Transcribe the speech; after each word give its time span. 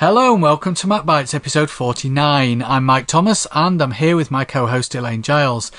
Hello 0.00 0.32
and 0.32 0.40
welcome 0.40 0.74
to 0.74 0.86
Mac 0.86 1.02
Bytes 1.02 1.34
episode 1.34 1.70
49. 1.70 2.62
I'm 2.62 2.84
Mike 2.84 3.08
Thomas 3.08 3.48
and 3.52 3.82
I'm 3.82 3.90
here 3.90 4.14
with 4.14 4.30
my 4.30 4.44
co-host 4.44 4.94
Elaine 4.94 5.22
Giles. 5.22 5.72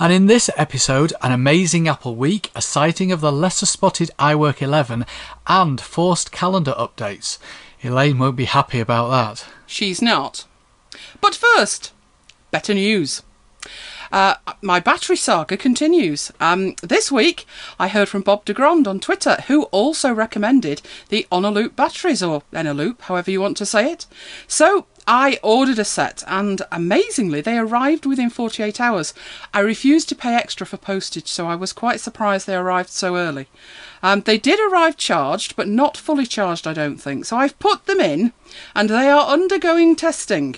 And 0.00 0.12
in 0.12 0.26
this 0.26 0.50
episode, 0.56 1.12
an 1.22 1.30
amazing 1.30 1.86
Apple 1.86 2.16
week, 2.16 2.50
a 2.56 2.62
sighting 2.62 3.12
of 3.12 3.20
the 3.20 3.30
lesser 3.30 3.66
spotted 3.66 4.10
iWork 4.18 4.60
11 4.60 5.06
and 5.46 5.80
forced 5.80 6.32
calendar 6.32 6.74
updates. 6.76 7.38
Elaine 7.80 8.18
won't 8.18 8.34
be 8.34 8.46
happy 8.46 8.80
about 8.80 9.08
that. 9.10 9.46
She's 9.68 10.02
not. 10.02 10.46
But 11.20 11.36
first, 11.36 11.92
better 12.50 12.74
news. 12.74 13.22
Uh, 14.12 14.34
my 14.60 14.80
battery 14.80 15.16
saga 15.16 15.56
continues. 15.56 16.32
Um, 16.40 16.74
this 16.82 17.12
week, 17.12 17.46
I 17.78 17.88
heard 17.88 18.08
from 18.08 18.22
Bob 18.22 18.44
DeGrand 18.44 18.88
on 18.88 18.98
Twitter, 18.98 19.36
who 19.46 19.64
also 19.64 20.12
recommended 20.12 20.82
the 21.08 21.26
Eneloop 21.30 21.76
batteries, 21.76 22.22
or 22.22 22.42
Eneloop, 22.52 23.02
however 23.02 23.30
you 23.30 23.40
want 23.40 23.56
to 23.58 23.66
say 23.66 23.92
it. 23.92 24.06
So 24.48 24.86
I 25.06 25.38
ordered 25.42 25.78
a 25.78 25.84
set, 25.84 26.22
and 26.26 26.62
amazingly, 26.70 27.40
they 27.40 27.58
arrived 27.58 28.04
within 28.06 28.30
48 28.30 28.80
hours. 28.80 29.14
I 29.54 29.60
refused 29.60 30.08
to 30.10 30.14
pay 30.14 30.34
extra 30.34 30.66
for 30.66 30.76
postage, 30.76 31.28
so 31.28 31.46
I 31.46 31.54
was 31.54 31.72
quite 31.72 32.00
surprised 32.00 32.46
they 32.46 32.56
arrived 32.56 32.90
so 32.90 33.16
early. 33.16 33.48
Um, 34.02 34.22
they 34.22 34.38
did 34.38 34.60
arrive 34.60 34.96
charged, 34.96 35.56
but 35.56 35.68
not 35.68 35.96
fully 35.96 36.26
charged, 36.26 36.66
I 36.66 36.72
don't 36.72 36.98
think. 36.98 37.24
So 37.24 37.36
I've 37.36 37.58
put 37.58 37.86
them 37.86 38.00
in, 38.00 38.32
and 38.74 38.88
they 38.88 39.08
are 39.08 39.26
undergoing 39.26 39.96
testing. 39.96 40.56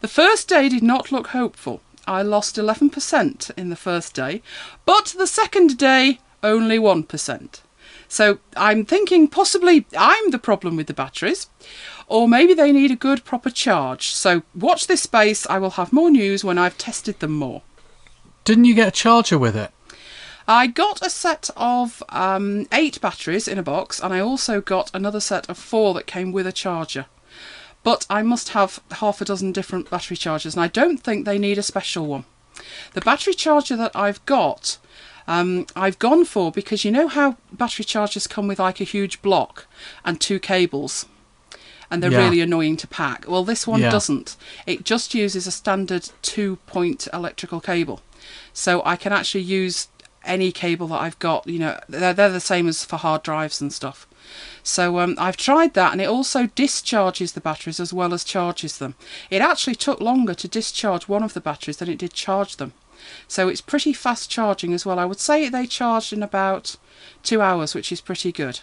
The 0.00 0.08
first 0.08 0.48
day 0.48 0.68
did 0.68 0.82
not 0.82 1.12
look 1.12 1.28
hopeful. 1.28 1.80
I 2.06 2.22
lost 2.22 2.56
11% 2.56 3.50
in 3.56 3.68
the 3.68 3.76
first 3.76 4.14
day, 4.14 4.42
but 4.84 5.14
the 5.18 5.26
second 5.26 5.76
day, 5.78 6.20
only 6.42 6.78
1%. 6.78 7.60
So 8.08 8.38
I'm 8.56 8.84
thinking 8.84 9.28
possibly 9.28 9.86
I'm 9.96 10.30
the 10.30 10.38
problem 10.38 10.76
with 10.76 10.86
the 10.86 10.94
batteries, 10.94 11.48
or 12.06 12.28
maybe 12.28 12.54
they 12.54 12.70
need 12.70 12.90
a 12.90 12.96
good 12.96 13.24
proper 13.24 13.50
charge. 13.50 14.08
So 14.08 14.42
watch 14.54 14.86
this 14.86 15.02
space, 15.02 15.46
I 15.48 15.58
will 15.58 15.70
have 15.70 15.92
more 15.92 16.10
news 16.10 16.44
when 16.44 16.58
I've 16.58 16.78
tested 16.78 17.18
them 17.18 17.32
more. 17.32 17.62
Didn't 18.44 18.66
you 18.66 18.74
get 18.74 18.88
a 18.88 18.92
charger 18.92 19.38
with 19.38 19.56
it? 19.56 19.72
I 20.48 20.68
got 20.68 21.04
a 21.04 21.10
set 21.10 21.50
of 21.56 22.04
um, 22.10 22.68
eight 22.70 23.00
batteries 23.00 23.48
in 23.48 23.58
a 23.58 23.64
box, 23.64 23.98
and 24.00 24.14
I 24.14 24.20
also 24.20 24.60
got 24.60 24.94
another 24.94 25.18
set 25.18 25.50
of 25.50 25.58
four 25.58 25.92
that 25.94 26.06
came 26.06 26.30
with 26.30 26.46
a 26.46 26.52
charger 26.52 27.06
but 27.86 28.04
I 28.10 28.20
must 28.22 28.48
have 28.48 28.80
half 29.00 29.20
a 29.20 29.24
dozen 29.24 29.52
different 29.52 29.88
battery 29.90 30.16
chargers, 30.16 30.54
and 30.56 30.64
I 30.64 30.66
don't 30.66 30.98
think 30.98 31.24
they 31.24 31.38
need 31.38 31.56
a 31.56 31.62
special 31.62 32.04
one. 32.06 32.24
The 32.94 33.00
battery 33.00 33.32
charger 33.32 33.76
that 33.76 33.94
I've 33.94 34.24
got, 34.26 34.78
um, 35.28 35.66
I've 35.76 36.00
gone 36.00 36.24
for 36.24 36.50
because 36.50 36.84
you 36.84 36.90
know 36.90 37.06
how 37.06 37.36
battery 37.52 37.84
chargers 37.84 38.26
come 38.26 38.48
with 38.48 38.58
like 38.58 38.80
a 38.80 38.84
huge 38.94 39.22
block 39.22 39.66
and 40.04 40.20
two 40.20 40.40
cables, 40.40 41.06
and 41.88 42.02
they're 42.02 42.10
Yeah. 42.10 42.24
really 42.24 42.40
annoying 42.40 42.76
to 42.78 42.88
pack. 42.88 43.24
Well, 43.28 43.44
this 43.44 43.68
one 43.68 43.80
Yeah. 43.82 43.90
doesn't. 43.90 44.34
It 44.66 44.84
just 44.84 45.14
uses 45.14 45.46
a 45.46 45.52
standard 45.52 46.10
two 46.22 46.56
point 46.66 47.06
electrical 47.12 47.60
cable, 47.60 48.00
so 48.52 48.82
I 48.84 48.96
can 48.96 49.12
actually 49.12 49.44
use 49.44 49.86
any 50.24 50.50
cable 50.50 50.88
that 50.88 51.00
I've 51.02 51.20
got. 51.20 51.46
You 51.46 51.60
know, 51.60 51.78
they're, 51.88 52.12
they're 52.12 52.30
the 52.30 52.40
same 52.40 52.66
as 52.66 52.84
for 52.84 52.96
hard 52.96 53.22
drives 53.22 53.60
and 53.60 53.72
stuff. 53.72 54.08
So 54.66 54.98
um, 54.98 55.14
I've 55.16 55.36
tried 55.36 55.74
that, 55.74 55.92
and 55.92 56.00
it 56.00 56.08
also 56.08 56.48
discharges 56.48 57.32
the 57.32 57.40
batteries 57.40 57.78
as 57.78 57.92
well 57.92 58.12
as 58.12 58.24
charges 58.24 58.78
them. 58.78 58.96
It 59.30 59.40
actually 59.40 59.76
took 59.76 60.00
longer 60.00 60.34
to 60.34 60.48
discharge 60.48 61.06
one 61.06 61.22
of 61.22 61.34
the 61.34 61.40
batteries 61.40 61.76
than 61.76 61.88
it 61.88 61.98
did 61.98 62.12
charge 62.12 62.56
them. 62.56 62.72
So 63.28 63.48
it's 63.48 63.60
pretty 63.60 63.92
fast 63.92 64.28
charging 64.28 64.74
as 64.74 64.84
well. 64.84 64.98
I 64.98 65.04
would 65.04 65.20
say 65.20 65.48
they 65.48 65.68
charged 65.68 66.12
in 66.12 66.20
about 66.20 66.74
two 67.22 67.40
hours, 67.40 67.76
which 67.76 67.92
is 67.92 68.00
pretty 68.00 68.32
good. 68.32 68.58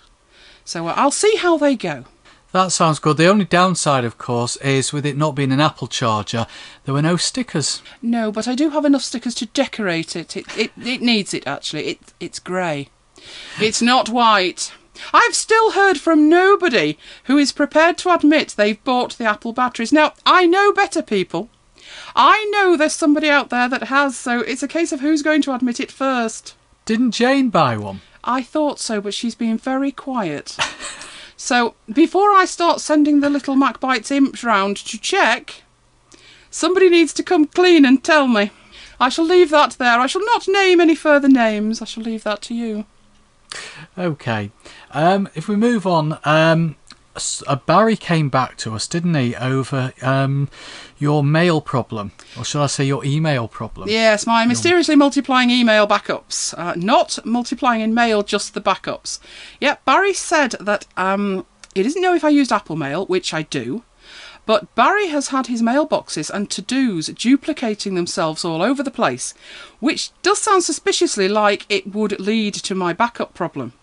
So 0.66 0.90
uh, 0.90 0.94
I'll 0.98 1.10
see 1.10 1.38
how 1.38 1.58
they 1.58 1.78
go. 1.78 2.04
That 2.52 2.74
sounds 2.74 3.00
good. 3.00 3.16
The 3.16 3.30
only 3.30 3.46
downside, 3.46 4.04
of 4.04 4.18
course, 4.18 4.58
is 4.58 4.92
with 4.92 5.06
it 5.06 5.16
not 5.16 5.36
being 5.36 5.54
an 5.54 5.62
Apple 5.62 5.88
charger, 5.88 6.48
there 6.84 6.94
were 6.94 7.02
no 7.02 7.16
stickers. 7.16 7.82
No, 8.02 8.30
but 8.30 8.46
I 8.46 8.56
do 8.56 8.72
have 8.72 8.84
enough 8.84 9.04
stickers 9.04 9.36
to 9.36 9.46
decorate 9.46 10.18
it. 10.18 10.36
It 10.36 10.58
it, 10.58 10.72
it 10.84 11.02
needs 11.02 11.34
it 11.34 11.48
actually. 11.48 11.86
It 11.86 12.00
it's 12.20 12.40
grey. 12.40 12.90
It's 13.62 13.82
not 13.82 14.10
white. 14.10 14.74
I've 15.14 15.36
still 15.36 15.72
heard 15.72 16.00
from 16.00 16.30
nobody 16.30 16.98
who 17.26 17.38
is 17.38 17.52
prepared 17.52 17.98
to 18.00 18.14
admit 18.14 18.50
they've 18.50 18.84
bought 18.84 19.18
the 19.18 19.26
Apple 19.26 19.54
batteries. 19.54 19.92
Now, 19.92 20.14
I 20.26 20.46
know 20.46 20.72
better 20.72 21.02
people. 21.02 21.50
I 22.16 22.46
know 22.52 22.78
there's 22.78 22.94
somebody 22.94 23.30
out 23.30 23.50
there 23.50 23.68
that 23.70 23.84
has, 23.84 24.18
so 24.18 24.40
it's 24.40 24.64
a 24.64 24.68
case 24.68 24.92
of 24.92 25.02
who's 25.02 25.22
going 25.22 25.42
to 25.44 25.54
admit 25.54 25.80
it 25.80 25.92
first. 25.92 26.56
Didn't 26.86 27.12
Jane 27.12 27.50
buy 27.50 27.78
one? 27.78 28.02
I 28.24 28.42
thought 28.42 28.80
so, 28.80 29.02
but 29.02 29.14
she's 29.14 29.36
been 29.36 29.58
very 29.58 29.92
quiet. 29.92 30.58
so, 31.38 31.76
before 31.92 32.32
I 32.32 32.46
start 32.46 32.80
sending 32.80 33.20
the 33.20 33.30
little 33.30 33.56
MacBites 33.56 34.12
imps 34.12 34.44
round 34.44 34.78
to 34.78 34.98
check, 34.98 35.64
somebody 36.50 36.90
needs 36.90 37.14
to 37.14 37.24
come 37.24 37.46
clean 37.46 37.86
and 37.86 38.04
tell 38.04 38.28
me. 38.28 38.52
I 39.00 39.10
shall 39.10 39.26
leave 39.26 39.50
that 39.50 39.72
there. 39.74 40.00
I 40.00 40.08
shall 40.08 40.26
not 40.26 40.48
name 40.48 40.80
any 40.80 40.96
further 40.96 41.28
names. 41.28 41.82
I 41.82 41.86
shall 41.86 42.04
leave 42.04 42.24
that 42.24 42.42
to 42.44 42.54
you. 42.54 42.86
Okay. 43.98 44.52
Um, 44.92 45.30
if 45.36 45.48
we 45.48 45.56
move 45.56 45.86
on, 45.86 46.20
um, 46.24 46.76
uh, 47.48 47.56
Barry 47.56 47.96
came 47.96 48.30
back 48.30 48.58
to 48.58 48.74
us, 48.74 48.88
didn't 48.88 49.14
he, 49.14 49.36
over 49.36 49.94
um, 50.02 50.50
your 50.98 51.24
mail 51.24 51.62
problem, 51.62 52.12
or 52.38 52.44
shall 52.44 52.64
I 52.64 52.68
say 52.68 52.86
your 52.86 53.06
email 53.06 53.48
problem? 53.48 53.90
Yes, 53.90 54.26
my 54.26 54.46
mysteriously 54.46 54.96
multiplying 54.96 55.50
email 55.50 55.88
backups. 55.88 56.58
Uh, 56.58 56.74
not 56.76 57.20
multiplying 57.26 57.82
in 57.82 57.94
mail, 57.94 58.24
just 58.24 58.54
the 58.54 58.62
backups. 58.62 59.20
Yeah, 59.60 59.78
Barry 59.86 60.14
said 60.14 60.52
that 60.60 60.88
um, 60.98 61.46
he 61.76 61.84
doesn't 61.84 62.02
know 62.02 62.16
if 62.16 62.24
I 62.24 62.30
used 62.30 62.52
Apple 62.52 62.76
Mail, 62.76 63.06
which 63.06 63.34
I 63.34 63.44
do. 63.44 63.84
But 64.46 64.74
Barry 64.76 65.08
has 65.08 65.30
had 65.30 65.48
his 65.48 65.62
mailboxes 65.62 66.30
and 66.30 66.50
to 66.50 66.62
dos 66.62 67.08
duplicating 67.08 67.96
themselves 67.96 68.44
all 68.44 68.62
over 68.62 68.84
the 68.84 68.92
place, 68.92 69.34
which 69.80 70.12
does 70.22 70.40
sound 70.40 70.64
suspiciously 70.64 71.30
like 71.30 71.66
it 71.70 71.94
would 71.94 72.20
lead 72.20 72.54
to 72.56 72.76
my 72.76 72.92
backup 72.94 73.34
problem. 73.34 73.74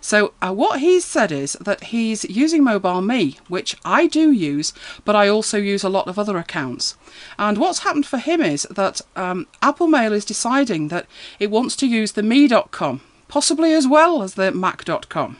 So, 0.00 0.32
uh, 0.40 0.52
what 0.52 0.80
he's 0.80 1.04
said 1.04 1.30
is 1.32 1.54
that 1.60 1.84
he's 1.84 2.24
using 2.24 2.64
Mobile 2.64 3.02
Me, 3.02 3.38
which 3.48 3.76
I 3.84 4.06
do 4.06 4.30
use, 4.30 4.72
but 5.04 5.16
I 5.16 5.28
also 5.28 5.58
use 5.58 5.84
a 5.84 5.90
lot 5.90 6.08
of 6.08 6.18
other 6.18 6.38
accounts. 6.38 6.96
And 7.38 7.58
what's 7.58 7.80
happened 7.80 8.06
for 8.06 8.18
him 8.18 8.40
is 8.40 8.62
that 8.70 9.00
um, 9.16 9.46
Apple 9.60 9.88
Mail 9.88 10.12
is 10.12 10.24
deciding 10.24 10.88
that 10.88 11.06
it 11.38 11.50
wants 11.50 11.76
to 11.76 11.86
use 11.86 12.12
the 12.12 12.22
me.com, 12.22 13.00
possibly 13.28 13.74
as 13.74 13.86
well 13.86 14.22
as 14.22 14.34
the 14.34 14.52
mac.com 14.52 15.38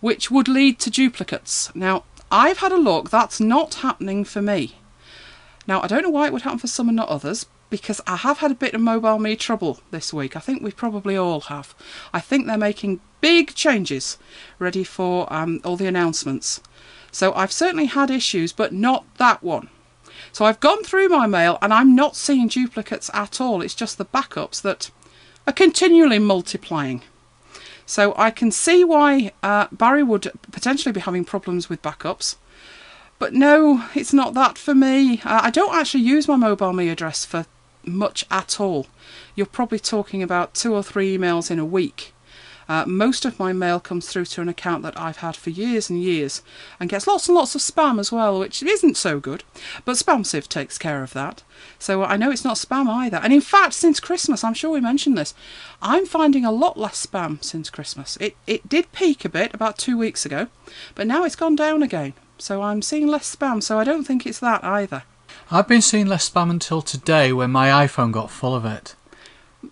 which 0.00 0.30
would 0.30 0.48
lead 0.48 0.78
to 0.78 0.90
duplicates. 0.90 1.74
Now, 1.74 2.04
I've 2.30 2.58
had 2.58 2.72
a 2.72 2.76
look, 2.76 3.10
that's 3.10 3.40
not 3.40 3.74
happening 3.74 4.24
for 4.24 4.40
me. 4.40 4.76
Now, 5.66 5.82
I 5.82 5.86
don't 5.86 6.02
know 6.02 6.10
why 6.10 6.26
it 6.26 6.32
would 6.32 6.42
happen 6.42 6.58
for 6.58 6.66
some 6.66 6.88
and 6.88 6.96
not 6.96 7.08
others, 7.08 7.46
because 7.70 8.00
I 8.06 8.16
have 8.16 8.38
had 8.38 8.50
a 8.50 8.56
bit 8.56 8.74
of 8.74 8.80
mobile 8.80 9.18
me 9.18 9.36
trouble 9.36 9.80
this 9.90 10.12
week. 10.12 10.36
I 10.36 10.40
think 10.40 10.62
we 10.62 10.72
probably 10.72 11.16
all 11.16 11.42
have. 11.42 11.74
I 12.12 12.20
think 12.20 12.46
they're 12.46 12.58
making 12.58 13.00
big 13.20 13.54
changes 13.54 14.18
ready 14.58 14.84
for 14.84 15.32
um, 15.32 15.60
all 15.64 15.76
the 15.76 15.86
announcements. 15.86 16.60
So 17.12 17.32
I've 17.34 17.52
certainly 17.52 17.86
had 17.86 18.10
issues, 18.10 18.52
but 18.52 18.72
not 18.72 19.04
that 19.18 19.42
one. 19.42 19.68
So 20.32 20.44
I've 20.44 20.60
gone 20.60 20.84
through 20.84 21.08
my 21.08 21.26
mail 21.26 21.58
and 21.62 21.72
I'm 21.72 21.94
not 21.94 22.16
seeing 22.16 22.48
duplicates 22.48 23.10
at 23.14 23.40
all. 23.40 23.62
It's 23.62 23.74
just 23.74 23.98
the 23.98 24.04
backups 24.04 24.62
that 24.62 24.90
are 25.46 25.52
continually 25.52 26.18
multiplying. 26.18 27.02
So 27.90 28.14
I 28.16 28.30
can 28.30 28.52
see 28.52 28.84
why 28.84 29.32
uh, 29.42 29.66
Barry 29.72 30.04
would 30.04 30.30
potentially 30.52 30.92
be 30.92 31.00
having 31.00 31.24
problems 31.24 31.68
with 31.68 31.82
backups. 31.82 32.36
But 33.18 33.34
no, 33.34 33.84
it's 33.96 34.12
not 34.12 34.32
that 34.34 34.56
for 34.56 34.76
me. 34.76 35.20
Uh, 35.24 35.40
I 35.42 35.50
don't 35.50 35.74
actually 35.74 36.04
use 36.04 36.28
my 36.28 36.36
mobile 36.36 36.72
me 36.72 36.88
address 36.88 37.24
for 37.24 37.46
much 37.84 38.24
at 38.30 38.60
all. 38.60 38.86
You're 39.34 39.44
probably 39.44 39.80
talking 39.80 40.22
about 40.22 40.54
two 40.54 40.72
or 40.72 40.84
three 40.84 41.18
emails 41.18 41.50
in 41.50 41.58
a 41.58 41.64
week. 41.64 42.14
Uh, 42.70 42.84
most 42.86 43.24
of 43.24 43.36
my 43.36 43.52
mail 43.52 43.80
comes 43.80 44.08
through 44.08 44.24
to 44.24 44.40
an 44.40 44.48
account 44.48 44.84
that 44.84 44.96
I've 44.96 45.16
had 45.16 45.34
for 45.34 45.50
years 45.50 45.90
and 45.90 46.00
years 46.00 46.40
and 46.78 46.88
gets 46.88 47.08
lots 47.08 47.26
and 47.26 47.34
lots 47.34 47.56
of 47.56 47.60
spam 47.60 47.98
as 47.98 48.12
well, 48.12 48.38
which 48.38 48.62
isn't 48.62 48.96
so 48.96 49.18
good. 49.18 49.42
But 49.84 49.96
SpamSieve 49.96 50.46
takes 50.46 50.78
care 50.78 51.02
of 51.02 51.12
that. 51.12 51.42
So 51.80 52.04
I 52.04 52.16
know 52.16 52.30
it's 52.30 52.44
not 52.44 52.58
spam 52.58 52.88
either. 52.88 53.16
And 53.16 53.32
in 53.32 53.40
fact, 53.40 53.72
since 53.72 53.98
Christmas, 53.98 54.44
I'm 54.44 54.54
sure 54.54 54.70
we 54.70 54.80
mentioned 54.80 55.18
this, 55.18 55.34
I'm 55.82 56.06
finding 56.06 56.44
a 56.44 56.52
lot 56.52 56.76
less 56.76 57.04
spam 57.04 57.42
since 57.42 57.70
Christmas. 57.70 58.16
It, 58.20 58.36
it 58.46 58.68
did 58.68 58.92
peak 58.92 59.24
a 59.24 59.28
bit 59.28 59.52
about 59.52 59.76
two 59.76 59.98
weeks 59.98 60.24
ago, 60.24 60.46
but 60.94 61.08
now 61.08 61.24
it's 61.24 61.34
gone 61.34 61.56
down 61.56 61.82
again. 61.82 62.12
So 62.38 62.62
I'm 62.62 62.82
seeing 62.82 63.08
less 63.08 63.34
spam, 63.34 63.64
so 63.64 63.80
I 63.80 63.84
don't 63.84 64.04
think 64.04 64.24
it's 64.24 64.38
that 64.38 64.62
either. 64.62 65.02
I've 65.50 65.66
been 65.66 65.82
seeing 65.82 66.06
less 66.06 66.30
spam 66.30 66.50
until 66.50 66.82
today 66.82 67.32
when 67.32 67.50
my 67.50 67.84
iPhone 67.84 68.12
got 68.12 68.30
full 68.30 68.54
of 68.54 68.64
it. 68.64 68.94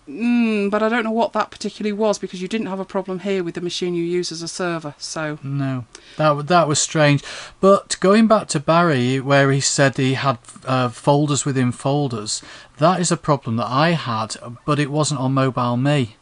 Mm, 0.07 0.69
but 0.69 0.83
I 0.83 0.89
don't 0.89 1.03
know 1.03 1.11
what 1.11 1.33
that 1.33 1.49
particularly 1.49 1.93
was 1.93 2.19
because 2.19 2.41
you 2.41 2.47
didn't 2.47 2.67
have 2.67 2.79
a 2.79 2.85
problem 2.85 3.19
here 3.19 3.43
with 3.43 3.55
the 3.55 3.61
machine 3.61 3.95
you 3.95 4.03
use 4.03 4.31
as 4.31 4.41
a 4.43 4.47
server. 4.47 4.93
So 4.99 5.39
No, 5.43 5.85
that 6.17 6.47
that 6.47 6.67
was 6.67 6.79
strange. 6.79 7.23
But 7.59 7.97
going 7.99 8.27
back 8.27 8.47
to 8.49 8.59
Barry, 8.59 9.19
where 9.19 9.51
he 9.51 9.59
said 9.59 9.97
he 9.97 10.13
had 10.13 10.37
uh, 10.65 10.89
folders 10.89 11.43
within 11.45 11.71
folders, 11.71 12.43
that 12.77 12.99
is 12.99 13.11
a 13.11 13.17
problem 13.17 13.55
that 13.57 13.67
I 13.67 13.91
had, 13.91 14.35
but 14.65 14.79
it 14.79 14.91
wasn't 14.91 15.21
on 15.21 15.33
Mobile 15.33 15.77
Me. 15.77 16.15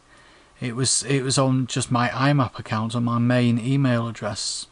It 0.60 0.74
was 0.74 1.02
it 1.04 1.22
was 1.22 1.36
on 1.38 1.66
just 1.66 1.90
my 1.90 2.08
IMAP 2.08 2.58
account 2.58 2.94
on 2.96 3.04
my 3.04 3.18
main 3.18 3.58
email 3.58 4.08
address. 4.08 4.66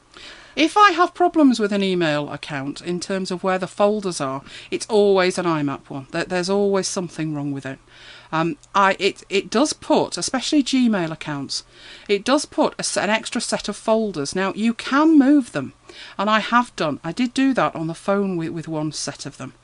If 0.56 0.74
I 0.78 0.92
have 0.92 1.12
problems 1.12 1.60
with 1.60 1.70
an 1.70 1.82
email 1.82 2.30
account 2.32 2.80
in 2.80 2.98
terms 2.98 3.30
of 3.30 3.44
where 3.44 3.58
the 3.58 3.66
folders 3.66 4.22
are, 4.22 4.40
it's 4.70 4.86
always 4.86 5.36
an 5.36 5.44
IMAP 5.44 5.90
one. 5.90 6.06
There- 6.12 6.24
There's 6.24 6.48
always 6.48 6.88
something 6.88 7.34
wrong 7.34 7.52
with 7.52 7.66
it. 7.66 7.78
Um, 8.32 8.56
I 8.74 8.96
it 8.98 9.22
it 9.28 9.50
does 9.50 9.72
put, 9.72 10.18
especially 10.18 10.62
Gmail 10.62 11.10
accounts, 11.10 11.64
it 12.08 12.24
does 12.24 12.44
put 12.44 12.74
a, 12.78 13.00
an 13.00 13.10
extra 13.10 13.40
set 13.40 13.68
of 13.68 13.76
folders. 13.76 14.34
Now 14.34 14.52
you 14.54 14.74
can 14.74 15.18
move 15.18 15.52
them, 15.52 15.72
and 16.18 16.28
I 16.28 16.40
have 16.40 16.74
done. 16.76 17.00
I 17.04 17.12
did 17.12 17.34
do 17.34 17.54
that 17.54 17.74
on 17.74 17.86
the 17.86 17.94
phone 17.94 18.36
with, 18.36 18.50
with 18.50 18.68
one 18.68 18.92
set 18.92 19.26
of 19.26 19.36
them, 19.36 19.54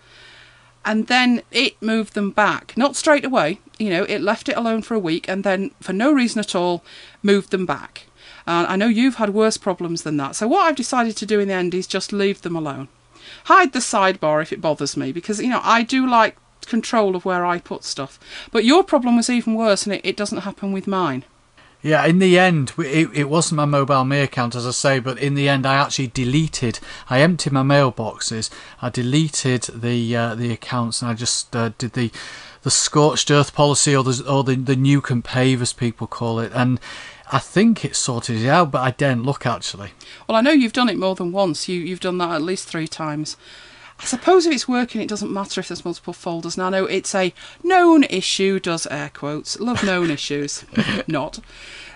and 0.85 1.07
then 1.09 1.43
it 1.51 1.81
moved 1.83 2.15
them 2.15 2.31
back. 2.31 2.77
Not 2.77 2.97
straight 2.97 3.25
away, 3.25 3.59
you 3.79 3.91
know. 3.91 4.05
It 4.05 4.21
left 4.21 4.49
it 4.49 4.57
alone 4.57 4.83
for 4.83 4.95
a 4.95 4.99
week, 5.01 5.29
and 5.29 5.45
then 5.45 5.73
for 5.81 5.93
no 5.93 6.13
reason 6.13 6.39
at 6.39 6.55
all, 6.55 6.85
moved 7.23 7.51
them 7.51 7.67
back. 7.67 8.07
And 8.47 8.67
I 8.67 8.77
know 8.77 8.89
you've 8.89 9.17
had 9.17 9.31
worse 9.31 9.57
problems 9.57 10.03
than 10.03 10.17
that. 10.17 10.35
So 10.35 10.49
what 10.49 10.63
I've 10.63 10.77
decided 10.77 11.17
to 11.17 11.27
do 11.27 11.39
in 11.39 11.49
the 11.49 11.55
end 11.55 11.75
is 11.75 11.87
just 11.87 12.13
leave 12.13 12.43
them 12.43 12.57
alone. 12.57 12.89
Hide 13.45 13.73
the 13.73 13.79
sidebar 13.79 14.43
if 14.43 14.53
it 14.53 14.61
bothers 14.61 14.97
me, 14.97 15.13
because 15.13 15.41
you 15.41 15.49
know 15.49 15.61
I 15.63 15.83
do 15.83 16.07
like 16.07 16.37
control 16.67 17.17
of 17.17 17.25
where 17.25 17.45
I 17.45 17.59
put 17.59 17.85
stuff. 17.85 18.19
But 18.51 18.65
your 18.65 18.83
problem 18.85 19.17
was 19.17 19.31
even 19.31 19.55
worse, 19.55 19.85
and 19.85 19.95
it, 19.95 20.01
it 20.05 20.17
doesn't 20.17 20.39
happen 20.39 20.73
with 20.73 20.87
mine. 20.87 21.25
Yeah, 21.83 22.07
in 22.07 22.21
the 22.21 22.39
end, 22.39 22.73
it, 22.79 23.11
it 23.13 23.29
wasn't 23.29 23.57
my 23.57 23.65
mobile 23.65 24.05
me 24.05 24.21
account, 24.21 24.55
as 24.55 24.67
I 24.67 24.71
say, 24.71 25.01
but 25.01 25.19
in 25.19 25.35
the 25.35 25.49
end, 25.49 25.67
I 25.67 25.75
actually 25.75 26.07
deleted. 26.07 26.79
I 27.11 27.21
emptied 27.21 27.53
my 27.53 27.65
mailboxes. 27.65 28.51
I 28.81 28.89
deleted 28.89 29.63
the 29.63 30.17
uh, 30.17 30.35
the 30.37 30.53
accounts, 30.53 31.03
and 31.03 31.11
I 31.11 31.15
just 31.15 31.55
uh, 31.57 31.71
did 31.79 31.95
the 31.95 32.13
the 32.63 32.71
scorched 32.71 33.33
earth 33.33 33.53
policy, 33.53 33.97
or 33.97 34.05
the 34.05 34.25
or 34.29 34.45
the 34.45 34.55
the 34.55 34.77
nuke 34.77 35.11
and 35.11 35.25
pave, 35.25 35.61
as 35.61 35.73
people 35.73 36.07
call 36.07 36.39
it, 36.39 36.53
and. 36.55 36.81
I 37.35 37.39
think 37.39 37.83
it 37.83 37.97
sorted 37.97 38.43
it 38.43 38.47
out, 38.47 38.71
but 38.71 38.83
I 38.83 38.91
didn't 38.91 39.23
look 39.23 39.47
actually. 39.47 39.93
Well, 40.29 40.37
I 40.37 40.43
know 40.43 40.51
you've 40.51 40.75
done 40.75 40.91
it 40.91 40.99
more 40.99 41.15
than 41.15 41.33
once. 41.33 41.67
You 41.67 41.81
you've 41.81 41.99
done 41.99 42.19
that 42.19 42.35
at 42.35 42.43
least 42.43 42.69
three 42.69 42.87
times. 42.87 43.39
I 44.03 44.05
suppose 44.05 44.47
if 44.47 44.53
it's 44.53 44.67
working, 44.67 45.01
it 45.01 45.09
doesn't 45.09 45.33
matter 45.33 45.61
if 45.61 45.69
there's 45.69 45.85
multiple 45.85 46.13
folders. 46.13 46.59
Now, 46.59 46.67
I 46.67 46.71
know 46.71 46.85
it's 46.87 47.15
a 47.15 47.33
known 47.63 48.03
issue, 48.05 48.59
does 48.59 48.87
air 48.89 49.11
quotes. 49.15 49.61
Love 49.61 49.85
known 49.85 50.11
issues. 50.19 50.65
Not. 51.07 51.39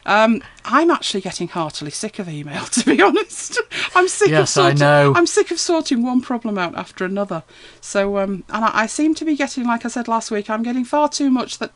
Um, 0.06 0.40
I'm 0.64 0.88
actually 0.92 1.20
getting 1.20 1.48
heartily 1.48 1.90
sick 1.90 2.20
of 2.20 2.28
email, 2.28 2.64
to 2.66 2.84
be 2.84 3.02
honest. 3.02 3.58
I'm 3.96 4.06
sick 4.06 4.28
of 4.28 4.32
Yes, 4.32 4.56
I 4.56 4.60
sorting. 4.70 4.78
know. 4.78 5.12
I'm 5.16 5.26
sick 5.26 5.50
of 5.50 5.58
sorting 5.58 6.04
one 6.04 6.20
problem 6.20 6.56
out 6.58 6.76
after 6.76 7.04
another. 7.04 7.42
So, 7.80 8.18
um, 8.18 8.44
and 8.50 8.64
I, 8.64 8.82
I 8.82 8.86
seem 8.86 9.16
to 9.16 9.24
be 9.24 9.34
getting, 9.34 9.64
like 9.66 9.84
I 9.84 9.88
said 9.88 10.06
last 10.06 10.30
week, 10.30 10.48
I'm 10.48 10.62
getting 10.62 10.84
far 10.84 11.08
too 11.08 11.28
much 11.28 11.58
that 11.58 11.72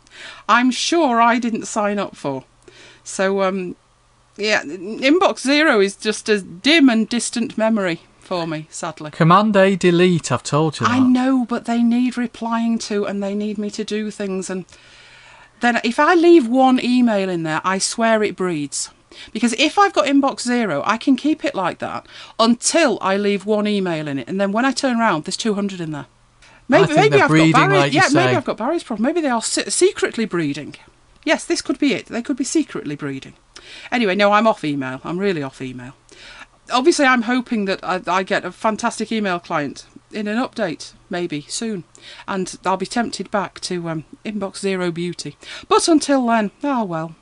I'm 0.48 0.70
sure 0.70 1.20
I 1.20 1.40
didn't 1.40 1.66
sign 1.66 1.98
up 1.98 2.14
for. 2.14 2.44
So, 3.02 3.42
um, 3.42 3.74
yeah, 4.36 4.62
inbox 4.62 5.40
zero 5.40 5.80
is 5.80 5.96
just 5.96 6.28
a 6.28 6.40
dim 6.40 6.88
and 6.88 7.08
distant 7.08 7.58
memory 7.58 8.02
for 8.30 8.46
me, 8.46 8.68
sadly. 8.70 9.10
Command 9.10 9.56
A 9.56 9.74
delete. 9.74 10.30
I've 10.30 10.44
told 10.44 10.78
you 10.78 10.86
that. 10.86 10.92
I 10.92 11.00
know, 11.00 11.44
but 11.44 11.64
they 11.64 11.82
need 11.82 12.16
replying 12.16 12.78
to 12.78 13.04
and 13.04 13.20
they 13.20 13.34
need 13.34 13.58
me 13.58 13.70
to 13.72 13.82
do 13.82 14.12
things. 14.12 14.48
And 14.48 14.66
then 15.60 15.80
if 15.82 15.98
I 15.98 16.14
leave 16.14 16.46
one 16.46 16.78
email 16.80 17.28
in 17.28 17.42
there, 17.42 17.60
I 17.64 17.78
swear 17.78 18.22
it 18.22 18.36
breeds. 18.36 18.90
Because 19.32 19.52
if 19.54 19.76
I've 19.80 19.92
got 19.92 20.06
inbox 20.06 20.42
zero, 20.42 20.80
I 20.86 20.96
can 20.96 21.16
keep 21.16 21.44
it 21.44 21.56
like 21.56 21.80
that 21.80 22.06
until 22.38 22.98
I 23.00 23.16
leave 23.16 23.46
one 23.46 23.66
email 23.66 24.06
in 24.06 24.20
it. 24.20 24.28
And 24.28 24.40
then 24.40 24.52
when 24.52 24.64
I 24.64 24.70
turn 24.70 25.00
around, 25.00 25.24
there's 25.24 25.36
200 25.36 25.80
in 25.80 25.90
there. 25.90 26.06
Maybe, 26.68 26.94
maybe 26.94 27.20
I've 27.20 27.28
breeding, 27.28 27.50
got 27.50 27.72
like 27.72 27.92
yeah, 27.92 28.10
maybe. 28.12 28.36
I've 28.36 28.44
got 28.44 28.58
Barry's 28.58 28.84
problem. 28.84 29.04
Maybe 29.06 29.20
they 29.20 29.28
are 29.28 29.42
secretly 29.42 30.24
breeding. 30.24 30.76
Yes, 31.24 31.44
this 31.44 31.62
could 31.62 31.80
be 31.80 31.94
it. 31.94 32.06
They 32.06 32.22
could 32.22 32.36
be 32.36 32.44
secretly 32.44 32.94
breeding. 32.94 33.34
Anyway, 33.90 34.14
no, 34.14 34.30
I'm 34.30 34.46
off 34.46 34.62
email. 34.62 35.00
I'm 35.02 35.18
really 35.18 35.42
off 35.42 35.60
email. 35.60 35.94
Obviously, 36.70 37.04
I'm 37.04 37.22
hoping 37.22 37.64
that 37.66 37.82
I, 37.82 38.00
I 38.06 38.22
get 38.22 38.44
a 38.44 38.52
fantastic 38.52 39.10
email 39.12 39.38
client 39.38 39.86
in 40.12 40.26
an 40.26 40.36
update, 40.36 40.92
maybe 41.08 41.42
soon, 41.42 41.84
and 42.26 42.58
I'll 42.64 42.76
be 42.76 42.86
tempted 42.86 43.30
back 43.30 43.60
to 43.60 43.88
um, 43.88 44.04
inbox 44.24 44.58
zero 44.58 44.90
beauty. 44.90 45.36
But 45.68 45.88
until 45.88 46.26
then, 46.26 46.50
oh 46.62 46.84
well. 46.84 47.14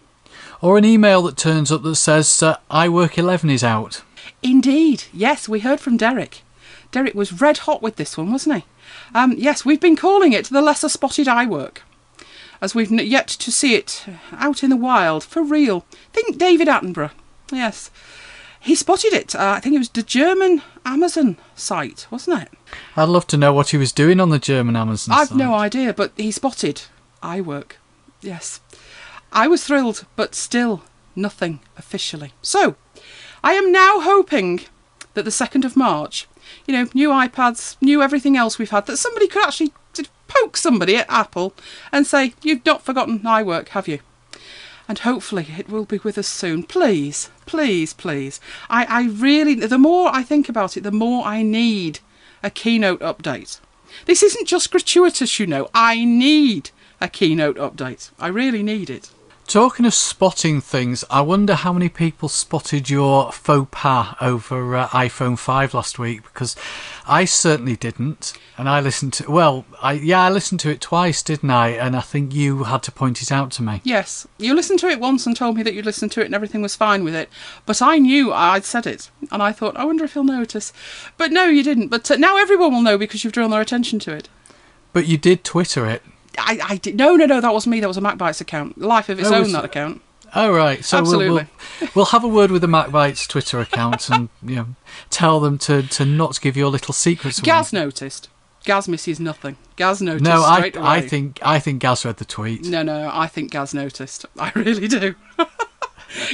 Or 0.60 0.78
an 0.78 0.84
email 0.84 1.22
that 1.22 1.36
turns 1.36 1.70
up 1.70 1.82
that 1.82 1.96
says 1.96 2.42
uh, 2.42 2.56
iWork 2.70 3.18
11 3.18 3.50
is 3.50 3.64
out. 3.64 4.02
Indeed, 4.42 5.04
yes, 5.12 5.48
we 5.48 5.60
heard 5.60 5.80
from 5.80 5.96
Derek. 5.96 6.42
Derek 6.90 7.14
was 7.14 7.40
red 7.40 7.58
hot 7.58 7.82
with 7.82 7.96
this 7.96 8.16
one, 8.16 8.32
wasn't 8.32 8.56
he? 8.56 8.64
Um, 9.14 9.34
yes, 9.36 9.64
we've 9.64 9.80
been 9.80 9.96
calling 9.96 10.32
it 10.32 10.46
the 10.46 10.62
lesser 10.62 10.88
spotted 10.88 11.26
iWork, 11.26 11.78
as 12.60 12.74
we've 12.74 12.90
yet 12.90 13.28
to 13.28 13.52
see 13.52 13.74
it 13.74 14.04
out 14.32 14.62
in 14.62 14.70
the 14.70 14.76
wild 14.76 15.24
for 15.24 15.42
real. 15.42 15.84
Think 16.12 16.38
David 16.38 16.68
Attenborough. 16.68 17.10
Yes, 17.52 17.90
he 18.60 18.74
spotted 18.74 19.12
it. 19.12 19.34
Uh, 19.34 19.54
I 19.56 19.60
think 19.60 19.74
it 19.74 19.78
was 19.78 19.88
the 19.90 20.02
German 20.02 20.62
Amazon 20.84 21.36
site, 21.54 22.06
wasn't 22.10 22.42
it? 22.42 22.48
I'd 22.96 23.08
love 23.08 23.26
to 23.28 23.36
know 23.36 23.52
what 23.52 23.70
he 23.70 23.76
was 23.76 23.92
doing 23.92 24.20
on 24.20 24.30
the 24.30 24.38
German 24.38 24.76
Amazon 24.76 25.14
site. 25.14 25.20
I've 25.22 25.28
site. 25.28 25.36
no 25.38 25.54
idea, 25.54 25.92
but 25.94 26.12
he 26.16 26.30
spotted 26.30 26.82
iWork. 27.22 27.72
Yes. 28.20 28.60
I 29.32 29.46
was 29.48 29.64
thrilled, 29.64 30.06
but 30.16 30.34
still 30.34 30.82
nothing 31.14 31.60
officially. 31.76 32.32
So, 32.42 32.76
I 33.42 33.52
am 33.52 33.70
now 33.70 34.00
hoping 34.00 34.60
that 35.14 35.24
the 35.24 35.30
2nd 35.30 35.64
of 35.64 35.76
March, 35.76 36.26
you 36.66 36.74
know, 36.74 36.88
new 36.94 37.10
iPads, 37.10 37.76
new 37.80 38.02
everything 38.02 38.36
else 38.36 38.58
we've 38.58 38.70
had, 38.70 38.86
that 38.86 38.96
somebody 38.96 39.28
could 39.28 39.46
actually 39.46 39.72
poke 40.28 40.56
somebody 40.56 40.96
at 40.96 41.10
Apple 41.10 41.54
and 41.90 42.06
say, 42.06 42.34
You've 42.42 42.64
not 42.64 42.82
forgotten 42.82 43.20
iWork, 43.20 43.68
have 43.68 43.88
you? 43.88 44.00
And 44.88 45.00
hopefully 45.00 45.46
it 45.58 45.68
will 45.68 45.84
be 45.84 45.98
with 45.98 46.16
us 46.16 46.26
soon. 46.26 46.62
Please, 46.62 47.30
please, 47.44 47.92
please. 47.92 48.40
I, 48.70 48.86
I 48.86 49.02
really, 49.08 49.54
the 49.54 49.78
more 49.78 50.10
I 50.12 50.22
think 50.22 50.48
about 50.48 50.76
it, 50.76 50.82
the 50.82 50.90
more 50.90 51.26
I 51.26 51.42
need 51.42 52.00
a 52.42 52.48
keynote 52.50 53.00
update. 53.00 53.60
This 54.06 54.22
isn't 54.22 54.48
just 54.48 54.70
gratuitous, 54.70 55.38
you 55.38 55.46
know. 55.46 55.68
I 55.74 56.04
need 56.04 56.70
a 57.00 57.08
keynote 57.08 57.56
update. 57.56 58.10
I 58.18 58.28
really 58.28 58.62
need 58.62 58.88
it. 58.88 59.10
Talking 59.48 59.86
of 59.86 59.94
spotting 59.94 60.60
things, 60.60 61.06
I 61.08 61.22
wonder 61.22 61.54
how 61.54 61.72
many 61.72 61.88
people 61.88 62.28
spotted 62.28 62.90
your 62.90 63.32
faux 63.32 63.66
pas 63.70 64.14
over 64.20 64.76
uh, 64.76 64.88
iPhone 64.88 65.38
5 65.38 65.72
last 65.72 65.98
week 65.98 66.22
because 66.22 66.54
I 67.06 67.24
certainly 67.24 67.74
didn't. 67.74 68.34
And 68.58 68.68
I 68.68 68.80
listened 68.80 69.14
to, 69.14 69.30
well, 69.30 69.64
I, 69.80 69.92
yeah, 69.92 70.20
I 70.20 70.28
listened 70.28 70.60
to 70.60 70.70
it 70.70 70.82
twice, 70.82 71.22
didn't 71.22 71.50
I? 71.50 71.68
And 71.70 71.96
I 71.96 72.02
think 72.02 72.34
you 72.34 72.64
had 72.64 72.82
to 72.82 72.92
point 72.92 73.22
it 73.22 73.32
out 73.32 73.50
to 73.52 73.62
me. 73.62 73.80
Yes, 73.84 74.28
you 74.36 74.54
listened 74.54 74.80
to 74.80 74.88
it 74.88 75.00
once 75.00 75.26
and 75.26 75.34
told 75.34 75.56
me 75.56 75.62
that 75.62 75.72
you'd 75.72 75.86
listened 75.86 76.12
to 76.12 76.20
it 76.20 76.26
and 76.26 76.34
everything 76.34 76.60
was 76.60 76.76
fine 76.76 77.02
with 77.02 77.14
it. 77.14 77.30
But 77.64 77.80
I 77.80 77.96
knew 77.96 78.34
I'd 78.34 78.66
said 78.66 78.86
it. 78.86 79.10
And 79.32 79.42
I 79.42 79.52
thought, 79.52 79.78
I 79.78 79.86
wonder 79.86 80.04
if 80.04 80.12
he'll 80.12 80.24
notice. 80.24 80.74
But 81.16 81.32
no, 81.32 81.46
you 81.46 81.62
didn't. 81.62 81.88
But 81.88 82.10
uh, 82.10 82.16
now 82.16 82.36
everyone 82.36 82.74
will 82.74 82.82
know 82.82 82.98
because 82.98 83.24
you've 83.24 83.32
drawn 83.32 83.50
their 83.50 83.62
attention 83.62 83.98
to 84.00 84.12
it. 84.12 84.28
But 84.92 85.06
you 85.06 85.16
did 85.16 85.42
Twitter 85.42 85.86
it. 85.86 86.02
I, 86.38 86.58
I 86.62 86.76
did. 86.76 86.96
No, 86.96 87.16
no, 87.16 87.26
no, 87.26 87.40
that 87.40 87.52
wasn't 87.52 87.72
me. 87.72 87.80
That 87.80 87.88
was 87.88 87.96
a 87.96 88.00
MacBites 88.00 88.40
account. 88.40 88.78
Life 88.78 89.08
of 89.08 89.18
its 89.18 89.30
Oh, 89.30 89.36
own, 89.36 89.42
was 89.42 89.52
that 89.52 89.64
account. 89.64 90.02
Oh, 90.34 90.52
right. 90.52 90.84
So 90.84 91.02
we'll, 91.02 91.18
we'll, 91.18 91.38
Absolutely. 91.38 91.88
we'll 91.94 92.04
have 92.06 92.24
a 92.24 92.28
word 92.28 92.50
with 92.50 92.62
the 92.62 92.68
MacBites 92.68 93.26
Twitter 93.26 93.60
account 93.60 94.10
and 94.10 94.28
you 94.42 94.56
know, 94.56 94.66
tell 95.10 95.40
them 95.40 95.58
to, 95.58 95.82
to 95.82 96.04
not 96.04 96.40
give 96.40 96.56
your 96.56 96.68
little 96.68 96.94
secrets 96.94 97.38
away. 97.38 97.46
Gaz 97.46 97.72
noticed. 97.72 98.28
Gaz 98.64 98.88
misses 98.88 99.18
nothing. 99.18 99.56
Gaz 99.76 100.02
noticed 100.02 100.24
no, 100.24 100.42
I, 100.42 100.58
away. 100.58 100.72
I 100.76 101.00
think 101.00 101.38
I 101.42 101.58
think 101.58 101.80
Gaz 101.80 102.04
read 102.04 102.18
the 102.18 102.24
tweet. 102.24 102.64
No, 102.66 102.82
no, 102.82 103.10
I 103.12 103.26
think 103.26 103.52
Gaz 103.52 103.72
noticed. 103.72 104.26
I 104.38 104.52
really 104.54 104.88
do. 104.88 105.14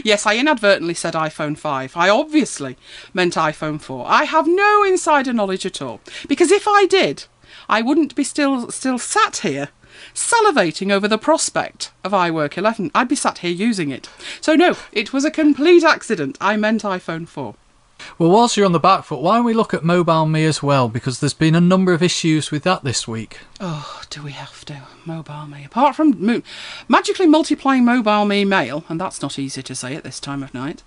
yes, 0.04 0.26
I 0.26 0.36
inadvertently 0.36 0.94
said 0.94 1.14
iPhone 1.14 1.56
5. 1.56 1.96
I 1.96 2.08
obviously 2.08 2.76
meant 3.12 3.34
iPhone 3.34 3.80
4. 3.80 4.06
I 4.08 4.24
have 4.24 4.48
no 4.48 4.82
insider 4.82 5.32
knowledge 5.32 5.66
at 5.66 5.80
all. 5.82 6.00
Because 6.26 6.50
if 6.50 6.66
I 6.66 6.86
did, 6.86 7.24
I 7.68 7.82
wouldn't 7.82 8.14
be 8.14 8.24
still 8.24 8.70
still 8.70 8.98
sat 8.98 9.38
here 9.38 9.68
salivating 10.14 10.92
over 10.92 11.08
the 11.08 11.18
prospect 11.18 11.90
of 12.02 12.12
iWork 12.12 12.56
11. 12.56 12.90
I'd 12.94 13.08
be 13.08 13.16
sat 13.16 13.38
here 13.38 13.50
using 13.50 13.90
it. 13.90 14.08
So 14.40 14.54
no, 14.54 14.76
it 14.92 15.12
was 15.12 15.24
a 15.24 15.30
complete 15.30 15.84
accident. 15.84 16.38
I 16.40 16.56
meant 16.56 16.82
iPhone 16.82 17.26
4. 17.28 17.54
Well, 18.18 18.30
whilst 18.30 18.56
you're 18.56 18.66
on 18.66 18.72
the 18.72 18.80
back 18.80 19.04
foot, 19.04 19.20
why 19.20 19.36
don't 19.36 19.44
we 19.44 19.54
look 19.54 19.72
at 19.72 19.84
Mobile 19.84 20.26
Me 20.26 20.44
as 20.44 20.62
well? 20.62 20.88
Because 20.88 21.20
there's 21.20 21.34
been 21.34 21.54
a 21.54 21.60
number 21.60 21.92
of 21.92 22.02
issues 22.02 22.50
with 22.50 22.62
that 22.64 22.84
this 22.84 23.08
week. 23.08 23.38
Oh, 23.60 24.02
do 24.10 24.22
we 24.22 24.32
have 24.32 24.64
to? 24.66 24.82
Mobile 25.04 25.46
me. 25.46 25.64
Apart 25.64 25.96
from 25.96 26.24
mo- 26.24 26.42
magically 26.88 27.26
multiplying 27.26 27.84
mobile 27.84 28.24
me 28.24 28.44
mail, 28.44 28.84
and 28.88 29.00
that's 29.00 29.22
not 29.22 29.38
easy 29.38 29.62
to 29.62 29.74
say 29.74 29.94
at 29.94 30.04
this 30.04 30.20
time 30.20 30.42
of 30.42 30.54
night. 30.54 30.82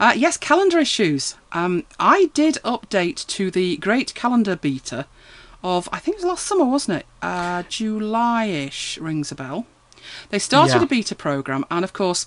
Uh, 0.00 0.14
yes, 0.16 0.36
calendar 0.36 0.78
issues. 0.78 1.36
Um, 1.52 1.84
I 1.98 2.30
did 2.32 2.56
update 2.64 3.26
to 3.26 3.50
the 3.50 3.76
great 3.76 4.14
calendar 4.14 4.56
beta 4.56 5.06
of, 5.62 5.88
I 5.92 5.98
think 5.98 6.16
it 6.16 6.18
was 6.20 6.26
last 6.26 6.46
summer, 6.46 6.64
wasn't 6.64 6.98
it? 7.00 7.06
Uh, 7.20 7.62
July-ish 7.68 8.98
rings 8.98 9.30
a 9.32 9.34
bell. 9.34 9.66
They 10.30 10.38
started 10.38 10.76
Yeah. 10.78 10.82
a 10.82 10.86
beta 10.86 11.14
program, 11.14 11.64
and 11.70 11.84
of 11.84 11.92
course, 11.92 12.26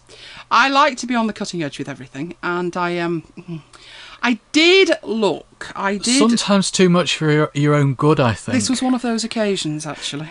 I 0.49 0.69
like 0.69 0.97
to 0.99 1.05
be 1.07 1.13
on 1.15 1.27
the 1.27 1.33
cutting 1.33 1.61
edge 1.61 1.77
with 1.77 1.89
everything. 1.89 2.35
And 2.41 2.75
I 2.77 2.97
um, 2.99 3.23
I 4.23 4.39
did 4.53 4.91
look. 5.03 5.71
I 5.75 5.97
did. 5.97 6.17
Sometimes 6.19 6.71
too 6.71 6.89
much 6.89 7.17
for 7.17 7.29
your, 7.31 7.51
your 7.53 7.73
own 7.75 7.93
good, 7.93 8.19
I 8.19 8.33
think. 8.33 8.55
This 8.55 8.69
was 8.69 8.81
one 8.81 8.93
of 8.93 9.01
those 9.01 9.23
occasions, 9.25 9.85
actually. 9.85 10.29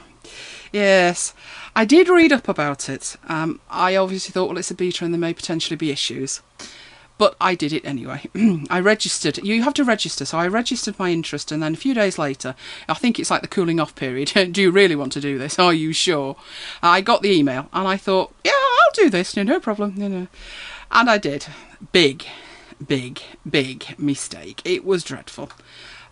Yes, 0.72 1.34
I 1.76 1.84
did 1.84 2.08
read 2.08 2.32
up 2.32 2.48
about 2.48 2.88
it. 2.88 3.16
Um, 3.28 3.60
I 3.70 3.94
obviously 3.94 4.32
thought, 4.32 4.48
well, 4.48 4.58
it's 4.58 4.70
a 4.70 4.74
beta 4.74 5.04
and 5.04 5.12
there 5.14 5.20
may 5.20 5.34
potentially 5.34 5.76
be 5.76 5.90
issues. 5.92 6.40
But 7.16 7.36
I 7.40 7.54
did 7.54 7.72
it 7.72 7.84
anyway. 7.84 8.22
I 8.70 8.80
registered. 8.80 9.38
You 9.38 9.62
have 9.62 9.74
to 9.74 9.84
register, 9.84 10.24
so 10.24 10.38
I 10.38 10.48
registered 10.48 10.98
my 10.98 11.10
interest, 11.10 11.52
and 11.52 11.62
then 11.62 11.74
a 11.74 11.76
few 11.76 11.94
days 11.94 12.18
later, 12.18 12.56
I 12.88 12.94
think 12.94 13.18
it's 13.18 13.30
like 13.30 13.42
the 13.42 13.48
cooling 13.48 13.78
off 13.78 13.94
period. 13.94 14.32
do 14.52 14.60
you 14.60 14.70
really 14.70 14.96
want 14.96 15.12
to 15.12 15.20
do 15.20 15.38
this? 15.38 15.58
Are 15.58 15.72
you 15.72 15.92
sure? 15.92 16.36
I 16.82 17.00
got 17.00 17.22
the 17.22 17.32
email, 17.32 17.68
and 17.72 17.86
I 17.86 17.96
thought, 17.96 18.34
yeah, 18.42 18.52
I'll 18.52 19.04
do 19.04 19.10
this. 19.10 19.36
No, 19.36 19.44
no 19.44 19.60
problem. 19.60 19.94
No, 19.96 20.08
no. 20.08 20.26
And 20.90 21.08
I 21.08 21.18
did. 21.18 21.46
Big, 21.92 22.26
big, 22.84 23.20
big 23.48 23.98
mistake. 23.98 24.60
It 24.64 24.84
was 24.84 25.04
dreadful. 25.04 25.50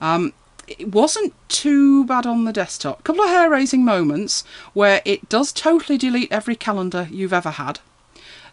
Um, 0.00 0.32
it 0.66 0.92
wasn't 0.92 1.35
too 1.49 2.04
bad 2.04 2.26
on 2.26 2.44
the 2.44 2.52
desktop. 2.52 3.00
A 3.00 3.02
couple 3.02 3.23
of 3.23 3.30
hair 3.30 3.50
raising 3.50 3.85
moments 3.85 4.44
where 4.73 5.02
it 5.04 5.28
does 5.28 5.52
totally 5.52 5.99
delete 5.99 6.30
every 6.30 6.56
calendar 6.56 7.09
you've 7.11 7.32
ever 7.32 7.50
had. 7.50 7.80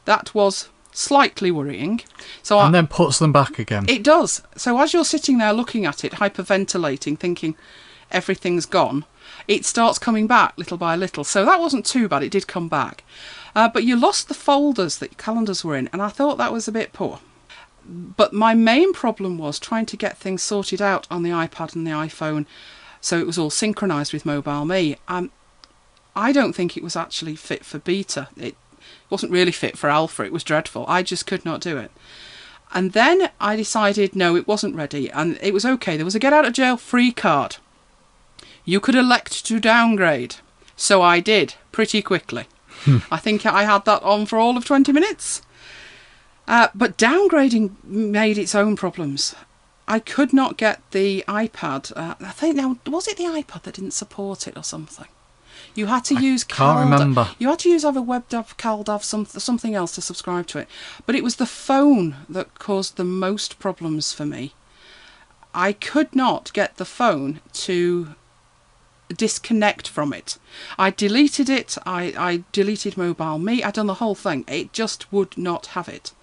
That 0.06 0.34
was 0.34 0.70
slightly 1.00 1.52
worrying. 1.52 2.02
So 2.44 2.60
and 2.60 2.76
I, 2.76 2.80
then 2.80 2.88
puts 2.88 3.20
them 3.20 3.32
back 3.32 3.60
again. 3.60 3.86
it 3.88 4.04
does. 4.04 4.42
So 4.56 4.80
as 4.80 4.94
you're 4.94 5.06
sitting 5.06 5.38
there 5.38 5.54
looking 5.54 5.86
at 5.86 6.04
it, 6.04 6.14
hyperventilating, 6.14 7.18
thinking 7.18 7.56
everything's 8.12 8.66
gone, 8.66 9.06
it 9.48 9.66
starts 9.66 10.00
coming 10.00 10.28
back 10.28 10.58
little 10.58 10.78
by 10.78 10.96
little. 10.96 11.24
So 11.24 11.46
that 11.46 11.60
wasn't 11.60 11.86
too 11.86 12.08
bad. 12.08 12.24
It 12.24 12.32
did 12.32 12.48
come 12.48 12.68
back. 12.68 13.04
Uh, 13.56 13.70
but 13.70 13.84
you 13.84 13.96
lost 13.96 14.28
the 14.28 14.34
folders 14.34 14.98
that 14.98 15.12
your 15.12 15.18
calendars 15.18 15.64
were 15.64 15.76
in, 15.76 15.90
and 15.92 16.02
I 16.02 16.10
thought 16.10 16.38
that 16.38 16.54
was 16.54 16.68
a 16.68 16.72
bit 16.72 16.94
poor. 16.94 17.20
But 17.86 18.34
my 18.34 18.54
main 18.54 18.94
problem 18.94 19.38
was 19.40 19.58
trying 19.58 19.88
to 19.88 19.98
get 19.98 20.18
things 20.18 20.44
sorted 20.44 20.82
out 20.82 21.08
on 21.10 21.24
the 21.24 21.32
iPad 21.32 21.76
and 21.76 21.88
the 21.88 21.92
iPhone 21.92 22.46
so 23.02 23.18
it 23.18 23.26
was 23.26 23.38
all 23.38 23.50
synchronized 23.50 24.14
with 24.14 24.26
Mobile 24.26 24.66
Me. 24.66 24.98
Um, 25.08 25.32
I 26.16 26.32
don't 26.32 26.54
think 26.54 26.76
it 26.76 26.84
was 26.84 26.96
actually 26.96 27.36
fit 27.36 27.64
for 27.64 27.80
beta. 27.80 28.28
It 28.36 28.56
wasn't 29.10 29.32
really 29.32 29.52
fit 29.52 29.78
for 29.78 29.90
alpha. 29.90 30.24
It 30.24 30.34
was 30.34 30.44
dreadful. 30.44 30.86
I 30.88 31.04
just 31.04 31.28
could 31.28 31.46
not 31.46 31.62
do 31.62 31.78
it. 31.78 31.92
And 32.72 32.94
then 32.94 33.32
I 33.40 33.56
decided 33.56 34.16
no, 34.16 34.36
it 34.36 34.48
wasn't 34.48 34.76
ready, 34.76 35.10
and 35.10 35.40
it 35.42 35.54
was 35.54 35.66
okay. 35.66 35.98
There 35.98 36.06
was 36.06 36.16
a 36.16 36.20
get 36.20 36.34
out 36.34 36.46
of 36.46 36.54
jail 36.54 36.78
free 36.78 37.12
card. 37.12 37.58
You 38.64 38.80
could 38.80 38.96
elect 38.96 39.46
to 39.48 39.60
downgrade. 39.60 40.36
So 40.76 41.02
I 41.02 41.20
did 41.20 41.56
pretty 41.72 42.02
quickly. 42.02 42.46
I 43.12 43.18
think 43.18 43.46
I 43.46 43.64
had 43.64 43.86
that 43.86 44.04
on 44.04 44.26
for 44.26 44.38
all 44.40 44.56
of 44.56 44.66
20 44.66 44.92
minutes. 44.92 45.42
Uh, 46.48 46.70
but 46.74 46.98
downgrading 46.98 47.84
made 47.84 48.38
its 48.38 48.56
own 48.56 48.76
problems. 48.76 49.36
I 49.88 50.00
could 50.00 50.34
not 50.34 50.58
get 50.58 50.82
the 50.92 51.24
iPad. 51.28 51.92
Uh, 51.96 52.16
I 52.22 52.32
think 52.32 52.56
now 52.56 52.78
was 52.88 53.08
it 53.08 53.18
the 53.18 53.26
iPad 53.26 53.64
that 53.64 53.74
didn't 53.76 53.92
support 53.92 54.48
it 54.48 54.56
or 54.56 54.64
something? 54.64 55.08
You 55.76 55.88
had 55.88 56.06
to 56.06 56.16
use 56.16 56.44
can't 56.44 56.58
Calda- 56.58 56.92
remember. 56.92 57.30
You 57.38 57.50
had 57.50 57.60
to 57.60 57.70
use 57.70 57.86
either 57.86 58.02
WebDAV, 58.02 58.58
CalDAV, 58.58 59.04
some, 59.04 59.26
something 59.26 59.76
else 59.76 59.96
to 59.96 60.02
subscribe 60.02 60.48
to 60.48 60.60
it. 60.60 60.68
But 61.06 61.16
it 61.16 61.24
was 61.24 61.36
the 61.38 61.46
phone 61.46 62.16
that 62.28 62.60
caused 62.60 62.98
the 62.98 63.04
most 63.04 63.60
problems 63.60 64.14
for 64.14 64.26
me. 64.26 64.54
I 65.54 65.74
could 65.74 66.16
not 66.16 66.54
get 66.54 66.78
the 66.78 66.86
phone 66.86 67.42
to 67.54 68.16
disconnect 69.10 69.88
from 69.88 70.14
it. 70.14 70.38
I 70.78 70.92
deleted 70.92 71.50
it, 71.50 71.78
I, 71.86 72.14
I 72.18 72.44
deleted 72.52 72.98
Mobile 72.98 73.40
Me, 73.40 73.64
I'd 73.64 73.74
done 73.74 73.88
the 73.88 73.96
whole 73.96 74.16
thing. 74.16 74.46
It 74.48 74.74
just 74.74 75.12
would 75.12 75.38
not 75.38 75.68
have 75.68 75.90
it. 75.90 76.14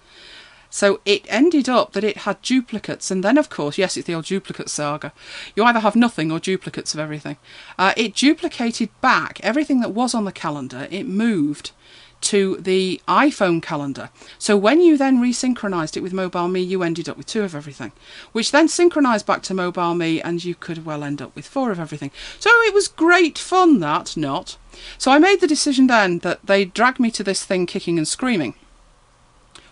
So 0.69 0.99
it 1.05 1.25
ended 1.27 1.69
up 1.69 1.93
that 1.93 2.03
it 2.03 2.17
had 2.17 2.41
duplicates, 2.41 3.09
and 3.11 3.23
then, 3.23 3.37
of 3.37 3.49
course, 3.49 3.77
yes, 3.77 3.97
it's 3.97 4.07
the 4.07 4.15
old 4.15 4.25
duplicate 4.25 4.69
saga. 4.69 5.13
You 5.55 5.63
either 5.63 5.79
have 5.79 5.95
nothing 5.95 6.31
or 6.31 6.39
duplicates 6.39 6.93
of 6.93 6.99
everything. 6.99 7.37
Uh, 7.77 7.93
it 7.95 8.15
duplicated 8.15 8.89
back 9.01 9.39
everything 9.41 9.79
that 9.81 9.93
was 9.93 10.13
on 10.13 10.25
the 10.25 10.31
calendar, 10.31 10.87
it 10.91 11.07
moved 11.07 11.71
to 12.19 12.57
the 12.57 12.99
iPhone 13.07 13.61
calendar. 13.61 14.09
So 14.39 14.57
when 14.57 14.81
you 14.81 14.97
then 14.97 15.21
resynchronized 15.21 15.95
it 15.95 16.01
with 16.01 16.13
Mobile 16.13 16.47
Me, 16.47 16.61
you 16.61 16.81
ended 16.81 17.07
up 17.07 17.17
with 17.17 17.27
two 17.27 17.43
of 17.43 17.55
everything, 17.55 17.91
which 18.31 18.51
then 18.51 18.67
synchronized 18.67 19.25
back 19.25 19.43
to 19.43 19.53
Mobile 19.53 19.93
Me, 19.93 20.21
and 20.21 20.43
you 20.43 20.55
could 20.55 20.85
well 20.85 21.03
end 21.03 21.21
up 21.21 21.35
with 21.35 21.47
four 21.47 21.71
of 21.71 21.79
everything. 21.79 22.11
So 22.39 22.49
it 22.63 22.73
was 22.73 22.87
great 22.87 23.37
fun, 23.37 23.79
that, 23.81 24.17
not. 24.17 24.57
So 24.97 25.11
I 25.11 25.19
made 25.19 25.41
the 25.41 25.47
decision 25.47 25.87
then 25.87 26.19
that 26.19 26.45
they 26.45 26.65
dragged 26.65 26.99
me 26.99 27.11
to 27.11 27.23
this 27.23 27.45
thing 27.45 27.65
kicking 27.65 27.97
and 27.97 28.07
screaming 28.07 28.55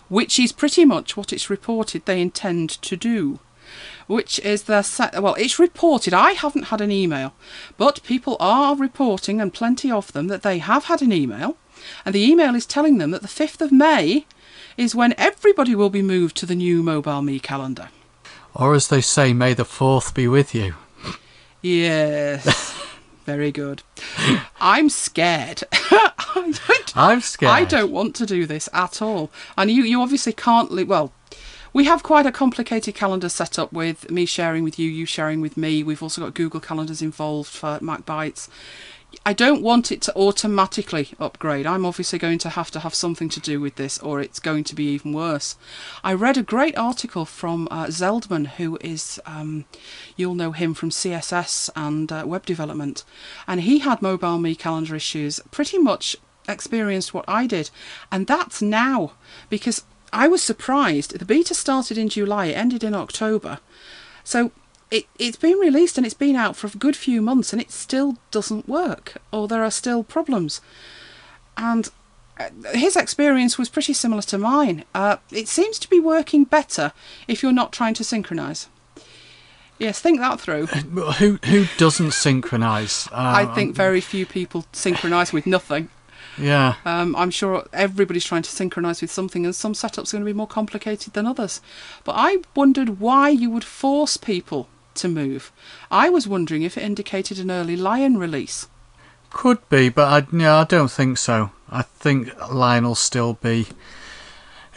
which 0.08 0.38
is 0.38 0.52
pretty 0.52 0.84
much 0.84 1.16
what 1.16 1.32
it's 1.32 1.50
reported 1.50 2.04
they 2.04 2.20
intend 2.20 2.70
to 2.70 2.96
do. 2.96 3.38
Which 4.06 4.38
is 4.40 4.62
set. 4.62 5.20
Well, 5.20 5.34
it's 5.34 5.58
reported. 5.58 6.14
I 6.14 6.32
haven't 6.32 6.68
had 6.68 6.80
an 6.80 6.92
email, 6.92 7.34
but 7.76 8.02
people 8.04 8.36
are 8.38 8.76
reporting, 8.76 9.40
and 9.40 9.52
plenty 9.52 9.90
of 9.90 10.12
them, 10.12 10.28
that 10.28 10.42
they 10.42 10.58
have 10.58 10.84
had 10.84 11.02
an 11.02 11.12
email, 11.12 11.56
and 12.04 12.14
the 12.14 12.24
email 12.24 12.54
is 12.54 12.66
telling 12.66 12.98
them 12.98 13.10
that 13.10 13.22
the 13.22 13.28
5th 13.28 13.60
of 13.60 13.72
May 13.72 14.26
is 14.76 14.94
when 14.94 15.14
everybody 15.18 15.74
will 15.74 15.90
be 15.90 16.02
moved 16.02 16.36
to 16.36 16.46
the 16.46 16.54
new 16.54 16.82
Mobile 16.82 17.22
Me 17.22 17.40
calendar. 17.40 17.88
Or 18.54 18.74
as 18.74 18.88
they 18.88 19.00
say, 19.00 19.32
may 19.32 19.54
the 19.54 19.64
fourth 19.64 20.14
be 20.14 20.28
with 20.28 20.54
you. 20.54 20.74
Yes. 21.60 22.74
Very 23.26 23.50
good. 23.50 23.82
I'm 24.60 24.88
scared. 24.88 25.64
I 25.72 26.52
don't 26.68 26.96
I'm 26.96 27.20
scared. 27.20 27.52
I 27.52 27.64
don't 27.64 27.90
want 27.90 28.14
to 28.16 28.24
do 28.26 28.46
this 28.46 28.68
at 28.72 29.02
all. 29.02 29.30
And 29.58 29.68
you, 29.68 29.82
you 29.82 30.00
obviously 30.00 30.32
can't. 30.32 30.70
Li- 30.70 30.84
well, 30.84 31.12
we 31.72 31.84
have 31.86 32.04
quite 32.04 32.24
a 32.24 32.32
complicated 32.32 32.94
calendar 32.94 33.28
set 33.28 33.58
up 33.58 33.72
with 33.72 34.08
me 34.12 34.26
sharing 34.26 34.62
with 34.62 34.78
you, 34.78 34.88
you 34.88 35.06
sharing 35.06 35.40
with 35.40 35.56
me. 35.56 35.82
We've 35.82 36.02
also 36.02 36.22
got 36.22 36.34
Google 36.34 36.60
calendars 36.60 37.02
involved 37.02 37.50
for 37.50 37.80
MacBytes. 37.80 38.48
I 39.24 39.32
don't 39.32 39.62
want 39.62 39.90
it 39.90 40.00
to 40.02 40.16
automatically 40.16 41.10
upgrade. 41.18 41.66
I'm 41.66 41.86
obviously 41.86 42.18
going 42.18 42.38
to 42.38 42.50
have 42.50 42.70
to 42.72 42.80
have 42.80 42.94
something 42.94 43.28
to 43.30 43.40
do 43.40 43.60
with 43.60 43.76
this, 43.76 43.98
or 43.98 44.20
it's 44.20 44.38
going 44.38 44.64
to 44.64 44.74
be 44.74 44.84
even 44.90 45.12
worse. 45.12 45.56
I 46.04 46.12
read 46.12 46.36
a 46.36 46.42
great 46.42 46.76
article 46.76 47.24
from 47.24 47.68
uh, 47.70 47.86
Zeldman, 47.86 48.46
who 48.46 48.78
is, 48.80 49.20
um, 49.26 49.64
you'll 50.16 50.34
know 50.34 50.52
him 50.52 50.74
from 50.74 50.90
CSS 50.90 51.70
and 51.74 52.12
uh, 52.12 52.24
web 52.26 52.46
development, 52.46 53.04
and 53.46 53.62
he 53.62 53.80
had 53.80 54.02
Mobile 54.02 54.38
Me 54.38 54.54
calendar 54.54 54.96
issues 54.96 55.40
pretty 55.50 55.78
much 55.78 56.16
experienced 56.48 57.14
what 57.14 57.24
I 57.28 57.46
did, 57.46 57.70
and 58.12 58.26
that's 58.26 58.62
now 58.62 59.12
because 59.48 59.84
I 60.12 60.28
was 60.28 60.42
surprised. 60.42 61.18
The 61.18 61.24
beta 61.24 61.54
started 61.54 61.98
in 61.98 62.08
July, 62.08 62.46
it 62.46 62.56
ended 62.56 62.84
in 62.84 62.94
October, 62.94 63.58
so 64.24 64.52
it 64.90 65.06
it's 65.18 65.36
been 65.36 65.58
released 65.58 65.96
and 65.98 66.06
it's 66.06 66.14
been 66.14 66.36
out 66.36 66.56
for 66.56 66.66
a 66.66 66.70
good 66.70 66.96
few 66.96 67.20
months, 67.22 67.52
and 67.52 67.60
it 67.62 67.70
still 67.70 68.16
doesn't 68.30 68.68
work, 68.68 69.14
or 69.32 69.48
there 69.48 69.64
are 69.64 69.70
still 69.70 70.02
problems, 70.04 70.60
and. 71.56 71.88
uh, 72.38 72.50
His 72.74 72.96
experience 72.96 73.56
was 73.58 73.68
pretty 73.70 73.94
similar 73.94 74.22
to 74.22 74.38
mine. 74.38 74.84
Uh, 74.94 75.16
it 75.30 75.48
seems 75.48 75.78
to 75.78 75.88
be 75.88 75.98
working 76.00 76.44
better 76.44 76.92
if 77.26 77.42
you're 77.42 77.60
not 77.62 77.72
trying 77.72 77.94
to 77.94 78.04
synchronize. 78.04 78.68
Yes, 79.78 80.00
think 80.00 80.20
that 80.20 80.40
through. 80.40 80.66
Who 81.20 81.38
who 81.44 81.64
doesn't 81.76 82.12
synchronise? 82.12 83.08
Uh, 83.12 83.32
I 83.42 83.54
think 83.54 83.74
very 83.74 84.00
few 84.00 84.24
people 84.26 84.64
synchronize 84.72 85.32
with 85.32 85.46
nothing. 85.46 85.88
Yeah. 86.38 86.74
Um, 86.84 87.14
I'm 87.16 87.30
sure 87.30 87.66
everybody's 87.72 88.24
trying 88.24 88.42
to 88.42 88.50
synchronize 88.50 89.00
with 89.02 89.10
something, 89.10 89.44
and 89.46 89.54
some 89.54 89.74
setups 89.74 90.12
are 90.12 90.16
going 90.16 90.24
to 90.26 90.32
be 90.32 90.36
more 90.36 90.46
complicated 90.46 91.12
than 91.14 91.26
others. 91.26 91.60
But 92.04 92.14
I 92.16 92.38
wondered 92.54 93.00
why 93.00 93.28
you 93.30 93.50
would 93.50 93.64
force 93.64 94.16
people 94.16 94.68
to 94.96 95.08
move. 95.08 95.52
I 95.90 96.08
was 96.08 96.26
wondering 96.28 96.62
if 96.62 96.76
it 96.76 96.82
indicated 96.84 97.38
an 97.38 97.50
early 97.50 97.76
Lion 97.76 98.18
release. 98.18 98.68
Could 99.30 99.66
be, 99.68 99.88
but 99.88 100.08
I, 100.24 100.26
no, 100.32 100.56
I 100.56 100.64
don't 100.64 100.90
think 100.90 101.18
so. 101.18 101.50
I 101.70 101.82
think 101.82 102.30
Lion'll 102.50 102.94
still 102.94 103.34
be. 103.34 103.66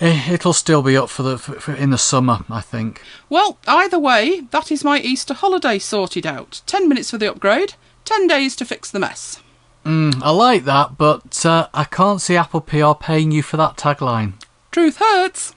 eh, 0.01 0.33
It'll 0.33 0.53
still 0.53 0.81
be 0.81 0.97
up 0.97 1.09
for 1.09 1.23
the 1.23 1.37
for, 1.37 1.73
in 1.73 1.91
the 1.91 1.97
summer. 1.97 2.39
I 2.49 2.61
think. 2.61 3.01
Well, 3.29 3.57
either 3.67 3.99
way, 3.99 4.41
that 4.51 4.71
is 4.71 4.83
my 4.83 4.99
Easter 4.99 5.33
holiday 5.33 5.79
sorted 5.79 6.25
out. 6.25 6.61
Ten 6.65 6.89
minutes 6.89 7.11
for 7.11 7.17
the 7.17 7.29
upgrade, 7.31 7.73
ten 8.05 8.27
days 8.27 8.55
to 8.57 8.65
fix 8.65 8.89
the 8.91 8.99
mess. 8.99 9.41
Mm, 9.85 10.21
I 10.21 10.31
like 10.31 10.65
that, 10.65 10.97
but 10.97 11.45
uh, 11.45 11.67
I 11.73 11.85
can't 11.85 12.19
see 12.21 12.35
Apple 12.35 12.61
PR 12.61 12.93
paying 12.99 13.31
you 13.31 13.41
for 13.41 13.55
that 13.57 13.77
tagline. 13.77 14.33
Truth 14.71 14.97
hurts. 14.97 15.55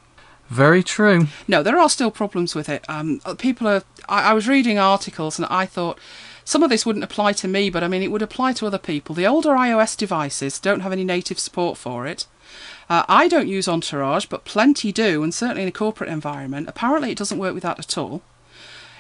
Very 0.48 0.82
true. 0.82 1.26
No, 1.48 1.62
there 1.62 1.78
are 1.78 1.88
still 1.88 2.10
problems 2.10 2.54
with 2.54 2.68
it. 2.68 2.84
Um, 2.88 3.20
uh, 3.24 3.34
people 3.34 3.66
are. 3.66 3.82
I, 4.08 4.30
I 4.30 4.32
was 4.32 4.48
reading 4.48 4.78
articles 4.78 5.38
and 5.38 5.46
I 5.50 5.66
thought 5.66 5.98
some 6.44 6.62
of 6.62 6.70
this 6.70 6.84
wouldn't 6.84 7.04
apply 7.04 7.32
to 7.34 7.48
me, 7.48 7.70
but 7.70 7.84
I 7.84 7.88
mean 7.88 8.02
it 8.02 8.10
would 8.10 8.22
apply 8.22 8.52
to 8.54 8.66
other 8.66 8.78
people. 8.78 9.14
The 9.14 9.26
older 9.26 9.50
iOS 9.50 9.96
devices 9.96 10.58
don't 10.58 10.80
have 10.80 10.92
any 10.92 11.04
native 11.04 11.38
support 11.38 11.78
for 11.78 12.06
it. 12.06 12.26
Uh, 12.88 13.04
I 13.08 13.28
don't 13.28 13.48
use 13.48 13.68
Entourage, 13.68 14.26
but 14.26 14.44
plenty 14.44 14.92
do, 14.92 15.22
and 15.22 15.32
certainly 15.32 15.62
in 15.62 15.68
a 15.68 15.72
corporate 15.72 16.10
environment. 16.10 16.68
Apparently, 16.68 17.10
it 17.10 17.18
doesn't 17.18 17.38
work 17.38 17.54
with 17.54 17.62
that 17.62 17.78
at 17.78 17.96
all. 17.96 18.22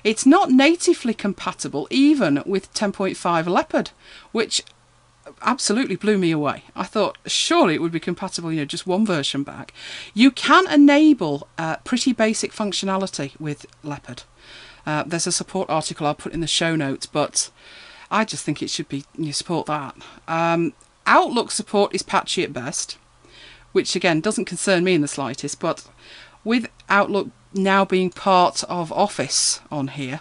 It's 0.04 0.26
not 0.26 0.50
natively 0.50 1.14
compatible 1.14 1.86
even 1.90 2.42
with 2.46 2.72
10.5 2.74 3.46
Leopard, 3.46 3.90
which 4.32 4.62
absolutely 5.42 5.96
blew 5.96 6.18
me 6.18 6.30
away. 6.30 6.64
I 6.74 6.84
thought 6.84 7.18
surely 7.26 7.74
it 7.74 7.82
would 7.82 7.92
be 7.92 8.00
compatible, 8.00 8.52
you 8.52 8.60
know, 8.60 8.64
just 8.64 8.86
one 8.86 9.06
version 9.06 9.42
back. 9.42 9.72
You 10.14 10.30
can 10.30 10.70
enable 10.70 11.48
uh, 11.58 11.76
pretty 11.78 12.12
basic 12.12 12.52
functionality 12.52 13.38
with 13.38 13.66
Leopard. 13.82 14.24
Uh, 14.86 15.04
there's 15.06 15.26
a 15.26 15.32
support 15.32 15.70
article 15.70 16.06
I'll 16.06 16.14
put 16.14 16.32
in 16.32 16.40
the 16.40 16.46
show 16.46 16.74
notes, 16.76 17.06
but 17.06 17.50
I 18.10 18.24
just 18.24 18.44
think 18.44 18.62
it 18.62 18.70
should 18.70 18.88
be 18.88 19.04
you 19.16 19.32
support 19.32 19.66
that. 19.66 19.96
Um, 20.28 20.72
Outlook 21.06 21.50
support 21.50 21.94
is 21.94 22.02
patchy 22.02 22.42
at 22.42 22.52
best, 22.52 22.98
which 23.72 23.96
again 23.96 24.20
doesn't 24.20 24.44
concern 24.44 24.84
me 24.84 24.94
in 24.94 25.00
the 25.00 25.08
slightest. 25.08 25.60
But 25.60 25.88
with 26.44 26.66
Outlook 26.88 27.28
now 27.54 27.84
being 27.84 28.10
part 28.10 28.64
of 28.64 28.92
Office 28.92 29.60
on 29.70 29.88
here, 29.88 30.20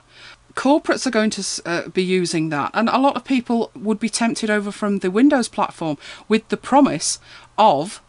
corporates 0.54 1.06
are 1.06 1.12
going 1.12 1.30
to 1.32 1.62
uh, 1.66 1.88
be 1.90 2.04
using 2.04 2.50
that, 2.50 2.72
and 2.74 2.90
a 2.90 2.98
lot 2.98 3.16
of 3.16 3.24
people 3.24 3.72
would 3.76 4.00
be 4.00 4.10
tempted 4.10 4.50
over 4.50 4.72
from 4.72 5.00
the 5.00 5.12
Windows 5.12 5.48
platform 5.48 5.98
with 6.28 6.48
the 6.50 6.58
promise 6.58 7.20
of 7.58 8.02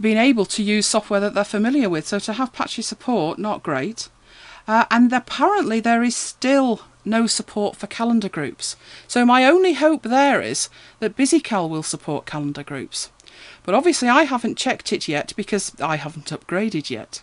being 0.00 0.16
able 0.16 0.44
to 0.46 0.62
use 0.62 0.86
software 0.86 1.20
that 1.20 1.34
they're 1.34 1.44
familiar 1.44 1.88
with. 1.88 2.06
So 2.06 2.18
to 2.18 2.32
have 2.34 2.52
patchy 2.52 2.82
support, 2.82 3.38
not 3.38 3.62
great. 3.62 4.08
Uh, 4.66 4.84
and 4.90 5.12
apparently 5.12 5.80
there 5.80 6.02
is 6.02 6.16
still 6.16 6.82
no 7.04 7.26
support 7.26 7.76
for 7.76 7.86
calendar 7.86 8.28
groups. 8.28 8.76
So 9.08 9.26
my 9.26 9.44
only 9.44 9.74
hope 9.74 10.02
there 10.02 10.40
is 10.40 10.68
that 11.00 11.16
BusyCal 11.16 11.68
will 11.68 11.82
support 11.82 12.26
calendar 12.26 12.62
groups. 12.62 13.10
But 13.64 13.74
obviously 13.74 14.08
I 14.08 14.24
haven't 14.24 14.58
checked 14.58 14.92
it 14.92 15.08
yet 15.08 15.32
because 15.36 15.72
I 15.80 15.96
haven't 15.96 16.26
upgraded 16.26 16.90
yet. 16.90 17.22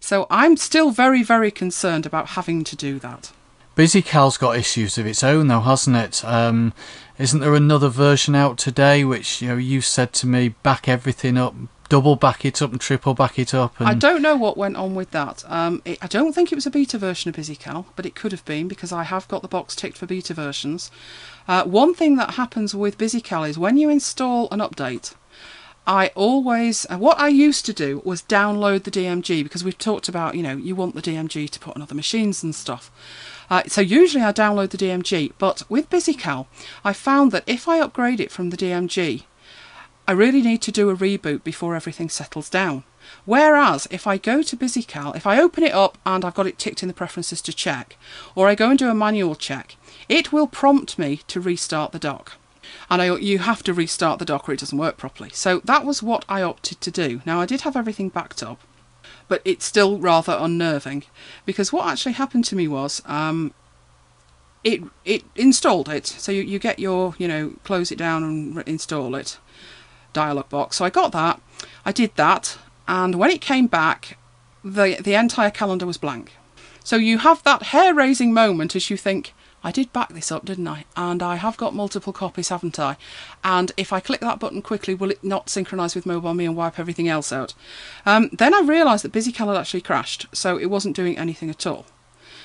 So 0.00 0.26
I'm 0.30 0.56
still 0.56 0.90
very, 0.90 1.22
very 1.22 1.50
concerned 1.50 2.06
about 2.06 2.30
having 2.30 2.64
to 2.64 2.76
do 2.76 2.98
that. 2.98 3.32
BusyCal's 3.76 4.36
got 4.36 4.58
issues 4.58 4.98
of 4.98 5.06
its 5.06 5.24
own, 5.24 5.48
though, 5.48 5.60
hasn't 5.60 5.96
it? 5.96 6.24
Um, 6.24 6.74
isn't 7.18 7.40
there 7.40 7.54
another 7.54 7.88
version 7.88 8.34
out 8.34 8.58
today 8.58 9.04
which 9.04 9.40
you 9.40 9.48
know 9.48 9.56
you 9.56 9.80
said 9.80 10.12
to 10.14 10.26
me 10.26 10.50
back 10.62 10.88
everything 10.88 11.38
up, 11.38 11.54
double 11.92 12.16
back 12.16 12.42
it 12.46 12.62
up 12.62 12.72
and 12.72 12.80
triple 12.80 13.12
back 13.12 13.38
it 13.38 13.52
up? 13.52 13.78
And... 13.78 13.86
I 13.86 13.92
don't 13.92 14.22
know 14.22 14.34
what 14.34 14.56
went 14.56 14.76
on 14.78 14.94
with 14.94 15.10
that. 15.10 15.44
Um, 15.46 15.82
it, 15.84 15.98
I 16.00 16.06
don't 16.06 16.32
think 16.32 16.50
it 16.50 16.54
was 16.54 16.64
a 16.64 16.70
beta 16.70 16.96
version 16.96 17.28
of 17.28 17.36
BusyCal, 17.36 17.84
but 17.96 18.06
it 18.06 18.14
could 18.14 18.32
have 18.32 18.46
been 18.46 18.66
because 18.66 18.92
I 18.92 19.02
have 19.02 19.28
got 19.28 19.42
the 19.42 19.48
box 19.48 19.76
ticked 19.76 19.98
for 19.98 20.06
beta 20.06 20.32
versions. 20.32 20.90
Uh, 21.46 21.64
one 21.64 21.92
thing 21.92 22.16
that 22.16 22.34
happens 22.34 22.74
with 22.74 22.96
BusyCal 22.96 23.46
is 23.46 23.58
when 23.58 23.76
you 23.76 23.90
install 23.90 24.48
an 24.50 24.60
update, 24.60 25.12
I 25.86 26.12
always, 26.14 26.86
uh, 26.88 26.96
what 26.96 27.18
I 27.18 27.28
used 27.28 27.66
to 27.66 27.74
do 27.74 28.00
was 28.06 28.22
download 28.22 28.84
the 28.84 28.90
DMG 28.90 29.42
because 29.42 29.62
we've 29.62 29.76
talked 29.76 30.08
about, 30.08 30.34
you 30.34 30.42
know, 30.42 30.56
you 30.56 30.74
want 30.74 30.94
the 30.94 31.02
DMG 31.02 31.50
to 31.50 31.60
put 31.60 31.76
on 31.76 31.82
other 31.82 31.94
machines 31.94 32.42
and 32.42 32.54
stuff. 32.54 32.90
Uh, 33.50 33.64
so 33.66 33.82
usually 33.82 34.24
I 34.24 34.32
download 34.32 34.70
the 34.70 34.78
DMG, 34.78 35.32
but 35.36 35.62
with 35.68 35.90
BusyCal, 35.90 36.46
I 36.84 36.94
found 36.94 37.32
that 37.32 37.44
if 37.46 37.68
I 37.68 37.80
upgrade 37.80 38.18
it 38.18 38.30
from 38.30 38.48
the 38.48 38.56
DMG, 38.56 39.24
I 40.06 40.12
really 40.12 40.42
need 40.42 40.62
to 40.62 40.72
do 40.72 40.90
a 40.90 40.96
reboot 40.96 41.44
before 41.44 41.76
everything 41.76 42.08
settles 42.08 42.50
down. 42.50 42.84
Whereas 43.24 43.86
if 43.90 44.06
I 44.06 44.16
go 44.16 44.42
to 44.42 44.56
BusyCal, 44.56 45.16
if 45.16 45.26
I 45.26 45.40
open 45.40 45.62
it 45.62 45.72
up 45.72 45.98
and 46.04 46.24
I've 46.24 46.34
got 46.34 46.46
it 46.46 46.58
ticked 46.58 46.82
in 46.82 46.88
the 46.88 46.94
preferences 46.94 47.40
to 47.42 47.52
check, 47.52 47.96
or 48.34 48.48
I 48.48 48.54
go 48.54 48.70
and 48.70 48.78
do 48.78 48.88
a 48.88 48.94
manual 48.94 49.34
check, 49.34 49.76
it 50.08 50.32
will 50.32 50.46
prompt 50.46 50.98
me 50.98 51.20
to 51.28 51.40
restart 51.40 51.92
the 51.92 51.98
dock. 51.98 52.32
And 52.90 53.02
I, 53.02 53.16
you 53.16 53.38
have 53.38 53.62
to 53.64 53.74
restart 53.74 54.18
the 54.18 54.24
dock 54.24 54.48
or 54.48 54.52
it 54.52 54.60
doesn't 54.60 54.78
work 54.78 54.96
properly. 54.96 55.30
So 55.32 55.60
that 55.64 55.84
was 55.84 56.02
what 56.02 56.24
I 56.28 56.42
opted 56.42 56.80
to 56.80 56.90
do. 56.90 57.22
Now 57.24 57.40
I 57.40 57.46
did 57.46 57.62
have 57.62 57.76
everything 57.76 58.08
backed 58.08 58.42
up, 58.42 58.60
but 59.28 59.40
it's 59.44 59.64
still 59.64 59.98
rather 59.98 60.36
unnerving 60.38 61.04
because 61.46 61.72
what 61.72 61.86
actually 61.86 62.12
happened 62.12 62.44
to 62.46 62.56
me 62.56 62.66
was 62.66 63.02
um, 63.06 63.52
it 64.64 64.82
it 65.04 65.24
installed 65.36 65.88
it. 65.88 66.06
So 66.06 66.32
you, 66.32 66.42
you 66.42 66.58
get 66.58 66.78
your 66.78 67.14
you 67.18 67.28
know 67.28 67.54
close 67.64 67.90
it 67.90 67.98
down 67.98 68.22
and 68.24 68.62
install 68.66 69.14
it 69.14 69.38
dialog 70.12 70.48
box. 70.48 70.76
So 70.76 70.84
I 70.84 70.90
got 70.90 71.12
that. 71.12 71.40
I 71.84 71.92
did 71.92 72.14
that, 72.16 72.58
and 72.86 73.16
when 73.16 73.30
it 73.30 73.40
came 73.40 73.66
back, 73.66 74.18
the 74.64 74.96
the 75.02 75.14
entire 75.14 75.50
calendar 75.50 75.86
was 75.86 75.98
blank. 75.98 76.32
So 76.84 76.96
you 76.96 77.18
have 77.18 77.42
that 77.44 77.64
hair 77.64 77.94
raising 77.94 78.32
moment 78.32 78.74
as 78.74 78.90
you 78.90 78.96
think, 78.96 79.34
I 79.64 79.70
did 79.70 79.92
back 79.92 80.08
this 80.08 80.32
up, 80.32 80.44
didn't 80.44 80.66
I? 80.66 80.84
And 80.96 81.22
I 81.22 81.36
have 81.36 81.56
got 81.56 81.74
multiple 81.74 82.12
copies, 82.12 82.48
haven't 82.48 82.78
I? 82.78 82.96
And 83.44 83.70
if 83.76 83.92
I 83.92 84.00
click 84.00 84.20
that 84.20 84.40
button 84.40 84.62
quickly, 84.62 84.94
will 84.94 85.12
it 85.12 85.22
not 85.22 85.46
synchronise 85.46 85.94
with 85.94 86.04
MobileMe 86.04 86.44
and 86.44 86.56
wipe 86.56 86.80
everything 86.80 87.08
else 87.08 87.32
out? 87.32 87.54
Um, 88.04 88.30
then 88.32 88.54
I 88.54 88.60
realised 88.60 89.04
that 89.04 89.12
BusyCal 89.12 89.46
had 89.46 89.56
actually 89.56 89.82
crashed, 89.82 90.26
so 90.32 90.58
it 90.58 90.66
wasn't 90.66 90.96
doing 90.96 91.16
anything 91.16 91.50
at 91.50 91.66
all. 91.66 91.86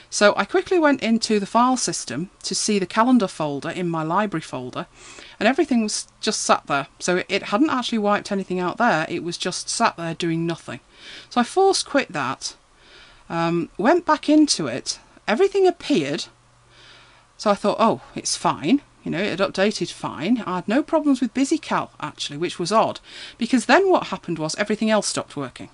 So 0.10 0.34
I 0.38 0.46
quickly 0.46 0.80
went 0.80 1.04
into 1.04 1.40
the 1.40 1.46
file 1.46 1.78
system 1.78 2.30
to 2.44 2.56
see 2.56 2.80
the 2.80 2.86
calendar 2.86 3.28
folder 3.28 3.70
in 3.70 3.90
my 3.90 4.04
library 4.04 4.42
folder, 4.42 4.88
and 5.40 5.48
everything 5.48 5.84
was 5.84 6.08
just 6.22 6.42
sat 6.42 6.66
there. 6.68 6.88
So 7.00 7.24
it 7.28 7.44
hadn't 7.44 7.70
actually 7.70 8.00
wiped 8.00 8.32
anything 8.32 8.60
out 8.60 8.78
there, 8.78 9.06
it 9.10 9.24
was 9.24 9.38
just 9.38 9.70
sat 9.70 9.98
there 9.98 10.14
doing 10.14 10.46
nothing. 10.46 10.80
So 11.30 11.42
I 11.42 11.44
forced 11.44 11.86
quit 11.88 12.14
that, 12.14 12.56
um, 13.30 13.70
went 13.78 14.06
back 14.06 14.30
into 14.30 14.68
it, 14.68 15.00
everything 15.28 15.68
appeared 15.68 16.26
so 17.38 17.52
I 17.52 17.56
thought, 17.56 17.78
oh, 17.80 18.02
it's 18.16 18.36
fine. 18.36 18.82
You 19.04 19.12
know, 19.12 19.22
it 19.22 19.40
had 19.40 19.54
updated 19.54 19.92
fine. 19.92 20.44
I 20.46 20.56
had 20.56 20.68
no 20.68 20.84
problems 20.84 21.22
with 21.22 21.34
BusyCal, 21.34 21.92
actually, 22.02 22.38
which 22.38 22.60
was 22.60 22.72
odd, 22.72 23.00
because 23.38 23.68
then 23.68 23.90
what 23.90 24.08
happened 24.08 24.40
was 24.40 24.56
everything 24.56 24.90
else 24.90 25.08
stopped 25.08 25.38
working. 25.38 25.70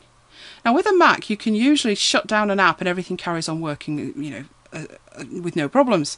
Now, 0.66 0.74
with 0.74 0.86
a 0.86 0.94
Mac, 0.94 1.30
you 1.30 1.38
can 1.38 1.56
usually 1.56 1.96
shut 1.96 2.26
down 2.26 2.50
an 2.50 2.60
app 2.60 2.80
and 2.80 2.88
everything 2.88 3.18
carries 3.18 3.50
on 3.50 3.60
working, 3.60 4.14
you 4.22 4.32
know, 4.32 4.44
uh, 4.72 4.86
uh, 5.16 5.24
with 5.42 5.56
no 5.56 5.68
problems. 5.68 6.18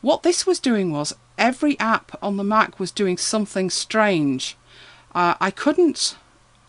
What 0.00 0.24
this 0.24 0.44
was 0.46 0.58
doing 0.58 0.90
was 0.90 1.14
every 1.38 1.78
app 1.78 2.18
on 2.20 2.36
the 2.36 2.44
Mac 2.44 2.80
was 2.80 2.90
doing 2.90 3.16
something 3.16 3.70
strange. 3.70 4.56
Uh, 5.14 5.34
I 5.40 5.50
couldn't 5.50 6.16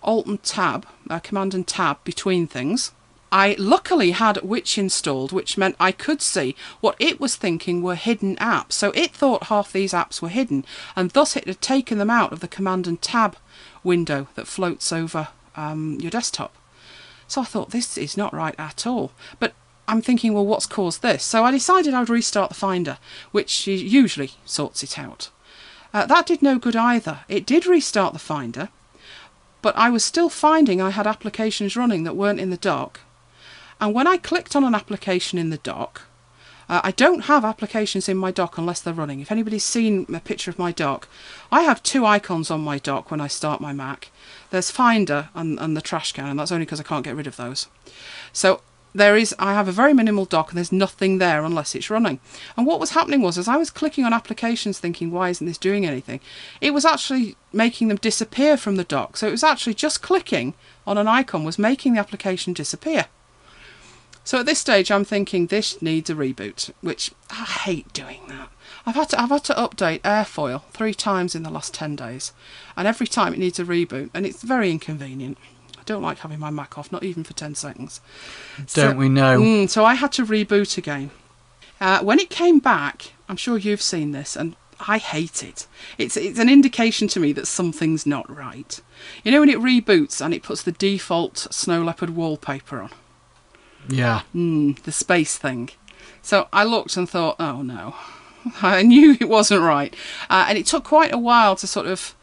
Alt 0.04 0.28
and 0.28 0.44
Tab, 0.44 0.86
uh, 1.10 1.20
Command 1.20 1.54
and 1.54 1.66
Tab 1.66 2.04
between 2.04 2.46
things. 2.46 2.92
I 3.32 3.56
luckily 3.58 4.12
had 4.12 4.44
Witch 4.44 4.78
installed, 4.78 5.32
which 5.32 5.58
meant 5.58 5.76
I 5.80 5.92
could 5.92 6.22
see 6.22 6.56
what 6.82 6.96
it 7.00 7.20
was 7.20 7.36
thinking 7.36 7.82
were 7.82 7.96
hidden 7.96 8.36
apps. 8.36 8.74
So 8.74 8.92
it 8.92 9.16
thought 9.16 9.46
half 9.46 9.74
these 9.74 9.94
apps 9.94 10.22
were 10.22 10.30
hidden, 10.30 10.66
and 10.96 11.10
thus 11.10 11.36
it 11.36 11.48
had 11.48 11.60
taken 11.60 11.98
them 11.98 12.12
out 12.12 12.32
of 12.32 12.42
the 12.42 12.48
Command 12.48 12.86
and 12.86 13.02
Tab 13.02 13.38
window 13.84 14.28
that 14.36 14.48
floats 14.48 14.94
over 14.94 15.30
um, 15.56 15.98
your 16.00 16.12
desktop. 16.12 16.56
So 17.34 17.42
I 17.42 17.46
thought, 17.46 17.72
this 17.72 17.98
is 17.98 18.16
not 18.16 18.32
right 18.32 18.54
at 18.60 18.86
all. 18.86 19.12
But 19.40 19.54
I'm 19.88 20.04
thinking, 20.04 20.36
well, 20.36 20.46
what's 20.46 20.68
caused 20.68 21.02
this? 21.02 21.24
So 21.24 21.44
I 21.44 21.50
decided 21.50 21.96
I'd 21.96 22.08
restart 22.08 22.50
the 22.50 22.56
Finder, 22.56 23.00
which 23.32 23.66
usually 23.66 24.30
sorts 24.46 24.84
it 24.84 25.00
out. 25.00 25.32
Uh, 25.96 26.06
that 26.06 26.28
did 26.28 26.44
no 26.44 26.60
good 26.60 26.76
either. 26.76 27.22
It 27.28 27.48
did 27.48 27.66
restart 27.66 28.14
the 28.14 28.20
Finder, 28.20 28.70
but 29.64 29.76
I 29.76 29.90
was 29.90 30.06
still 30.06 30.30
finding 30.30 30.80
I 30.80 30.92
had 30.92 31.08
applications 31.08 31.76
running 31.76 32.04
that 32.04 32.16
weren't 32.16 32.40
in 32.40 32.52
the 32.52 32.58
dock, 32.72 33.00
and 33.82 33.96
when 33.96 34.06
I 34.06 34.18
clicked 34.18 34.56
on 34.56 34.64
an 34.64 34.76
application 34.76 35.40
in 35.40 35.50
the 35.50 35.58
dock, 35.58 36.04
uh, 36.70 36.82
I 36.84 36.92
don't 36.92 37.22
have 37.22 37.44
applications 37.44 38.08
in 38.08 38.18
my 38.18 38.30
dock 38.30 38.60
unless 38.60 38.80
they're 38.80 38.94
running. 38.94 39.22
If 39.22 39.32
anybody's 39.32 39.64
seen 39.64 40.06
a 40.14 40.20
picture 40.20 40.52
of 40.52 40.60
my 40.60 40.72
dock, 40.72 41.08
I 41.52 41.62
have 41.64 41.82
two 41.82 42.06
icons 42.06 42.52
on 42.52 42.62
my 42.62 42.78
dock 42.78 43.10
when 43.10 43.20
I 43.20 43.28
start 43.28 43.60
my 43.60 43.74
Mac. 43.74 44.10
There's 44.54 44.70
Finder 44.70 45.30
and, 45.34 45.60
and 45.60 45.76
the 45.76 45.82
trash 45.82 46.12
can, 46.12 46.28
and 46.30 46.40
that's 46.40 46.52
only 46.52 46.66
because 46.66 46.80
I 46.80 46.84
can't 46.84 47.04
get 47.04 47.16
rid 47.16 47.26
of 47.26 47.38
those. 47.38 47.66
So 48.32 48.62
there 48.94 49.18
is, 49.18 49.34
I 49.40 49.56
have 49.56 49.68
a 49.68 49.72
very 49.72 49.96
minimal 49.96 50.26
dock 50.26 50.52
and 50.52 50.58
there's 50.60 50.72
nothing 50.72 51.18
there 51.18 51.44
unless 51.44 51.74
it's 51.74 51.90
running. 51.90 52.20
And 52.56 52.68
what 52.68 52.80
was 52.80 52.92
happening 52.92 53.24
was, 53.24 53.40
as 53.40 53.48
I 53.48 53.58
was 53.58 53.72
clicking 53.72 54.06
on 54.06 54.14
applications 54.14 54.78
thinking, 54.78 55.10
why 55.10 55.30
isn't 55.30 55.48
this 55.48 55.58
doing 55.58 55.88
anything? 55.88 56.20
It 56.62 56.72
was 56.72 56.86
actually 56.86 57.36
making 57.52 57.88
them 57.88 57.98
disappear 57.98 58.56
from 58.56 58.76
the 58.76 58.84
dock. 58.84 59.18
So 59.18 59.28
it 59.28 59.32
was 59.32 59.44
actually 59.44 59.74
just 59.74 60.04
clicking 60.04 60.54
on 60.86 61.00
an 61.00 61.08
icon 61.08 61.44
was 61.44 61.58
making 61.58 61.94
the 61.94 62.00
application 62.00 62.54
disappear. 62.54 63.08
So 64.24 64.42
at 64.42 64.46
this 64.46 64.60
stage, 64.60 64.92
I'm 64.92 65.04
thinking 65.04 65.48
this 65.48 65.82
needs 65.82 66.12
a 66.12 66.14
reboot, 66.14 66.70
which 66.82 67.10
I 67.32 67.44
hate 67.66 67.92
doing 67.92 68.22
that. 68.28 68.50
I've 68.86 68.96
had 68.96 69.10
to 69.10 69.22
I've 69.22 69.30
had 69.30 69.44
to 69.46 69.54
update 69.54 70.02
Airfoil 70.02 70.64
three 70.72 70.94
times 70.94 71.36
in 71.36 71.44
the 71.44 71.50
last 71.50 71.74
ten 71.74 71.96
days, 71.96 72.34
and 72.76 72.88
every 72.88 73.08
time 73.08 73.34
it 73.34 73.40
needs 73.40 73.60
a 73.60 73.66
reboot, 73.66 74.10
and 74.14 74.26
it's 74.26 74.44
very 74.44 74.72
inconvenient. 74.72 75.38
I 75.78 75.84
don't 75.86 76.02
like 76.02 76.20
having 76.20 76.40
my 76.40 76.50
Mac 76.50 76.78
off, 76.78 76.92
not 76.92 77.04
even 77.04 77.24
for 77.24 77.34
ten 77.34 77.56
seconds. 77.56 78.02
Don't 78.58 78.68
so, 78.68 78.94
we 78.94 79.10
know? 79.10 79.40
Mm, 79.40 79.70
so 79.70 79.84
I 79.84 79.96
had 79.96 80.12
to 80.14 80.26
reboot 80.26 80.78
again. 80.78 81.12
Uh, 81.80 82.02
when 82.02 82.20
it 82.20 82.30
came 82.30 82.60
back, 82.60 83.14
I'm 83.28 83.38
sure 83.38 83.58
you've 83.58 83.82
seen 83.82 84.12
this, 84.12 84.36
and 84.36 84.56
I 84.88 84.98
hate 84.98 85.44
it. 85.44 85.68
It's 85.98 86.18
it's 86.18 86.40
an 86.40 86.50
indication 86.50 87.08
to 87.10 87.20
me 87.20 87.32
that 87.34 87.48
something's 87.48 88.06
not 88.06 88.30
right. 88.34 88.80
You 89.24 89.32
know 89.32 89.40
when 89.40 89.50
it 89.50 89.60
reboots 89.60 90.24
and 90.24 90.34
it 90.34 90.44
puts 90.44 90.64
the 90.64 90.72
default 90.72 91.48
snow 91.52 91.84
leopard 91.84 92.12
wallpaper 92.12 92.82
on. 92.82 92.90
Yeah. 93.90 94.22
Mm, 94.34 94.82
the 94.84 94.92
space 94.92 95.38
thing. 95.38 95.70
So 96.22 96.48
I 96.54 96.64
looked 96.64 96.96
and 96.98 97.10
thought, 97.10 97.36
oh 97.40 97.62
no. 97.62 97.96
I 98.62 98.82
knew 98.84 99.18
it 99.20 99.30
wasn't 99.30 99.62
right. 99.62 99.96
Uh, 100.30 100.46
and 100.50 100.58
it 100.58 100.66
took 100.66 100.84
quite 100.84 101.14
a 101.14 101.18
while 101.18 101.56
to 101.58 101.68
sort 101.68 101.88
of. 101.88 102.16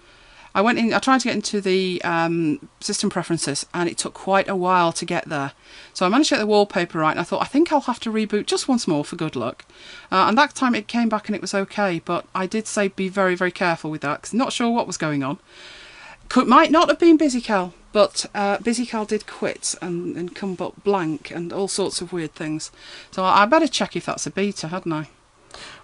I 0.52 0.62
went 0.62 0.80
in, 0.80 0.92
I 0.92 0.98
tried 0.98 1.20
to 1.20 1.28
get 1.28 1.36
into 1.36 1.60
the 1.60 2.02
um, 2.02 2.68
system 2.80 3.08
preferences 3.08 3.66
and 3.72 3.88
it 3.88 3.96
took 3.96 4.14
quite 4.14 4.48
a 4.48 4.56
while 4.56 4.90
to 4.94 5.04
get 5.04 5.28
there. 5.28 5.52
So 5.94 6.04
I 6.04 6.08
managed 6.08 6.30
to 6.30 6.34
get 6.34 6.40
the 6.40 6.46
wallpaper 6.46 6.98
right 6.98 7.12
and 7.12 7.20
I 7.20 7.22
thought, 7.22 7.40
I 7.40 7.44
think 7.44 7.70
I'll 7.70 7.82
have 7.82 8.00
to 8.00 8.10
reboot 8.10 8.46
just 8.46 8.66
once 8.66 8.88
more 8.88 9.04
for 9.04 9.14
good 9.14 9.36
luck. 9.36 9.64
Uh, 10.10 10.26
and 10.26 10.36
that 10.36 10.56
time 10.56 10.74
it 10.74 10.88
came 10.88 11.08
back 11.08 11.28
and 11.28 11.36
it 11.36 11.40
was 11.40 11.54
okay, 11.54 12.00
but 12.04 12.26
I 12.34 12.46
did 12.46 12.66
say 12.66 12.88
be 12.88 13.08
very, 13.08 13.36
very 13.36 13.52
careful 13.52 13.92
with 13.92 14.00
that 14.00 14.22
because 14.22 14.34
not 14.34 14.52
sure 14.52 14.70
what 14.70 14.88
was 14.88 14.96
going 14.96 15.22
on. 15.22 15.38
Could, 16.28 16.48
might 16.48 16.72
not 16.72 16.88
have 16.88 16.98
been 16.98 17.16
BusyCal, 17.16 17.72
but 17.92 18.26
uh, 18.34 18.58
BusyCal 18.58 19.06
did 19.06 19.28
quit 19.28 19.76
and, 19.80 20.16
and 20.16 20.34
come 20.34 20.56
up 20.58 20.82
blank 20.82 21.30
and 21.30 21.52
all 21.52 21.68
sorts 21.68 22.00
of 22.00 22.12
weird 22.12 22.34
things. 22.34 22.72
So 23.12 23.22
I 23.22 23.46
better 23.46 23.68
check 23.68 23.94
if 23.94 24.06
that's 24.06 24.26
a 24.26 24.32
beta, 24.32 24.66
hadn't 24.66 24.92
I? 24.92 25.10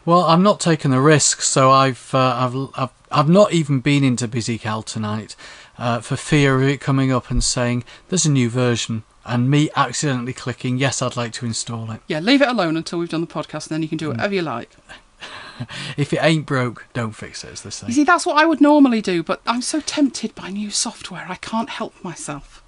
Well, 0.07 0.23
I'm 0.23 0.45
not 0.45 0.61
taking 0.61 0.93
the 0.93 1.01
risk, 1.01 1.41
so 1.41 1.73
I've 1.73 2.15
uh, 2.15 2.19
I've, 2.19 2.81
I've 2.81 2.91
I've 3.11 3.29
not 3.29 3.53
even 3.53 3.81
been 3.81 4.05
into 4.05 4.29
BusyCal 4.29 4.85
tonight 4.85 5.35
uh, 5.79 6.01
for 6.01 6.15
fear 6.15 6.55
of 6.57 6.63
it 6.63 6.81
coming 6.81 7.11
up 7.11 7.29
and 7.29 7.43
saying 7.43 7.83
there's 8.09 8.25
a 8.25 8.31
new 8.31 8.49
version 8.49 9.03
and 9.25 9.51
me 9.51 9.69
accidentally 9.75 10.33
clicking 10.33 10.79
yes, 10.79 11.03
I'd 11.03 11.17
like 11.17 11.33
to 11.33 11.47
install 11.47 11.91
it. 11.91 12.01
Yeah, 12.07 12.21
leave 12.21 12.41
it 12.41 12.47
alone 12.47 12.77
until 12.77 13.01
we've 13.01 13.09
done 13.09 13.21
the 13.21 13.27
podcast, 13.27 13.67
and 13.67 13.75
then 13.75 13.83
you 13.83 13.89
can 13.89 13.99
do 13.99 14.09
whatever 14.09 14.35
you 14.35 14.43
like. 14.43 14.71
If 15.97 16.13
it 16.13 16.19
ain't 16.23 16.45
broke, 16.45 16.85
don't 16.93 17.13
fix 17.13 17.43
it. 17.43 17.51
As 17.51 17.63
they. 17.81 17.87
You 17.87 17.93
see, 17.95 18.05
that's 18.05 18.27
what 18.27 18.37
I 18.37 18.45
would 18.45 18.61
normally 18.61 19.01
do, 19.01 19.23
but 19.23 19.41
I'm 19.47 19.63
so 19.63 19.81
tempted 19.81 20.35
by 20.35 20.51
new 20.51 20.69
software, 20.69 21.25
I 21.31 21.37
can't 21.37 21.71
help 21.71 21.95
myself. 22.05 22.63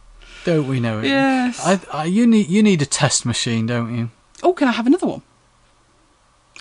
Don't 0.46 0.66
we 0.66 0.80
know 0.80 1.00
it? 1.00 1.04
Yes. 1.04 1.60
I, 1.62 1.80
I, 1.92 2.04
you 2.06 2.26
need 2.26 2.48
you 2.48 2.62
need 2.62 2.80
a 2.80 2.86
test 2.86 3.26
machine, 3.26 3.66
don't 3.66 3.94
you? 3.94 4.08
Oh, 4.42 4.54
can 4.54 4.68
I 4.68 4.72
have 4.72 4.86
another 4.86 5.06
one? 5.06 5.22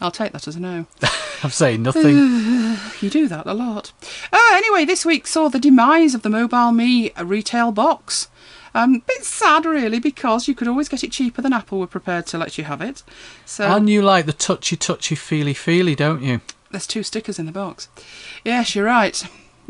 I'll 0.01 0.11
take 0.11 0.31
that 0.31 0.47
as 0.47 0.55
a 0.55 0.59
no. 0.59 0.85
I'm 1.43 1.49
saying 1.49 1.83
nothing. 1.83 2.15
You 2.99 3.11
do 3.11 3.27
that 3.27 3.45
a 3.45 3.53
lot. 3.53 3.91
Uh, 4.33 4.39
anyway, 4.53 4.83
this 4.83 5.05
week 5.05 5.27
saw 5.27 5.49
the 5.49 5.59
demise 5.59 6.15
of 6.15 6.23
the 6.23 6.31
Mobile 6.31 6.71
Me 6.71 7.11
retail 7.21 7.71
box. 7.71 8.27
Um, 8.73 9.03
bit 9.05 9.23
sad, 9.23 9.65
really, 9.65 9.99
because 9.99 10.47
you 10.47 10.55
could 10.55 10.67
always 10.67 10.89
get 10.89 11.03
it 11.03 11.11
cheaper 11.11 11.43
than 11.43 11.53
Apple 11.53 11.79
were 11.79 11.85
prepared 11.85 12.25
to 12.27 12.39
let 12.39 12.57
you 12.57 12.63
have 12.63 12.81
it. 12.81 13.03
So 13.45 13.65
and 13.65 13.87
you 13.87 14.01
like 14.01 14.25
the 14.25 14.33
touchy, 14.33 14.75
touchy, 14.75 15.13
feely, 15.13 15.53
feely, 15.53 15.93
don't 15.95 16.23
you? 16.23 16.41
there's 16.71 16.87
two 16.87 17.03
stickers 17.03 17.39
in 17.39 17.45
the 17.45 17.51
box. 17.51 17.87
Yes, 18.43 18.75
you're 18.75 18.85
right. 18.85 19.23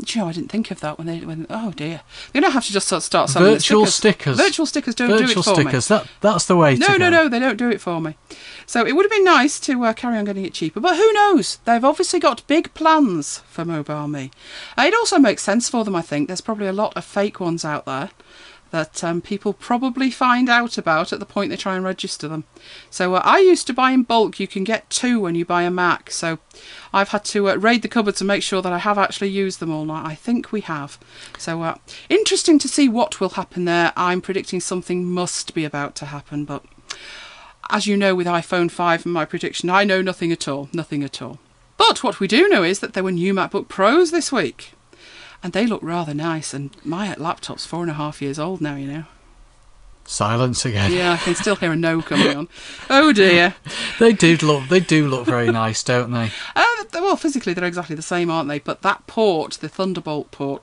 Gee, 0.04 0.20
I 0.20 0.30
didn't 0.32 0.48
think 0.50 0.70
of 0.70 0.78
that 0.80 0.96
when 0.96 1.08
they 1.08 1.18
when. 1.20 1.46
Oh 1.50 1.72
dear, 1.72 2.02
they're 2.32 2.40
gonna 2.40 2.52
have 2.52 2.64
to 2.66 2.72
just 2.72 2.86
start 2.86 3.02
start 3.02 3.30
selling 3.30 3.54
Virtual 3.54 3.84
stickers. 3.86 4.36
stickers. 4.36 4.36
Virtual 4.36 4.64
stickers 4.66 4.94
don't 4.94 5.08
Virtual 5.08 5.26
do 5.26 5.40
it 5.40 5.42
for 5.42 5.50
me. 5.50 5.64
Virtual 5.64 5.80
stickers. 5.80 5.88
That 5.88 6.06
that's 6.20 6.46
the 6.46 6.56
way 6.56 6.76
No, 6.76 6.86
to 6.86 6.92
no, 6.98 7.10
go. 7.10 7.10
no, 7.10 7.28
they 7.28 7.38
don't 7.40 7.56
do 7.56 7.68
it 7.68 7.80
for 7.80 8.00
me. 8.00 8.16
So 8.64 8.86
it 8.86 8.94
would 8.94 9.04
have 9.04 9.10
been 9.10 9.24
nice 9.24 9.58
to 9.60 9.84
uh, 9.84 9.92
carry 9.94 10.16
on 10.16 10.24
getting 10.24 10.44
it 10.44 10.54
cheaper, 10.54 10.78
but 10.78 10.96
who 10.96 11.12
knows? 11.14 11.58
They've 11.64 11.84
obviously 11.84 12.20
got 12.20 12.46
big 12.46 12.72
plans 12.74 13.38
for 13.48 13.64
Mobile 13.64 14.06
Me. 14.06 14.30
Uh, 14.78 14.82
it 14.82 14.94
also 14.94 15.18
makes 15.18 15.42
sense 15.42 15.68
for 15.68 15.84
them, 15.84 15.96
I 15.96 16.02
think. 16.02 16.28
There's 16.28 16.40
probably 16.42 16.68
a 16.68 16.72
lot 16.72 16.96
of 16.96 17.04
fake 17.04 17.40
ones 17.40 17.64
out 17.64 17.84
there 17.84 18.10
that 18.70 19.02
um, 19.02 19.20
people 19.20 19.52
probably 19.52 20.10
find 20.10 20.48
out 20.48 20.78
about 20.78 21.12
at 21.12 21.20
the 21.20 21.26
point 21.26 21.50
they 21.50 21.56
try 21.56 21.76
and 21.76 21.84
register 21.84 22.28
them. 22.28 22.44
So 22.90 23.14
uh, 23.14 23.22
I 23.24 23.38
used 23.38 23.66
to 23.68 23.72
buy 23.72 23.92
in 23.92 24.02
bulk. 24.02 24.38
You 24.38 24.46
can 24.46 24.64
get 24.64 24.90
two 24.90 25.20
when 25.20 25.34
you 25.34 25.44
buy 25.44 25.62
a 25.62 25.70
Mac. 25.70 26.10
So 26.10 26.38
I've 26.92 27.10
had 27.10 27.24
to 27.26 27.50
uh, 27.50 27.56
raid 27.56 27.82
the 27.82 27.88
cupboards 27.88 28.20
and 28.20 28.28
make 28.28 28.42
sure 28.42 28.62
that 28.62 28.72
I 28.72 28.78
have 28.78 28.98
actually 28.98 29.28
used 29.28 29.60
them 29.60 29.72
all 29.72 29.84
now. 29.84 30.04
I 30.04 30.14
think 30.14 30.52
we 30.52 30.60
have. 30.62 30.98
So 31.38 31.62
uh, 31.62 31.76
interesting 32.08 32.58
to 32.60 32.68
see 32.68 32.88
what 32.88 33.20
will 33.20 33.30
happen 33.30 33.64
there. 33.64 33.92
I'm 33.96 34.20
predicting 34.20 34.60
something 34.60 35.04
must 35.04 35.54
be 35.54 35.64
about 35.64 35.94
to 35.96 36.06
happen, 36.06 36.44
but 36.44 36.64
as 37.70 37.86
you 37.86 37.96
know 37.96 38.14
with 38.14 38.26
iPhone 38.26 38.70
5 38.70 39.04
and 39.04 39.12
my 39.12 39.24
prediction, 39.24 39.70
I 39.70 39.84
know 39.84 40.02
nothing 40.02 40.32
at 40.32 40.48
all. 40.48 40.68
Nothing 40.72 41.02
at 41.02 41.20
all. 41.20 41.38
But 41.76 42.02
what 42.02 42.18
we 42.18 42.26
do 42.26 42.48
know 42.48 42.64
is 42.64 42.80
that 42.80 42.94
there 42.94 43.04
were 43.04 43.12
new 43.12 43.32
MacBook 43.32 43.68
Pros 43.68 44.10
this 44.10 44.32
week. 44.32 44.72
And 45.42 45.52
they 45.52 45.66
look 45.66 45.82
rather 45.82 46.14
nice. 46.14 46.52
And 46.52 46.70
my 46.84 47.14
laptop's 47.14 47.64
four 47.66 47.82
and 47.82 47.90
a 47.90 47.94
half 47.94 48.20
years 48.20 48.38
old 48.38 48.60
now, 48.60 48.74
you 48.76 48.86
know. 48.86 49.04
Silence 50.04 50.64
again. 50.64 50.90
Yeah, 50.90 51.12
I 51.12 51.16
can 51.18 51.34
still 51.34 51.56
hear 51.56 51.72
a 51.72 51.76
no 51.76 52.00
coming 52.00 52.34
on. 52.36 52.48
Oh 52.88 53.12
dear. 53.12 53.54
They 53.98 54.12
do 54.14 54.36
look. 54.38 54.68
They 54.68 54.80
do 54.80 55.06
look 55.06 55.26
very 55.26 55.50
nice, 55.50 55.82
don't 55.82 56.12
they? 56.12 56.30
Uh, 56.56 56.64
well, 56.94 57.16
physically 57.16 57.52
they're 57.52 57.64
exactly 57.66 57.94
the 57.96 58.00
same, 58.02 58.30
aren't 58.30 58.48
they? 58.48 58.58
But 58.58 58.80
that 58.82 59.06
port, 59.06 59.52
the 59.60 59.68
Thunderbolt 59.68 60.30
port, 60.30 60.62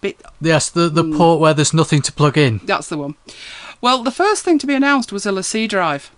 bit 0.00 0.20
Yes, 0.40 0.70
the 0.70 0.88
the 0.88 1.02
Mm. 1.04 1.16
port 1.18 1.40
where 1.40 1.52
there's 1.54 1.74
nothing 1.74 2.00
to 2.02 2.12
plug 2.12 2.38
in. 2.38 2.60
that's 2.64 2.88
the 2.88 2.96
one. 2.96 3.14
Well, 3.82 4.02
the 4.02 4.10
first 4.10 4.42
thing 4.44 4.58
to 4.60 4.66
be 4.66 4.74
announced 4.74 5.12
was 5.12 5.26
a 5.26 5.30
LaCie 5.32 5.68
drive. 5.68 6.10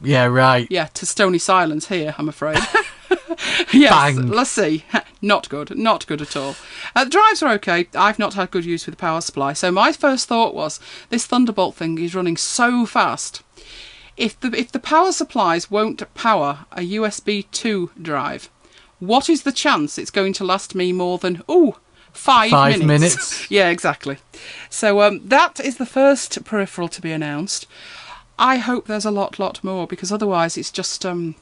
Yeah, 0.00 0.24
right. 0.24 0.66
Yeah, 0.70 0.86
to 0.94 1.04
stony 1.06 1.38
silence 1.38 1.88
here, 1.88 2.14
I'm 2.18 2.28
afraid. 2.30 2.58
yes, 3.72 3.90
Bang. 3.90 4.28
let's 4.28 4.50
see. 4.50 4.84
Not 5.22 5.48
good, 5.48 5.78
not 5.78 6.06
good 6.06 6.20
at 6.20 6.36
all. 6.36 6.54
Uh, 6.94 7.04
the 7.04 7.10
drives 7.10 7.42
are 7.42 7.50
okay. 7.54 7.88
I've 7.94 8.18
not 8.18 8.34
had 8.34 8.50
good 8.50 8.66
use 8.66 8.84
with 8.84 8.94
the 8.94 9.00
power 9.00 9.22
supply. 9.22 9.54
So 9.54 9.70
my 9.72 9.90
first 9.90 10.28
thought 10.28 10.54
was 10.54 10.78
this 11.08 11.24
Thunderbolt 11.24 11.74
thing 11.76 11.96
is 11.96 12.14
running 12.14 12.36
so 12.36 12.84
fast. 12.84 13.42
If 14.18 14.38
the 14.40 14.48
if 14.48 14.70
the 14.70 14.78
power 14.78 15.12
supplies 15.12 15.70
won't 15.70 16.12
power 16.12 16.66
a 16.72 16.80
USB 16.82 17.46
2 17.52 17.92
drive, 18.02 18.50
what 18.98 19.30
is 19.30 19.44
the 19.44 19.52
chance 19.52 19.96
it's 19.96 20.10
going 20.10 20.34
to 20.34 20.44
last 20.44 20.74
me 20.74 20.92
more 20.92 21.16
than 21.16 21.42
ooh 21.50 21.76
five, 22.12 22.50
Five 22.50 22.78
minutes? 22.80 22.86
minutes. 22.86 23.46
yeah, 23.50 23.70
exactly. 23.70 24.18
So 24.68 25.00
um, 25.00 25.20
that 25.26 25.58
is 25.58 25.78
the 25.78 25.86
first 25.86 26.44
peripheral 26.44 26.88
to 26.88 27.00
be 27.00 27.12
announced. 27.12 27.66
I 28.38 28.56
hope 28.58 28.86
there's 28.86 29.04
a 29.06 29.10
lot, 29.10 29.38
lot 29.38 29.64
more 29.64 29.86
because 29.86 30.12
otherwise 30.12 30.58
it's 30.58 30.70
just 30.70 31.06
um, 31.06 31.34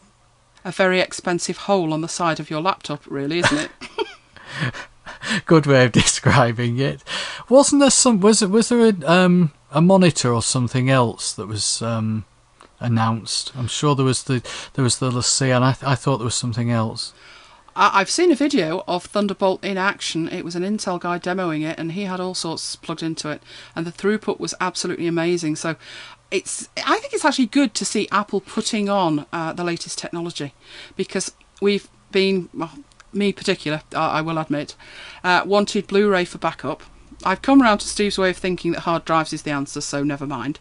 a 0.64 0.72
very 0.72 1.00
expensive 1.00 1.56
hole 1.58 1.92
on 1.92 2.00
the 2.00 2.08
side 2.08 2.40
of 2.40 2.50
your 2.50 2.60
laptop, 2.60 3.02
really, 3.06 3.38
isn't 3.40 3.58
it? 3.58 3.70
Good 5.46 5.66
way 5.66 5.84
of 5.84 5.92
describing 5.92 6.78
it. 6.78 7.02
Wasn't 7.48 7.80
there 7.80 7.90
some? 7.90 8.20
Was 8.20 8.42
it? 8.42 8.50
Was 8.50 8.68
there 8.68 8.86
a 8.88 8.94
um 9.10 9.52
a 9.70 9.80
monitor 9.80 10.32
or 10.32 10.42
something 10.42 10.90
else 10.90 11.32
that 11.34 11.46
was 11.46 11.80
um 11.82 12.24
announced? 12.80 13.52
I'm 13.56 13.68
sure 13.68 13.94
there 13.94 14.04
was 14.04 14.24
the 14.24 14.42
there 14.74 14.82
was 14.82 14.98
the 14.98 15.10
LaCie, 15.10 15.54
and 15.54 15.64
I 15.64 15.76
I 15.82 15.94
thought 15.94 16.18
there 16.18 16.24
was 16.24 16.34
something 16.34 16.70
else. 16.70 17.12
I- 17.74 18.00
I've 18.00 18.10
seen 18.10 18.30
a 18.30 18.36
video 18.36 18.84
of 18.86 19.04
Thunderbolt 19.06 19.64
in 19.64 19.78
action. 19.78 20.28
It 20.28 20.44
was 20.44 20.54
an 20.54 20.62
Intel 20.62 21.00
guy 21.00 21.18
demoing 21.18 21.62
it, 21.68 21.78
and 21.78 21.92
he 21.92 22.02
had 22.04 22.20
all 22.20 22.34
sorts 22.34 22.76
plugged 22.76 23.02
into 23.02 23.30
it, 23.30 23.42
and 23.74 23.86
the 23.86 23.92
throughput 23.92 24.38
was 24.38 24.54
absolutely 24.60 25.06
amazing. 25.06 25.56
So, 25.56 25.76
it's 26.32 26.68
I 26.84 26.98
think 26.98 27.12
it's 27.12 27.24
actually 27.24 27.46
good 27.46 27.74
to 27.74 27.84
see 27.84 28.08
Apple 28.10 28.40
putting 28.40 28.88
on 28.88 29.26
uh, 29.32 29.52
the 29.52 29.62
latest 29.62 29.98
technology, 29.98 30.54
because 30.96 31.32
we've 31.60 31.88
been, 32.10 32.48
well, 32.54 32.72
me 33.12 33.32
particular, 33.32 33.82
I 33.94 34.18
I 34.18 34.20
will 34.22 34.38
admit, 34.38 34.74
uh, 35.22 35.42
wanted 35.46 35.86
Blu-ray 35.86 36.24
for 36.24 36.38
backup. 36.38 36.82
I've 37.24 37.42
come 37.42 37.62
round 37.62 37.80
to 37.80 37.88
Steve's 37.88 38.18
way 38.18 38.30
of 38.30 38.36
thinking 38.36 38.72
that 38.72 38.80
hard 38.80 39.04
drives 39.04 39.32
is 39.32 39.42
the 39.42 39.52
answer, 39.52 39.80
so 39.80 40.02
never 40.02 40.26
mind. 40.26 40.58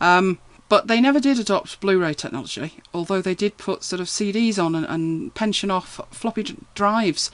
Um, 0.00 0.38
but 0.68 0.86
they 0.86 1.00
never 1.00 1.20
did 1.20 1.38
adopt 1.38 1.80
Blu-ray 1.80 2.14
technology, 2.14 2.80
although 2.94 3.20
they 3.20 3.34
did 3.34 3.58
put 3.58 3.84
sort 3.84 4.00
of 4.00 4.06
CDs 4.06 4.58
on 4.58 4.74
and, 4.74 4.86
and 4.86 5.34
pension 5.34 5.70
off 5.70 6.00
floppy 6.10 6.56
drives 6.74 7.30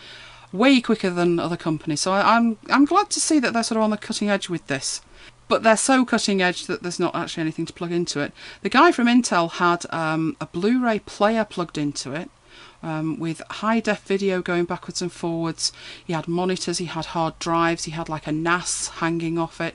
way 0.52 0.80
quicker 0.80 1.10
than 1.10 1.38
other 1.38 1.56
companies. 1.56 2.00
So 2.00 2.12
I, 2.12 2.36
I'm 2.36 2.58
I'm 2.70 2.84
glad 2.84 3.10
to 3.10 3.20
see 3.20 3.38
that 3.40 3.52
they're 3.52 3.62
sort 3.62 3.76
of 3.76 3.84
on 3.84 3.90
the 3.90 3.96
cutting 3.96 4.28
edge 4.28 4.48
with 4.48 4.66
this. 4.66 5.00
But 5.48 5.62
they're 5.62 5.76
so 5.76 6.04
cutting 6.04 6.42
edge 6.42 6.66
that 6.66 6.82
there's 6.82 7.00
not 7.00 7.14
actually 7.14 7.42
anything 7.42 7.66
to 7.66 7.72
plug 7.72 7.92
into 7.92 8.20
it. 8.20 8.32
The 8.62 8.68
guy 8.68 8.92
from 8.92 9.06
Intel 9.06 9.52
had 9.52 9.86
um, 9.90 10.36
a 10.40 10.46
Blu-ray 10.46 11.00
player 11.00 11.44
plugged 11.44 11.78
into 11.78 12.12
it. 12.12 12.30
Um, 12.82 13.18
with 13.18 13.42
high 13.50 13.80
def 13.80 14.02
video 14.02 14.42
going 14.42 14.64
backwards 14.64 15.02
and 15.02 15.10
forwards. 15.10 15.72
He 16.04 16.12
had 16.12 16.28
monitors, 16.28 16.78
he 16.78 16.84
had 16.84 17.06
hard 17.06 17.38
drives, 17.38 17.84
he 17.84 17.90
had 17.90 18.08
like 18.08 18.26
a 18.26 18.32
NAS 18.32 18.88
hanging 18.88 19.38
off 19.38 19.60
it. 19.60 19.74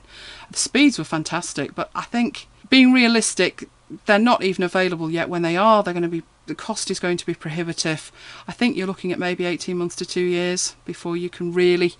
The 0.50 0.58
speeds 0.58 0.98
were 0.98 1.04
fantastic, 1.04 1.74
but 1.74 1.90
I 1.94 2.02
think 2.02 2.46
being 2.70 2.92
realistic, 2.92 3.68
they're 4.06 4.18
not 4.18 4.42
even 4.42 4.64
available 4.64 5.10
yet. 5.10 5.28
When 5.28 5.42
they 5.42 5.56
are, 5.56 5.82
they're 5.82 5.92
going 5.92 6.04
to 6.04 6.08
be 6.08 6.22
the 6.46 6.54
cost 6.54 6.90
is 6.90 7.00
going 7.00 7.16
to 7.16 7.26
be 7.26 7.34
prohibitive. 7.34 8.10
I 8.48 8.52
think 8.52 8.76
you're 8.76 8.86
looking 8.86 9.12
at 9.12 9.18
maybe 9.18 9.44
18 9.44 9.76
months 9.76 9.96
to 9.96 10.06
two 10.06 10.24
years 10.24 10.74
before 10.84 11.16
you 11.16 11.30
can 11.30 11.52
really 11.52 11.94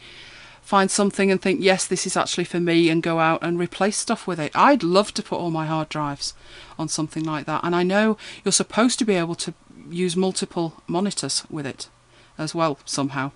find 0.72 0.90
something 0.90 1.30
and 1.30 1.42
think, 1.42 1.60
yes, 1.60 1.86
this 1.86 2.06
is 2.06 2.16
actually 2.16 2.44
for 2.44 2.58
me, 2.58 2.88
and 2.88 3.02
go 3.02 3.18
out 3.18 3.42
and 3.42 3.58
replace 3.58 3.98
stuff 3.98 4.26
with 4.26 4.40
it. 4.40 4.50
I'd 4.54 4.82
love 4.82 5.12
to 5.12 5.22
put 5.22 5.38
all 5.38 5.50
my 5.50 5.66
hard 5.66 5.90
drives 5.90 6.32
on 6.78 6.88
something 6.88 7.24
like 7.24 7.44
that. 7.44 7.62
And 7.62 7.76
I 7.76 7.82
know 7.82 8.16
you're 8.42 8.52
supposed 8.52 8.98
to 9.00 9.04
be 9.04 9.16
able 9.16 9.34
to 9.34 9.52
use 9.90 10.16
multiple 10.16 10.82
monitors 10.86 11.44
with 11.50 11.66
it 11.66 11.90
as 12.38 12.54
well, 12.54 12.78
somehow. 12.86 13.32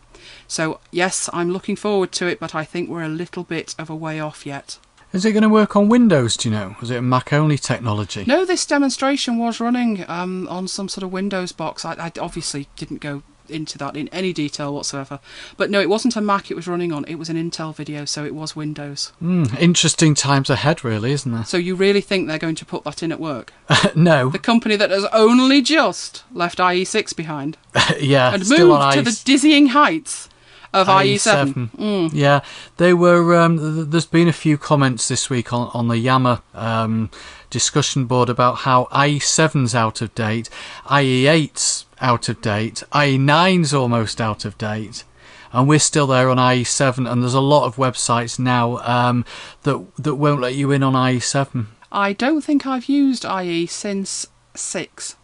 So, 0.48 0.80
yes, 0.90 1.28
I'm 1.30 1.50
looking 1.50 1.76
forward 1.76 2.10
to 2.12 2.26
it, 2.26 2.40
but 2.40 2.54
I 2.54 2.64
think 2.64 2.88
we're 2.88 3.02
a 3.02 3.20
little 3.22 3.44
bit 3.44 3.74
of 3.78 3.90
a 3.90 3.94
way 3.94 4.18
off 4.18 4.46
yet. 4.46 4.78
Is 5.12 5.26
it 5.26 5.32
going 5.32 5.42
to 5.42 5.50
work 5.50 5.76
on 5.76 5.90
Windows? 5.90 6.38
Do 6.38 6.48
you 6.48 6.54
know? 6.54 6.76
Is 6.80 6.90
it 6.90 6.96
a 6.96 7.02
Mac 7.02 7.34
only 7.34 7.58
technology? 7.58 8.24
No, 8.26 8.46
this 8.46 8.64
demonstration 8.64 9.36
was 9.36 9.60
running 9.60 10.06
um, 10.08 10.48
on 10.48 10.68
some 10.68 10.88
sort 10.88 11.04
of 11.04 11.12
Windows 11.12 11.52
box. 11.52 11.84
I, 11.84 11.92
I 11.98 12.12
obviously 12.18 12.68
didn't 12.76 13.02
go 13.02 13.22
into 13.50 13.78
that 13.78 13.96
in 13.96 14.08
any 14.08 14.32
detail 14.32 14.74
whatsoever. 14.74 15.20
But 15.56 15.70
no, 15.70 15.80
it 15.80 15.88
wasn't 15.88 16.16
a 16.16 16.20
Mac 16.20 16.50
it 16.50 16.54
was 16.54 16.66
running 16.66 16.92
on. 16.92 17.04
It 17.04 17.16
was 17.16 17.28
an 17.28 17.36
Intel 17.36 17.74
video, 17.74 18.04
so 18.04 18.24
it 18.24 18.34
was 18.34 18.56
Windows. 18.56 19.12
Mm, 19.22 19.58
interesting 19.58 20.14
times 20.14 20.50
ahead, 20.50 20.84
really, 20.84 21.12
isn't 21.12 21.30
there? 21.30 21.44
So 21.44 21.56
you 21.56 21.74
really 21.74 22.00
think 22.00 22.28
they're 22.28 22.38
going 22.38 22.54
to 22.56 22.66
put 22.66 22.84
that 22.84 23.02
in 23.02 23.12
at 23.12 23.20
work? 23.20 23.52
no. 23.94 24.30
The 24.30 24.38
company 24.38 24.76
that 24.76 24.90
has 24.90 25.04
only 25.12 25.62
just 25.62 26.24
left 26.32 26.58
IE6 26.58 27.14
behind 27.16 27.56
yeah. 28.00 28.34
and 28.34 28.44
still 28.44 28.68
moved 28.68 28.82
on 28.82 28.92
to 28.94 29.02
the 29.02 29.20
dizzying 29.24 29.68
heights 29.68 30.28
of 30.72 30.88
IE7. 30.88 31.70
IE7. 31.70 32.10
Yeah, 32.12 32.40
they 32.76 32.92
were. 32.92 33.36
Um, 33.36 33.58
th- 33.58 33.88
there's 33.88 34.06
been 34.06 34.28
a 34.28 34.32
few 34.32 34.58
comments 34.58 35.08
this 35.08 35.30
week 35.30 35.52
on 35.52 35.70
on 35.72 35.88
the 35.88 35.98
Yammer 35.98 36.42
um, 36.54 37.10
discussion 37.50 38.04
board 38.04 38.28
about 38.28 38.58
how 38.58 38.84
IE7's 38.92 39.74
out 39.74 40.02
of 40.02 40.14
date, 40.14 40.50
IE8's 40.86 41.85
out 42.00 42.28
of 42.28 42.40
date, 42.40 42.82
IE9's 42.92 43.72
almost 43.74 44.20
out 44.20 44.44
of 44.44 44.58
date. 44.58 45.04
And 45.52 45.68
we're 45.68 45.78
still 45.78 46.06
there 46.06 46.28
on 46.28 46.36
IE7, 46.36 47.10
and 47.10 47.22
there's 47.22 47.32
a 47.34 47.40
lot 47.40 47.66
of 47.66 47.76
websites 47.76 48.38
now 48.38 48.78
um, 48.78 49.24
that 49.62 49.86
that 49.96 50.16
won't 50.16 50.40
let 50.40 50.54
you 50.54 50.70
in 50.70 50.82
on 50.82 50.94
E 50.94 51.18
IE7. 51.18 51.66
I 51.90 52.12
don't 52.12 52.42
think 52.42 52.66
I've 52.66 52.88
used 52.88 53.24
IE 53.24 53.66
since 53.66 54.26
6. 54.54 55.16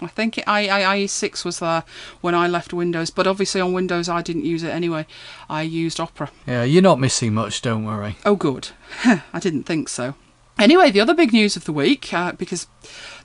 I 0.00 0.06
think 0.06 0.38
it, 0.38 0.44
I, 0.46 0.68
I, 0.68 0.98
IE6 0.98 1.44
was 1.44 1.58
there 1.58 1.82
when 2.20 2.34
I 2.34 2.46
left 2.46 2.72
Windows, 2.72 3.10
but 3.10 3.26
obviously 3.26 3.60
on 3.60 3.72
Windows 3.72 4.08
I 4.08 4.22
didn't 4.22 4.44
use 4.44 4.62
it 4.62 4.70
anyway. 4.70 5.06
I 5.48 5.62
used 5.62 5.98
Opera. 6.00 6.30
Yeah, 6.46 6.64
you're 6.64 6.82
not 6.82 7.00
missing 7.00 7.32
much, 7.34 7.62
don't 7.62 7.84
worry. 7.84 8.16
Oh, 8.24 8.36
good. 8.36 8.68
I 9.04 9.38
didn't 9.40 9.64
think 9.64 9.88
so. 9.88 10.14
Anyway, 10.58 10.90
the 10.90 11.00
other 11.00 11.12
big 11.12 11.34
news 11.34 11.54
of 11.54 11.66
the 11.66 11.72
week, 11.72 12.14
uh, 12.14 12.32
because 12.32 12.66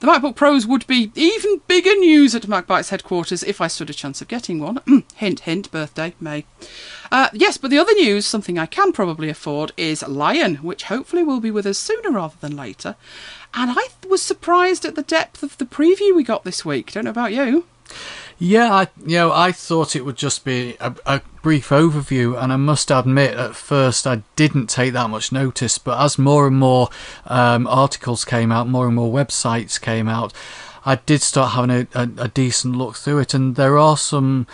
the 0.01 0.07
MacBook 0.07 0.35
Pros 0.35 0.67
would 0.67 0.85
be 0.85 1.11
even 1.15 1.61
bigger 1.65 1.95
news 1.95 2.35
at 2.35 2.41
MacBytes 2.41 2.89
headquarters 2.89 3.41
if 3.41 3.61
I 3.61 3.67
stood 3.67 3.89
a 3.89 3.93
chance 3.93 4.21
of 4.21 4.27
getting 4.27 4.59
one. 4.59 4.81
hint, 5.15 5.41
hint, 5.41 5.71
birthday, 5.71 6.13
May. 6.19 6.45
Uh, 7.09 7.29
yes, 7.31 7.57
but 7.57 7.71
the 7.71 7.77
other 7.77 7.93
news, 7.93 8.25
something 8.25 8.59
I 8.59 8.65
can 8.65 8.91
probably 8.91 9.29
afford, 9.29 9.71
is 9.77 10.05
Lion, 10.05 10.55
which 10.55 10.83
hopefully 10.83 11.23
will 11.23 11.39
be 11.39 11.51
with 11.51 11.65
us 11.65 11.77
sooner 11.77 12.11
rather 12.11 12.35
than 12.41 12.57
later. 12.57 12.97
And 13.53 13.71
I 13.71 13.87
was 14.09 14.21
surprised 14.21 14.83
at 14.83 14.95
the 14.95 15.01
depth 15.01 15.41
of 15.41 15.57
the 15.57 15.65
preview 15.65 16.13
we 16.13 16.23
got 16.23 16.43
this 16.43 16.65
week. 16.65 16.91
Don't 16.91 17.05
know 17.05 17.11
about 17.11 17.31
you. 17.31 17.65
Yeah, 18.43 18.73
I, 18.73 18.87
you 19.05 19.17
know, 19.17 19.31
I 19.31 19.51
thought 19.51 19.95
it 19.95 20.03
would 20.03 20.15
just 20.15 20.43
be 20.43 20.75
a, 20.79 20.95
a, 21.05 21.21
brief 21.43 21.69
overview, 21.69 22.41
and 22.41 22.51
I 22.51 22.55
must 22.55 22.89
admit, 22.89 23.35
at 23.35 23.55
first 23.55 24.07
I 24.07 24.23
didn't 24.35 24.65
take 24.65 24.93
that 24.93 25.11
much 25.11 25.31
notice. 25.31 25.77
But 25.77 26.03
as 26.03 26.17
more 26.17 26.47
and 26.47 26.57
more 26.57 26.89
um, 27.27 27.67
articles 27.67 28.25
came 28.25 28.51
out, 28.51 28.67
more 28.67 28.87
and 28.87 28.95
more 28.95 29.13
websites 29.13 29.79
came 29.79 30.07
out, 30.07 30.33
I 30.83 30.95
did 30.95 31.21
start 31.21 31.51
having 31.51 31.69
a, 31.69 31.87
a, 31.93 32.23
a 32.23 32.27
decent 32.29 32.75
look 32.75 32.95
through 32.95 33.19
it, 33.19 33.35
and 33.35 33.55
there 33.55 33.77
are 33.77 33.95
some 33.95 34.47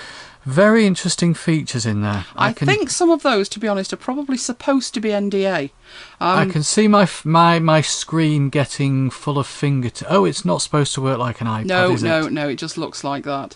very 0.43 0.85
interesting 0.85 1.33
features 1.33 1.85
in 1.85 2.01
there. 2.01 2.25
I, 2.35 2.49
I 2.49 2.53
can, 2.53 2.67
think 2.67 2.89
some 2.89 3.09
of 3.09 3.23
those, 3.23 3.47
to 3.49 3.59
be 3.59 3.69
honest, 3.69 3.93
are 3.93 3.97
probably 3.97 4.35
supposed 4.35 4.93
to 4.95 4.99
be 4.99 5.09
NDA. 5.09 5.71
Um, 6.19 6.39
I 6.39 6.45
can 6.51 6.63
see 6.63 6.89
my 6.89 7.07
my 7.23 7.59
my 7.59 7.79
screen 7.79 8.49
getting 8.49 9.09
full 9.11 9.39
of 9.39 9.47
finger. 9.47 9.89
T- 9.89 10.05
oh, 10.09 10.25
it's 10.25 10.43
not 10.43 10.61
supposed 10.61 10.93
to 10.95 11.01
work 11.01 11.19
like 11.19 11.39
an 11.39 11.47
iPad. 11.47 11.65
No, 11.67 11.95
no, 11.95 12.25
it? 12.25 12.33
no. 12.33 12.49
It 12.49 12.55
just 12.55 12.77
looks 12.77 13.05
like 13.05 13.23
that. 13.23 13.55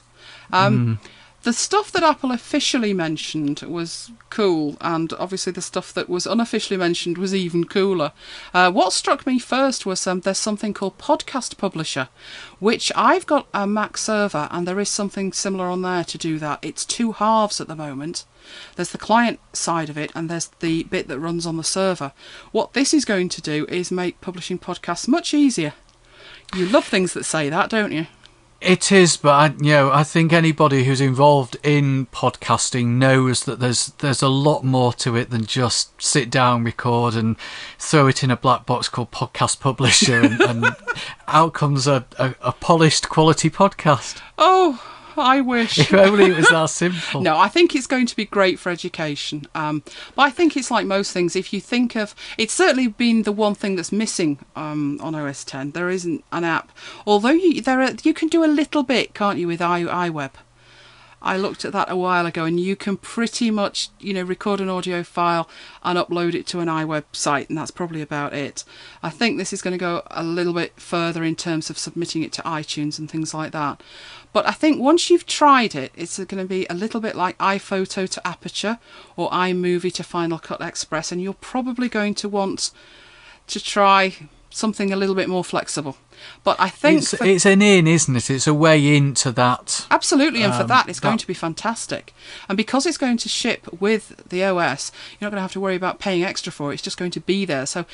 Um, 0.51 0.99
mm. 0.99 1.07
The 1.43 1.53
stuff 1.53 1.91
that 1.93 2.03
Apple 2.03 2.31
officially 2.31 2.93
mentioned 2.93 3.61
was 3.61 4.11
cool, 4.29 4.77
and 4.79 5.11
obviously 5.13 5.51
the 5.51 5.61
stuff 5.61 5.91
that 5.93 6.07
was 6.07 6.27
unofficially 6.27 6.77
mentioned 6.77 7.17
was 7.17 7.33
even 7.33 7.63
cooler. 7.63 8.11
Uh, 8.53 8.71
what 8.71 8.93
struck 8.93 9.25
me 9.25 9.39
first 9.39 9.83
was 9.83 10.05
um, 10.05 10.19
there's 10.19 10.37
something 10.37 10.71
called 10.71 10.99
Podcast 10.99 11.57
Publisher, 11.57 12.09
which 12.59 12.91
I've 12.95 13.25
got 13.25 13.47
a 13.55 13.65
Mac 13.65 13.97
server, 13.97 14.49
and 14.51 14.67
there 14.67 14.79
is 14.79 14.89
something 14.89 15.33
similar 15.33 15.65
on 15.65 15.81
there 15.81 16.03
to 16.03 16.17
do 16.19 16.37
that. 16.37 16.59
It's 16.61 16.85
two 16.85 17.13
halves 17.13 17.59
at 17.59 17.67
the 17.67 17.75
moment. 17.75 18.23
There's 18.75 18.91
the 18.91 18.99
client 18.99 19.39
side 19.51 19.89
of 19.89 19.97
it, 19.97 20.11
and 20.13 20.29
there's 20.29 20.51
the 20.59 20.83
bit 20.83 21.07
that 21.07 21.17
runs 21.17 21.47
on 21.47 21.57
the 21.57 21.63
server. 21.63 22.13
What 22.51 22.73
this 22.73 22.93
is 22.93 23.03
going 23.03 23.29
to 23.29 23.41
do 23.41 23.65
is 23.67 23.89
make 23.89 24.21
publishing 24.21 24.59
podcasts 24.59 25.07
much 25.07 25.33
easier. 25.33 25.73
You 26.55 26.67
love 26.67 26.85
things 26.85 27.13
that 27.13 27.23
say 27.23 27.49
that, 27.49 27.71
don't 27.71 27.93
you? 27.93 28.05
It 28.61 28.91
is, 28.91 29.17
but 29.17 29.31
I, 29.31 29.47
you 29.59 29.71
know, 29.71 29.91
I 29.91 30.03
think 30.03 30.31
anybody 30.31 30.83
who's 30.83 31.01
involved 31.01 31.57
in 31.63 32.05
podcasting 32.07 32.89
knows 32.99 33.45
that 33.45 33.59
there's 33.59 33.87
there's 33.97 34.21
a 34.21 34.27
lot 34.27 34.63
more 34.63 34.93
to 34.93 35.15
it 35.15 35.31
than 35.31 35.45
just 35.45 35.99
sit 35.99 36.29
down, 36.29 36.63
record, 36.63 37.15
and 37.15 37.37
throw 37.79 38.05
it 38.05 38.23
in 38.23 38.29
a 38.29 38.37
black 38.37 38.67
box 38.67 38.87
called 38.87 39.09
Podcast 39.09 39.59
Publisher, 39.59 40.19
and, 40.21 40.39
and 40.41 40.65
out 41.27 41.53
comes 41.53 41.87
a, 41.87 42.05
a, 42.19 42.35
a 42.39 42.51
polished 42.51 43.09
quality 43.09 43.49
podcast. 43.49 44.21
Oh, 44.37 44.79
I 45.17 45.41
wish. 45.41 45.79
If 45.79 45.93
only 45.93 46.25
it 46.25 46.37
was 46.37 46.49
that 46.49 46.69
simple. 46.69 47.21
no, 47.21 47.37
I 47.37 47.47
think 47.47 47.75
it's 47.75 47.87
going 47.87 48.05
to 48.07 48.15
be 48.15 48.25
great 48.25 48.59
for 48.59 48.69
education. 48.69 49.47
Um, 49.55 49.83
but 50.15 50.23
I 50.23 50.29
think 50.29 50.55
it's 50.55 50.71
like 50.71 50.85
most 50.85 51.11
things. 51.11 51.35
If 51.35 51.53
you 51.53 51.61
think 51.61 51.95
of, 51.95 52.15
it's 52.37 52.53
certainly 52.53 52.87
been 52.87 53.23
the 53.23 53.31
one 53.31 53.55
thing 53.55 53.75
that's 53.75 53.91
missing 53.91 54.39
um, 54.55 54.99
on 55.01 55.15
OS 55.15 55.43
10. 55.43 55.71
There 55.71 55.89
isn't 55.89 56.23
an 56.31 56.43
app, 56.43 56.71
although 57.05 57.29
you 57.29 57.61
there 57.61 57.81
are, 57.81 57.91
you 58.03 58.13
can 58.13 58.27
do 58.27 58.43
a 58.43 58.47
little 58.47 58.83
bit, 58.83 59.13
can't 59.13 59.39
you, 59.39 59.47
with 59.47 59.61
I, 59.61 59.83
iWeb? 59.83 60.31
I 61.21 61.37
looked 61.37 61.65
at 61.65 61.73
that 61.73 61.91
a 61.91 61.95
while 61.95 62.25
ago, 62.25 62.45
and 62.45 62.59
you 62.59 62.75
can 62.75 62.97
pretty 62.97 63.51
much, 63.51 63.89
you 63.99 64.13
know, 64.13 64.23
record 64.23 64.59
an 64.59 64.69
audio 64.69 65.03
file 65.03 65.47
and 65.83 65.97
upload 65.97 66.33
it 66.33 66.47
to 66.47 66.59
an 66.59 66.67
iWeb 66.67 67.03
site, 67.11 67.47
and 67.47 67.57
that's 67.57 67.71
probably 67.71 68.01
about 68.01 68.33
it. 68.33 68.63
I 69.03 69.09
think 69.11 69.37
this 69.37 69.53
is 69.53 69.61
going 69.61 69.73
to 69.73 69.77
go 69.77 70.01
a 70.09 70.23
little 70.23 70.53
bit 70.53 70.79
further 70.79 71.23
in 71.23 71.35
terms 71.35 71.69
of 71.69 71.77
submitting 71.77 72.23
it 72.23 72.31
to 72.33 72.41
iTunes 72.41 72.97
and 72.97 73.09
things 73.09 73.33
like 73.33 73.51
that. 73.51 73.83
But 74.33 74.47
I 74.47 74.51
think 74.51 74.81
once 74.81 75.09
you've 75.09 75.25
tried 75.25 75.75
it, 75.75 75.91
it's 75.95 76.17
going 76.17 76.41
to 76.41 76.47
be 76.47 76.65
a 76.69 76.73
little 76.73 77.01
bit 77.01 77.15
like 77.15 77.37
iPhoto 77.37 78.09
to 78.09 78.27
Aperture 78.27 78.79
or 79.15 79.29
iMovie 79.29 79.93
to 79.93 80.03
Final 80.03 80.39
Cut 80.39 80.61
Express, 80.61 81.11
and 81.11 81.21
you're 81.21 81.33
probably 81.33 81.89
going 81.89 82.15
to 82.15 82.29
want 82.29 82.71
to 83.47 83.59
try 83.59 84.29
something 84.51 84.91
a 84.91 84.95
little 84.95 85.15
bit 85.15 85.29
more 85.29 85.43
flexible. 85.43 85.97
But 86.43 86.57
I 86.59 86.69
think 86.69 86.99
it's, 86.99 87.15
for, 87.15 87.25
it's, 87.25 87.45
an 87.45 87.61
in, 87.61 87.87
isn't 87.87 88.15
it? 88.15 88.29
It's 88.29 88.47
a 88.47 88.53
way 88.53 88.95
into 88.95 89.31
that. 89.31 89.87
Absolutely, 89.89 90.43
and 90.43 90.53
um, 90.53 90.61
for 90.61 90.67
that, 90.67 90.87
it's 90.87 90.99
that, 90.99 91.07
going 91.07 91.17
to 91.17 91.27
be 91.27 91.33
fantastic. 91.33 92.13
And 92.47 92.57
because 92.57 92.85
it's 92.85 92.97
going 92.97 93.17
to 93.17 93.29
ship 93.29 93.67
with 93.81 94.29
the 94.29 94.43
OS, 94.43 94.91
you're 95.19 95.27
not 95.27 95.31
going 95.31 95.37
to 95.37 95.41
have 95.41 95.53
to 95.53 95.59
worry 95.59 95.75
about 95.75 95.99
paying 95.99 96.23
extra 96.23 96.51
for 96.51 96.71
it. 96.71 96.75
It's 96.75 96.83
just 96.83 96.97
going 96.97 97.11
to 97.11 97.21
be 97.21 97.45
there. 97.45 97.65
So 97.65 97.85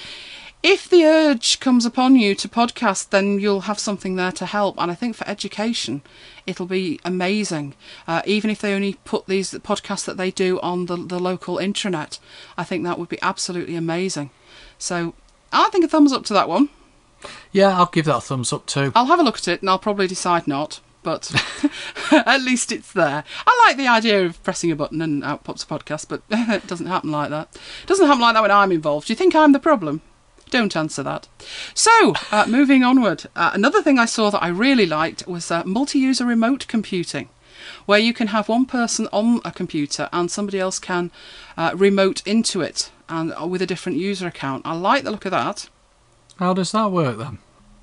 if 0.63 0.89
the 0.89 1.05
urge 1.05 1.59
comes 1.59 1.85
upon 1.85 2.15
you 2.15 2.33
to 2.35 2.49
podcast, 2.49 3.09
then 3.09 3.39
you'll 3.39 3.61
have 3.61 3.79
something 3.79 4.15
there 4.15 4.31
to 4.33 4.45
help. 4.45 4.75
And 4.79 4.91
I 4.91 4.95
think 4.95 5.15
for 5.15 5.27
education, 5.27 6.01
it'll 6.45 6.65
be 6.65 6.99
amazing. 7.05 7.75
Uh, 8.07 8.21
even 8.25 8.49
if 8.49 8.59
they 8.59 8.73
only 8.73 8.95
put 9.05 9.27
these 9.27 9.51
podcasts 9.51 10.05
that 10.05 10.17
they 10.17 10.31
do 10.31 10.59
on 10.61 10.87
the, 10.87 10.97
the 10.97 11.19
local 11.19 11.57
intranet, 11.57 12.19
I 12.57 12.63
think 12.63 12.83
that 12.83 12.97
would 12.97 13.09
be 13.09 13.21
absolutely 13.21 13.75
amazing. 13.75 14.31
So 14.79 15.13
I 15.51 15.69
think 15.69 15.85
a 15.85 15.87
thumbs 15.87 16.13
up 16.13 16.25
to 16.25 16.33
that 16.33 16.49
one. 16.49 16.69
Yeah, 17.51 17.77
I'll 17.77 17.87
give 17.87 18.05
that 18.05 18.17
a 18.17 18.21
thumbs 18.21 18.53
up 18.53 18.65
too. 18.65 18.91
I'll 18.95 19.05
have 19.05 19.19
a 19.19 19.23
look 19.23 19.37
at 19.37 19.47
it 19.47 19.61
and 19.61 19.69
I'll 19.69 19.79
probably 19.79 20.07
decide 20.07 20.47
not. 20.47 20.79
But 21.03 21.31
at 22.11 22.41
least 22.41 22.71
it's 22.71 22.91
there. 22.91 23.23
I 23.45 23.65
like 23.65 23.77
the 23.77 23.87
idea 23.87 24.25
of 24.25 24.43
pressing 24.43 24.71
a 24.71 24.75
button 24.75 25.01
and 25.01 25.23
out 25.23 25.45
pops 25.45 25.63
a 25.63 25.67
podcast, 25.67 26.09
but 26.09 26.21
it 26.29 26.67
doesn't 26.67 26.87
happen 26.87 27.11
like 27.11 27.29
that. 27.29 27.47
It 27.83 27.87
doesn't 27.87 28.07
happen 28.07 28.21
like 28.21 28.33
that 28.33 28.41
when 28.41 28.51
I'm 28.51 28.73
involved. 28.73 29.07
Do 29.07 29.13
you 29.13 29.17
think 29.17 29.33
I'm 29.33 29.53
the 29.53 29.59
problem? 29.59 30.01
Don't 30.49 30.75
answer 30.75 31.03
that. 31.03 31.27
So, 31.73 32.13
uh, 32.31 32.45
moving 32.49 32.83
onward, 32.83 33.25
uh, 33.35 33.51
another 33.53 33.81
thing 33.81 33.97
I 33.97 34.05
saw 34.05 34.29
that 34.31 34.43
I 34.43 34.49
really 34.49 34.85
liked 34.85 35.27
was 35.27 35.49
uh, 35.49 35.63
multi 35.65 35.99
user 35.99 36.25
remote 36.25 36.67
computing, 36.67 37.29
where 37.85 37.99
you 37.99 38.13
can 38.13 38.27
have 38.27 38.49
one 38.49 38.65
person 38.65 39.07
on 39.13 39.39
a 39.45 39.51
computer 39.51 40.09
and 40.11 40.29
somebody 40.29 40.59
else 40.59 40.79
can 40.79 41.11
uh, 41.55 41.71
remote 41.73 42.25
into 42.25 42.61
it 42.61 42.91
and 43.09 43.33
uh, 43.39 43.45
with 43.45 43.61
a 43.61 43.65
different 43.65 43.97
user 43.97 44.27
account. 44.27 44.65
I 44.65 44.73
like 44.73 45.03
the 45.03 45.11
look 45.11 45.25
of 45.25 45.31
that. 45.31 45.69
How 46.37 46.53
does 46.53 46.71
that 46.71 46.91
work 46.91 47.17
then? 47.17 47.39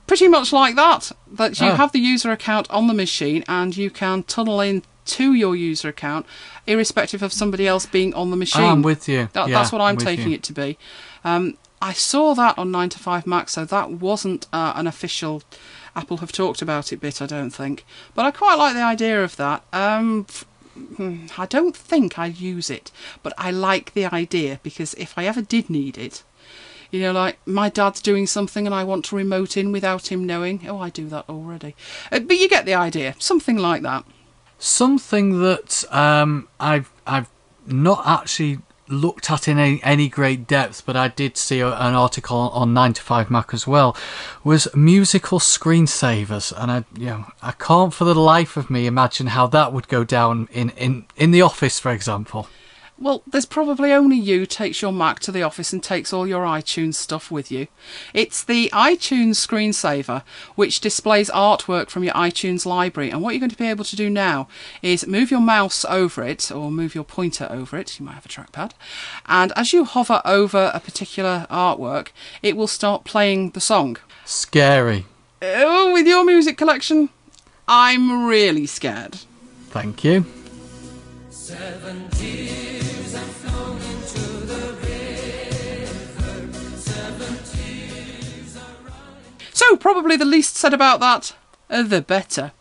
Pretty 0.06 0.28
much 0.28 0.52
like 0.52 0.76
that. 0.76 1.12
That 1.30 1.60
you 1.60 1.68
oh. 1.68 1.74
have 1.74 1.92
the 1.92 1.98
user 1.98 2.30
account 2.30 2.70
on 2.70 2.86
the 2.86 2.94
machine 2.94 3.44
and 3.48 3.76
you 3.76 3.90
can 3.90 4.22
tunnel 4.22 4.60
in 4.60 4.82
to 5.06 5.34
your 5.34 5.54
user 5.54 5.88
account, 5.88 6.26
irrespective 6.66 7.22
of 7.22 7.32
somebody 7.32 7.66
else 7.66 7.86
being 7.86 8.14
on 8.14 8.30
the 8.30 8.36
machine. 8.36 8.62
I'm 8.64 8.82
with 8.82 9.08
you. 9.08 9.28
That, 9.32 9.48
yeah, 9.48 9.58
that's 9.58 9.72
what 9.72 9.80
I'm, 9.80 9.92
I'm 9.92 9.96
taking 9.96 10.28
you. 10.28 10.36
it 10.36 10.42
to 10.44 10.52
be. 10.52 10.78
Um, 11.24 11.58
I 11.80 11.92
saw 11.92 12.34
that 12.34 12.56
on 12.56 12.70
9 12.70 12.88
to 12.90 12.98
5 12.98 13.26
Mac, 13.26 13.50
so 13.50 13.64
that 13.64 13.90
wasn't 13.90 14.46
uh, 14.52 14.72
an 14.74 14.86
official. 14.86 15.42
Apple 15.94 16.18
have 16.18 16.32
talked 16.32 16.62
about 16.62 16.92
it 16.92 17.00
bit, 17.00 17.20
I 17.20 17.26
don't 17.26 17.50
think. 17.50 17.84
But 18.14 18.24
I 18.24 18.30
quite 18.30 18.54
like 18.54 18.74
the 18.74 18.82
idea 18.82 19.22
of 19.22 19.36
that. 19.36 19.64
Um, 19.72 20.26
I 21.38 21.46
don't 21.46 21.76
think 21.76 22.18
I'd 22.18 22.38
use 22.38 22.70
it, 22.70 22.90
but 23.22 23.32
I 23.38 23.50
like 23.50 23.94
the 23.94 24.06
idea 24.06 24.60
because 24.62 24.94
if 24.94 25.16
I 25.16 25.26
ever 25.26 25.42
did 25.42 25.70
need 25.70 25.98
it, 25.98 26.22
you 26.90 27.00
know, 27.00 27.12
like 27.12 27.38
my 27.46 27.68
dad's 27.68 28.00
doing 28.00 28.26
something 28.26 28.66
and 28.66 28.74
I 28.74 28.84
want 28.84 29.04
to 29.06 29.16
remote 29.16 29.56
in 29.56 29.72
without 29.72 30.12
him 30.12 30.24
knowing. 30.24 30.66
Oh, 30.68 30.78
I 30.78 30.90
do 30.90 31.08
that 31.08 31.28
already. 31.28 31.74
Uh, 32.12 32.20
but 32.20 32.38
you 32.38 32.48
get 32.48 32.66
the 32.66 32.74
idea. 32.74 33.16
Something 33.18 33.56
like 33.56 33.82
that. 33.82 34.04
Something 34.58 35.40
that 35.40 35.84
um, 35.92 36.48
I've 36.60 36.92
I've 37.06 37.28
not 37.66 38.06
actually 38.06 38.58
looked 38.88 39.30
at 39.30 39.48
in 39.48 39.58
any, 39.58 39.82
any 39.82 40.08
great 40.08 40.46
depth, 40.46 40.84
but 40.84 40.96
I 40.96 41.08
did 41.08 41.36
see 41.36 41.60
a, 41.60 41.68
an 41.68 41.94
article 41.94 42.36
on 42.36 42.74
9 42.74 42.92
to 42.94 43.02
5 43.02 43.30
Mac 43.30 43.54
as 43.54 43.66
well, 43.66 43.96
was 44.42 44.68
musical 44.74 45.38
screensavers. 45.38 46.52
And 46.56 46.70
I, 46.70 46.84
you 46.98 47.06
know, 47.06 47.26
I 47.42 47.52
can't 47.52 47.94
for 47.94 48.04
the 48.04 48.14
life 48.14 48.56
of 48.56 48.70
me 48.70 48.86
imagine 48.86 49.28
how 49.28 49.46
that 49.48 49.72
would 49.72 49.88
go 49.88 50.04
down 50.04 50.48
in, 50.52 50.70
in, 50.70 51.06
in 51.16 51.30
the 51.30 51.42
office, 51.42 51.78
for 51.78 51.90
example. 51.90 52.48
Well, 52.96 53.24
there's 53.26 53.44
probably 53.44 53.92
only 53.92 54.16
you 54.16 54.46
takes 54.46 54.80
your 54.80 54.92
Mac 54.92 55.18
to 55.20 55.32
the 55.32 55.42
office 55.42 55.72
and 55.72 55.82
takes 55.82 56.12
all 56.12 56.28
your 56.28 56.44
iTunes 56.44 56.94
stuff 56.94 57.28
with 57.28 57.50
you. 57.50 57.66
It's 58.12 58.44
the 58.44 58.70
iTunes 58.72 59.34
screensaver 59.34 60.22
which 60.54 60.80
displays 60.80 61.28
artwork 61.30 61.90
from 61.90 62.04
your 62.04 62.14
iTunes 62.14 62.64
library. 62.64 63.10
And 63.10 63.20
what 63.20 63.34
you're 63.34 63.40
going 63.40 63.50
to 63.50 63.56
be 63.56 63.68
able 63.68 63.84
to 63.84 63.96
do 63.96 64.08
now 64.08 64.46
is 64.80 65.08
move 65.08 65.32
your 65.32 65.40
mouse 65.40 65.84
over 65.86 66.22
it 66.22 66.52
or 66.52 66.70
move 66.70 66.94
your 66.94 67.02
pointer 67.02 67.48
over 67.50 67.76
it. 67.76 67.98
You 67.98 68.06
might 68.06 68.14
have 68.14 68.26
a 68.26 68.28
trackpad. 68.28 68.72
And 69.26 69.52
as 69.56 69.72
you 69.72 69.84
hover 69.84 70.22
over 70.24 70.70
a 70.72 70.78
particular 70.78 71.48
artwork, 71.50 72.08
it 72.42 72.56
will 72.56 72.68
start 72.68 73.02
playing 73.02 73.50
the 73.50 73.60
song. 73.60 73.96
Scary. 74.24 75.06
Oh, 75.42 75.92
with 75.92 76.06
your 76.06 76.24
music 76.24 76.56
collection, 76.56 77.08
I'm 77.66 78.26
really 78.26 78.66
scared. 78.66 79.18
Thank 79.70 80.04
you. 80.04 80.24
So, 89.52 89.76
probably 89.76 90.16
the 90.16 90.24
least 90.24 90.56
said 90.56 90.72
about 90.72 91.00
that, 91.00 91.36
uh, 91.68 91.82
the 91.82 92.00
better. 92.00 92.52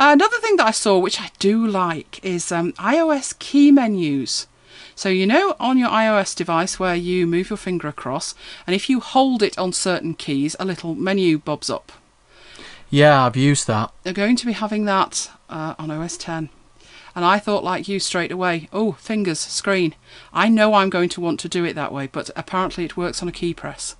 Another 0.00 0.38
thing 0.38 0.56
that 0.56 0.66
I 0.66 0.72
saw, 0.72 0.98
which 0.98 1.20
I 1.20 1.30
do 1.38 1.64
like, 1.64 2.18
is 2.24 2.50
um, 2.50 2.72
iOS 2.72 3.38
key 3.38 3.70
menus. 3.70 4.48
So 4.96 5.08
you 5.08 5.24
know 5.24 5.54
on 5.60 5.78
your 5.78 5.90
iOS 5.90 6.34
device 6.34 6.80
where 6.80 6.96
you 6.96 7.24
move 7.24 7.50
your 7.50 7.56
finger 7.56 7.86
across, 7.86 8.34
and 8.66 8.74
if 8.74 8.90
you 8.90 8.98
hold 8.98 9.44
it 9.44 9.56
on 9.56 9.72
certain 9.72 10.14
keys, 10.14 10.56
a 10.58 10.64
little 10.64 10.96
menu 10.96 11.38
bobs 11.38 11.70
up. 11.70 11.92
Yeah, 12.90 13.26
I've 13.26 13.36
used 13.36 13.68
that. 13.68 13.92
They're 14.02 14.12
going 14.12 14.34
to 14.34 14.46
be 14.46 14.52
having 14.54 14.86
that 14.86 15.30
uh, 15.48 15.76
on 15.78 15.92
OS 15.92 16.16
10. 16.16 16.48
And 17.18 17.24
I 17.24 17.40
thought, 17.40 17.64
like 17.64 17.88
you, 17.88 17.98
straight 17.98 18.30
away, 18.30 18.68
oh, 18.72 18.92
fingers, 18.92 19.40
screen. 19.40 19.96
I 20.32 20.48
know 20.48 20.74
I'm 20.74 20.88
going 20.88 21.08
to 21.08 21.20
want 21.20 21.40
to 21.40 21.48
do 21.48 21.64
it 21.64 21.72
that 21.74 21.92
way, 21.92 22.06
but 22.06 22.30
apparently 22.36 22.84
it 22.84 22.96
works 22.96 23.20
on 23.20 23.28
a 23.28 23.32
key 23.32 23.52
press. 23.52 23.96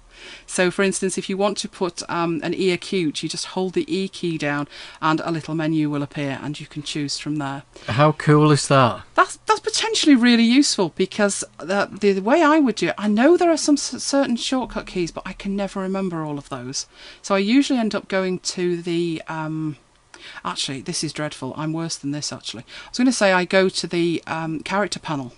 So, 0.47 0.71
for 0.71 0.85
instance, 0.85 1.19
if 1.19 1.29
you 1.29 1.37
want 1.37 1.59
to 1.59 1.69
put 1.69 2.09
um, 2.09 2.39
an 2.45 2.55
E 2.55 2.71
acute, 2.71 3.21
you 3.25 3.29
just 3.29 3.47
hold 3.47 3.73
the 3.73 3.93
E 3.93 4.07
key 4.07 4.39
down 4.39 4.69
and 5.03 5.21
a 5.25 5.33
little 5.33 5.57
menu 5.57 5.91
will 5.91 6.05
appear 6.05 6.39
and 6.41 6.61
you 6.61 6.69
can 6.69 6.85
choose 6.85 7.19
from 7.19 7.39
there. 7.39 7.65
How 7.89 8.13
cool 8.13 8.53
is 8.53 8.69
that? 8.69 9.03
That's 9.17 9.39
that's 9.47 9.59
potentially 9.59 10.15
really 10.15 10.45
useful 10.45 10.93
because 10.95 11.43
the, 11.59 11.89
the 11.91 12.21
way 12.21 12.45
I 12.45 12.61
would 12.61 12.77
do 12.77 12.91
it, 12.91 12.95
I 12.97 13.09
know 13.09 13.37
there 13.37 13.51
are 13.51 13.57
some 13.57 13.75
s- 13.75 14.01
certain 14.01 14.37
shortcut 14.37 14.87
keys, 14.87 15.11
but 15.11 15.25
I 15.27 15.33
can 15.33 15.57
never 15.57 15.81
remember 15.81 16.23
all 16.23 16.39
of 16.39 16.51
those. 16.51 16.87
So 17.21 17.35
I 17.35 17.39
usually 17.39 17.81
end 17.81 17.97
up 17.97 18.07
going 18.07 18.39
to 18.55 18.81
the. 18.81 19.23
Um, 19.27 19.77
actually, 20.45 20.81
this 20.81 21.03
is 21.05 21.13
dreadful. 21.13 21.55
I'm 21.57 21.73
worse 21.73 21.97
than 21.97 22.11
this, 22.11 22.33
actually. 22.33 22.63
I 22.63 22.89
was 22.91 22.99
going 22.99 23.07
to 23.07 23.13
say 23.13 23.33
I 23.33 23.45
go 23.45 23.69
to 23.69 23.87
the 23.87 24.23
um, 24.27 24.61
character 24.61 24.99
panel. 24.99 25.33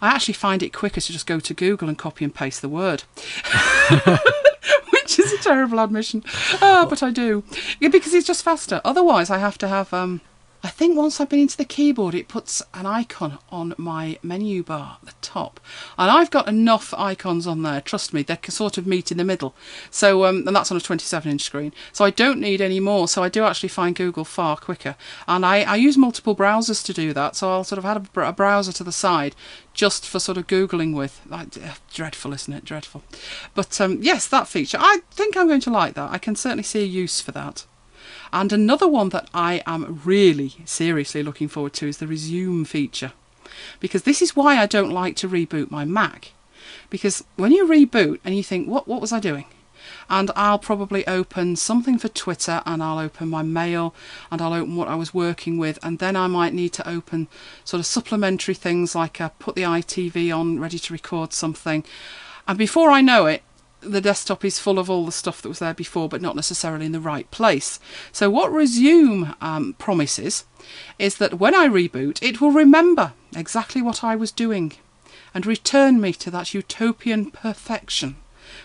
I 0.00 0.08
actually 0.08 0.34
find 0.34 0.62
it 0.62 0.72
quicker 0.72 1.00
to 1.00 1.12
just 1.12 1.26
go 1.26 1.40
to 1.40 1.54
Google 1.54 1.88
and 1.88 1.98
copy 1.98 2.24
and 2.24 2.34
paste 2.34 2.62
the 2.62 2.68
word. 2.68 3.04
Which 4.90 5.18
is 5.18 5.32
a 5.32 5.38
terrible 5.38 5.80
admission. 5.80 6.24
Ah, 6.62 6.86
but 6.88 7.02
I 7.02 7.10
do. 7.10 7.44
Yeah, 7.80 7.88
because 7.88 8.14
it's 8.14 8.26
just 8.26 8.44
faster. 8.44 8.80
Otherwise, 8.84 9.30
I 9.30 9.38
have 9.38 9.58
to 9.58 9.68
have. 9.68 9.92
Um, 9.92 10.20
I 10.64 10.68
think 10.68 10.96
once 10.96 11.20
I've 11.20 11.28
been 11.28 11.40
into 11.40 11.58
the 11.58 11.66
keyboard, 11.66 12.14
it 12.14 12.26
puts 12.26 12.62
an 12.72 12.86
icon 12.86 13.38
on 13.50 13.74
my 13.76 14.18
menu 14.22 14.62
bar 14.62 14.96
at 15.02 15.06
the 15.06 15.14
top, 15.20 15.60
and 15.98 16.10
I've 16.10 16.30
got 16.30 16.48
enough 16.48 16.94
icons 16.94 17.46
on 17.46 17.62
there. 17.62 17.82
Trust 17.82 18.14
me, 18.14 18.22
they 18.22 18.36
can 18.36 18.50
sort 18.50 18.78
of 18.78 18.86
meet 18.86 19.12
in 19.12 19.18
the 19.18 19.24
middle. 19.24 19.54
So, 19.90 20.24
um, 20.24 20.46
and 20.46 20.56
that's 20.56 20.70
on 20.70 20.78
a 20.78 20.80
27-inch 20.80 21.42
screen. 21.42 21.74
So 21.92 22.02
I 22.06 22.08
don't 22.08 22.40
need 22.40 22.62
any 22.62 22.80
more. 22.80 23.08
So 23.08 23.22
I 23.22 23.28
do 23.28 23.44
actually 23.44 23.68
find 23.68 23.94
Google 23.94 24.24
far 24.24 24.56
quicker, 24.56 24.96
and 25.28 25.44
I, 25.44 25.64
I 25.64 25.76
use 25.76 25.98
multiple 25.98 26.34
browsers 26.34 26.82
to 26.86 26.94
do 26.94 27.12
that. 27.12 27.36
So 27.36 27.50
I'll 27.50 27.64
sort 27.64 27.78
of 27.78 27.84
have 27.84 28.08
a, 28.16 28.20
a 28.22 28.32
browser 28.32 28.72
to 28.72 28.84
the 28.84 28.90
side 28.90 29.36
just 29.74 30.06
for 30.08 30.18
sort 30.18 30.38
of 30.38 30.46
googling 30.46 30.96
with. 30.96 31.20
Like, 31.28 31.58
uh, 31.58 31.74
dreadful, 31.92 32.32
isn't 32.32 32.54
it? 32.54 32.64
Dreadful. 32.64 33.02
But 33.54 33.78
um, 33.82 33.98
yes, 34.00 34.26
that 34.28 34.48
feature. 34.48 34.78
I 34.80 35.00
think 35.10 35.36
I'm 35.36 35.46
going 35.46 35.60
to 35.60 35.70
like 35.70 35.92
that. 35.94 36.10
I 36.10 36.16
can 36.16 36.36
certainly 36.36 36.62
see 36.62 36.82
a 36.82 36.86
use 36.86 37.20
for 37.20 37.32
that. 37.32 37.66
And 38.34 38.52
another 38.52 38.88
one 38.88 39.10
that 39.10 39.30
I 39.32 39.62
am 39.64 40.02
really 40.04 40.56
seriously 40.64 41.22
looking 41.22 41.46
forward 41.46 41.72
to 41.74 41.86
is 41.86 41.98
the 41.98 42.08
resume 42.08 42.64
feature. 42.64 43.12
Because 43.78 44.02
this 44.02 44.20
is 44.20 44.34
why 44.34 44.58
I 44.58 44.66
don't 44.66 44.90
like 44.90 45.14
to 45.18 45.28
reboot 45.28 45.70
my 45.70 45.84
Mac. 45.84 46.32
Because 46.90 47.22
when 47.36 47.52
you 47.52 47.64
reboot 47.64 48.18
and 48.24 48.36
you 48.36 48.42
think, 48.42 48.66
what, 48.66 48.88
what 48.88 49.00
was 49.00 49.12
I 49.12 49.20
doing? 49.20 49.44
And 50.10 50.32
I'll 50.34 50.58
probably 50.58 51.06
open 51.06 51.54
something 51.54 51.96
for 51.96 52.08
Twitter 52.08 52.60
and 52.66 52.82
I'll 52.82 52.98
open 52.98 53.28
my 53.28 53.42
mail 53.42 53.94
and 54.32 54.42
I'll 54.42 54.52
open 54.52 54.74
what 54.74 54.88
I 54.88 54.96
was 54.96 55.14
working 55.14 55.56
with. 55.56 55.78
And 55.84 56.00
then 56.00 56.16
I 56.16 56.26
might 56.26 56.54
need 56.54 56.72
to 56.72 56.88
open 56.88 57.28
sort 57.64 57.78
of 57.78 57.86
supplementary 57.86 58.54
things 58.54 58.96
like 58.96 59.20
uh, 59.20 59.28
put 59.38 59.54
the 59.54 59.62
ITV 59.62 60.36
on, 60.36 60.58
ready 60.58 60.80
to 60.80 60.92
record 60.92 61.32
something. 61.32 61.84
And 62.48 62.58
before 62.58 62.90
I 62.90 63.00
know 63.00 63.26
it, 63.26 63.44
the 63.84 64.00
desktop 64.00 64.44
is 64.44 64.58
full 64.58 64.78
of 64.78 64.90
all 64.90 65.06
the 65.06 65.12
stuff 65.12 65.42
that 65.42 65.48
was 65.48 65.58
there 65.58 65.74
before, 65.74 66.08
but 66.08 66.22
not 66.22 66.36
necessarily 66.36 66.86
in 66.86 66.92
the 66.92 67.00
right 67.00 67.30
place. 67.30 67.78
So, 68.12 68.30
what 68.30 68.52
Resume 68.52 69.34
um, 69.40 69.74
promises 69.78 70.44
is 70.98 71.16
that 71.18 71.38
when 71.38 71.54
I 71.54 71.68
reboot, 71.68 72.22
it 72.22 72.40
will 72.40 72.50
remember 72.50 73.12
exactly 73.36 73.82
what 73.82 74.02
I 74.02 74.16
was 74.16 74.32
doing 74.32 74.72
and 75.34 75.46
return 75.46 76.00
me 76.00 76.12
to 76.14 76.30
that 76.30 76.54
utopian 76.54 77.30
perfection, 77.30 78.16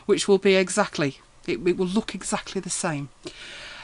which 0.06 0.28
will 0.28 0.38
be 0.38 0.56
exactly, 0.56 1.20
it, 1.48 1.66
it 1.68 1.78
will 1.78 1.88
look 1.88 2.14
exactly 2.14 2.62
the 2.62 2.70
same. 2.70 3.10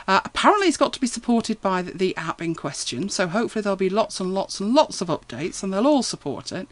Uh, 0.07 0.21
apparently, 0.23 0.67
it's 0.67 0.77
got 0.77 0.93
to 0.93 1.01
be 1.01 1.07
supported 1.07 1.59
by 1.61 1.81
the, 1.81 1.91
the 1.91 2.15
app 2.15 2.41
in 2.41 2.53
question, 2.53 3.09
so 3.09 3.27
hopefully, 3.27 3.63
there'll 3.63 3.75
be 3.75 3.89
lots 3.89 4.19
and 4.19 4.33
lots 4.33 4.59
and 4.59 4.73
lots 4.73 5.01
of 5.01 5.07
updates 5.07 5.63
and 5.63 5.73
they'll 5.73 5.87
all 5.87 6.03
support 6.03 6.51
it 6.51 6.67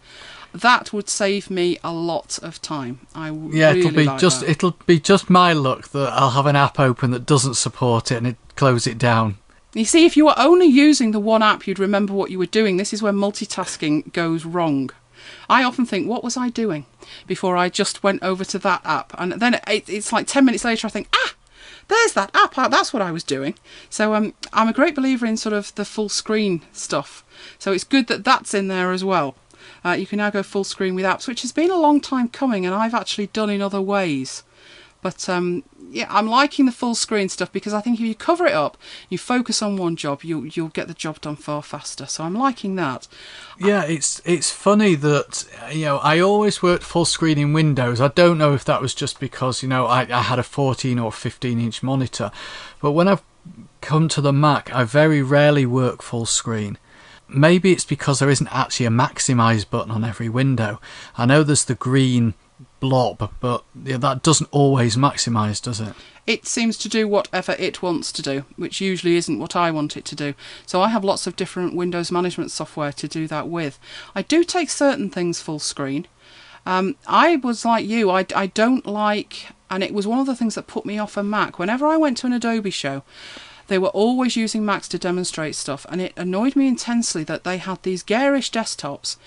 that 0.54 0.94
would 0.94 1.10
save 1.10 1.50
me 1.50 1.78
a 1.84 1.92
lot 1.94 2.40
of 2.44 2.62
time. 2.62 3.00
I 3.16 3.28
Yeah, 3.32 3.70
really 3.70 3.80
it'll 3.80 3.92
be 3.92 4.04
like 4.06 4.20
just 4.20 4.42
that. 4.42 4.50
it'll 4.50 4.78
be 4.86 5.00
just 5.00 5.30
my 5.30 5.54
luck 5.54 5.90
that 5.90 6.14
I'll 6.14 6.32
have 6.32 6.46
an 6.46 6.56
app 6.56 6.80
open 6.80 7.12
that 7.12 7.26
doesn't 7.26 7.56
support 7.56 8.12
it 8.12 8.18
and 8.18 8.28
it 8.28 8.38
close 8.56 8.86
it 8.88 8.98
down. 8.98 9.38
You 9.74 9.86
see, 9.86 10.06
if 10.06 10.16
you 10.16 10.26
were 10.26 10.36
only 10.38 10.68
using 10.68 11.12
the 11.12 11.20
one 11.20 11.42
app, 11.42 11.66
you'd 11.66 11.80
remember 11.80 12.14
what 12.14 12.30
you 12.30 12.38
were 12.38 12.46
doing. 12.46 12.78
This 12.78 12.94
is 12.94 13.02
where 13.02 13.12
multitasking 13.14 14.14
goes 14.14 14.46
wrong. 14.46 14.92
I 15.50 15.64
often 15.64 15.86
think, 15.86 16.08
what 16.08 16.24
was 16.24 16.38
I 16.38 16.50
doing 16.50 16.86
before 17.26 17.58
I 17.58 17.70
just 17.70 18.04
went 18.04 18.22
over 18.22 18.46
to 18.46 18.60
that 18.60 18.82
app? 18.86 19.14
And 19.18 19.34
then 19.34 19.56
it, 19.68 19.90
it's 19.90 20.14
like 20.14 20.28
10 20.28 20.46
minutes 20.46 20.64
later, 20.64 20.86
I 20.86 20.92
think, 20.92 21.08
ah, 21.14 21.34
there's 21.88 22.14
that 22.14 22.30
app. 22.36 22.56
ah, 22.58 22.68
That's 22.68 22.94
what 22.94 23.02
I 23.02 23.12
was 23.12 23.24
doing. 23.24 23.56
So 23.90 24.14
um, 24.14 24.34
I'm 24.54 24.70
a 24.70 24.74
great 24.74 24.94
believer 24.96 25.26
in 25.26 25.38
sort 25.38 25.54
of 25.54 25.74
the 25.76 25.86
full 25.86 26.10
screen 26.10 26.62
stuff. 26.72 27.24
So 27.58 27.72
it's 27.72 27.84
good 27.84 28.08
that 28.08 28.24
that's 28.24 28.54
in 28.54 28.68
there 28.68 28.92
as 28.92 29.04
well. 29.04 29.36
Uh, 29.84 29.92
you 29.92 30.06
can 30.06 30.18
now 30.18 30.30
go 30.30 30.44
full 30.44 30.64
screen 30.64 30.96
with 30.96 31.06
apps, 31.06 31.28
which 31.28 31.42
has 31.42 31.52
been 31.52 31.72
a 31.72 31.78
long 31.78 32.02
time 32.02 32.30
coming, 32.30 32.66
and 32.66 32.74
I've 32.74 32.94
actually 32.94 33.28
done 33.28 33.50
in 33.50 33.62
other 33.62 33.82
ways. 33.82 34.44
But 35.02 35.28
um, 35.28 35.64
yeah, 35.92 36.08
I'm 36.10 36.28
liking 36.28 36.66
the 36.66 36.72
full 36.72 36.96
screen 36.96 37.30
stuff 37.30 37.52
because 37.52 37.74
I 37.74 37.82
think 37.82 38.00
if 38.00 38.06
you 38.06 38.16
cover 38.16 38.48
it 38.48 38.54
up, 38.54 38.78
you 39.10 39.18
focus 39.18 39.62
on 39.62 39.78
one 39.78 39.96
job, 39.96 40.24
you'll 40.24 40.46
you'll 40.48 40.70
get 40.70 40.88
the 40.88 40.94
job 40.94 41.22
done 41.22 41.36
far 41.36 41.62
faster. 41.62 42.06
So 42.06 42.24
I'm 42.24 42.34
liking 42.34 42.76
that. 42.76 43.08
Yeah, 43.60 43.84
it's 43.84 44.22
it's 44.26 44.50
funny 44.50 44.96
that 44.96 45.46
you 45.72 45.86
know 45.86 45.98
I 45.98 46.20
always 46.20 46.64
worked 46.64 46.84
full 46.84 47.06
screen 47.06 47.38
in 47.38 47.54
Windows. 47.54 48.02
I 48.02 48.08
don't 48.08 48.38
know 48.38 48.54
if 48.54 48.66
that 48.66 48.82
was 48.82 48.96
just 48.96 49.20
because 49.20 49.62
you 49.62 49.70
know 49.70 49.86
I, 49.86 50.02
I 50.10 50.24
had 50.24 50.40
a 50.40 50.44
14 50.44 50.98
or 50.98 51.12
15 51.12 51.60
inch 51.60 51.84
monitor, 51.84 52.32
but 52.82 52.94
when 52.94 53.08
I've 53.08 53.24
come 53.82 54.08
to 54.08 54.22
the 54.22 54.34
Mac, 54.34 54.74
I 54.74 54.86
very 54.86 55.22
rarely 55.22 55.66
work 55.66 56.02
full 56.02 56.26
screen. 56.26 56.78
Maybe 57.34 57.72
it's 57.72 57.86
because 57.86 58.20
there 58.20 58.30
isn't 58.30 58.48
actually 58.48 58.86
a 58.86 58.92
maximize 58.92 59.70
button 59.70 59.92
on 59.92 60.04
every 60.04 60.30
window. 60.30 60.80
I 61.18 61.26
know 61.26 61.44
there's 61.44 61.66
the 61.66 61.76
green 61.76 62.36
blob, 62.80 63.32
but 63.40 63.64
yeah, 63.84 63.98
that 63.98 64.24
doesn't 64.24 64.50
always 64.52 64.96
maximize, 64.96 65.62
does 65.62 65.80
it? 65.80 65.94
It 66.26 66.46
seems 66.46 66.78
to 66.80 66.90
do 66.90 67.08
whatever 67.08 67.54
it 67.60 67.82
wants 67.82 68.12
to 68.14 68.22
do, 68.22 68.46
which 68.56 68.80
usually 68.80 69.16
isn't 69.16 69.40
what 69.40 69.56
I 69.56 69.72
want 69.72 69.98
it 69.98 70.06
to 70.06 70.16
do. 70.16 70.36
So 70.66 70.82
I 70.82 70.90
have 70.90 71.04
lots 71.04 71.28
of 71.28 71.36
different 71.36 71.76
Windows 71.76 72.12
management 72.12 72.52
software 72.52 72.94
to 72.94 73.08
do 73.08 73.28
that 73.28 73.50
with. 73.50 73.80
I 74.16 74.22
do 74.22 74.44
take 74.44 74.70
certain 74.70 75.10
things 75.10 75.42
full 75.42 75.60
screen. 75.60 76.08
Um, 76.66 76.96
I 77.08 77.38
was 77.38 77.66
like 77.66 77.86
you, 77.86 78.10
I, 78.10 78.26
I 78.36 78.48
don't 78.48 78.86
like, 78.86 79.48
and 79.70 79.84
it 79.84 79.94
was 79.94 80.08
one 80.08 80.20
of 80.20 80.26
the 80.26 80.36
things 80.36 80.56
that 80.56 80.68
put 80.68 80.86
me 80.86 80.98
off 80.98 81.18
a 81.18 81.24
Mac. 81.24 81.60
Whenever 81.60 81.88
I 81.88 81.98
went 81.98 82.18
to 82.20 82.28
an 82.28 82.34
Adobe 82.34 82.70
show, 82.70 83.04
they 83.68 83.78
were 83.78 83.90
always 83.90 84.36
using 84.36 84.66
Macs 84.66 84.88
to 84.90 84.98
demonstrate 84.98 85.56
stuff, 85.56 85.86
and 85.90 86.02
it 86.02 86.14
annoyed 86.18 86.56
me 86.56 86.68
intensely 86.68 87.24
that 87.26 87.44
they 87.44 87.58
had 87.58 87.82
these 87.84 88.04
garish 88.04 88.52
desktops 88.52 89.18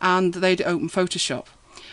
and 0.00 0.34
they'd 0.34 0.62
open 0.62 0.88
Photoshop. 0.88 1.46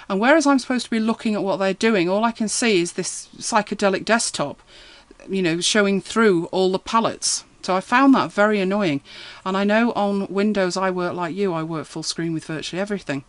And 0.10 0.20
whereas 0.20 0.48
I'm 0.48 0.60
supposed 0.60 0.86
to 0.86 0.92
be 0.92 1.00
looking 1.00 1.36
at 1.36 1.44
what 1.44 1.58
they're 1.58 1.74
doing, 1.74 2.08
all 2.10 2.24
I 2.24 2.32
can 2.32 2.48
see 2.48 2.82
is 2.82 2.94
this 2.94 3.28
psychedelic 3.38 4.06
desktop, 4.06 4.62
you 5.28 5.42
know, 5.42 5.60
showing 5.60 6.02
through 6.02 6.46
all 6.46 6.72
the 6.72 6.80
palettes. 6.80 7.44
So 7.62 7.76
I 7.76 7.82
found 7.82 8.16
that 8.16 8.32
very 8.32 8.62
annoying. 8.62 9.02
And 9.44 9.58
I 9.58 9.66
know 9.66 9.92
on 9.92 10.28
Windows 10.28 10.78
I 10.78 10.90
work 10.90 11.14
like 11.14 11.36
you, 11.36 11.52
I 11.52 11.64
work 11.64 11.86
full 11.86 12.04
screen 12.04 12.32
with 12.34 12.46
virtually 12.46 12.82
everything. 12.82 13.26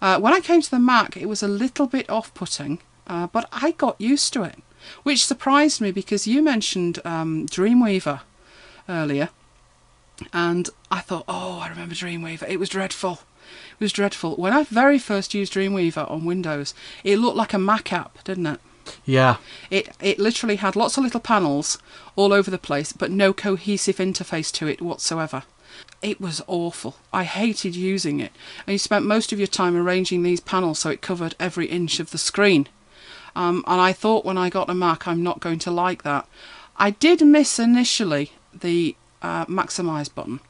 Uh, 0.00 0.20
when 0.20 0.32
I 0.32 0.40
came 0.40 0.60
to 0.62 0.70
the 0.70 0.78
Mac, 0.78 1.16
it 1.16 1.26
was 1.26 1.42
a 1.42 1.48
little 1.48 1.86
bit 1.86 2.08
off 2.08 2.32
putting, 2.34 2.78
uh, 3.06 3.26
but 3.28 3.48
I 3.50 3.72
got 3.72 4.00
used 4.00 4.32
to 4.34 4.42
it, 4.44 4.58
which 5.02 5.24
surprised 5.26 5.80
me 5.80 5.90
because 5.90 6.26
you 6.26 6.42
mentioned 6.42 7.00
um, 7.04 7.46
Dreamweaver 7.46 8.20
earlier. 8.88 9.30
And 10.32 10.70
I 10.90 11.00
thought, 11.00 11.24
oh, 11.26 11.58
I 11.60 11.68
remember 11.68 11.94
Dreamweaver. 11.94 12.48
It 12.48 12.60
was 12.60 12.68
dreadful. 12.68 13.20
It 13.72 13.80
was 13.80 13.92
dreadful. 13.92 14.36
When 14.36 14.52
I 14.52 14.62
very 14.64 14.98
first 14.98 15.34
used 15.34 15.52
Dreamweaver 15.52 16.08
on 16.10 16.24
Windows, 16.24 16.74
it 17.02 17.18
looked 17.18 17.36
like 17.36 17.52
a 17.52 17.58
Mac 17.58 17.92
app, 17.92 18.22
didn't 18.24 18.46
it? 18.46 18.60
Yeah, 19.06 19.36
It 19.70 19.96
it 20.00 20.18
literally 20.18 20.56
had 20.56 20.76
lots 20.76 20.98
of 20.98 21.04
little 21.04 21.20
panels 21.20 21.78
all 22.16 22.34
over 22.34 22.50
the 22.50 22.58
place, 22.58 22.92
but 22.92 23.10
no 23.10 23.32
cohesive 23.32 23.96
interface 23.96 24.52
to 24.52 24.66
it 24.66 24.82
whatsoever. 24.82 25.44
It 26.02 26.20
was 26.20 26.42
awful. 26.46 26.96
I 27.12 27.24
hated 27.24 27.74
using 27.74 28.20
it. 28.20 28.30
And 28.66 28.72
you 28.72 28.78
spent 28.78 29.06
most 29.06 29.32
of 29.32 29.38
your 29.38 29.48
time 29.48 29.74
arranging 29.74 30.22
these 30.22 30.40
panels 30.40 30.80
so 30.80 30.90
it 30.90 31.00
covered 31.00 31.34
every 31.40 31.66
inch 31.66 31.98
of 31.98 32.10
the 32.10 32.18
screen. 32.18 32.68
Um, 33.36 33.64
and 33.66 33.80
I 33.80 33.92
thought 33.92 34.24
when 34.24 34.38
I 34.38 34.50
got 34.50 34.70
a 34.70 34.74
Mac, 34.74 35.08
I'm 35.08 35.22
not 35.22 35.40
going 35.40 35.58
to 35.60 35.70
like 35.70 36.02
that. 36.02 36.28
I 36.76 36.90
did 36.90 37.24
miss 37.26 37.58
initially 37.58 38.32
the 38.52 38.96
uh, 39.22 39.46
maximize 39.46 40.12
button, 40.12 40.40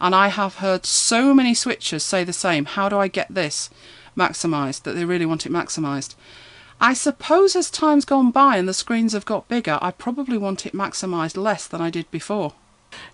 and 0.00 0.14
I 0.14 0.28
have 0.28 0.56
heard 0.56 0.86
so 0.86 1.34
many 1.34 1.52
switchers 1.52 2.02
say 2.02 2.24
the 2.24 2.32
same. 2.32 2.64
How 2.64 2.88
do 2.88 2.98
I 2.98 3.08
get 3.08 3.28
this 3.32 3.70
maximized? 4.16 4.82
That 4.82 4.92
they 4.92 5.04
really 5.04 5.26
want 5.26 5.46
it 5.46 5.52
maximized. 5.52 6.14
I 6.80 6.94
suppose 6.94 7.54
as 7.56 7.70
time's 7.70 8.06
gone 8.06 8.30
by 8.30 8.56
and 8.56 8.66
the 8.66 8.72
screens 8.72 9.12
have 9.12 9.26
got 9.26 9.48
bigger, 9.48 9.78
I 9.82 9.90
probably 9.90 10.38
want 10.38 10.64
it 10.64 10.72
maximized 10.72 11.36
less 11.36 11.66
than 11.66 11.82
I 11.82 11.90
did 11.90 12.10
before. 12.10 12.54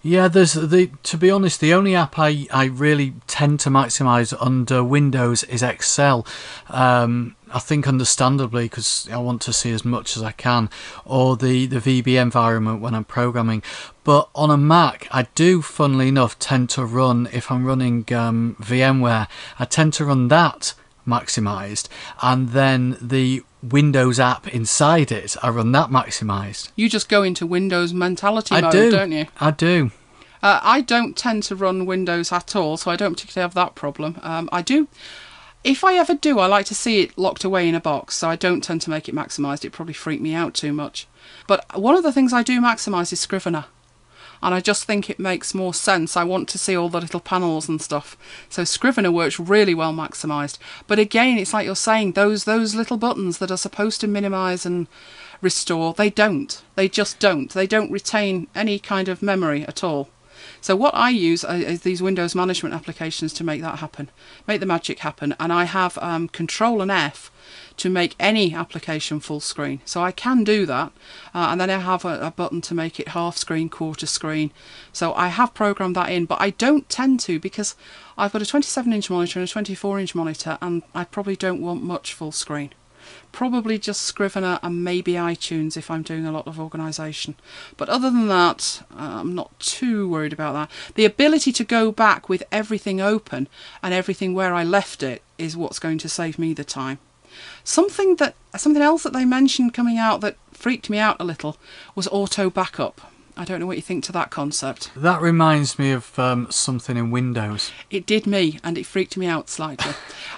Yeah, 0.02 0.28
there's 0.28 0.54
the. 0.54 0.90
To 1.04 1.16
be 1.16 1.30
honest, 1.30 1.60
the 1.60 1.74
only 1.74 1.94
app 1.94 2.18
I, 2.18 2.46
I 2.52 2.66
really 2.66 3.14
tend 3.26 3.60
to 3.60 3.70
maximize 3.70 4.34
under 4.40 4.82
Windows 4.82 5.42
is 5.44 5.62
Excel. 5.62 6.26
Um, 6.68 7.36
I 7.52 7.58
think 7.58 7.86
understandably 7.86 8.64
because 8.64 9.08
I 9.10 9.18
want 9.18 9.42
to 9.42 9.52
see 9.52 9.72
as 9.72 9.84
much 9.84 10.16
as 10.16 10.22
I 10.22 10.32
can, 10.32 10.70
or 11.04 11.36
the 11.36 11.66
the 11.66 11.78
VB 11.78 12.20
environment 12.20 12.80
when 12.80 12.94
I'm 12.94 13.04
programming. 13.04 13.62
But 14.04 14.28
on 14.34 14.50
a 14.50 14.56
Mac, 14.56 15.08
I 15.10 15.26
do, 15.34 15.62
funnily 15.62 16.08
enough, 16.08 16.38
tend 16.38 16.70
to 16.70 16.84
run 16.84 17.28
if 17.32 17.50
I'm 17.50 17.64
running 17.64 18.04
um, 18.12 18.56
VMware. 18.60 19.26
I 19.58 19.64
tend 19.64 19.92
to 19.94 20.04
run 20.04 20.28
that 20.28 20.74
maximized, 21.06 21.88
and 22.22 22.50
then 22.50 22.96
the 23.00 23.42
Windows 23.70 24.20
app 24.20 24.48
inside 24.48 25.10
it, 25.12 25.36
I 25.42 25.48
run 25.50 25.72
that 25.72 25.90
maximized. 25.90 26.70
You 26.76 26.88
just 26.88 27.08
go 27.08 27.22
into 27.22 27.46
Windows 27.46 27.92
mentality 27.92 28.54
I 28.54 28.60
mode, 28.60 28.72
do, 28.72 28.90
don't 28.90 29.12
you? 29.12 29.26
I 29.40 29.50
do. 29.50 29.90
Uh, 30.42 30.60
I 30.62 30.80
don't 30.80 31.16
tend 31.16 31.42
to 31.44 31.56
run 31.56 31.86
Windows 31.86 32.30
at 32.32 32.54
all, 32.54 32.76
so 32.76 32.90
I 32.90 32.96
don't 32.96 33.14
particularly 33.14 33.44
have 33.44 33.54
that 33.54 33.74
problem. 33.74 34.18
Um, 34.22 34.48
I 34.52 34.62
do. 34.62 34.88
If 35.64 35.82
I 35.82 35.94
ever 35.94 36.14
do, 36.14 36.38
I 36.38 36.46
like 36.46 36.66
to 36.66 36.74
see 36.74 37.00
it 37.00 37.18
locked 37.18 37.42
away 37.42 37.68
in 37.68 37.74
a 37.74 37.80
box, 37.80 38.14
so 38.14 38.28
I 38.28 38.36
don't 38.36 38.62
tend 38.62 38.82
to 38.82 38.90
make 38.90 39.08
it 39.08 39.14
maximised. 39.14 39.64
It 39.64 39.72
probably 39.72 39.94
freak 39.94 40.20
me 40.20 40.34
out 40.34 40.54
too 40.54 40.72
much. 40.72 41.08
But 41.48 41.64
one 41.76 41.96
of 41.96 42.04
the 42.04 42.12
things 42.12 42.32
I 42.32 42.42
do 42.42 42.60
maximise 42.60 43.12
is 43.12 43.18
Scrivener. 43.18 43.64
And 44.46 44.54
I 44.54 44.60
just 44.60 44.84
think 44.84 45.10
it 45.10 45.18
makes 45.18 45.56
more 45.56 45.74
sense. 45.74 46.16
I 46.16 46.22
want 46.22 46.48
to 46.50 46.58
see 46.58 46.76
all 46.76 46.88
the 46.88 47.00
little 47.00 47.18
panels 47.18 47.68
and 47.68 47.82
stuff. 47.82 48.16
So 48.48 48.62
Scrivener 48.62 49.10
works 49.10 49.40
really 49.40 49.74
well 49.74 49.92
maximised. 49.92 50.58
But 50.86 51.00
again, 51.00 51.36
it's 51.36 51.52
like 51.52 51.66
you're 51.66 51.74
saying, 51.74 52.12
those 52.12 52.44
those 52.44 52.72
little 52.72 52.96
buttons 52.96 53.38
that 53.38 53.50
are 53.50 53.56
supposed 53.56 54.00
to 54.02 54.06
minimise 54.06 54.64
and 54.64 54.86
restore, 55.42 55.94
they 55.94 56.10
don't. 56.10 56.62
They 56.76 56.88
just 56.88 57.18
don't. 57.18 57.50
They 57.50 57.66
don't 57.66 57.90
retain 57.90 58.46
any 58.54 58.78
kind 58.78 59.08
of 59.08 59.20
memory 59.20 59.66
at 59.66 59.82
all. 59.82 60.10
So 60.60 60.76
what 60.76 60.94
I 60.94 61.10
use 61.10 61.42
is 61.42 61.80
these 61.80 62.00
Windows 62.00 62.36
management 62.36 62.72
applications 62.72 63.32
to 63.32 63.44
make 63.44 63.62
that 63.62 63.80
happen, 63.80 64.10
make 64.46 64.60
the 64.60 64.66
magic 64.66 65.00
happen. 65.00 65.34
And 65.40 65.52
I 65.52 65.64
have 65.64 65.98
um, 65.98 66.28
Control 66.28 66.80
and 66.80 66.92
F 66.92 67.32
to 67.76 67.90
make 67.90 68.14
any 68.18 68.54
application 68.54 69.20
full 69.20 69.40
screen. 69.40 69.80
So 69.84 70.02
I 70.02 70.12
can 70.12 70.44
do 70.44 70.66
that. 70.66 70.92
Uh, 71.34 71.48
and 71.50 71.60
then 71.60 71.70
I 71.70 71.78
have 71.78 72.04
a, 72.04 72.20
a, 72.20 72.30
button 72.30 72.60
to 72.62 72.74
make 72.74 72.98
it 72.98 73.08
half 73.08 73.36
screen, 73.36 73.68
quarter 73.68 74.06
screen. 74.06 74.50
So 74.92 75.12
I 75.14 75.28
have 75.28 75.54
programmed 75.54 75.96
that 75.96 76.10
in, 76.10 76.24
but 76.24 76.40
I 76.40 76.50
don't 76.50 76.88
tend 76.88 77.20
to 77.20 77.38
because 77.38 77.74
I've 78.16 78.32
got 78.32 78.42
a 78.42 78.46
27 78.46 78.92
inch 78.92 79.10
monitor 79.10 79.40
and 79.40 79.48
a 79.48 79.52
24 79.52 80.00
inch 80.00 80.14
monitor 80.14 80.58
and 80.62 80.82
I 80.94 81.04
probably 81.04 81.36
don't 81.36 81.60
want 81.60 81.82
much 81.82 82.14
full 82.14 82.32
screen. 82.32 82.70
Probably 83.30 83.78
just 83.78 84.02
Scrivener 84.02 84.58
and 84.62 84.82
maybe 84.82 85.12
iTunes 85.12 85.76
if 85.76 85.90
I'm 85.90 86.02
doing 86.02 86.26
a 86.26 86.32
lot 86.32 86.46
of 86.46 86.58
organisation. 86.58 87.36
But 87.76 87.88
other 87.88 88.10
than 88.10 88.28
that, 88.28 88.82
uh, 88.90 89.20
I'm 89.20 89.34
not 89.34 89.58
too 89.60 90.08
worried 90.08 90.32
about 90.32 90.54
that. 90.54 90.70
The 90.94 91.04
ability 91.04 91.52
to 91.52 91.64
go 91.64 91.92
back 91.92 92.28
with 92.28 92.42
everything 92.50 93.00
open 93.00 93.48
and 93.82 93.92
everything 93.94 94.34
where 94.34 94.54
I 94.54 94.64
left 94.64 95.02
it 95.02 95.22
is 95.38 95.56
what's 95.56 95.78
going 95.78 95.98
to 95.98 96.08
save 96.08 96.38
me 96.38 96.52
the 96.52 96.64
time. 96.64 96.98
Something 97.64 98.16
that 98.16 98.34
something 98.56 98.82
else 98.82 99.02
that 99.02 99.12
they 99.12 99.24
mentioned 99.24 99.74
coming 99.74 99.98
out 99.98 100.20
that 100.20 100.36
freaked 100.52 100.88
me 100.88 100.98
out 100.98 101.16
a 101.20 101.24
little 101.24 101.56
was 101.94 102.08
auto 102.08 102.50
backup. 102.50 103.00
I 103.38 103.44
don't 103.44 103.60
know 103.60 103.66
what 103.66 103.76
you 103.76 103.82
think 103.82 104.02
to 104.04 104.12
that 104.12 104.30
concept. 104.30 104.90
That 104.96 105.20
reminds 105.20 105.78
me 105.78 105.92
of 105.92 106.18
um, 106.18 106.50
something 106.50 106.96
in 106.96 107.10
Windows. 107.10 107.70
It 107.90 108.06
did 108.06 108.26
me, 108.26 108.58
and 108.64 108.78
it 108.78 108.86
freaked 108.86 109.18
me 109.18 109.26
out 109.26 109.50
slightly. 109.50 109.92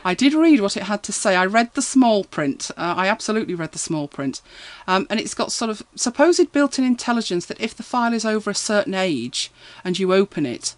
I 0.04 0.14
did 0.14 0.34
read 0.34 0.60
what 0.60 0.76
it 0.76 0.82
had 0.84 1.04
to 1.04 1.12
say. 1.12 1.36
I 1.36 1.46
read 1.46 1.74
the 1.74 1.82
small 1.82 2.24
print. 2.24 2.72
Uh, 2.76 2.94
I 2.96 3.06
absolutely 3.06 3.54
read 3.54 3.70
the 3.70 3.78
small 3.78 4.08
print. 4.08 4.42
Um, 4.88 5.06
and 5.10 5.20
it's 5.20 5.34
got 5.34 5.52
sort 5.52 5.70
of 5.70 5.84
supposed 5.94 6.50
built 6.50 6.76
in 6.76 6.84
intelligence 6.84 7.46
that 7.46 7.60
if 7.60 7.76
the 7.76 7.84
file 7.84 8.12
is 8.12 8.24
over 8.24 8.50
a 8.50 8.54
certain 8.54 8.94
age 8.94 9.52
and 9.84 9.96
you 9.96 10.12
open 10.12 10.44
it, 10.44 10.74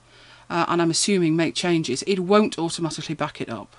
uh, 0.51 0.67
and 0.69 0.83
I'm 0.83 0.91
assuming 0.91 1.37
make 1.37 1.55
changes, 1.55 2.03
it 2.07 2.21
won't 2.21 2.59
automatically 2.59 3.15
back 3.15 3.41
it 3.41 3.49
up. 3.49 3.77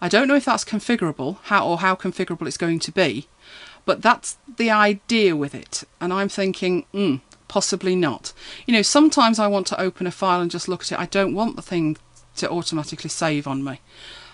I 0.00 0.08
don't 0.08 0.28
know 0.28 0.36
if 0.36 0.44
that's 0.44 0.64
configurable, 0.64 1.38
how 1.44 1.66
or 1.66 1.78
how 1.78 1.94
configurable 1.94 2.46
it's 2.46 2.56
going 2.56 2.78
to 2.80 2.92
be, 2.92 3.28
but 3.84 4.02
that's 4.02 4.38
the 4.56 4.70
idea 4.70 5.36
with 5.36 5.54
it. 5.54 5.84
And 6.00 6.12
I'm 6.12 6.28
thinking, 6.28 6.84
hmm 6.92 7.16
possibly 7.50 7.96
not. 7.96 8.32
You 8.64 8.72
know, 8.72 8.82
sometimes 8.82 9.40
I 9.40 9.48
want 9.48 9.66
to 9.66 9.80
open 9.80 10.06
a 10.06 10.12
file 10.12 10.40
and 10.40 10.52
just 10.52 10.68
look 10.68 10.82
at 10.82 10.92
it. 10.92 11.00
I 11.00 11.06
don't 11.06 11.34
want 11.34 11.56
the 11.56 11.62
thing 11.62 11.96
to 12.36 12.48
automatically 12.48 13.10
save 13.10 13.48
on 13.48 13.64
me. 13.64 13.80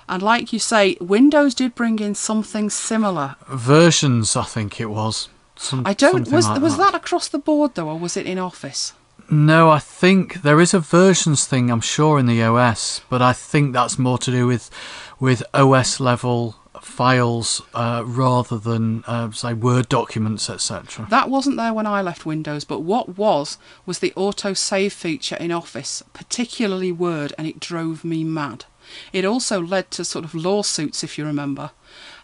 And 0.07 0.23
like 0.23 0.53
you 0.53 0.59
say, 0.59 0.99
Windows 1.01 1.55
did 1.55 1.75
bring 1.75 1.99
in 1.99 2.15
something 2.15 2.69
similar. 2.69 3.37
Versions, 3.49 4.37
I 4.37 4.45
think 4.45 4.79
it 4.81 4.91
was. 4.91 5.31
Some, 5.57 5.83
I 5.87 5.95
don't. 5.95 6.31
Was 6.31 6.47
like 6.47 6.61
was 6.61 6.77
that. 6.77 6.93
that 6.93 6.95
across 6.95 7.29
the 7.29 7.39
board 7.39 7.75
though, 7.75 7.89
or 7.89 7.99
was 7.99 8.17
it 8.17 8.27
in 8.27 8.39
Office? 8.39 8.93
No, 9.31 9.71
I 9.71 9.79
think 9.79 10.43
there 10.43 10.61
is 10.61 10.75
a 10.75 10.79
versions 10.79 11.47
thing. 11.47 11.71
I'm 11.71 11.81
sure 11.81 12.19
in 12.19 12.27
the 12.27 12.43
OS, 12.43 13.01
but 13.09 13.23
I 13.23 13.33
think 13.33 13.73
that's 13.73 13.99
more 13.99 14.19
to 14.19 14.31
do 14.31 14.47
with 14.47 14.71
with 15.19 15.43
OS 15.55 16.01
level 16.01 16.57
files 16.81 17.63
uh, 17.75 18.03
rather 18.07 18.59
than 18.59 19.03
uh, 19.07 19.31
say 19.31 19.53
Word 19.55 19.89
documents, 19.89 20.49
etc. 20.49 21.07
That 21.11 21.31
wasn't 21.31 21.57
there 21.57 21.73
when 21.73 21.87
I 21.87 22.03
left 22.03 22.27
Windows, 22.27 22.65
but 22.65 22.81
what 22.81 23.17
was 23.17 23.59
was 23.85 23.99
the 23.99 24.13
auto 24.15 24.53
save 24.53 24.93
feature 24.93 25.37
in 25.37 25.53
Office, 25.53 26.03
particularly 26.13 26.93
Word, 26.93 27.33
and 27.37 27.47
it 27.47 27.61
drove 27.61 28.05
me 28.05 28.25
mad. 28.25 28.65
It 29.13 29.25
also 29.25 29.61
led 29.61 29.91
to 29.93 30.05
sort 30.05 30.25
of 30.25 30.35
lawsuits, 30.35 31.03
if 31.03 31.19
you 31.19 31.27
remember. 31.27 31.73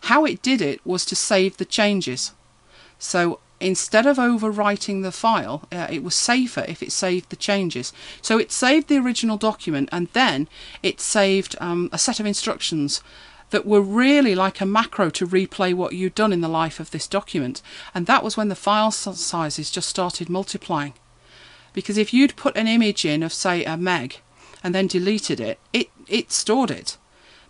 How 0.03 0.25
it 0.25 0.43
did 0.43 0.61
it 0.61 0.85
was 0.87 1.05
to 1.07 1.17
save 1.17 1.57
the 1.57 1.65
changes. 1.65 2.33
So 2.99 3.41
instead 3.63 4.07
of 4.07 4.17
overwriting 4.17 5.03
the 5.03 5.13
file, 5.13 5.69
uh, 5.73 5.87
it 5.91 6.03
was 6.03 6.15
safer 6.15 6.65
if 6.69 6.83
it 6.83 6.93
saved 6.93 7.31
the 7.31 7.37
changes. 7.37 7.93
So 8.21 8.39
it 8.39 8.53
saved 8.53 8.89
the 8.89 8.99
original 8.99 9.37
document 9.37 9.89
and 9.93 10.09
then 10.13 10.49
it 10.83 11.01
saved 11.01 11.57
um, 11.61 11.89
a 11.93 11.99
set 11.99 12.21
of 12.21 12.27
instructions 12.27 13.03
that 13.51 13.67
were 13.67 13.81
really 13.81 14.35
like 14.35 14.61
a 14.61 14.67
macro 14.67 15.11
to 15.11 15.27
replay 15.27 15.73
what 15.75 15.93
you'd 15.93 16.15
done 16.15 16.33
in 16.33 16.41
the 16.41 16.49
life 16.49 16.81
of 16.81 16.91
this 16.91 17.07
document. 17.07 17.63
And 17.95 18.07
that 18.07 18.25
was 18.25 18.37
when 18.37 18.49
the 18.49 18.55
file 18.55 18.91
sizes 18.91 19.71
just 19.71 19.89
started 19.89 20.29
multiplying. 20.29 20.95
Because 21.73 21.99
if 21.99 22.13
you'd 22.13 22.37
put 22.37 22.57
an 22.57 22.67
image 22.67 23.05
in 23.05 23.23
of, 23.23 23.33
say, 23.33 23.65
a 23.65 23.77
meg 23.77 24.21
and 24.63 24.75
then 24.75 24.87
deleted 24.87 25.39
it, 25.39 25.59
it, 25.73 25.89
it 26.09 26.33
stored 26.33 26.71
it. 26.71 26.97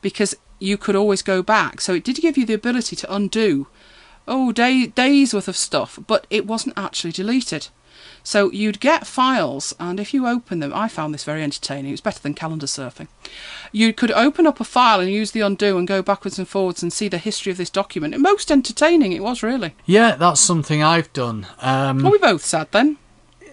Because 0.01 0.35
you 0.59 0.77
could 0.77 0.97
always 0.97 1.23
go 1.23 1.43
back. 1.43 1.81
So 1.81 1.95
it 1.95 2.05
did 2.05 2.17
give 2.17 2.37
you 2.37 2.47
the 2.47 2.55
ability 2.55 2.97
to 2.97 3.15
undo, 3.15 3.67
oh, 4.27 4.53
day, 4.53 4.87
days 4.87 5.35
worth 5.35 5.49
of 5.49 5.57
stuff, 5.57 5.99
but 6.07 6.27
it 6.31 6.47
wasn't 6.47 6.79
actually 6.79 7.13
deleted. 7.13 7.69
So 8.25 8.51
you'd 8.53 8.81
get 8.81 9.07
files, 9.07 9.75
and 9.81 9.99
if 9.99 10.15
you 10.15 10.29
open 10.29 10.61
them, 10.61 10.73
I 10.73 10.89
found 10.89 11.13
this 11.13 11.25
very 11.25 11.43
entertaining. 11.43 11.89
It 11.89 11.95
was 11.95 12.01
better 12.01 12.21
than 12.21 12.35
calendar 12.35 12.67
surfing. 12.67 13.09
You 13.73 13.93
could 13.93 14.13
open 14.13 14.47
up 14.47 14.61
a 14.61 14.65
file 14.65 15.01
and 15.01 15.11
use 15.11 15.33
the 15.33 15.41
undo 15.41 15.77
and 15.77 15.89
go 15.89 16.03
backwards 16.03 16.39
and 16.39 16.47
forwards 16.47 16.83
and 16.83 16.93
see 16.93 17.09
the 17.09 17.19
history 17.19 17.51
of 17.51 17.59
this 17.59 17.71
document. 17.71 18.17
Most 18.19 18.51
entertaining 18.51 19.13
it 19.13 19.23
was, 19.23 19.43
really. 19.43 19.75
Yeah, 19.87 20.15
that's 20.15 20.41
something 20.41 20.83
I've 20.83 21.13
done. 21.13 21.47
Um, 21.61 22.07
Are 22.07 22.13
we 22.13 22.19
both 22.19 22.45
sad 22.45 22.69
then? 22.71 22.99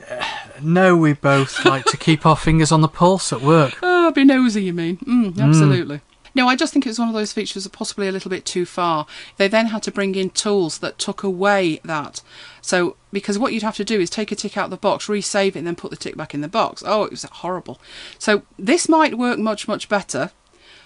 no, 0.61 0.95
we 0.95 1.13
both 1.13 1.65
like 1.65 1.85
to 1.85 1.97
keep 1.97 2.25
our 2.25 2.37
fingers 2.37 2.71
on 2.71 2.81
the 2.81 2.87
pulse 2.87 3.33
at 3.33 3.41
work. 3.41 3.75
Oh, 3.81 4.11
be 4.11 4.23
nosy, 4.23 4.63
you 4.63 4.73
mean? 4.73 4.97
Mm, 4.97 5.39
absolutely. 5.39 5.97
Mm. 5.97 6.01
No, 6.35 6.47
I 6.47 6.55
just 6.55 6.73
think 6.73 6.85
it 6.85 6.89
was 6.89 6.99
one 6.99 7.07
of 7.07 7.13
those 7.13 7.33
features 7.33 7.63
that 7.63 7.73
possibly 7.73 8.07
a 8.07 8.11
little 8.11 8.29
bit 8.29 8.45
too 8.45 8.65
far. 8.65 9.05
They 9.37 9.47
then 9.47 9.67
had 9.67 9.83
to 9.83 9.91
bring 9.91 10.15
in 10.15 10.29
tools 10.29 10.79
that 10.79 10.97
took 10.97 11.23
away 11.23 11.79
that. 11.83 12.21
So, 12.61 12.95
because 13.11 13.39
what 13.39 13.53
you'd 13.53 13.63
have 13.63 13.77
to 13.77 13.85
do 13.85 13.99
is 13.99 14.09
take 14.09 14.31
a 14.31 14.35
tick 14.35 14.57
out 14.57 14.65
of 14.65 14.71
the 14.71 14.77
box, 14.77 15.07
resave 15.07 15.49
it, 15.49 15.55
and 15.55 15.67
then 15.67 15.75
put 15.75 15.91
the 15.91 15.97
tick 15.97 16.15
back 16.15 16.33
in 16.33 16.41
the 16.41 16.47
box. 16.47 16.83
Oh, 16.85 17.03
it 17.03 17.11
was 17.11 17.23
horrible. 17.23 17.79
So, 18.17 18.43
this 18.57 18.87
might 18.87 19.17
work 19.17 19.39
much, 19.39 19.67
much 19.67 19.89
better. 19.89 20.31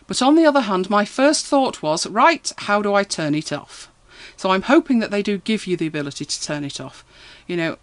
But 0.07 0.21
on 0.21 0.35
the 0.35 0.45
other 0.45 0.61
hand, 0.61 0.89
my 0.89 1.05
first 1.05 1.45
thought 1.45 1.81
was, 1.81 2.07
right, 2.07 2.51
how 2.57 2.81
do 2.81 2.93
I 2.93 3.03
turn 3.03 3.35
it 3.35 3.51
off? 3.51 3.89
So, 4.37 4.51
I'm 4.51 4.63
hoping 4.63 4.99
that 4.99 5.11
they 5.11 5.21
do 5.21 5.37
give 5.37 5.67
you 5.67 5.77
the 5.77 5.87
ability 5.87 6.25
to 6.25 6.41
turn 6.41 6.63
it 6.63 6.79
off. 6.79 7.05
You 7.47 7.57
know, 7.57 7.77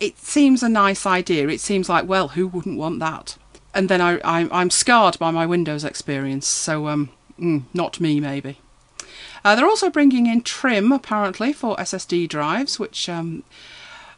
it 0.00 0.18
seems 0.18 0.62
a 0.62 0.68
nice 0.68 1.06
idea. 1.06 1.48
It 1.48 1.60
seems 1.60 1.88
like, 1.88 2.08
well, 2.08 2.28
who 2.28 2.46
wouldn't 2.46 2.78
want 2.78 2.98
that? 3.00 3.36
And 3.74 3.88
then 3.88 4.00
I, 4.00 4.18
I 4.18 4.60
am 4.62 4.70
scarred 4.70 5.18
by 5.18 5.30
my 5.30 5.46
Windows 5.46 5.84
experience. 5.84 6.46
So 6.46 6.88
um, 6.88 7.10
mm, 7.38 7.64
not 7.74 8.00
me 8.00 8.20
maybe. 8.20 8.58
Uh, 9.44 9.54
they're 9.54 9.68
also 9.68 9.90
bringing 9.90 10.26
in 10.26 10.40
trim 10.40 10.90
apparently 10.90 11.52
for 11.52 11.76
SSD 11.76 12.28
drives, 12.28 12.78
which 12.78 13.08
um, 13.08 13.42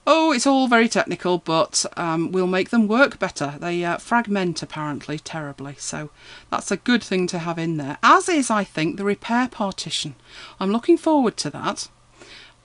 oh, 0.06 0.32
it's 0.32 0.46
all 0.46 0.68
very 0.68 0.88
technical, 0.88 1.38
but 1.38 1.84
um, 1.96 2.30
will 2.30 2.46
make 2.46 2.70
them 2.70 2.86
work 2.86 3.18
better. 3.18 3.56
They 3.58 3.84
uh, 3.84 3.96
fragment 3.96 4.62
apparently 4.62 5.18
terribly, 5.18 5.74
so 5.78 6.10
that's 6.50 6.70
a 6.70 6.76
good 6.76 7.02
thing 7.02 7.26
to 7.28 7.40
have 7.40 7.58
in 7.58 7.76
there. 7.76 7.98
As 8.02 8.28
is, 8.28 8.50
I 8.50 8.62
think, 8.62 8.96
the 8.96 9.04
repair 9.04 9.48
partition. 9.48 10.14
I'm 10.60 10.70
looking 10.70 10.96
forward 10.96 11.36
to 11.38 11.50
that. 11.50 11.88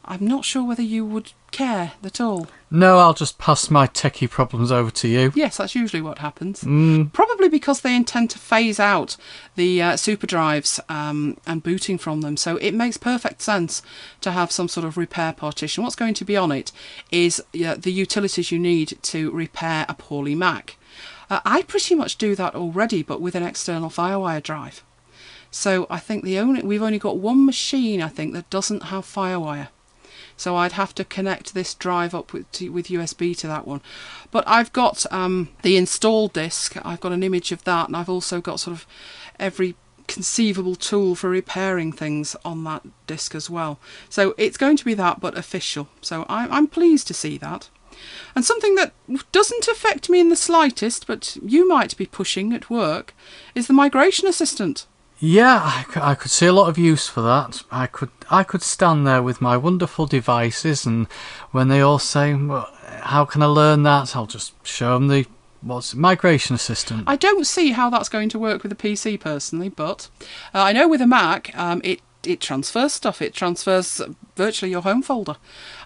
I'm 0.06 0.28
not 0.28 0.46
sure 0.46 0.64
whether 0.64 0.84
you 0.84 1.06
would 1.06 1.34
care 1.52 1.94
at 2.04 2.20
all. 2.20 2.48
No, 2.70 3.00
I'll 3.00 3.14
just 3.14 3.38
pass 3.38 3.70
my 3.70 3.86
techie 3.86 4.30
problems 4.30 4.72
over 4.72 4.90
to 4.92 5.08
you. 5.08 5.32
Yes, 5.36 5.58
that's 5.58 5.76
usually 5.76 6.02
what 6.02 6.20
happens. 6.20 6.64
Mm. 6.64 7.12
Probably 7.12 7.50
because 7.50 7.82
they 7.82 7.96
intend 7.96 8.30
to 8.32 8.40
phase 8.40 8.80
out 8.80 9.18
the 9.56 9.82
uh, 9.82 9.98
super 9.98 10.26
drives 10.26 10.80
um, 10.88 11.38
and 11.46 11.62
booting 11.62 11.98
from 11.98 12.22
them. 12.22 12.38
So 12.38 12.58
it 12.58 12.74
makes 12.74 12.98
perfect 12.98 13.42
sense 13.42 13.82
to 14.22 14.32
have 14.32 14.52
some 14.52 14.70
sort 14.70 14.86
of 14.86 14.98
repair 14.98 15.34
partition. 15.34 15.84
What's 15.84 15.96
going 15.96 16.14
to 16.16 16.26
be 16.26 16.38
on 16.38 16.52
it 16.52 16.72
is 17.12 17.40
uh, 17.40 17.76
the 17.76 17.92
utilities 17.92 18.52
you 18.52 18.60
need 18.60 18.98
to 19.02 19.32
repair 19.32 19.86
a 19.90 19.94
poorly 19.94 20.36
Mac. 20.36 20.78
Uh, 21.30 21.40
I 21.46 21.62
pretty 21.64 21.96
much 21.96 22.18
do 22.18 22.36
that 22.36 22.56
already, 22.56 23.04
but 23.04 23.22
with 23.22 23.36
an 23.36 23.44
external 23.44 23.90
FireWire 23.90 24.44
drive. 24.44 24.84
So 25.50 25.86
I 25.90 26.00
think 26.00 26.24
the 26.24 26.40
only 26.40 26.62
we've 26.62 26.82
only 26.82 27.00
got 27.00 27.18
one 27.18 27.46
machine 27.46 28.02
I 28.02 28.08
think 28.08 28.34
that 28.34 28.50
doesn't 28.50 28.84
have 28.84 29.04
FireWire. 29.06 29.68
So 30.42 30.56
I'd 30.56 30.72
have 30.72 30.96
to 30.96 31.06
connect 31.06 31.54
this 31.54 31.76
drive 31.76 32.16
up 32.16 32.34
with 32.34 32.52
to, 32.54 32.70
with 32.70 32.88
USB 32.88 33.38
to 33.38 33.48
that 33.48 33.68
one. 33.68 33.80
But 34.32 34.44
I've 34.48 34.74
got 34.74 35.06
um, 35.12 35.50
the 35.62 35.78
install 35.78 36.30
disk. 36.30 36.76
I've 36.84 37.00
got 37.00 37.12
an 37.12 37.22
image 37.22 37.52
of 37.52 37.64
that, 37.66 37.88
and 37.88 37.96
I've 37.96 38.10
also 38.10 38.42
got 38.42 38.60
sort 38.60 38.76
of 38.76 38.88
every 39.40 39.76
conceivable 40.08 40.76
tool 40.76 41.14
for 41.14 41.30
repairing 41.30 41.92
things 41.92 42.36
on 42.44 42.64
that 42.64 42.82
disk 43.06 43.36
as 43.36 43.52
well. 43.52 43.80
So 44.10 44.34
it's 44.36 44.58
going 44.58 44.78
to 44.78 44.86
be 44.86 44.96
that, 44.96 45.20
but 45.20 45.38
official. 45.38 45.90
So 46.02 46.26
I, 46.28 46.48
I'm 46.48 46.68
pleased 46.68 47.08
to 47.08 47.14
see 47.14 47.38
that. 47.38 47.70
And 48.36 48.44
something 48.44 48.74
that 48.76 48.94
doesn't 49.32 49.68
affect 49.68 50.10
me 50.10 50.20
in 50.20 50.30
the 50.30 50.36
slightest, 50.36 51.06
but 51.06 51.38
you 51.44 51.68
might 51.68 51.96
be 51.98 52.08
pushing 52.08 52.52
at 52.52 52.70
work, 52.70 53.14
is 53.54 53.68
the 53.68 53.74
migration 53.74 54.28
assistant. 54.28 54.88
Yeah, 55.24 55.84
I 55.96 56.16
could 56.16 56.32
see 56.32 56.48
a 56.48 56.54
lot 56.54 56.68
of 56.68 56.80
use 56.80 57.08
for 57.08 57.22
that. 57.22 57.62
I 57.72 57.86
could 57.86 58.10
I 58.32 58.44
could 58.44 58.64
stand 58.64 59.06
there 59.06 59.22
with 59.22 59.40
my 59.40 59.56
wonderful 59.56 60.08
devices, 60.08 60.84
and 60.84 61.06
when 61.52 61.68
they 61.68 61.80
all 61.80 62.00
say, 62.00 62.34
well, 62.34 62.68
"How 63.02 63.26
can 63.26 63.44
I 63.44 63.46
learn 63.46 63.84
that?" 63.84 64.16
I'll 64.16 64.26
just 64.26 64.54
show 64.66 64.96
them 64.96 65.10
the 65.10 65.28
what's 65.62 65.94
it, 65.94 66.00
migration 66.00 66.56
assistant. 66.56 67.04
I 67.06 67.18
don't 67.18 67.46
see 67.46 67.72
how 67.72 67.92
that's 67.92 68.10
going 68.10 68.30
to 68.30 68.40
work 68.40 68.64
with 68.64 68.72
a 68.72 68.76
PC 68.76 69.20
personally, 69.20 69.70
but 69.70 70.10
uh, 70.56 70.64
I 70.64 70.74
know 70.74 70.88
with 70.88 71.02
a 71.02 71.08
Mac, 71.08 71.56
um, 71.56 71.82
it 71.84 72.02
it 72.24 72.40
transfers 72.40 72.94
stuff. 72.94 73.22
It 73.22 73.34
transfers 73.34 74.02
virtually 74.36 74.72
your 74.72 74.82
home 74.82 75.02
folder, 75.02 75.38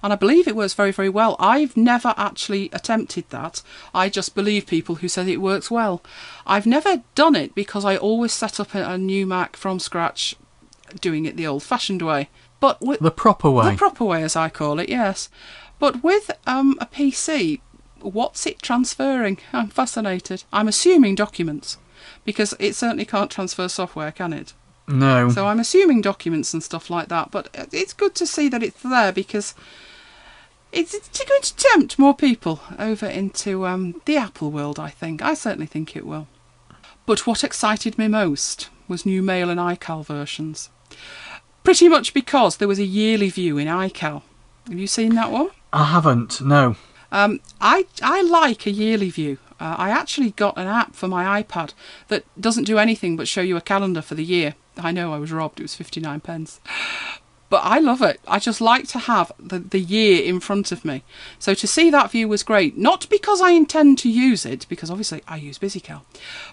and 0.04 0.12
I 0.12 0.16
believe 0.16 0.48
it 0.48 0.56
works 0.56 0.74
very 0.74 0.92
very 0.92 1.10
well. 1.10 1.36
I've 1.40 1.76
never 1.76 2.14
actually 2.18 2.70
attempted 2.74 3.30
that. 3.30 3.62
I 3.94 4.10
just 4.10 4.36
believe 4.36 4.68
people 4.68 4.96
who 4.96 5.08
said 5.08 5.28
it 5.28 5.38
works 5.38 5.72
well. 5.72 6.04
I've 6.46 6.66
never 6.66 7.04
done 7.16 7.36
it 7.36 7.56
because 7.56 7.86
I 7.86 7.98
always 7.98 8.34
set 8.34 8.60
up 8.60 8.76
a, 8.76 8.84
a 8.84 8.98
new 8.98 9.26
Mac 9.26 9.56
from 9.56 9.80
scratch, 9.80 10.36
doing 11.02 11.26
it 11.26 11.38
the 11.38 11.48
old-fashioned 11.48 12.02
way. 12.02 12.30
But 12.60 12.82
with 12.82 13.00
the 13.00 13.12
proper 13.12 13.50
way. 13.52 13.72
the 13.72 13.78
proper 13.78 14.06
way, 14.06 14.24
as 14.24 14.36
I 14.36 14.50
call 14.50 14.80
it, 14.80 14.90
yes. 14.90 15.30
But 15.78 16.04
with 16.04 16.32
um, 16.48 16.78
a 16.80 16.86
PC, 16.86 17.60
what's 18.00 18.46
it 18.46 18.62
transferring? 18.62 19.40
I'm 19.52 19.68
fascinated. 19.68 20.44
I'm 20.54 20.68
assuming 20.68 21.16
documents, 21.16 21.78
because 22.24 22.54
it 22.60 22.76
certainly 22.76 23.06
can't 23.06 23.32
transfer 23.32 23.68
software, 23.68 24.12
can 24.12 24.34
it? 24.34 24.54
No. 24.88 25.30
So 25.30 25.48
I'm 25.48 25.60
assuming 25.60 26.02
documents 26.02 26.54
and 26.54 26.64
stuff 26.64 26.90
like 26.90 27.08
that. 27.10 27.32
But 27.32 27.50
it's 27.72 27.94
good 27.94 28.16
to 28.16 28.26
see 28.26 28.50
that 28.50 28.64
it's 28.64 28.82
there 28.82 29.12
because 29.12 29.54
it's, 30.72 30.94
it's 30.94 31.24
going 31.24 31.42
to 31.42 31.56
tempt 31.56 31.98
more 31.98 32.16
people 32.16 32.62
over 32.78 33.06
into 33.06 33.66
um, 33.66 34.02
the 34.06 34.18
Apple 34.18 34.52
world. 34.52 34.80
I 34.80 34.90
think. 34.90 35.22
I 35.22 35.34
certainly 35.34 35.68
think 35.68 35.96
it 35.96 36.06
will. 36.06 36.28
But 37.06 37.28
what 37.28 37.44
excited 37.44 37.98
me 37.98 38.08
most 38.08 38.70
was 38.88 39.06
new 39.06 39.22
Mail 39.22 39.50
and 39.50 39.60
iCal 39.60 40.06
versions. 40.06 40.70
Pretty 41.64 41.88
much 41.88 42.14
because 42.14 42.58
there 42.58 42.68
was 42.68 42.80
a 42.80 42.86
yearly 42.86 43.30
view 43.30 43.58
in 43.58 43.68
iCal. 43.68 44.22
Have 44.68 44.80
you 44.80 44.88
seen 44.88 45.16
that 45.16 45.32
one? 45.32 45.50
I 45.74 45.86
haven't. 45.86 46.42
No. 46.42 46.76
Um, 47.12 47.40
I 47.62 47.86
I 48.02 48.22
like 48.22 48.66
a 48.66 48.72
yearly 48.72 49.10
view. 49.10 49.38
Uh, 49.60 49.76
I 49.78 49.90
actually 49.90 50.32
got 50.32 50.58
an 50.58 50.68
app 50.68 50.96
for 50.96 51.08
my 51.08 51.42
iPad 51.42 51.74
that 52.10 52.26
doesn't 52.40 52.66
do 52.66 52.78
anything 52.78 53.16
but 53.16 53.28
show 53.28 53.42
you 53.42 53.56
a 53.56 53.62
calendar 53.62 54.02
for 54.02 54.16
the 54.16 54.24
year. 54.24 54.56
I 54.78 54.92
know 54.92 55.14
I 55.14 55.20
was 55.20 55.32
robbed. 55.32 55.60
It 55.60 55.64
was 55.64 55.76
fifty 55.76 56.00
nine 56.00 56.20
pence. 56.20 56.60
But 57.48 57.62
I 57.64 57.78
love 57.78 58.02
it. 58.02 58.20
I 58.28 58.40
just 58.40 58.60
like 58.60 58.88
to 58.88 58.98
have 58.98 59.32
the, 59.40 59.60
the 59.60 59.80
year 59.80 60.24
in 60.24 60.40
front 60.40 60.72
of 60.72 60.84
me. 60.84 61.04
So 61.38 61.54
to 61.54 61.68
see 61.68 61.92
that 61.92 62.10
view 62.10 62.28
was 62.28 62.42
great. 62.42 62.76
Not 62.76 63.08
because 63.08 63.40
I 63.40 63.52
intend 63.52 64.00
to 64.00 64.10
use 64.10 64.48
it, 64.48 64.66
because 64.68 64.90
obviously 64.90 65.22
I 65.28 65.38
use 65.38 65.60
BusyCal, 65.60 66.02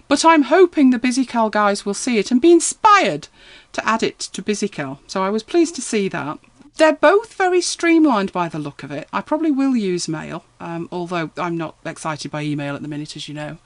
but 0.07 0.23
I'm 0.23 0.43
hoping 0.43 0.91
the 0.91 0.99
BusyCal 0.99 1.51
guys 1.51 1.83
will 1.83 1.95
see 1.95 2.19
it 2.19 2.29
and 2.29 2.39
be 2.39 2.51
inspired 2.51 3.27
to 3.71 3.85
add 3.87 4.03
it 4.03 4.19
to 4.19 4.43
BusyCal. 4.43 4.99
So 5.07 5.23
I 5.23 5.31
was 5.31 5.41
pleased 5.41 5.73
to 5.75 5.81
see 5.81 6.07
that. 6.09 6.37
They're 6.77 6.93
both 6.93 7.33
very 7.33 7.61
streamlined 7.61 8.31
by 8.31 8.47
the 8.47 8.59
look 8.59 8.83
of 8.83 8.91
it. 8.91 9.07
I 9.11 9.21
probably 9.21 9.51
will 9.51 9.75
use 9.75 10.07
mail, 10.07 10.45
um, 10.59 10.87
although 10.91 11.31
I'm 11.37 11.57
not 11.57 11.75
excited 11.85 12.29
by 12.29 12.43
email 12.43 12.75
at 12.75 12.83
the 12.83 12.87
minute, 12.87 13.15
as 13.15 13.27
you 13.27 13.33
know. 13.33 13.57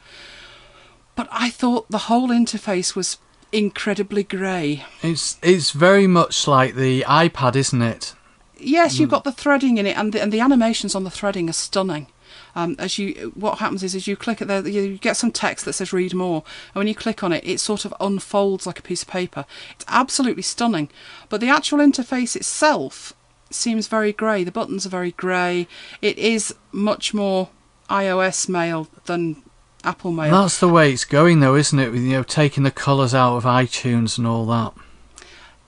But 1.16 1.28
I 1.30 1.50
thought 1.50 1.90
the 1.90 2.08
whole 2.10 2.30
interface 2.30 2.96
was 2.96 3.18
incredibly 3.52 4.24
grey. 4.24 4.86
It's 5.02 5.38
it's 5.42 5.72
very 5.72 6.08
much 6.08 6.48
like 6.48 6.76
the 6.76 7.02
iPad, 7.08 7.56
isn't 7.56 7.82
it? 7.82 8.16
Yes, 8.60 8.98
you've 9.00 9.10
got 9.10 9.24
the 9.24 9.32
threading 9.32 9.78
in 9.78 9.86
it, 9.86 9.98
and 9.98 10.14
the, 10.14 10.22
and 10.22 10.34
the 10.34 10.40
animations 10.40 10.96
on 10.96 11.04
the 11.04 11.12
threading 11.12 11.50
are 11.50 11.54
stunning. 11.54 12.08
Um, 12.56 12.76
as 12.80 12.98
you, 12.98 13.32
what 13.36 13.60
happens 13.60 13.84
is, 13.84 13.94
as 13.94 14.08
you 14.08 14.16
click 14.16 14.42
it 14.42 14.46
there, 14.46 14.68
you 14.68 14.98
get 14.98 15.16
some 15.16 15.32
text 15.32 15.66
that 15.66 15.74
says 15.74 15.94
"read 15.94 16.14
more," 16.14 16.44
and 16.74 16.80
when 16.80 16.88
you 16.88 16.96
click 16.96 17.24
on 17.24 17.32
it, 17.32 17.44
it 17.46 17.60
sort 17.60 17.86
of 17.86 17.94
unfolds 18.00 18.66
like 18.66 18.80
a 18.80 18.84
piece 18.84 19.04
of 19.04 19.08
paper. 19.08 19.46
It's 19.76 19.86
absolutely 19.88 20.42
stunning. 20.42 20.90
But 21.30 21.40
the 21.40 21.50
actual 21.50 21.80
interface 21.80 22.36
itself 22.36 23.14
seems 23.52 23.88
very 23.88 24.12
grey. 24.12 24.44
The 24.44 24.52
buttons 24.52 24.86
are 24.86 24.90
very 24.90 25.12
grey. 25.12 25.68
It 26.02 26.18
is 26.18 26.56
much 26.72 27.14
more 27.14 27.50
iOS 27.90 28.50
mail 28.50 28.88
than 29.06 29.44
Apple 29.88 30.12
mail. 30.12 30.32
That's 30.32 30.60
the 30.60 30.68
way 30.68 30.92
it's 30.92 31.06
going, 31.06 31.40
though, 31.40 31.56
isn't 31.56 31.80
it? 31.80 31.92
With 31.92 32.02
you 32.02 32.12
know 32.12 32.24
taking 32.24 32.64
the 32.64 32.72
colours 32.72 33.14
out 33.14 33.38
of 33.38 33.44
iTunes 33.46 34.18
and 34.18 34.28
all 34.28 34.46
that. 34.48 34.74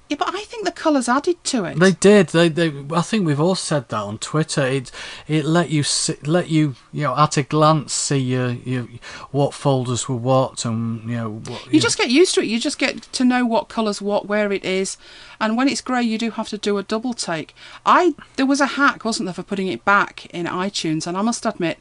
Yeah, 0.10 0.18
but 0.18 0.34
I 0.34 0.42
think 0.42 0.66
the 0.66 0.72
colours 0.72 1.08
added 1.08 1.44
to 1.44 1.66
it. 1.66 1.78
They 1.78 1.92
did. 1.92 2.30
They, 2.30 2.50
they. 2.50 2.74
I 2.92 3.02
think 3.02 3.28
we've 3.28 3.40
all 3.40 3.54
said 3.54 3.90
that 3.90 4.02
on 4.02 4.18
Twitter. 4.18 4.66
It, 4.66 4.92
it 5.28 5.46
let 5.46 5.70
you, 5.70 5.84
see, 5.84 6.16
let 6.24 6.50
you, 6.50 6.76
you 6.92 7.04
know, 7.04 7.16
at 7.16 7.38
a 7.38 7.44
glance 7.44 7.94
see 7.94 8.18
your, 8.18 8.50
your, 8.50 8.88
what 9.30 9.54
folders 9.54 10.10
were 10.10 10.16
what, 10.16 10.66
and 10.66 11.08
you 11.08 11.16
know, 11.16 11.30
what, 11.46 11.72
You 11.72 11.80
just 11.80 12.00
get 12.00 12.10
used 12.10 12.34
to 12.36 12.42
it. 12.42 12.48
You 12.48 12.60
just 12.60 12.80
get 12.80 13.04
to 13.04 13.24
know 13.24 13.46
what 13.46 13.70
colours 13.70 14.02
what, 14.02 14.26
where 14.26 14.52
it 14.52 14.66
is, 14.66 14.98
and 15.40 15.56
when 15.56 15.70
it's 15.70 15.82
grey, 15.82 16.02
you 16.02 16.18
do 16.18 16.32
have 16.32 16.50
to 16.50 16.58
do 16.58 16.80
a 16.80 16.84
double 16.84 17.14
take. 17.14 17.54
I 17.86 18.16
there 18.36 18.48
was 18.48 18.60
a 18.60 18.66
hack, 18.66 19.06
wasn't 19.06 19.28
there, 19.28 19.34
for 19.36 19.44
putting 19.44 19.68
it 19.68 19.86
back 19.86 20.26
in 20.34 20.48
iTunes, 20.48 21.06
and 21.06 21.16
I 21.16 21.22
must 21.22 21.46
admit, 21.46 21.78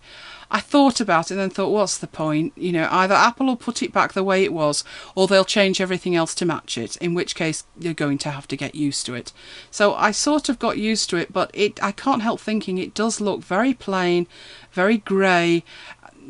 I 0.50 0.60
thought 0.60 1.00
about 1.00 1.26
it 1.26 1.34
and 1.34 1.40
then 1.40 1.50
thought, 1.50 1.70
what's 1.70 1.98
the 1.98 2.06
point? 2.06 2.52
You 2.56 2.72
know, 2.72 2.88
either 2.90 3.14
Apple 3.14 3.46
will 3.46 3.56
put 3.56 3.82
it 3.82 3.92
back 3.92 4.12
the 4.12 4.24
way 4.24 4.44
it 4.44 4.52
was, 4.52 4.82
or 5.14 5.26
they'll 5.26 5.44
change 5.44 5.80
everything 5.80 6.16
else 6.16 6.34
to 6.36 6.46
match 6.46 6.78
it. 6.78 6.96
In 6.96 7.14
which 7.14 7.34
case, 7.34 7.64
you're 7.78 7.94
going 7.94 8.18
to 8.18 8.30
have 8.30 8.48
to 8.48 8.56
get 8.56 8.74
used 8.74 9.04
to 9.06 9.14
it. 9.14 9.32
So 9.70 9.94
I 9.94 10.10
sort 10.10 10.48
of 10.48 10.58
got 10.58 10.78
used 10.78 11.10
to 11.10 11.16
it, 11.16 11.32
but 11.32 11.50
it 11.52 11.82
I 11.82 11.92
can't 11.92 12.22
help 12.22 12.40
thinking 12.40 12.78
it 12.78 12.94
does 12.94 13.20
look 13.20 13.42
very 13.42 13.74
plain, 13.74 14.26
very 14.72 14.98
grey 14.98 15.64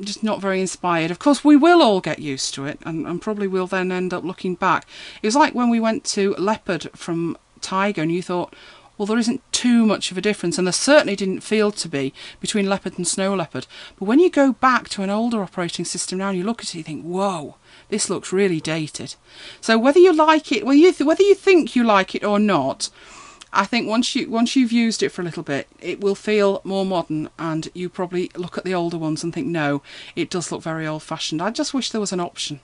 just 0.01 0.23
not 0.23 0.41
very 0.41 0.61
inspired. 0.61 1.11
Of 1.11 1.19
course, 1.19 1.45
we 1.45 1.57
will 1.57 1.83
all 1.83 2.01
get 2.01 2.19
used 2.19 2.55
to 2.55 2.67
it, 2.67 2.79
and, 2.85 3.07
and 3.07 3.21
probably 3.21 3.49
will 3.49 3.67
then 3.67 3.91
end 3.91 4.15
up 4.15 4.25
looking 4.25 4.55
back. 4.55 4.87
It 5.23 5.27
was 5.27 5.35
like 5.35 5.55
when 5.55 5.71
we 5.71 5.81
went 5.81 6.05
to 6.05 6.35
Leopard 6.39 6.89
from 6.95 7.37
Tiger, 7.61 8.03
and 8.03 8.13
you 8.13 8.23
thought, 8.23 8.55
well, 8.99 9.07
there 9.07 9.19
isn't 9.19 9.41
too 9.53 9.87
much 9.87 10.11
of 10.11 10.19
a 10.19 10.21
difference, 10.21 10.59
and 10.59 10.67
there 10.67 10.73
certainly 10.73 11.17
didn't 11.17 11.41
feel 11.41 11.73
to 11.73 11.89
be 11.89 12.13
between 12.41 12.69
Leopard 12.69 12.99
and 12.99 13.07
Snow 13.07 13.35
Leopard. 13.35 13.67
But 13.99 14.07
when 14.07 14.19
you 14.19 14.29
go 14.29 14.53
back 14.53 14.89
to 14.91 15.03
an 15.03 15.11
older 15.11 15.41
operating 15.41 15.85
system 15.85 16.19
now, 16.19 16.31
and 16.31 16.39
you 16.39 16.45
look 16.45 16.61
at 16.61 16.75
it, 16.75 16.79
you 16.79 16.83
think, 16.83 17.05
whoa. 17.05 17.57
This 17.89 18.11
looks 18.11 18.35
really 18.35 18.61
dated. 18.61 19.15
So 19.63 19.79
whether 19.79 19.99
you 19.99 20.13
like 20.13 20.53
it, 20.53 20.67
well, 20.67 20.75
you 20.75 20.93
th- 20.93 21.07
whether 21.07 21.23
you 21.23 21.35
think 21.35 21.75
you 21.75 21.85
like 21.85 22.15
it 22.15 22.23
or 22.23 22.39
not, 22.39 22.91
I 23.51 23.65
think 23.65 23.89
once 23.89 24.15
you 24.15 24.29
once 24.29 24.57
you've 24.57 24.73
used 24.73 25.03
it 25.03 25.09
for 25.09 25.23
a 25.23 25.25
little 25.25 25.43
bit, 25.43 25.69
it 25.81 26.01
will 26.01 26.15
feel 26.15 26.61
more 26.65 26.85
modern, 26.85 27.31
and 27.39 27.71
you 27.73 27.89
probably 27.89 28.31
look 28.37 28.59
at 28.59 28.65
the 28.65 28.75
older 28.75 28.99
ones 28.99 29.25
and 29.25 29.33
think, 29.33 29.47
no, 29.47 29.81
it 30.15 30.29
does 30.29 30.53
look 30.53 30.63
very 30.63 30.87
old-fashioned. 30.87 31.41
I 31.41 31.51
just 31.51 31.73
wish 31.73 31.91
there 31.91 32.01
was 32.01 32.13
an 32.13 32.21
option. 32.21 32.61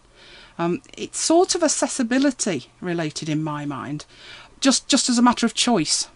Um, 0.59 0.83
it's 0.97 1.19
sort 1.19 1.55
of 1.55 1.63
accessibility 1.63 2.67
related 2.83 3.31
in 3.31 3.43
my 3.43 3.65
mind, 3.65 4.05
just 4.61 4.89
just 4.89 5.09
as 5.09 5.17
a 5.17 5.23
matter 5.23 5.47
of 5.47 5.55
choice. 5.55 6.09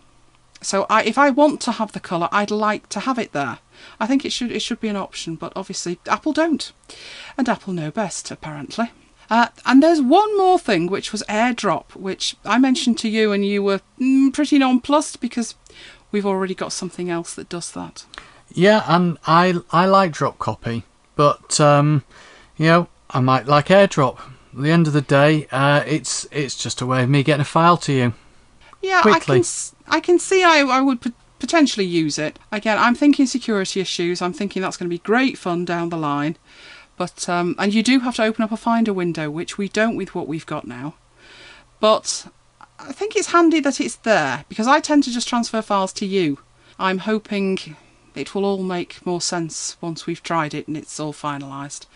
So 0.60 0.86
I, 0.90 1.04
if 1.04 1.18
I 1.18 1.30
want 1.30 1.60
to 1.62 1.72
have 1.72 1.92
the 1.92 2.00
colour, 2.00 2.28
I'd 2.32 2.50
like 2.50 2.88
to 2.90 3.00
have 3.00 3.18
it 3.18 3.32
there. 3.32 3.58
I 4.00 4.06
think 4.06 4.24
it 4.24 4.32
should 4.32 4.50
it 4.50 4.60
should 4.60 4.80
be 4.80 4.88
an 4.88 4.96
option, 4.96 5.36
but 5.36 5.52
obviously 5.54 5.98
Apple 6.06 6.32
don't, 6.32 6.72
and 7.36 7.48
Apple 7.48 7.72
know 7.72 7.90
best 7.90 8.30
apparently. 8.30 8.90
Uh, 9.30 9.48
and 9.66 9.82
there's 9.82 10.00
one 10.00 10.36
more 10.38 10.58
thing, 10.58 10.86
which 10.86 11.12
was 11.12 11.22
AirDrop, 11.28 11.94
which 11.94 12.36
I 12.46 12.58
mentioned 12.58 12.98
to 13.00 13.08
you, 13.08 13.30
and 13.30 13.44
you 13.44 13.62
were 13.62 13.82
mm, 14.00 14.32
pretty 14.32 14.58
nonplussed 14.58 15.20
because 15.20 15.54
we've 16.10 16.24
already 16.24 16.54
got 16.54 16.72
something 16.72 17.10
else 17.10 17.34
that 17.34 17.48
does 17.48 17.70
that. 17.72 18.06
Yeah, 18.50 18.84
and 18.86 19.18
I 19.26 19.54
I 19.70 19.86
like 19.86 20.12
drop 20.12 20.38
copy, 20.38 20.84
but 21.14 21.60
um, 21.60 22.04
you 22.56 22.66
know 22.66 22.88
I 23.10 23.20
might 23.20 23.46
like 23.46 23.66
AirDrop. 23.66 24.18
At 24.54 24.62
the 24.62 24.70
end 24.70 24.86
of 24.86 24.92
the 24.92 25.02
day, 25.02 25.46
uh, 25.52 25.84
it's 25.86 26.26
it's 26.32 26.56
just 26.56 26.80
a 26.80 26.86
way 26.86 27.02
of 27.02 27.10
me 27.10 27.22
getting 27.22 27.42
a 27.42 27.44
file 27.44 27.76
to 27.78 27.92
you. 27.92 28.14
Yeah, 28.80 29.02
I 29.04 29.18
can 29.18 29.42
I 29.88 30.00
can 30.00 30.18
see 30.18 30.44
I 30.44 30.60
I 30.60 30.80
would 30.80 31.00
p- 31.00 31.12
potentially 31.38 31.86
use 31.86 32.18
it. 32.18 32.38
Again, 32.52 32.78
I'm 32.78 32.94
thinking 32.94 33.26
security 33.26 33.80
issues. 33.80 34.22
I'm 34.22 34.32
thinking 34.32 34.62
that's 34.62 34.76
going 34.76 34.88
to 34.88 34.94
be 34.94 34.98
great 34.98 35.38
fun 35.38 35.64
down 35.64 35.88
the 35.88 35.96
line. 35.96 36.36
But 36.96 37.28
um, 37.28 37.54
and 37.58 37.72
you 37.72 37.82
do 37.82 38.00
have 38.00 38.16
to 38.16 38.24
open 38.24 38.42
up 38.44 38.52
a 38.52 38.56
Finder 38.56 38.92
window, 38.92 39.30
which 39.30 39.56
we 39.56 39.68
don't 39.68 39.96
with 39.96 40.14
what 40.14 40.28
we've 40.28 40.46
got 40.46 40.66
now. 40.66 40.94
But 41.80 42.26
I 42.78 42.92
think 42.92 43.16
it's 43.16 43.28
handy 43.28 43.60
that 43.60 43.80
it's 43.80 43.96
there 43.96 44.44
because 44.48 44.66
I 44.66 44.80
tend 44.80 45.04
to 45.04 45.12
just 45.12 45.28
transfer 45.28 45.62
files 45.62 45.92
to 45.94 46.06
you. 46.06 46.38
I'm 46.78 46.98
hoping 46.98 47.76
it 48.14 48.34
will 48.34 48.44
all 48.44 48.62
make 48.62 49.04
more 49.06 49.20
sense 49.20 49.76
once 49.80 50.06
we've 50.06 50.22
tried 50.22 50.54
it 50.54 50.66
and 50.68 50.76
it's 50.76 50.98
all 50.98 51.12
finalised. 51.12 51.86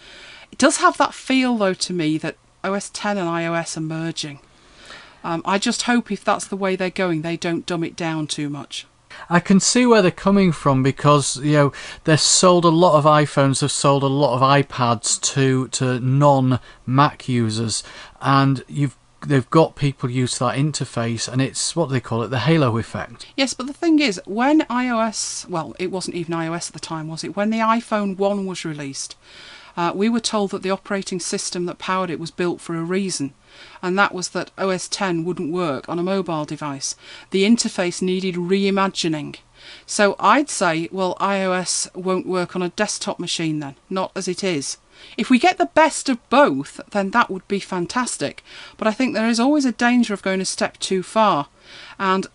It 0.51 0.59
does 0.59 0.79
have 0.79 0.99
that 0.99 1.15
feel 1.15 1.57
though 1.57 1.75
to 1.75 1.93
me 1.93 2.19
that 2.19 2.37
OS 2.63 2.91
10 2.91 3.19
and 3.19 3.29
iOS 3.29 3.77
are 3.77 3.81
merging. 3.81 4.39
Um, 5.25 5.43
I 5.45 5.59
just 5.59 5.83
hope 5.83 6.11
if 6.11 6.25
that's 6.25 6.47
the 6.47 6.57
way 6.57 6.77
they're 6.77 6.91
going, 6.91 7.23
they 7.23 7.37
don't 7.37 7.67
dumb 7.67 7.85
it 7.85 7.97
down 7.97 8.27
too 8.27 8.49
much. 8.49 8.87
I 9.29 9.41
can 9.41 9.61
see 9.61 9.87
where 9.87 10.03
they're 10.03 10.11
coming 10.11 10.53
from 10.53 10.83
because 10.83 11.37
you 11.39 11.53
know 11.53 11.73
they've 12.05 12.21
sold 12.21 12.65
a 12.65 12.71
lot 12.71 12.97
of 12.97 13.05
iPhones, 13.05 13.61
they've 13.61 13.71
sold 13.71 14.03
a 14.03 14.07
lot 14.07 14.35
of 14.35 14.41
iPads 14.41 15.21
to 15.35 15.69
to 15.69 16.01
non 16.01 16.61
Mac 16.87 17.29
users, 17.29 17.83
and 18.21 18.65
you've 18.69 18.97
they've 19.27 19.49
got 19.51 19.77
people 19.77 20.11
used 20.11 20.35
to 20.35 20.45
that 20.45 20.57
interface, 20.57 21.29
and 21.29 21.41
it's 21.41 21.77
what 21.77 21.91
they 21.91 22.01
call 22.01 22.23
it, 22.23 22.29
the 22.29 22.41
halo 22.41 22.77
effect. 22.79 23.27
Yes, 23.37 23.55
but 23.55 23.67
the 23.67 23.73
thing 23.73 23.99
is, 23.99 24.21
when 24.27 24.61
iOS, 24.63 25.49
well, 25.49 25.75
it 25.79 25.91
wasn't 25.91 26.17
even 26.17 26.35
iOS 26.35 26.69
at 26.69 26.73
the 26.73 26.81
time, 26.81 27.09
was 27.09 27.25
it? 27.25 27.37
When 27.37 27.51
the 27.51 27.59
iPhone 27.59 28.17
1 28.17 28.47
was 28.47 28.65
released, 28.65 29.17
uh, 29.77 29.93
we 29.95 30.09
were 30.09 30.21
told 30.21 30.51
that 30.51 30.63
the 30.63 30.71
operating 30.71 31.21
system 31.21 31.67
that 31.67 31.79
powered 31.79 32.11
it 32.11 32.21
was 32.21 32.31
built 32.31 32.61
for 32.61 32.77
a 32.77 32.83
reason, 32.83 33.33
and 33.83 33.99
that 33.99 34.15
was 34.15 34.31
that 34.31 34.51
OS 34.59 34.89
10 34.89 35.25
wouldn't 35.25 35.53
work 35.53 35.89
on 35.89 35.99
a 35.99 36.03
mobile 36.03 36.45
device. 36.45 36.97
The 37.31 37.45
interface 37.45 38.03
needed 38.03 38.35
reimagining. 38.35 39.37
So 39.87 40.17
I'd 40.19 40.51
say, 40.51 40.89
well, 40.91 41.15
iOS 41.21 41.95
won't 41.95 42.27
work 42.27 42.57
on 42.57 42.63
a 42.63 42.71
desktop 42.71 43.19
machine 43.19 43.61
then, 43.61 43.77
not 43.89 44.13
as 44.17 44.29
it 44.29 44.43
is. 44.43 44.79
If 45.17 45.31
we 45.31 45.39
get 45.39 45.59
the 45.59 45.67
best 45.67 46.09
of 46.09 46.29
both, 46.31 46.81
then 46.91 47.11
that 47.11 47.31
would 47.31 47.47
be 47.49 47.59
fantastic. 47.59 48.43
But 48.77 48.87
I 48.87 48.93
think 48.93 49.15
there 49.15 49.29
is 49.29 49.41
always 49.41 49.65
a 49.65 49.73
danger 49.73 50.15
of 50.15 50.23
going 50.23 50.41
a 50.41 50.45
step 50.45 50.79
too 50.79 51.03
far. 51.03 51.49
And 51.99 52.27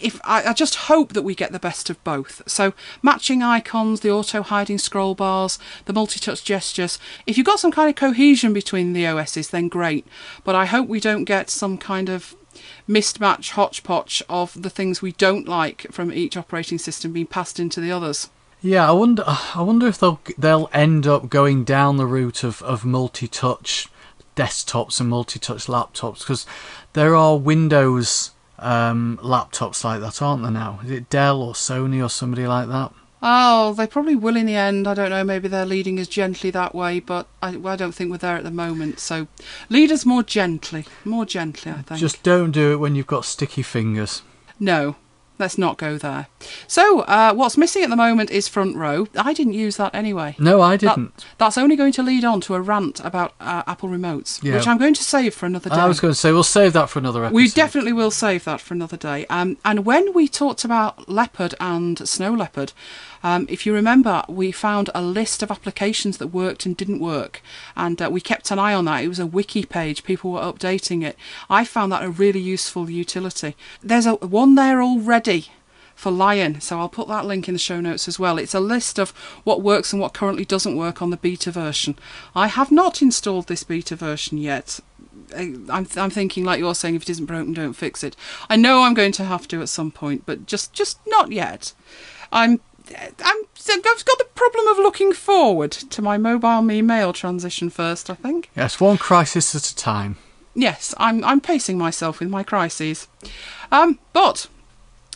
if 0.00 0.20
I, 0.24 0.44
I, 0.44 0.52
just 0.52 0.74
hope 0.74 1.12
that 1.12 1.22
we 1.22 1.34
get 1.34 1.52
the 1.52 1.58
best 1.58 1.90
of 1.90 2.02
both. 2.04 2.42
So 2.46 2.72
matching 3.02 3.42
icons, 3.42 4.00
the 4.00 4.10
auto 4.10 4.42
hiding 4.42 4.78
scroll 4.78 5.14
bars, 5.14 5.58
the 5.84 5.92
multi-touch 5.92 6.44
gestures. 6.44 6.98
If 7.26 7.36
you've 7.36 7.46
got 7.46 7.60
some 7.60 7.72
kind 7.72 7.88
of 7.88 7.96
cohesion 7.96 8.52
between 8.52 8.92
the 8.92 9.06
OSs, 9.06 9.50
then 9.50 9.68
great. 9.68 10.06
But 10.44 10.54
I 10.54 10.66
hope 10.66 10.88
we 10.88 11.00
don't 11.00 11.24
get 11.24 11.50
some 11.50 11.78
kind 11.78 12.08
of 12.08 12.36
mismatch 12.88 13.50
hodgepodge 13.50 14.22
of 14.28 14.60
the 14.60 14.70
things 14.70 15.00
we 15.00 15.12
don't 15.12 15.48
like 15.48 15.86
from 15.92 16.12
each 16.12 16.36
operating 16.36 16.78
system 16.78 17.12
being 17.12 17.26
passed 17.26 17.60
into 17.60 17.80
the 17.80 17.92
others. 17.92 18.28
Yeah, 18.62 18.88
I 18.88 18.92
wonder. 18.92 19.24
I 19.26 19.62
wonder 19.62 19.86
if 19.86 19.98
they'll 19.98 20.20
they'll 20.36 20.68
end 20.72 21.06
up 21.06 21.30
going 21.30 21.64
down 21.64 21.96
the 21.96 22.06
route 22.06 22.44
of 22.44 22.60
of 22.62 22.84
multi-touch 22.84 23.88
desktops 24.36 25.00
and 25.00 25.08
multi-touch 25.08 25.66
laptops 25.66 26.20
because 26.20 26.46
there 26.92 27.16
are 27.16 27.38
Windows 27.38 28.32
um, 28.60 29.18
laptops 29.22 29.84
like 29.84 30.00
that, 30.00 30.22
aren't 30.22 30.42
there 30.42 30.50
now? 30.50 30.80
Is 30.84 30.90
it 30.90 31.10
Dell 31.10 31.42
or 31.42 31.54
Sony 31.54 32.04
or 32.04 32.08
somebody 32.08 32.46
like 32.46 32.68
that? 32.68 32.92
Oh, 33.22 33.74
they 33.74 33.86
probably 33.86 34.16
will 34.16 34.36
in 34.36 34.46
the 34.46 34.56
end. 34.56 34.86
I 34.86 34.94
don't 34.94 35.10
know. 35.10 35.22
Maybe 35.24 35.46
they're 35.46 35.66
leading 35.66 36.00
us 36.00 36.08
gently 36.08 36.50
that 36.52 36.74
way, 36.74 37.00
but 37.00 37.26
I, 37.42 37.58
I 37.64 37.76
don't 37.76 37.92
think 37.92 38.10
we're 38.10 38.18
there 38.18 38.36
at 38.36 38.44
the 38.44 38.50
moment. 38.50 38.98
So, 38.98 39.28
lead 39.68 39.92
us 39.92 40.06
more 40.06 40.22
gently, 40.22 40.86
more 41.04 41.26
gently. 41.26 41.72
I 41.72 41.82
think. 41.82 42.00
Just 42.00 42.22
don't 42.22 42.50
do 42.50 42.72
it 42.72 42.76
when 42.76 42.94
you've 42.94 43.06
got 43.06 43.26
sticky 43.26 43.62
fingers. 43.62 44.22
No, 44.58 44.96
let's 45.40 45.58
not 45.58 45.78
go 45.78 45.98
there. 45.98 46.28
So, 46.66 47.00
uh, 47.00 47.32
what's 47.34 47.56
missing 47.56 47.82
at 47.82 47.90
the 47.90 47.96
moment 47.96 48.30
is 48.30 48.46
front 48.46 48.76
row. 48.76 49.08
I 49.16 49.32
didn't 49.32 49.54
use 49.54 49.76
that 49.78 49.94
anyway. 49.94 50.36
No, 50.38 50.60
I 50.60 50.76
didn't. 50.76 51.16
That, 51.16 51.24
that's 51.38 51.58
only 51.58 51.74
going 51.74 51.92
to 51.92 52.02
lead 52.02 52.24
on 52.24 52.40
to 52.42 52.54
a 52.54 52.60
rant 52.60 53.00
about 53.00 53.34
uh, 53.40 53.62
Apple 53.66 53.88
remotes, 53.88 54.42
yeah. 54.42 54.54
which 54.54 54.68
I'm 54.68 54.78
going 54.78 54.94
to 54.94 55.02
save 55.02 55.34
for 55.34 55.46
another 55.46 55.70
day. 55.70 55.76
I 55.76 55.88
was 55.88 55.98
going 55.98 56.12
to 56.12 56.18
say 56.18 56.30
we'll 56.30 56.42
save 56.44 56.74
that 56.74 56.90
for 56.90 56.98
another 56.98 57.24
episode. 57.24 57.36
We 57.36 57.48
definitely 57.48 57.92
will 57.92 58.10
save 58.10 58.44
that 58.44 58.60
for 58.60 58.74
another 58.74 58.96
day. 58.96 59.26
Um, 59.26 59.56
and 59.64 59.84
when 59.84 60.12
we 60.12 60.28
talked 60.28 60.64
about 60.64 61.08
leopard 61.08 61.54
and 61.58 62.06
snow 62.08 62.32
leopard, 62.32 62.72
um, 63.22 63.46
if 63.48 63.66
you 63.66 63.74
remember, 63.74 64.24
we 64.28 64.52
found 64.52 64.90
a 64.94 65.02
list 65.02 65.42
of 65.42 65.50
applications 65.50 66.18
that 66.18 66.28
worked 66.28 66.66
and 66.66 66.76
didn't 66.76 67.00
work, 67.00 67.42
and 67.76 68.00
uh, 68.00 68.08
we 68.10 68.20
kept 68.20 68.50
an 68.50 68.58
eye 68.58 68.74
on 68.74 68.86
that. 68.86 69.04
It 69.04 69.08
was 69.08 69.18
a 69.18 69.26
wiki 69.26 69.64
page, 69.64 70.04
people 70.04 70.32
were 70.32 70.40
updating 70.40 71.04
it. 71.04 71.16
I 71.48 71.64
found 71.64 71.92
that 71.92 72.02
a 72.02 72.10
really 72.10 72.40
useful 72.40 72.90
utility. 72.90 73.56
There's 73.82 74.06
a 74.06 74.14
one 74.14 74.54
there 74.54 74.82
already 74.82 75.48
for 76.00 76.10
Lion. 76.10 76.60
So 76.62 76.78
I'll 76.78 76.88
put 76.88 77.08
that 77.08 77.26
link 77.26 77.46
in 77.46 77.54
the 77.54 77.58
show 77.58 77.78
notes 77.80 78.08
as 78.08 78.18
well. 78.18 78.38
It's 78.38 78.54
a 78.54 78.60
list 78.60 78.98
of 78.98 79.10
what 79.44 79.62
works 79.62 79.92
and 79.92 80.00
what 80.00 80.14
currently 80.14 80.46
doesn't 80.46 80.76
work 80.76 81.02
on 81.02 81.10
the 81.10 81.18
beta 81.18 81.50
version. 81.50 81.98
I 82.34 82.46
have 82.46 82.72
not 82.72 83.02
installed 83.02 83.48
this 83.48 83.64
beta 83.64 83.96
version 83.96 84.38
yet. 84.38 84.80
I'm, 85.36 85.68
I'm 85.68 86.10
thinking 86.10 86.44
like 86.44 86.58
you're 86.58 86.74
saying 86.74 86.94
if 86.94 87.02
it 87.02 87.10
isn't 87.10 87.26
broken 87.26 87.52
don't 87.52 87.74
fix 87.74 88.02
it 88.02 88.16
i 88.48 88.56
know 88.56 88.82
i'm 88.82 88.94
going 88.94 89.12
to 89.12 89.24
have 89.24 89.46
to 89.48 89.62
at 89.62 89.68
some 89.68 89.92
point 89.92 90.24
but 90.26 90.44
just 90.44 90.72
just 90.72 90.98
not 91.06 91.30
yet 91.30 91.72
i'm 92.32 92.60
I'm, 92.96 93.36
I've 93.68 94.04
got 94.04 94.18
the 94.18 94.28
problem 94.34 94.66
of 94.68 94.78
looking 94.78 95.12
forward 95.12 95.72
to 95.72 96.02
my 96.02 96.18
mobile 96.18 96.62
me 96.62 96.82
mail 96.82 97.12
transition 97.12 97.70
first, 97.70 98.10
I 98.10 98.14
think. 98.14 98.50
Yes, 98.56 98.80
one 98.80 98.98
crisis 98.98 99.54
at 99.54 99.68
a 99.68 99.76
time. 99.76 100.16
Yes, 100.54 100.94
I'm, 100.98 101.22
I'm 101.24 101.40
pacing 101.40 101.78
myself 101.78 102.20
with 102.20 102.28
my 102.28 102.42
crises. 102.42 103.06
Um, 103.70 103.98
but 104.12 104.48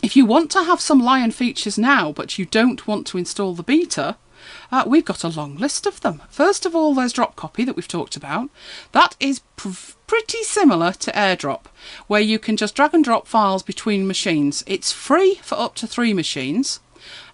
if 0.03 0.17
you 0.17 0.27
want 0.27 0.51
to 0.53 0.65
have 0.65 0.81
some 0.81 1.01
Lion 1.01 1.31
features 1.31 1.79
now, 1.79 2.13
but 2.13 2.39
you 2.39 2.45
don't 2.45 2.87
want 2.87 3.07
to 3.09 3.19
install 3.19 3.55
the 3.55 3.63
beta, 3.63 4.17
uh, 4.71 4.85
we've 4.87 5.05
got 5.05 5.25
a 5.25 5.29
long 5.29 5.57
list 5.57 5.87
of 5.87 6.01
them. 6.01 6.23
First 6.29 6.67
of 6.67 6.75
all, 6.77 6.95
there's 6.95 7.13
Drop 7.13 7.35
Copy 7.35 7.65
that 7.65 7.77
we've 7.77 7.89
talked 7.89 8.17
about. 8.17 8.51
That 8.93 9.17
is 9.19 9.41
pr- 9.57 9.95
pretty 10.07 10.43
similar 10.43 10.93
to 10.93 11.13
AirDrop, 11.13 11.65
where 12.07 12.21
you 12.21 12.39
can 12.39 12.57
just 12.57 12.75
drag 12.75 12.95
and 12.95 13.03
drop 13.03 13.27
files 13.27 13.63
between 13.63 14.07
machines. 14.07 14.63
It's 14.67 14.93
free 14.93 15.37
for 15.37 15.59
up 15.59 15.75
to 15.77 15.87
three 15.87 16.13
machines 16.13 16.81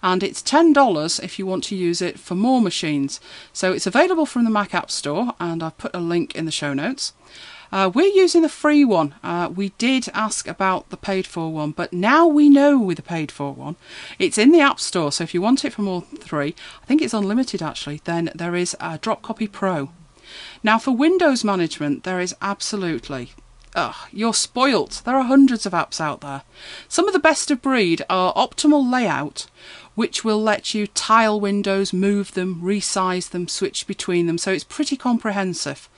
and 0.03 0.23
it's 0.23 0.41
$10 0.41 1.23
if 1.23 1.37
you 1.37 1.45
want 1.45 1.63
to 1.65 1.75
use 1.75 2.01
it 2.01 2.19
for 2.19 2.35
more 2.35 2.61
machines. 2.61 3.19
So 3.53 3.71
it's 3.71 3.87
available 3.87 4.25
from 4.25 4.43
the 4.43 4.49
Mac 4.49 4.73
App 4.73 4.91
Store, 4.91 5.33
and 5.39 5.61
I've 5.61 5.77
put 5.77 5.95
a 5.95 5.99
link 5.99 6.35
in 6.35 6.45
the 6.45 6.51
show 6.51 6.73
notes. 6.73 7.13
Uh, 7.71 7.89
we're 7.93 8.13
using 8.13 8.41
the 8.41 8.49
free 8.49 8.83
one. 8.83 9.15
Uh, 9.23 9.49
we 9.53 9.69
did 9.77 10.09
ask 10.13 10.47
about 10.47 10.89
the 10.89 10.97
paid 10.97 11.25
for 11.25 11.51
one, 11.51 11.71
but 11.71 11.93
now 11.93 12.27
we 12.27 12.49
know 12.49 12.77
with 12.77 12.97
the 12.97 13.03
paid 13.03 13.31
for 13.31 13.53
one, 13.53 13.77
it's 14.19 14.37
in 14.37 14.51
the 14.51 14.59
App 14.59 14.79
Store. 14.79 15.11
So 15.11 15.23
if 15.23 15.33
you 15.33 15.41
want 15.41 15.63
it 15.63 15.71
for 15.73 15.81
more 15.81 16.01
than 16.01 16.19
three, 16.19 16.53
I 16.83 16.85
think 16.85 17.01
it's 17.01 17.13
unlimited 17.13 17.61
actually, 17.61 18.01
then 18.03 18.29
there 18.35 18.55
is 18.55 18.75
Drop 18.99 19.21
Copy 19.21 19.47
Pro. 19.47 19.89
Now 20.63 20.79
for 20.79 20.91
Windows 20.91 21.43
management, 21.43 22.03
there 22.03 22.19
is 22.19 22.35
absolutely 22.41 23.31
Ugh, 23.73 23.95
you're 24.11 24.33
spoilt. 24.33 25.01
There 25.05 25.15
are 25.15 25.23
hundreds 25.23 25.65
of 25.65 25.71
apps 25.71 26.01
out 26.01 26.19
there. 26.19 26.41
Some 26.89 27.07
of 27.07 27.13
the 27.13 27.19
best 27.19 27.49
of 27.51 27.61
breed 27.61 28.01
are 28.09 28.33
optimal 28.33 28.91
layout, 28.91 29.47
which 29.95 30.23
will 30.23 30.41
let 30.41 30.73
you 30.73 30.87
tile 30.87 31.39
windows, 31.39 31.93
move 31.93 32.33
them, 32.33 32.61
resize 32.61 33.29
them, 33.29 33.47
switch 33.47 33.87
between 33.87 34.27
them. 34.27 34.37
So 34.37 34.51
it's 34.51 34.63
pretty 34.63 34.95
comprehensive. 34.95 35.89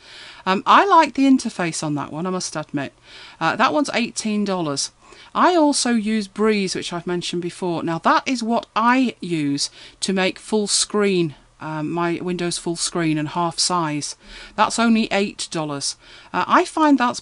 Um, 0.45 0.63
I 0.65 0.85
like 0.85 1.13
the 1.13 1.25
interface 1.25 1.83
on 1.83 1.95
that 1.95 2.11
one, 2.11 2.25
I 2.25 2.31
must 2.31 2.55
admit. 2.55 2.93
Uh, 3.39 3.55
that 3.55 3.73
one's 3.73 3.89
$18. 3.89 4.91
I 5.35 5.55
also 5.55 5.91
use 5.91 6.27
Breeze, 6.27 6.75
which 6.75 6.91
I've 6.91 7.07
mentioned 7.07 7.41
before. 7.41 7.83
Now, 7.83 7.99
that 7.99 8.27
is 8.27 8.43
what 8.43 8.65
I 8.75 9.15
use 9.19 9.69
to 10.01 10.13
make 10.13 10.39
full 10.39 10.67
screen 10.67 11.35
um, 11.63 11.89
my 11.91 12.19
Windows 12.21 12.57
full 12.57 12.75
screen 12.75 13.17
and 13.17 13.29
half 13.29 13.57
size. 13.57 14.17
That's 14.57 14.77
only 14.77 15.07
$8. 15.07 15.95
Uh, 16.33 16.43
I 16.45 16.65
find 16.65 16.97
that's 16.97 17.21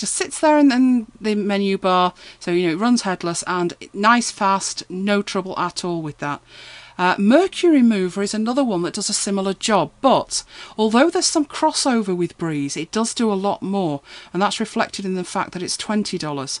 just 0.00 0.14
sits 0.14 0.40
there 0.40 0.58
in, 0.58 0.72
in, 0.72 1.06
the 1.20 1.34
menu 1.34 1.76
bar, 1.76 2.14
so 2.38 2.50
you 2.50 2.66
know 2.66 2.72
it 2.72 2.78
runs 2.78 3.02
headless 3.02 3.44
and 3.46 3.74
nice, 3.92 4.30
fast, 4.30 4.82
no 4.88 5.20
trouble 5.20 5.56
at 5.58 5.84
all 5.84 6.00
with 6.00 6.18
that. 6.18 6.40
Uh, 6.96 7.14
Mercury 7.18 7.82
Mover 7.82 8.22
is 8.22 8.34
another 8.34 8.64
one 8.64 8.82
that 8.82 8.94
does 8.94 9.08
a 9.08 9.14
similar 9.14 9.54
job, 9.54 9.90
but 10.00 10.42
although 10.76 11.10
there's 11.10 11.26
some 11.26 11.44
crossover 11.44 12.16
with 12.16 12.36
Breeze, 12.38 12.76
it 12.76 12.90
does 12.90 13.14
do 13.14 13.32
a 13.32 13.34
lot 13.34 13.62
more, 13.62 14.00
and 14.32 14.42
that's 14.42 14.60
reflected 14.60 15.04
in 15.04 15.14
the 15.14 15.24
fact 15.24 15.52
that 15.52 15.62
it's 15.62 15.76
$20. 15.76 16.60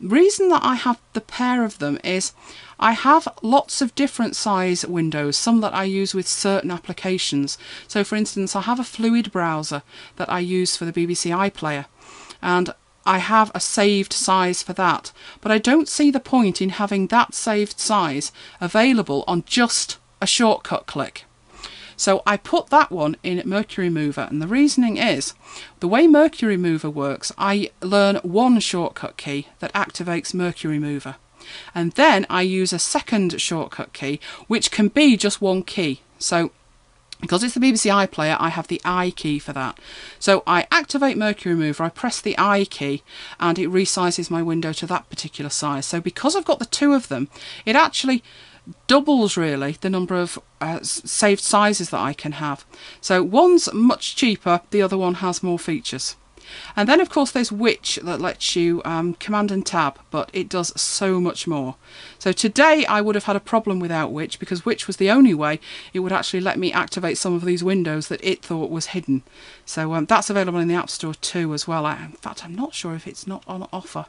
Reason 0.00 0.48
that 0.48 0.64
I 0.64 0.74
have 0.74 1.00
the 1.12 1.20
pair 1.20 1.64
of 1.64 1.78
them 1.78 1.98
is 2.04 2.32
I 2.78 2.92
have 2.92 3.28
lots 3.42 3.80
of 3.80 3.94
different 3.94 4.36
size 4.36 4.84
windows, 4.84 5.36
some 5.36 5.60
that 5.60 5.74
I 5.74 5.84
use 5.84 6.14
with 6.14 6.26
certain 6.26 6.70
applications. 6.70 7.56
So, 7.86 8.02
for 8.02 8.16
instance, 8.16 8.56
I 8.56 8.62
have 8.62 8.80
a 8.80 8.84
fluid 8.84 9.30
browser 9.30 9.82
that 10.16 10.30
I 10.30 10.40
use 10.40 10.76
for 10.76 10.84
the 10.84 10.92
BBC 10.92 11.30
iPlayer, 11.30 11.86
and 12.44 12.72
I 13.06 13.18
have 13.18 13.50
a 13.54 13.60
saved 13.60 14.12
size 14.12 14.62
for 14.62 14.74
that, 14.74 15.10
but 15.40 15.50
I 15.50 15.58
don't 15.58 15.88
see 15.88 16.10
the 16.10 16.20
point 16.20 16.62
in 16.62 16.70
having 16.70 17.08
that 17.08 17.34
saved 17.34 17.80
size 17.80 18.30
available 18.60 19.24
on 19.26 19.44
just 19.46 19.98
a 20.20 20.26
shortcut 20.26 20.86
click. 20.86 21.24
So 21.96 22.22
I 22.26 22.36
put 22.36 22.68
that 22.68 22.90
one 22.90 23.16
in 23.22 23.42
Mercury 23.44 23.88
Mover, 23.88 24.26
and 24.30 24.40
the 24.40 24.46
reasoning 24.46 24.96
is 24.96 25.34
the 25.80 25.88
way 25.88 26.06
Mercury 26.06 26.56
Mover 26.56 26.90
works, 26.90 27.32
I 27.38 27.70
learn 27.80 28.16
one 28.16 28.60
shortcut 28.60 29.16
key 29.16 29.48
that 29.60 29.72
activates 29.72 30.34
Mercury 30.34 30.78
Mover. 30.78 31.16
And 31.74 31.92
then 31.92 32.26
I 32.30 32.42
use 32.42 32.72
a 32.72 32.78
second 32.78 33.40
shortcut 33.40 33.92
key, 33.92 34.18
which 34.48 34.70
can 34.70 34.88
be 34.88 35.16
just 35.16 35.40
one 35.40 35.62
key. 35.62 36.00
So 36.18 36.52
because 37.24 37.42
it's 37.42 37.54
the 37.54 37.60
BBC 37.60 37.90
iPlayer, 37.90 38.36
I 38.38 38.50
have 38.50 38.68
the 38.68 38.82
I 38.84 39.10
key 39.10 39.38
for 39.38 39.54
that. 39.54 39.78
So 40.18 40.42
I 40.46 40.66
activate 40.70 41.16
Mercury 41.16 41.54
Mover, 41.54 41.84
I 41.84 41.88
press 41.88 42.20
the 42.20 42.34
I 42.38 42.66
key, 42.66 43.02
and 43.40 43.58
it 43.58 43.70
resizes 43.70 44.30
my 44.30 44.42
window 44.42 44.74
to 44.74 44.86
that 44.86 45.08
particular 45.08 45.48
size. 45.48 45.86
So 45.86 46.02
because 46.02 46.36
I've 46.36 46.44
got 46.44 46.58
the 46.58 46.66
two 46.66 46.92
of 46.92 47.08
them, 47.08 47.28
it 47.64 47.76
actually 47.76 48.22
doubles 48.86 49.38
really 49.38 49.72
the 49.80 49.88
number 49.88 50.16
of 50.16 50.38
uh, 50.60 50.80
saved 50.82 51.40
sizes 51.40 51.88
that 51.90 52.00
I 52.00 52.12
can 52.12 52.32
have. 52.32 52.66
So 53.00 53.22
one's 53.22 53.72
much 53.72 54.16
cheaper, 54.16 54.60
the 54.70 54.82
other 54.82 54.98
one 54.98 55.14
has 55.14 55.42
more 55.42 55.58
features. 55.58 56.16
And 56.76 56.88
then, 56.88 57.00
of 57.00 57.10
course, 57.10 57.30
there's 57.30 57.52
Witch 57.52 57.98
that 58.02 58.20
lets 58.20 58.56
you 58.56 58.82
um, 58.84 59.14
command 59.14 59.50
and 59.50 59.64
tab, 59.64 59.98
but 60.10 60.30
it 60.32 60.48
does 60.48 60.78
so 60.80 61.20
much 61.20 61.46
more. 61.46 61.76
So 62.18 62.32
today 62.32 62.84
I 62.86 63.00
would 63.00 63.14
have 63.14 63.24
had 63.24 63.36
a 63.36 63.40
problem 63.40 63.80
without 63.80 64.12
Witch 64.12 64.38
because 64.38 64.64
Witch 64.64 64.86
was 64.86 64.96
the 64.96 65.10
only 65.10 65.34
way 65.34 65.60
it 65.92 66.00
would 66.00 66.12
actually 66.12 66.40
let 66.40 66.58
me 66.58 66.72
activate 66.72 67.18
some 67.18 67.34
of 67.34 67.44
these 67.44 67.64
windows 67.64 68.08
that 68.08 68.24
it 68.24 68.42
thought 68.42 68.70
was 68.70 68.86
hidden. 68.86 69.22
So 69.64 69.94
um, 69.94 70.06
that's 70.06 70.30
available 70.30 70.58
in 70.58 70.68
the 70.68 70.74
App 70.74 70.90
Store 70.90 71.14
too 71.14 71.54
as 71.54 71.66
well. 71.66 71.86
I, 71.86 72.04
in 72.04 72.12
fact, 72.12 72.44
I'm 72.44 72.54
not 72.54 72.74
sure 72.74 72.94
if 72.94 73.06
it's 73.06 73.26
not 73.26 73.44
on 73.46 73.68
offer. 73.72 74.06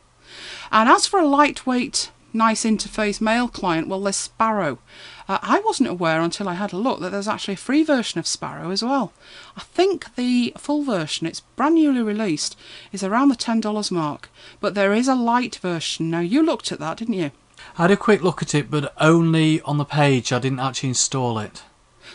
And 0.71 0.89
as 0.89 1.05
for 1.05 1.19
a 1.19 1.27
lightweight 1.27 2.11
nice 2.33 2.65
interface 2.65 3.21
mail 3.21 3.47
client, 3.47 3.87
well, 3.87 4.01
there's 4.01 4.15
Sparrow. 4.17 4.79
Uh, 5.27 5.39
I 5.41 5.59
wasn't 5.59 5.89
aware 5.89 6.21
until 6.21 6.47
I 6.47 6.53
had 6.53 6.71
a 6.71 6.77
look 6.77 6.99
that 6.99 7.11
there's 7.11 7.27
actually 7.27 7.55
a 7.55 7.57
free 7.57 7.83
version 7.83 8.19
of 8.19 8.27
Sparrow 8.27 8.69
as 8.69 8.83
well. 8.83 9.11
I 9.57 9.61
think 9.61 10.13
the 10.15 10.53
full 10.57 10.83
version, 10.83 11.25
it's 11.25 11.39
brand 11.39 11.75
newly 11.75 12.03
released, 12.03 12.55
is 12.91 13.03
around 13.03 13.29
the 13.29 13.35
$10 13.35 13.91
mark, 13.91 14.29
but 14.59 14.75
there 14.75 14.93
is 14.93 15.07
a 15.07 15.15
light 15.15 15.55
version. 15.55 16.11
Now, 16.11 16.19
you 16.19 16.43
looked 16.43 16.71
at 16.71 16.79
that, 16.79 16.97
didn't 16.97 17.15
you? 17.15 17.31
I 17.77 17.83
had 17.83 17.91
a 17.91 17.97
quick 17.97 18.21
look 18.21 18.41
at 18.41 18.53
it, 18.53 18.69
but 18.69 18.93
only 18.99 19.61
on 19.61 19.77
the 19.77 19.85
page. 19.85 20.31
I 20.31 20.39
didn't 20.39 20.59
actually 20.59 20.89
install 20.89 21.39
it. 21.39 21.63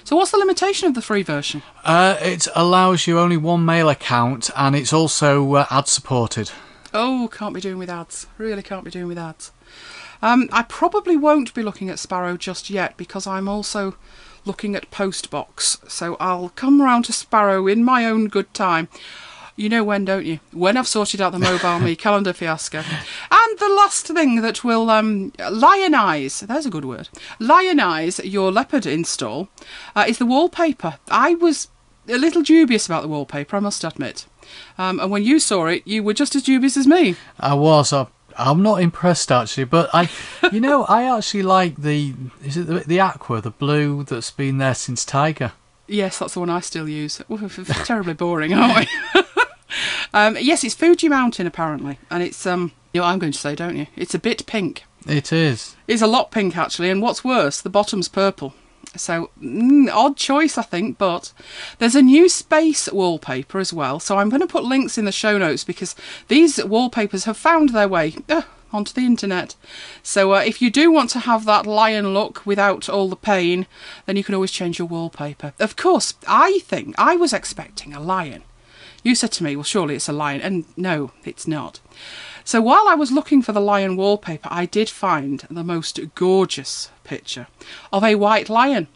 So, 0.05 0.17
what's 0.17 0.31
the 0.31 0.39
limitation 0.39 0.89
of 0.89 0.95
the 0.95 1.03
free 1.03 1.23
version? 1.23 1.63
Uh, 1.85 2.17
it 2.21 2.47
allows 2.55 3.07
you 3.07 3.19
only 3.19 3.37
one 3.37 3.65
mail 3.65 3.89
account, 3.89 4.51
and 4.57 4.77
it's 4.77 4.93
also 4.93 5.55
uh, 5.55 5.67
ad 5.71 5.89
supported. 5.89 6.51
Oh, 6.95 7.29
can't 7.33 7.55
be 7.55 7.61
doing 7.61 7.79
with 7.79 7.91
ads. 7.91 8.27
Really 8.39 8.63
can't 8.63 8.85
be 8.85 8.91
doing 8.91 9.09
with 9.09 9.19
ads. 9.19 9.53
Um, 10.23 10.49
I 10.53 10.63
probably 10.63 11.17
won't 11.17 11.55
be 11.55 11.63
looking 11.63 11.89
at 11.89 11.99
Sparrow 11.99 12.37
just 12.37 12.71
yet 12.71 12.97
because 12.97 13.27
I'm 13.27 13.49
also 13.49 13.97
looking 14.45 14.75
at 14.75 14.91
Postbox. 14.91 15.91
So 15.91 16.17
I'll 16.21 16.51
come 16.51 16.83
round 16.83 17.07
to 17.07 17.13
Sparrow 17.13 17.67
in 17.67 17.85
my 17.85 18.05
own 18.05 18.29
good 18.29 18.53
time. 18.55 18.89
You 19.57 19.69
know 19.69 19.85
when, 19.85 20.07
don't 20.07 20.25
you? 20.25 20.41
When 20.53 20.77
I've 20.77 20.89
sorted 20.89 21.21
out 21.21 21.33
the 21.33 21.39
Mobile 21.39 21.81
Me 21.81 21.95
calendar 21.97 22.33
fiasco. 22.33 22.79
And 22.79 23.59
the 23.59 23.69
last 23.69 24.07
thing 24.07 24.41
that 24.41 24.65
will 24.65 24.89
um, 24.89 25.33
lionize, 25.39 26.41
there's 26.41 26.65
a 26.65 26.71
good 26.71 26.87
word, 26.87 27.11
lionize 27.39 28.21
your 28.25 28.51
leopard 28.51 28.87
install 28.87 29.51
uh, 29.95 30.07
is 30.09 30.17
the 30.19 30.25
wallpaper. 30.25 30.99
I 31.11 31.35
was 31.35 31.69
a 32.09 32.17
little 32.17 32.43
dubious 32.43 32.87
about 32.87 33.03
the 33.03 33.09
wallpaper, 33.09 33.57
I 33.57 33.61
must 33.61 33.85
admit. 33.85 34.25
Um, 34.79 34.99
and 34.99 35.11
when 35.11 35.25
you 35.25 35.39
saw 35.39 35.67
it, 35.67 35.87
you 35.87 36.03
were 36.03 36.15
just 36.15 36.35
as 36.35 36.43
dubious 36.43 36.77
as 36.77 36.87
me. 36.87 37.17
I 37.39 37.55
was. 37.55 37.93
I 37.93 38.07
I'm 38.37 38.63
not 38.63 38.81
impressed 38.81 39.31
actually, 39.31 39.65
but 39.65 39.91
I, 39.93 40.09
you 40.53 40.61
know, 40.61 40.85
I 40.85 41.17
actually 41.17 41.43
like 41.43 41.77
the 41.77 42.15
is 42.45 42.57
it 42.57 42.67
the, 42.67 42.81
the 42.81 43.01
aqua, 43.01 43.41
the 43.41 43.51
blue 43.51 44.05
that's 44.05 44.31
been 44.31 44.59
there 44.59 44.75
since 44.75 45.05
Tiger. 45.05 45.53
Yes, 45.87 46.19
that's 46.19 46.35
the 46.35 46.41
one 46.41 46.51
I 46.51 46.61
still 46.61 46.89
use. 46.89 47.21
terribly 47.85 48.15
boring, 48.15 48.55
aren't 48.55 48.89
we? 49.15 49.23
um, 50.15 50.37
yes, 50.41 50.63
it's 50.63 50.75
Fuji 50.75 51.09
Mountain 51.09 51.47
apparently, 51.47 51.99
and 52.11 52.23
it's 52.23 52.47
um, 52.47 52.73
you 52.93 53.01
know 53.01 53.07
what 53.07 53.13
I'm 53.13 53.19
going 53.19 53.33
to 53.33 53.39
say, 53.39 53.55
don't 53.55 53.77
you? 53.77 53.87
It's 53.97 54.15
a 54.15 54.19
bit 54.19 54.47
pink. 54.47 54.85
It 55.07 55.33
is. 55.33 55.77
It's 55.89 56.03
a 56.03 56.07
lot 56.07 56.31
pink 56.31 56.57
actually, 56.57 56.91
and 56.91 57.03
what's 57.03 57.25
worse, 57.25 57.61
the 57.61 57.71
bottom's 57.71 58.09
purple. 58.09 58.55
So, 58.97 59.31
mm, 59.41 59.89
odd 59.93 60.17
choice, 60.17 60.59
I 60.59 60.63
think, 60.63 60.99
but 60.99 61.33
there's 61.79 61.95
a 61.95 62.03
new 62.03 62.29
space 62.29 62.91
wallpaper 62.91 63.59
as 63.59 63.73
well. 63.73 64.01
So, 64.01 64.19
I'm 64.19 64.29
going 64.29 64.41
to 64.41 64.49
put 64.49 64.65
links 64.65 64.99
in 64.99 65.05
the 65.05 65.13
show 65.13 65.39
notes 65.39 65.63
because 65.63 65.95
these 66.27 66.63
wallpapers 66.65 67.25
have 67.25 67.37
found 67.37 67.69
their 67.69 67.87
way 67.87 68.17
uh, 68.29 68.43
onto 68.73 68.93
the 68.93 69.07
internet. 69.07 69.55
So, 70.03 70.35
uh, 70.35 70.41
if 70.41 70.61
you 70.61 70.71
do 70.71 70.91
want 70.91 71.11
to 71.11 71.21
have 71.21 71.45
that 71.45 71.67
lion 71.67 72.13
look 72.13 72.45
without 72.45 72.89
all 72.89 73.09
the 73.09 73.17
pain, 73.17 73.67
then 74.07 74.17
you 74.17 74.25
can 74.25 74.35
always 74.35 74.51
change 74.51 74.81
your 74.81 74.89
wallpaper. 74.89 75.53
Of 75.61 75.77
course, 75.77 76.15
I 76.27 76.59
think 76.65 76.97
I 76.99 77.15
was 77.15 77.33
expecting 77.33 77.95
a 77.95 78.01
lion. 78.01 78.43
You 79.03 79.15
said 79.15 79.33
to 79.33 79.45
me, 79.45 79.57
well, 79.57 79.65
surely 79.65 79.95
it's 79.95 80.09
a 80.09 80.13
lion. 80.13 80.41
And 80.41 80.65
no, 80.77 81.13
it's 81.25 81.47
not. 81.47 81.81
So 82.45 82.61
while 82.61 82.87
I 82.89 82.95
was 82.95 83.13
looking 83.13 83.43
for 83.43 83.53
the 83.53 83.61
lion 83.61 83.97
wallpaper, 83.97 84.49
I 84.51 84.67
did 84.67 84.89
find 84.89 85.47
the 85.51 85.65
most 85.65 86.01
gorgeous 86.15 86.91
picture 87.05 87.47
of 87.93 88.05
a 88.05 88.15
white 88.15 88.49
lion. 88.49 88.89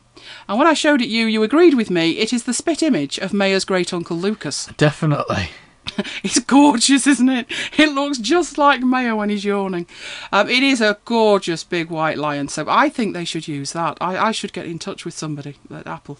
And 0.49 0.59
when 0.59 0.69
I 0.69 0.75
showed 0.75 1.03
it 1.03 1.09
you, 1.09 1.27
you 1.27 1.43
agreed 1.43 1.75
with 1.75 1.91
me. 1.91 2.19
It 2.19 2.33
is 2.33 2.45
the 2.45 2.55
spit 2.55 2.83
image 2.83 3.19
of 3.19 3.33
Maya's 3.33 3.65
great 3.65 3.93
uncle 3.93 4.17
Lucas. 4.17 4.69
Definitely. 4.77 5.51
it's 6.23 6.39
gorgeous, 6.41 7.07
isn't 7.07 7.29
it? 7.29 7.47
It 7.77 7.93
looks 7.93 8.19
just 8.19 8.59
like 8.59 8.81
Maya 8.81 9.15
when 9.17 9.31
he's 9.31 9.45
yawning. 9.45 9.87
Um, 10.33 10.49
it 10.49 10.63
is 10.63 10.81
a 10.81 10.99
gorgeous 11.05 11.65
big 11.65 11.91
white 11.91 12.19
lion, 12.19 12.49
so 12.49 12.67
I 12.69 12.89
think 12.89 13.15
they 13.15 13.25
should 13.25 13.49
use 13.49 13.73
that. 13.73 13.99
I, 14.01 14.29
I 14.29 14.33
should 14.33 14.53
get 14.53 14.67
in 14.67 14.79
touch 14.79 15.05
with 15.05 15.15
somebody 15.15 15.57
at 15.71 15.87
Apple 15.87 16.19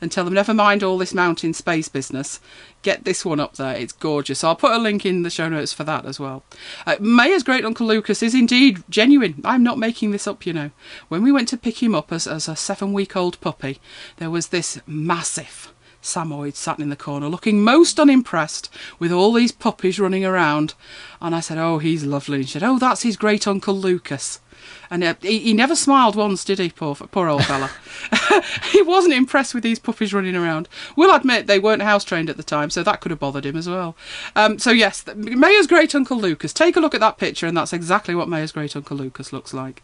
and 0.00 0.10
tell 0.10 0.24
them, 0.24 0.34
never 0.34 0.54
mind 0.54 0.82
all 0.82 0.98
this 0.98 1.14
mountain 1.14 1.54
space 1.54 1.88
business, 1.88 2.40
get 2.82 3.04
this 3.04 3.24
one 3.24 3.40
up 3.40 3.56
there. 3.56 3.76
It's 3.76 3.92
gorgeous. 3.92 4.40
So 4.40 4.48
I'll 4.48 4.56
put 4.56 4.72
a 4.72 4.78
link 4.78 5.06
in 5.06 5.22
the 5.22 5.30
show 5.30 5.48
notes 5.48 5.72
for 5.72 5.84
that 5.84 6.04
as 6.04 6.18
well. 6.18 6.42
Uh, 6.86 6.96
great 7.44 7.64
uncle 7.64 7.86
Lucas 7.86 8.22
is 8.22 8.34
indeed 8.34 8.82
genuine. 8.88 9.40
I'm 9.44 9.62
not 9.62 9.78
making 9.78 10.10
this 10.10 10.26
up, 10.26 10.46
you 10.46 10.52
know. 10.52 10.70
When 11.08 11.22
we 11.22 11.32
went 11.32 11.48
to 11.48 11.56
pick 11.56 11.82
him 11.82 11.94
up 11.94 12.12
as, 12.12 12.26
as 12.26 12.48
a 12.48 12.56
seven 12.56 12.92
week 12.92 13.16
old 13.16 13.40
puppy, 13.40 13.80
there 14.16 14.30
was 14.30 14.48
this 14.48 14.80
massive 14.86 15.71
Samoyed 16.02 16.56
sat 16.56 16.80
in 16.80 16.88
the 16.88 16.96
corner 16.96 17.28
looking 17.28 17.62
most 17.62 17.98
unimpressed 17.98 18.68
with 18.98 19.12
all 19.12 19.32
these 19.32 19.52
puppies 19.52 20.00
running 20.00 20.24
around. 20.24 20.74
And 21.20 21.34
I 21.34 21.40
said, 21.40 21.58
Oh, 21.58 21.78
he's 21.78 22.04
lovely. 22.04 22.38
And 22.38 22.48
she 22.48 22.54
said, 22.54 22.64
Oh, 22.64 22.78
that's 22.78 23.02
his 23.02 23.16
great 23.16 23.46
uncle 23.46 23.74
Lucas. 23.74 24.40
And 24.90 25.02
uh, 25.02 25.14
he, 25.22 25.38
he, 25.38 25.52
never 25.54 25.74
smiled 25.74 26.16
once, 26.16 26.44
did 26.44 26.58
he, 26.58 26.70
poor, 26.70 26.94
poor 26.94 27.28
old 27.28 27.44
fella? 27.44 27.70
he 28.70 28.82
wasn't 28.82 29.14
impressed 29.14 29.54
with 29.54 29.62
these 29.62 29.78
puppies 29.78 30.12
running 30.12 30.36
around. 30.36 30.68
We'll 30.96 31.14
admit 31.14 31.46
they 31.46 31.58
weren't 31.58 31.82
house 31.82 32.04
trained 32.04 32.30
at 32.30 32.36
the 32.36 32.42
time, 32.42 32.70
so 32.70 32.82
that 32.82 33.00
could 33.00 33.10
have 33.10 33.18
bothered 33.18 33.46
him 33.46 33.56
as 33.56 33.68
well. 33.68 33.96
Um, 34.36 34.58
so, 34.58 34.70
yes, 34.70 35.04
Maya's 35.16 35.66
great 35.66 35.94
uncle 35.94 36.18
Lucas. 36.18 36.52
Take 36.52 36.76
a 36.76 36.80
look 36.80 36.94
at 36.94 37.00
that 37.00 37.18
picture, 37.18 37.46
and 37.46 37.56
that's 37.56 37.72
exactly 37.72 38.14
what 38.14 38.28
Maya's 38.28 38.52
great 38.52 38.76
uncle 38.76 38.96
Lucas 38.96 39.32
looks 39.32 39.54
like. 39.54 39.82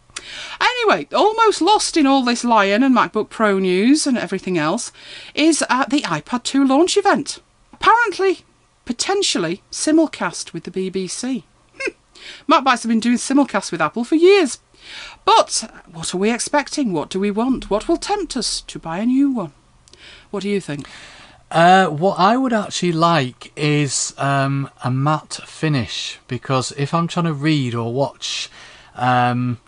Anyway, 0.60 1.06
almost 1.14 1.60
lost 1.60 1.96
in 1.96 2.06
all 2.06 2.22
this 2.22 2.44
Lion 2.44 2.82
and 2.82 2.94
MacBook 2.94 3.28
Pro 3.28 3.58
news 3.58 4.06
and 4.06 4.18
everything 4.18 4.58
else 4.58 4.92
is 5.34 5.64
at 5.68 5.90
the 5.90 6.02
iPad 6.02 6.42
2 6.42 6.66
launch 6.66 6.96
event. 6.96 7.40
Apparently, 7.72 8.40
potentially, 8.84 9.62
simulcast 9.70 10.52
with 10.52 10.64
the 10.64 10.70
BBC. 10.70 11.44
Hm. 11.80 11.94
MacBytes 12.48 12.82
have 12.82 12.88
been 12.88 13.00
doing 13.00 13.16
simulcast 13.16 13.70
with 13.70 13.80
Apple 13.80 14.04
for 14.04 14.16
years. 14.16 14.58
But 15.24 15.70
what 15.90 16.14
are 16.14 16.18
we 16.18 16.32
expecting? 16.32 16.92
What 16.92 17.10
do 17.10 17.20
we 17.20 17.30
want? 17.30 17.70
What 17.70 17.88
will 17.88 17.96
tempt 17.96 18.36
us 18.36 18.60
to 18.62 18.78
buy 18.78 18.98
a 18.98 19.06
new 19.06 19.30
one? 19.30 19.52
What 20.30 20.42
do 20.42 20.48
you 20.48 20.60
think? 20.60 20.88
Uh, 21.50 21.86
what 21.86 22.18
I 22.18 22.36
would 22.36 22.52
actually 22.52 22.92
like 22.92 23.52
is 23.56 24.14
um, 24.18 24.68
a 24.84 24.90
matte 24.90 25.40
finish 25.46 26.18
because 26.28 26.72
if 26.76 26.92
I'm 26.92 27.08
trying 27.08 27.24
to 27.24 27.32
read 27.32 27.74
or 27.74 27.92
watch 27.92 28.50
um, 28.94 29.58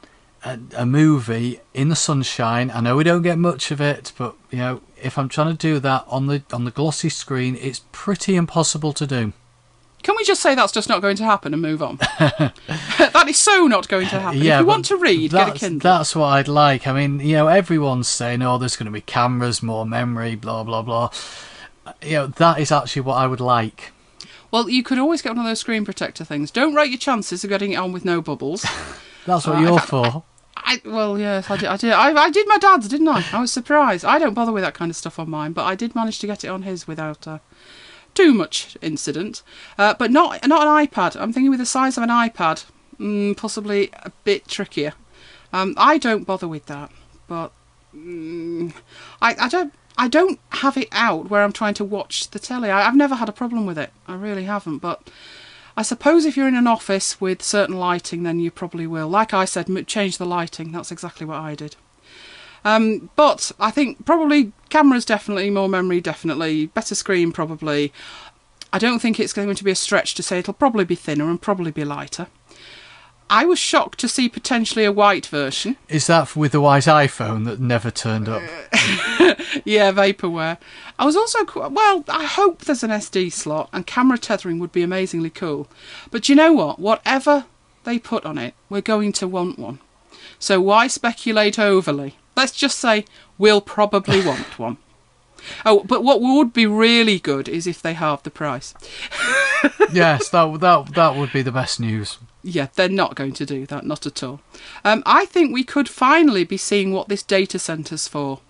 a, 0.44 0.58
a, 0.76 0.86
movie 0.86 1.60
in 1.74 1.88
the 1.88 1.96
sunshine, 1.96 2.70
I 2.72 2.80
know 2.80 2.96
we 2.96 3.04
don't 3.04 3.22
get 3.22 3.38
much 3.38 3.70
of 3.70 3.80
it, 3.80 4.12
but 4.16 4.36
you 4.50 4.58
know, 4.58 4.80
if 5.02 5.18
I'm 5.18 5.28
trying 5.28 5.54
to 5.54 5.58
do 5.58 5.78
that 5.80 6.04
on 6.08 6.26
the 6.26 6.42
on 6.52 6.64
the 6.64 6.70
glossy 6.70 7.08
screen, 7.08 7.56
it's 7.60 7.82
pretty 7.92 8.36
impossible 8.36 8.92
to 8.94 9.06
do. 9.06 9.32
Can 10.02 10.16
we 10.16 10.24
just 10.24 10.40
say 10.40 10.54
that's 10.54 10.72
just 10.72 10.88
not 10.88 11.02
going 11.02 11.16
to 11.16 11.24
happen 11.24 11.52
and 11.52 11.60
move 11.60 11.82
on? 11.82 11.96
that 12.18 13.24
is 13.28 13.36
so 13.36 13.66
not 13.66 13.88
going 13.88 14.08
to 14.08 14.18
happen. 14.18 14.40
Yeah, 14.40 14.56
if 14.56 14.60
you 14.60 14.66
want 14.66 14.86
to 14.86 14.96
read, 14.96 15.32
get 15.32 15.48
a 15.48 15.52
Kindle. 15.52 15.80
That's 15.90 16.16
what 16.16 16.28
I'd 16.28 16.48
like. 16.48 16.86
I 16.86 16.92
mean, 16.92 17.20
you 17.20 17.36
know, 17.36 17.48
everyone's 17.48 18.08
saying, 18.08 18.42
"Oh, 18.42 18.56
there's 18.56 18.76
going 18.76 18.86
to 18.86 18.92
be 18.92 19.02
cameras, 19.02 19.62
more 19.62 19.84
memory, 19.84 20.36
blah 20.36 20.64
blah 20.64 20.82
blah." 20.82 21.10
You 22.02 22.12
know, 22.12 22.26
that 22.28 22.58
is 22.58 22.72
actually 22.72 23.02
what 23.02 23.16
I 23.16 23.26
would 23.26 23.40
like. 23.40 23.92
Well, 24.50 24.68
you 24.68 24.82
could 24.82 24.98
always 24.98 25.22
get 25.22 25.30
one 25.30 25.38
of 25.38 25.44
those 25.44 25.60
screen 25.60 25.84
protector 25.84 26.24
things. 26.24 26.50
Don't 26.50 26.74
rate 26.74 26.90
your 26.90 26.98
chances 26.98 27.44
of 27.44 27.50
getting 27.50 27.72
it 27.72 27.76
on 27.76 27.92
with 27.92 28.04
no 28.04 28.20
bubbles. 28.20 28.62
that's 29.26 29.46
what 29.46 29.56
uh, 29.56 29.60
you're 29.60 29.78
for. 29.78 30.24
I, 30.70 30.80
well, 30.84 31.18
yes, 31.18 31.50
I 31.50 31.56
did. 31.56 31.68
I 31.68 31.76
did. 31.76 31.92
I, 31.92 32.12
I, 32.12 32.30
did 32.30 32.46
my 32.46 32.56
dad's, 32.56 32.86
didn't 32.86 33.08
I? 33.08 33.24
I 33.32 33.40
was 33.40 33.52
surprised. 33.52 34.04
I 34.04 34.20
don't 34.20 34.34
bother 34.34 34.52
with 34.52 34.62
that 34.62 34.74
kind 34.74 34.88
of 34.88 34.94
stuff 34.94 35.18
on 35.18 35.28
mine, 35.28 35.52
but 35.52 35.64
I 35.64 35.74
did 35.74 35.96
manage 35.96 36.20
to 36.20 36.28
get 36.28 36.44
it 36.44 36.48
on 36.48 36.62
his 36.62 36.86
without 36.86 37.26
uh, 37.26 37.38
too 38.14 38.32
much 38.32 38.78
incident. 38.80 39.42
Uh, 39.76 39.94
but 39.94 40.12
not 40.12 40.46
not 40.46 40.62
an 40.62 40.86
iPad. 40.86 41.20
I'm 41.20 41.32
thinking 41.32 41.50
with 41.50 41.58
the 41.58 41.66
size 41.66 41.96
of 41.96 42.04
an 42.04 42.08
iPad, 42.08 42.66
mm, 43.00 43.36
possibly 43.36 43.90
a 44.04 44.12
bit 44.22 44.46
trickier. 44.46 44.92
Um, 45.52 45.74
I 45.76 45.98
don't 45.98 46.24
bother 46.24 46.46
with 46.46 46.66
that, 46.66 46.92
but 47.26 47.50
mm, 47.92 48.72
I, 49.20 49.34
I 49.40 49.48
don't. 49.48 49.74
I 49.98 50.06
don't 50.06 50.38
have 50.50 50.76
it 50.78 50.88
out 50.92 51.28
where 51.28 51.42
I'm 51.42 51.52
trying 51.52 51.74
to 51.74 51.84
watch 51.84 52.30
the 52.30 52.38
telly. 52.38 52.70
I, 52.70 52.82
have 52.82 52.96
never 52.96 53.16
had 53.16 53.28
a 53.28 53.32
problem 53.32 53.66
with 53.66 53.76
it. 53.76 53.90
I 54.06 54.14
really 54.14 54.44
haven't. 54.44 54.78
But 54.78 55.10
I 55.80 55.82
suppose 55.82 56.26
if 56.26 56.36
you're 56.36 56.46
in 56.46 56.56
an 56.56 56.66
office 56.66 57.22
with 57.22 57.42
certain 57.42 57.78
lighting, 57.78 58.22
then 58.22 58.38
you 58.38 58.50
probably 58.50 58.86
will. 58.86 59.08
Like 59.08 59.32
I 59.32 59.46
said, 59.46 59.66
change 59.86 60.18
the 60.18 60.26
lighting. 60.26 60.72
That's 60.72 60.92
exactly 60.92 61.24
what 61.24 61.38
I 61.38 61.54
did. 61.54 61.74
Um, 62.66 63.08
but 63.16 63.50
I 63.58 63.70
think 63.70 64.04
probably 64.04 64.52
cameras 64.68 65.06
definitely, 65.06 65.48
more 65.48 65.70
memory 65.70 66.02
definitely, 66.02 66.66
better 66.66 66.94
screen 66.94 67.32
probably. 67.32 67.94
I 68.74 68.78
don't 68.78 68.98
think 68.98 69.18
it's 69.18 69.32
going 69.32 69.54
to 69.54 69.64
be 69.64 69.70
a 69.70 69.74
stretch 69.74 70.14
to 70.16 70.22
say 70.22 70.40
it'll 70.40 70.52
probably 70.52 70.84
be 70.84 70.96
thinner 70.96 71.30
and 71.30 71.40
probably 71.40 71.70
be 71.70 71.86
lighter. 71.86 72.26
I 73.30 73.44
was 73.44 73.58
shocked 73.60 74.00
to 74.00 74.08
see 74.08 74.28
potentially 74.28 74.84
a 74.84 74.92
white 74.92 75.26
version. 75.26 75.76
Is 75.88 76.08
that 76.08 76.34
with 76.34 76.50
the 76.52 76.60
white 76.60 76.84
iPhone 76.84 77.44
that 77.46 77.60
never 77.60 77.90
turned 77.90 78.28
up? 78.28 78.42
Yeah, 79.64 79.92
vaporware. 79.92 80.58
I 80.98 81.04
was 81.04 81.16
also 81.16 81.44
well. 81.68 82.04
I 82.08 82.24
hope 82.24 82.60
there's 82.60 82.82
an 82.82 82.90
SD 82.90 83.32
slot 83.32 83.68
and 83.72 83.86
camera 83.86 84.18
tethering 84.18 84.58
would 84.58 84.72
be 84.72 84.82
amazingly 84.82 85.30
cool. 85.30 85.68
But 86.10 86.28
you 86.28 86.34
know 86.34 86.52
what? 86.52 86.78
Whatever 86.78 87.46
they 87.84 87.98
put 87.98 88.24
on 88.24 88.38
it, 88.38 88.54
we're 88.68 88.80
going 88.80 89.12
to 89.14 89.28
want 89.28 89.58
one. 89.58 89.80
So 90.38 90.60
why 90.60 90.86
speculate 90.86 91.58
overly? 91.58 92.16
Let's 92.36 92.52
just 92.52 92.78
say 92.78 93.04
we'll 93.38 93.60
probably 93.60 94.20
want 94.26 94.58
one. 94.58 94.78
Oh, 95.64 95.84
but 95.84 96.04
what 96.04 96.20
would 96.20 96.52
be 96.52 96.66
really 96.66 97.18
good 97.18 97.48
is 97.48 97.66
if 97.66 97.80
they 97.80 97.94
halved 97.94 98.24
the 98.24 98.30
price. 98.30 98.74
yes, 99.92 100.28
that 100.30 100.60
that 100.60 100.94
that 100.94 101.16
would 101.16 101.32
be 101.32 101.42
the 101.42 101.52
best 101.52 101.80
news. 101.80 102.18
Yeah, 102.42 102.68
they're 102.74 102.88
not 102.88 103.14
going 103.14 103.32
to 103.34 103.46
do 103.46 103.66
that, 103.66 103.84
not 103.84 104.06
at 104.06 104.22
all. 104.22 104.40
Um, 104.84 105.02
I 105.04 105.26
think 105.26 105.52
we 105.52 105.64
could 105.64 105.88
finally 105.88 106.44
be 106.44 106.56
seeing 106.56 106.92
what 106.92 107.08
this 107.08 107.22
data 107.22 107.58
centre's 107.58 108.08
for. 108.08 108.40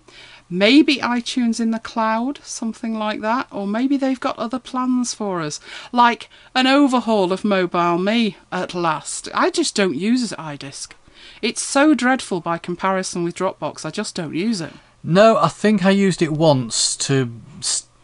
Maybe 0.48 0.96
iTunes 0.96 1.60
in 1.60 1.70
the 1.70 1.78
cloud, 1.78 2.40
something 2.42 2.94
like 2.94 3.20
that, 3.20 3.46
or 3.52 3.66
maybe 3.66 3.96
they've 3.96 4.18
got 4.18 4.38
other 4.38 4.58
plans 4.58 5.14
for 5.14 5.40
us, 5.40 5.60
like 5.92 6.28
an 6.56 6.66
overhaul 6.66 7.32
of 7.32 7.44
Mobile 7.44 7.98
Me 7.98 8.36
at 8.50 8.74
last. 8.74 9.28
I 9.32 9.50
just 9.50 9.76
don't 9.76 9.94
use 9.94 10.32
iDisk. 10.32 10.92
It's 11.40 11.62
so 11.62 11.94
dreadful 11.94 12.40
by 12.40 12.58
comparison 12.58 13.22
with 13.22 13.36
Dropbox, 13.36 13.84
I 13.84 13.90
just 13.90 14.14
don't 14.16 14.34
use 14.34 14.60
it. 14.60 14.72
No, 15.02 15.38
I 15.38 15.48
think 15.48 15.84
I 15.84 15.90
used 15.90 16.20
it 16.20 16.32
once 16.32 16.96
to 16.96 17.32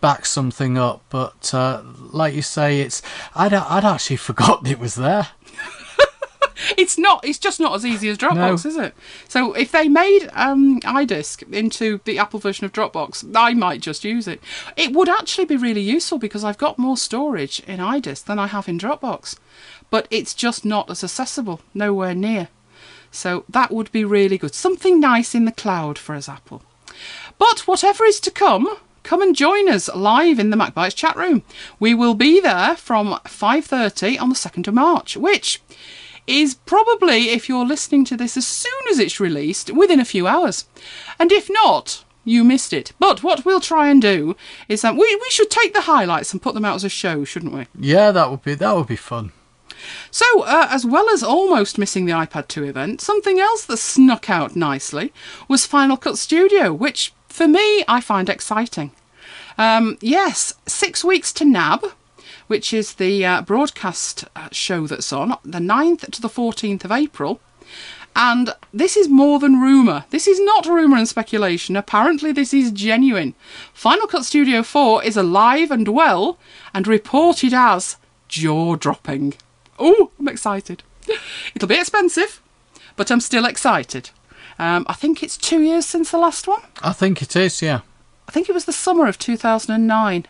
back 0.01 0.25
something 0.25 0.79
up, 0.79 1.03
but 1.11 1.53
uh, 1.53 1.83
like 2.13 2.35
you 2.35 2.43
say, 2.43 2.81
it's 2.81 3.03
I'd 3.35 3.53
I'd 3.53 3.85
actually 3.85 4.17
forgotten 4.29 4.67
it 4.67 4.79
was 4.79 4.95
there. 4.95 5.29
It's 6.79 6.97
not. 6.97 7.25
It's 7.25 7.39
just 7.39 7.61
not 7.61 7.75
as 7.75 7.85
easy 7.85 8.09
as 8.09 8.17
Dropbox, 8.19 8.65
No. 8.65 8.69
is 8.71 8.77
it? 8.77 8.95
So 9.29 9.53
if 9.53 9.71
they 9.73 9.89
made 9.89 10.29
um, 10.33 10.81
iDisk 10.81 11.53
into 11.53 12.01
the 12.05 12.19
Apple 12.19 12.41
version 12.41 12.65
of 12.65 12.73
Dropbox, 12.73 13.31
I 13.37 13.53
might 13.55 13.81
just 13.81 14.05
use 14.05 14.27
it. 14.27 14.41
It 14.77 14.93
would 14.93 15.09
actually 15.09 15.45
be 15.45 15.57
really 15.57 15.81
useful 15.83 16.19
because 16.19 16.45
I've 16.45 16.59
got 16.59 16.79
more 16.79 16.97
storage 16.97 17.61
in 17.67 17.79
iDisk 17.79 18.25
than 18.25 18.39
I 18.39 18.47
have 18.47 18.69
in 18.69 18.79
Dropbox, 18.79 19.37
but 19.91 20.07
it's 20.11 20.35
just 20.35 20.65
not 20.65 20.91
as 20.91 21.05
accessible. 21.05 21.61
Nowhere 21.75 22.15
near. 22.15 22.49
So 23.11 23.45
that 23.49 23.71
would 23.71 23.93
be 23.93 24.05
really 24.05 24.39
good. 24.39 24.55
Something 24.55 24.99
nice 25.01 25.35
in 25.35 25.45
the 25.45 25.53
cloud 25.53 25.99
for 25.99 26.15
us, 26.15 26.29
Apple. 26.29 26.63
But 27.39 27.67
whatever 27.67 28.05
is 28.05 28.21
to 28.21 28.31
come, 28.31 28.77
come 29.03 29.23
and 29.23 29.37
join 29.37 29.69
us 29.69 29.89
live 29.95 30.39
in 30.39 30.51
the 30.51 30.57
MacBytes 30.57 30.95
chat 30.97 31.17
room. 31.17 31.43
We 31.79 31.95
will 31.95 32.15
be 32.15 32.41
there 32.41 32.77
from 32.77 33.19
5:30 33.25 34.19
on 34.19 34.31
the 34.31 34.35
2nd 34.35 34.67
of 34.69 34.75
March, 34.75 35.17
which 35.17 35.61
is 36.27 36.55
probably 36.55 37.31
if 37.31 37.49
you're 37.49 37.67
listening 37.67 38.05
to 38.07 38.17
this 38.17 38.37
as 38.37 38.47
soon 38.47 38.73
as 38.91 38.99
it's 38.99 39.21
released 39.21 39.71
within 39.73 40.01
a 40.01 40.05
few 40.05 40.27
hours. 40.27 40.67
And 41.19 41.33
if 41.33 41.49
not, 41.51 42.05
you 42.25 42.45
missed 42.45 42.73
it. 42.73 42.93
But 42.99 43.23
what 43.23 43.45
we'll 43.45 43.61
try 43.61 43.89
and 43.89 44.03
do 44.03 44.37
is 44.69 44.83
that 44.83 44.95
we, 44.95 45.17
we 45.17 45.31
should 45.31 45.51
take 45.51 45.73
the 45.73 45.83
highlights 45.83 46.33
and 46.33 46.43
put 46.43 46.55
them 46.55 46.65
out 46.65 46.75
as 46.75 46.85
a 46.85 46.89
show, 46.89 47.25
shouldn't 47.25 47.55
we? 47.55 47.67
Yeah, 47.79 48.11
that 48.11 48.31
would 48.31 48.43
be 48.43 48.55
that 48.55 48.77
would 48.77 48.89
be 48.89 48.97
fun. 48.97 49.33
So, 50.11 50.43
uh, 50.43 50.69
as 50.71 50.85
well 50.85 51.09
as 51.11 51.23
almost 51.23 51.79
missing 51.79 52.07
the 52.07 52.13
iPad 52.13 52.49
2 52.49 52.65
event, 52.65 53.01
something 53.01 53.39
else 53.39 53.65
that 53.67 53.77
snuck 53.77 54.29
out 54.29 54.57
nicely 54.57 55.13
was 55.49 55.67
Final 55.67 55.97
Cut 55.97 56.19
Studio, 56.19 56.73
which 56.73 57.13
for 57.29 57.47
me 57.47 57.85
I 57.87 58.01
find 58.01 58.29
exciting. 58.29 58.91
Um, 59.59 59.97
yes, 60.01 60.55
six 60.67 61.05
weeks 61.05 61.33
to 61.35 61.45
NAB, 61.45 61.85
which 62.47 62.73
is 62.73 62.95
the 62.95 63.25
uh, 63.25 63.43
broadcast 63.43 64.25
uh, 64.35 64.49
show 64.53 64.87
that's 64.87 65.13
on, 65.13 65.37
the 65.45 65.59
9th 65.59 66.11
to 66.11 66.21
the 66.21 66.29
14th 66.29 66.85
of 66.85 66.93
April. 66.93 67.41
And 68.15 68.55
this 68.73 68.97
is 68.97 69.09
more 69.11 69.39
than 69.39 69.61
rumour. 69.61 70.07
This 70.09 70.27
is 70.27 70.41
not 70.41 70.65
rumour 70.65 70.97
and 70.97 71.07
speculation. 71.07 71.77
Apparently, 71.77 72.33
this 72.33 72.55
is 72.55 72.73
genuine. 72.73 73.35
Final 73.75 74.07
Cut 74.07 74.25
Studio 74.25 74.63
4 74.63 75.05
is 75.05 75.19
alive 75.19 75.71
and 75.71 75.87
well 75.89 76.39
and 76.73 76.87
reported 76.87 77.53
as 77.53 77.99
jaw 78.29 78.77
dropping. 78.77 79.35
Oh, 79.79 80.11
I'm 80.19 80.29
excited. 80.29 80.83
It'll 81.55 81.69
be 81.69 81.79
expensive, 81.79 82.41
but 82.97 83.11
I'm 83.11 83.21
still 83.21 83.45
excited. 83.45 84.09
Um, 84.59 84.87
I 84.89 84.95
think 84.95 85.23
it's 85.23 85.37
two 85.37 85.61
years 85.61 85.85
since 85.85 86.11
the 86.11 86.19
last 86.19 86.49
one. 86.49 86.63
I 86.83 86.95
think 86.95 87.21
it 87.21 87.37
is. 87.37 87.61
Yeah. 87.61 87.81
I 88.27 88.33
think 88.33 88.49
it 88.49 88.55
was 88.55 88.65
the 88.65 88.73
summer 88.73 89.07
of 89.07 89.19
2009. 89.19 90.27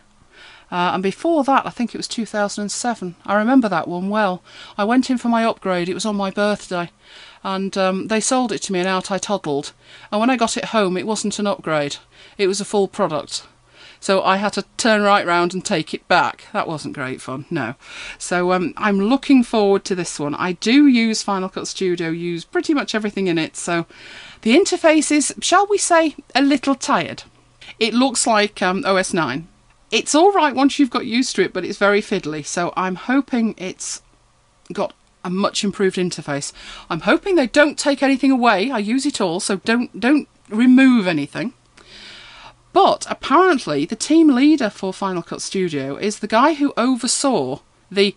Uh, 0.69 0.91
and 0.93 1.03
before 1.03 1.43
that, 1.45 1.65
I 1.65 1.69
think 1.69 1.93
it 1.93 1.97
was 1.97 2.07
2007. 2.07 3.15
I 3.25 3.35
remember 3.35 3.69
that 3.69 3.87
one 3.87 4.09
well. 4.09 4.43
I 4.77 4.83
went 4.83 5.09
in 5.09 5.17
for 5.17 5.29
my 5.29 5.45
upgrade, 5.45 5.87
it 5.89 5.93
was 5.93 6.05
on 6.05 6.15
my 6.15 6.31
birthday. 6.31 6.91
And 7.43 7.77
um, 7.77 8.07
they 8.07 8.19
sold 8.19 8.51
it 8.51 8.61
to 8.63 8.73
me 8.73 8.79
and 8.79 8.87
out 8.87 9.11
I 9.11 9.17
toddled. 9.17 9.71
And 10.11 10.19
when 10.19 10.29
I 10.29 10.37
got 10.37 10.57
it 10.57 10.65
home, 10.65 10.97
it 10.97 11.07
wasn't 11.07 11.39
an 11.39 11.47
upgrade, 11.47 11.97
it 12.37 12.47
was 12.47 12.59
a 12.59 12.65
full 12.65 12.87
product. 12.87 13.43
So 13.99 14.21
I 14.23 14.37
had 14.37 14.53
to 14.53 14.65
turn 14.77 15.01
right 15.01 15.25
round 15.25 15.53
and 15.53 15.65
take 15.65 15.93
it 15.93 16.07
back. 16.07 16.45
That 16.53 16.67
wasn't 16.67 16.95
great 16.95 17.21
fun, 17.21 17.45
no. 17.49 17.75
So 18.17 18.51
um, 18.51 18.73
I'm 18.77 18.99
looking 18.99 19.43
forward 19.43 19.85
to 19.85 19.95
this 19.95 20.19
one. 20.19 20.35
I 20.35 20.51
do 20.53 20.85
use 20.87 21.23
Final 21.23 21.49
Cut 21.49 21.67
Studio, 21.67 22.09
use 22.09 22.45
pretty 22.45 22.73
much 22.73 22.93
everything 22.93 23.27
in 23.27 23.37
it. 23.37 23.55
So 23.55 23.85
the 24.41 24.55
interface 24.55 25.11
is, 25.11 25.33
shall 25.41 25.65
we 25.67 25.77
say, 25.77 26.15
a 26.35 26.41
little 26.41 26.75
tired. 26.75 27.23
It 27.79 27.93
looks 27.93 28.27
like 28.27 28.61
um, 28.61 28.83
OS 28.85 29.13
9. 29.13 29.47
It's 29.89 30.13
all 30.13 30.31
right 30.33 30.53
once 30.53 30.79
you've 30.79 30.89
got 30.89 31.05
used 31.05 31.35
to 31.35 31.43
it, 31.43 31.53
but 31.53 31.63
it's 31.63 31.77
very 31.77 32.01
fiddly. 32.01 32.45
So 32.45 32.73
I'm 32.75 32.95
hoping 32.95 33.55
it's 33.57 34.01
got 34.73 34.93
a 35.23 35.29
much 35.29 35.63
improved 35.63 35.97
interface. 35.97 36.51
I'm 36.89 37.01
hoping 37.01 37.35
they 37.35 37.47
don't 37.47 37.77
take 37.77 38.03
anything 38.03 38.31
away. 38.31 38.71
I 38.71 38.79
use 38.79 39.05
it 39.05 39.21
all, 39.21 39.39
so 39.39 39.57
don't 39.57 39.97
don't 39.99 40.27
remove 40.49 41.07
anything. 41.07 41.53
But 42.73 43.07
apparently, 43.09 43.85
the 43.85 43.95
team 43.95 44.29
leader 44.29 44.69
for 44.69 44.93
Final 44.93 45.23
Cut 45.23 45.41
Studio 45.41 45.95
is 45.95 46.19
the 46.19 46.27
guy 46.27 46.53
who 46.53 46.73
oversaw 46.77 47.59
the 47.89 48.13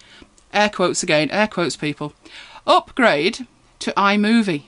air 0.53 0.69
quotes 0.69 1.03
again, 1.03 1.31
air 1.31 1.49
quotes 1.49 1.77
people, 1.77 2.13
upgrade 2.67 3.47
to 3.79 3.93
iMovie 3.93 4.65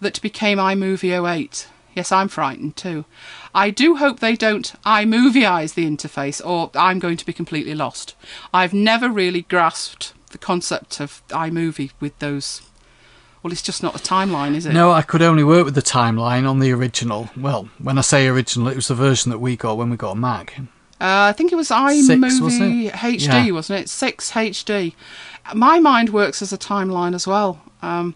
that 0.00 0.20
became 0.22 0.58
iMovie 0.58 1.36
08. 1.36 1.68
Yes, 1.98 2.12
I'm 2.12 2.28
frightened 2.28 2.76
too. 2.76 3.04
I 3.52 3.70
do 3.70 3.96
hope 3.96 4.20
they 4.20 4.36
don't 4.36 4.72
iMovieise 4.86 5.74
the 5.74 5.84
interface, 5.84 6.40
or 6.46 6.70
I'm 6.76 7.00
going 7.00 7.16
to 7.16 7.26
be 7.26 7.32
completely 7.32 7.74
lost. 7.74 8.14
I've 8.54 8.72
never 8.72 9.08
really 9.08 9.42
grasped 9.42 10.12
the 10.30 10.38
concept 10.38 11.00
of 11.00 11.22
iMovie 11.30 11.90
with 11.98 12.16
those. 12.20 12.62
Well, 13.42 13.52
it's 13.52 13.62
just 13.62 13.82
not 13.82 13.96
a 13.96 13.98
timeline, 13.98 14.54
is 14.54 14.64
it? 14.64 14.74
No, 14.74 14.92
I 14.92 15.02
could 15.02 15.22
only 15.22 15.42
work 15.42 15.64
with 15.64 15.74
the 15.74 15.82
timeline 15.82 16.48
on 16.48 16.60
the 16.60 16.70
original. 16.70 17.30
Well, 17.36 17.68
when 17.78 17.98
I 17.98 18.02
say 18.02 18.28
original, 18.28 18.68
it 18.68 18.76
was 18.76 18.86
the 18.86 18.94
version 18.94 19.30
that 19.32 19.38
we 19.40 19.56
got 19.56 19.76
when 19.76 19.90
we 19.90 19.96
got 19.96 20.12
a 20.12 20.16
Mac. 20.20 20.56
Uh, 20.60 20.64
I 21.00 21.32
think 21.32 21.50
it 21.50 21.56
was 21.56 21.70
iMovie 21.70 22.40
wasn't 22.40 22.84
it? 22.86 22.92
HD, 22.92 23.46
Yeah. 23.46 23.50
wasn't 23.50 23.80
it? 23.80 23.88
Six 23.88 24.30
HD. 24.30 24.94
My 25.52 25.80
mind 25.80 26.10
works 26.10 26.42
as 26.42 26.52
a 26.52 26.58
timeline 26.58 27.16
as 27.16 27.26
well. 27.26 27.60
Um, 27.82 28.14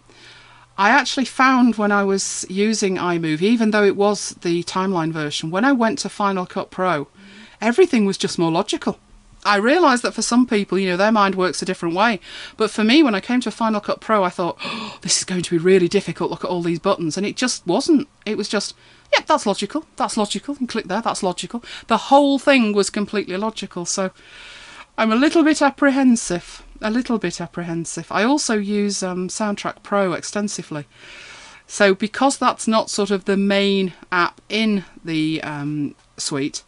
I 0.77 0.89
actually 0.89 1.25
found 1.25 1.75
when 1.75 1.91
I 1.91 2.03
was 2.03 2.45
using 2.49 2.95
iMovie, 2.95 3.41
even 3.41 3.71
though 3.71 3.83
it 3.83 3.95
was 3.95 4.31
the 4.41 4.63
timeline 4.63 5.11
version, 5.11 5.51
when 5.51 5.65
I 5.65 5.71
went 5.71 5.99
to 5.99 6.09
Final 6.09 6.45
Cut 6.45 6.71
Pro, 6.71 7.07
everything 7.61 8.05
was 8.05 8.17
just 8.17 8.39
more 8.39 8.51
logical. 8.51 8.97
I 9.45 9.57
realised 9.57 10.03
that 10.03 10.13
for 10.13 10.21
some 10.21 10.47
people, 10.47 10.79
you 10.79 10.89
know, 10.89 10.97
their 10.97 11.11
mind 11.11 11.35
works 11.35 11.61
a 11.61 11.65
different 11.65 11.95
way. 11.95 12.19
But 12.55 12.71
for 12.71 12.83
me, 12.83 13.03
when 13.03 13.13
I 13.13 13.19
came 13.19 13.41
to 13.41 13.51
Final 13.51 13.81
Cut 13.81 13.99
Pro, 13.99 14.23
I 14.23 14.29
thought, 14.29 14.57
oh, 14.63 14.97
this 15.01 15.17
is 15.17 15.25
going 15.25 15.43
to 15.43 15.51
be 15.51 15.57
really 15.57 15.87
difficult. 15.87 16.31
Look 16.31 16.43
at 16.43 16.49
all 16.49 16.61
these 16.61 16.79
buttons. 16.79 17.17
And 17.17 17.25
it 17.25 17.35
just 17.35 17.65
wasn't. 17.67 18.07
It 18.25 18.37
was 18.37 18.47
just, 18.47 18.75
yeah, 19.11 19.23
that's 19.27 19.45
logical. 19.45 19.85
That's 19.97 20.17
logical. 20.17 20.55
And 20.59 20.69
click 20.69 20.87
there, 20.87 21.01
that's 21.01 21.23
logical. 21.23 21.63
The 21.87 21.97
whole 21.97 22.39
thing 22.39 22.73
was 22.73 22.89
completely 22.89 23.35
logical. 23.37 23.85
So 23.85 24.11
I'm 24.97 25.11
a 25.11 25.17
little 25.17 25.43
bit 25.43 25.61
apprehensive. 25.61 26.63
A 26.83 26.91
little 26.91 27.17
bit 27.17 27.39
apprehensive. 27.39 28.11
I 28.11 28.23
also 28.23 28.55
use 28.55 29.01
um, 29.01 29.29
Soundtrack 29.29 29.83
Pro 29.83 30.11
extensively. 30.11 30.85
So 31.65 31.95
because 31.95 32.37
that's 32.37 32.67
not 32.67 32.89
sort 32.89 33.09
of 33.09 33.23
the 33.23 33.37
main 33.37 33.93
app 34.11 34.41
in 34.49 34.83
the 35.03 35.41
um, 35.43 35.95
suite, 36.17 36.63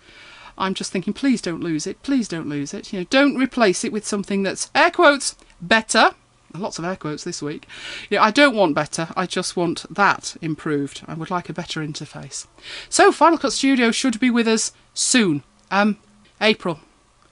I'm 0.58 0.74
just 0.74 0.92
thinking, 0.92 1.14
please 1.14 1.42
don't 1.42 1.62
lose 1.62 1.86
it. 1.86 2.02
Please 2.02 2.30
don't 2.30 2.48
lose 2.48 2.74
it. 2.74 2.94
You 2.94 3.00
know, 3.00 3.06
don't 3.10 3.36
replace 3.36 3.84
it 3.84 3.92
with 3.92 4.08
something 4.08 4.42
that's 4.42 4.72
air 4.74 4.90
quotes 4.90 5.36
better. 5.62 6.12
Lots 6.54 6.80
of 6.80 6.86
air 6.86 6.96
quotes 6.96 7.26
this 7.26 7.42
week. 7.42 7.68
You 8.10 8.18
know, 8.18 8.24
I 8.24 8.32
don't 8.32 8.56
want 8.56 8.74
better. 8.74 9.10
I 9.18 9.26
just 9.26 9.58
want 9.58 9.86
that 9.94 10.38
improved. 10.42 11.04
I 11.06 11.14
would 11.14 11.30
like 11.30 11.50
a 11.50 11.54
better 11.54 11.82
interface. 11.82 12.48
So 12.88 13.12
Final 13.12 13.38
Cut 13.38 13.52
Studio 13.52 13.92
should 13.92 14.18
be 14.22 14.30
with 14.30 14.48
us 14.48 14.72
soon. 14.94 15.44
Um, 15.70 15.98
April, 16.40 16.80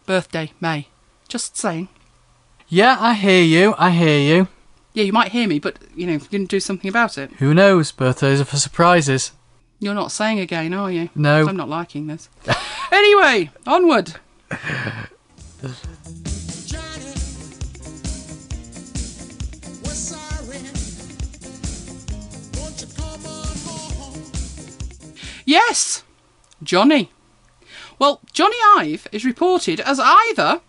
birthday, 0.05 0.51
May. 0.59 0.89
Just 1.29 1.55
saying. 1.55 1.87
Yeah, 2.73 2.97
I 2.99 3.13
hear 3.13 3.43
you. 3.43 3.75
I 3.77 3.91
hear 3.91 4.17
you. 4.17 4.47
Yeah, 4.93 5.03
you 5.03 5.13
might 5.13 5.31
hear 5.31 5.47
me, 5.47 5.59
but 5.59 5.77
you 5.95 6.07
know, 6.07 6.13
you 6.13 6.19
didn't 6.21 6.49
do 6.49 6.59
something 6.59 6.89
about 6.89 7.19
it. 7.19 7.31
Who 7.33 7.53
knows? 7.53 7.91
Birthdays 7.91 8.41
are 8.41 8.45
for 8.45 8.57
surprises. 8.57 9.31
You're 9.79 9.93
not 9.93 10.11
saying 10.11 10.39
again, 10.39 10.73
are 10.73 10.89
you? 10.89 11.11
No. 11.13 11.47
I'm 11.47 11.55
not 11.55 11.69
liking 11.69 12.07
this. 12.07 12.29
anyway, 12.91 13.51
onward. 13.67 14.15
Johnny, 14.49 14.63
we're 19.83 19.93
sorry. 19.93 20.57
Won't 22.57 22.81
you 22.81 22.87
come 22.97 23.25
on 23.27 23.57
home? 23.67 24.19
Yes, 25.45 26.03
Johnny. 26.63 27.11
Well, 27.99 28.19
Jony 28.33 28.57
Ive 28.77 29.07
is 29.11 29.23
reported 29.23 29.79
as 29.79 29.99
either 30.01 30.61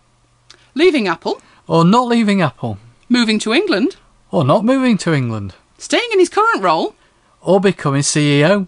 leaving 0.75 1.07
Apple, 1.07 1.41
Or 1.67 1.83
not 1.83 2.07
leaving 2.07 2.41
Apple. 2.41 2.77
moving 3.09 3.39
to 3.39 3.53
England, 3.53 3.97
Or 4.31 4.43
not 4.43 4.63
moving 4.65 4.97
to 4.99 5.13
England. 5.13 5.55
staying 5.77 6.09
in 6.11 6.19
his 6.19 6.29
current 6.29 6.61
role, 6.63 6.95
Or 7.41 7.59
becoming 7.59 8.01
CEO. 8.01 8.67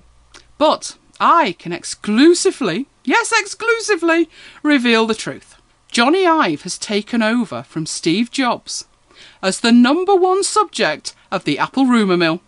but 0.58 0.98
I 1.20 1.56
can 1.60 1.74
exclusively, 1.74 2.88
yes, 3.04 3.32
exclusively, 3.36 4.30
reveal 4.64 5.06
the 5.08 5.16
truth. 5.16 5.56
Jony 5.92 6.28
Ive 6.28 6.62
has 6.64 6.78
taken 6.78 7.22
over 7.24 7.64
from 7.64 7.86
Steve 7.86 8.30
Jobs 8.32 8.86
as 9.42 9.60
the 9.62 9.72
number 9.72 10.16
one 10.16 10.44
subject 10.44 11.14
of 11.32 11.44
the 11.44 11.58
Apple 11.58 11.86
rumour 11.86 12.18
mill. 12.18 12.42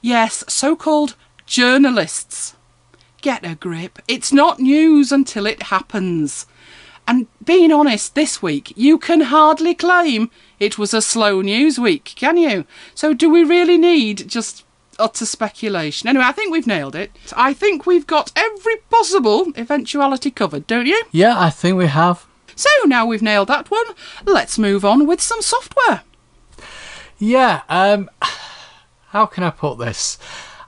Yes, 0.00 0.44
so 0.48 0.76
called 0.76 1.16
journalists. 1.46 2.54
Get 3.22 3.44
a 3.44 3.54
grip. 3.56 3.98
It's 4.06 4.32
not 4.32 4.60
news 4.60 5.10
until 5.10 5.46
it 5.46 5.64
happens. 5.64 6.46
And 7.08 7.26
being 7.44 7.72
honest, 7.72 8.14
this 8.14 8.42
week 8.42 8.72
you 8.76 8.98
can 8.98 9.22
hardly 9.22 9.74
claim 9.74 10.30
it 10.58 10.78
was 10.78 10.92
a 10.92 11.02
slow 11.02 11.40
news 11.40 11.78
week, 11.78 12.12
can 12.16 12.36
you? 12.36 12.64
So 12.94 13.14
do 13.14 13.30
we 13.30 13.44
really 13.44 13.78
need 13.78 14.28
just 14.28 14.64
utter 14.98 15.26
speculation? 15.26 16.08
Anyway, 16.08 16.24
I 16.24 16.32
think 16.32 16.50
we've 16.52 16.66
nailed 16.66 16.96
it. 16.96 17.12
I 17.36 17.52
think 17.52 17.86
we've 17.86 18.06
got 18.06 18.32
every 18.34 18.76
possible 18.90 19.52
eventuality 19.56 20.30
covered, 20.30 20.66
don't 20.66 20.86
you? 20.86 21.02
Yeah, 21.12 21.38
I 21.38 21.50
think 21.50 21.76
we 21.76 21.86
have. 21.86 22.26
So 22.56 22.70
now 22.86 23.04
we've 23.04 23.22
nailed 23.22 23.48
that 23.48 23.70
one, 23.70 23.86
let's 24.24 24.58
move 24.58 24.84
on 24.84 25.06
with 25.06 25.20
some 25.20 25.42
software. 25.42 26.02
Yeah, 27.18 27.62
um, 27.68 28.10
how 29.08 29.26
can 29.26 29.44
I 29.44 29.50
put 29.50 29.78
this? 29.78 30.18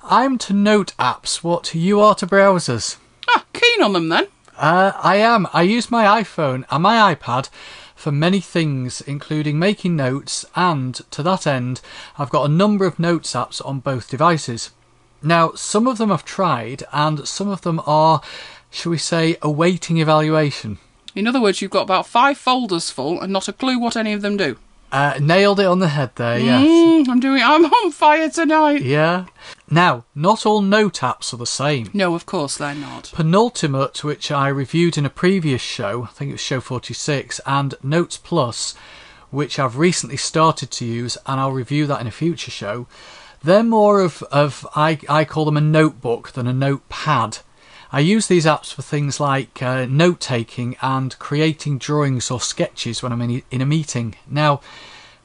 I'm 0.03 0.39
to 0.39 0.53
note 0.53 0.95
apps 0.99 1.43
what 1.43 1.75
you 1.75 2.01
are 2.01 2.15
to 2.17 2.27
browsers. 2.27 2.97
Ah, 3.29 3.45
keen 3.53 3.83
on 3.83 3.93
them 3.93 4.09
then. 4.09 4.29
Uh, 4.59 4.93
I 4.97 5.17
am. 5.17 5.47
I 5.53 5.63
use 5.63 5.89
my 5.89 6.21
iPhone 6.21 6.65
and 6.69 6.83
my 6.83 7.15
iPad 7.15 7.49
for 7.95 8.11
many 8.11 8.41
things, 8.41 9.01
including 9.01 9.59
making 9.59 9.95
notes, 9.95 10.45
and 10.57 10.97
to 11.13 11.23
that 11.23 11.47
end, 11.47 11.81
I've 12.19 12.31
got 12.31 12.45
a 12.45 12.53
number 12.53 12.85
of 12.85 12.99
notes 12.99 13.35
apps 13.35 13.65
on 13.65 13.79
both 13.79 14.11
devices. 14.11 14.71
Now, 15.23 15.53
some 15.53 15.87
of 15.87 15.99
them 15.99 16.11
I've 16.11 16.25
tried, 16.25 16.83
and 16.93 17.27
some 17.27 17.49
of 17.49 17.63
them 17.63 17.81
are, 17.87 18.21
shall 18.71 18.91
we 18.91 18.99
say, 18.99 19.37
awaiting 19.43 19.99
evaluation. 19.99 20.79
In 21.15 21.29
other 21.29 21.41
words, 21.41 21.63
you've 21.63 21.71
got 21.71 21.83
about 21.83 22.07
five 22.07 22.37
folders 22.37 22.91
full 22.91 23.21
and 23.21 23.33
not 23.33 23.49
a 23.49 23.53
clue 23.53 23.79
what 23.79 23.97
any 23.97 24.13
of 24.13 24.23
them 24.23 24.37
do. 24.37 24.59
Uh, 24.91 25.19
nailed 25.21 25.61
it 25.61 25.67
on 25.67 25.81
the 25.81 25.89
head 25.89 26.11
there, 26.17 26.39
yes. 26.39 26.67
Mm, 26.67 27.09
I'm 27.09 27.21
doing. 27.21 27.43
I'm 27.43 27.65
on 27.65 27.93
fire 27.93 28.31
tonight. 28.31 28.83
Yeah. 28.83 29.27
Now, 29.71 30.05
not 30.15 30.47
all 30.47 30.63
note 30.63 31.01
apps 31.01 31.35
are 31.35 31.37
the 31.37 31.47
same. 31.47 31.91
No, 31.93 32.15
of 32.15 32.25
course 32.25 32.57
they're 32.57 32.75
not. 32.75 33.13
Penultimate, 33.15 34.03
which 34.03 34.31
I 34.31 34.49
reviewed 34.49 34.97
in 34.97 35.05
a 35.05 35.11
previous 35.11 35.61
show, 35.61 36.05
I 36.05 36.07
think 36.07 36.31
it 36.31 36.35
was 36.35 36.41
show 36.41 36.61
46, 36.61 37.41
and 37.45 37.75
Notes 37.83 38.17
Plus, 38.17 38.75
which 39.31 39.59
I've 39.59 39.77
recently 39.77 40.17
started 40.17 40.71
to 40.71 40.87
use, 40.87 41.19
and 41.27 41.39
I'll 41.39 41.53
review 41.53 41.87
that 41.87 42.01
in 42.01 42.07
a 42.07 42.11
future 42.13 42.51
show. 42.51 42.87
They're 43.43 43.63
more 43.63 44.01
of, 44.01 44.23
of 44.25 44.67
I, 44.75 44.99
I 45.09 45.25
call 45.27 45.45
them 45.45 45.59
a 45.59 45.61
notebook 45.61 46.33
than 46.33 46.47
a 46.47 46.53
notepad. 46.55 47.39
I 47.91 48.01
use 48.01 48.27
these 48.27 48.45
apps 48.45 48.73
for 48.73 48.83
things 48.83 49.19
like 49.19 49.63
uh, 49.63 49.87
note 49.87 50.21
taking 50.21 50.77
and 50.83 51.19
creating 51.19 51.79
drawings 51.79 52.31
or 52.31 52.41
sketches 52.41 53.03
when 53.03 53.13
I'm 53.13 53.23
in, 53.23 53.43
in 53.51 53.63
a 53.63 53.67
meeting. 53.67 54.17
Now, 54.29 54.61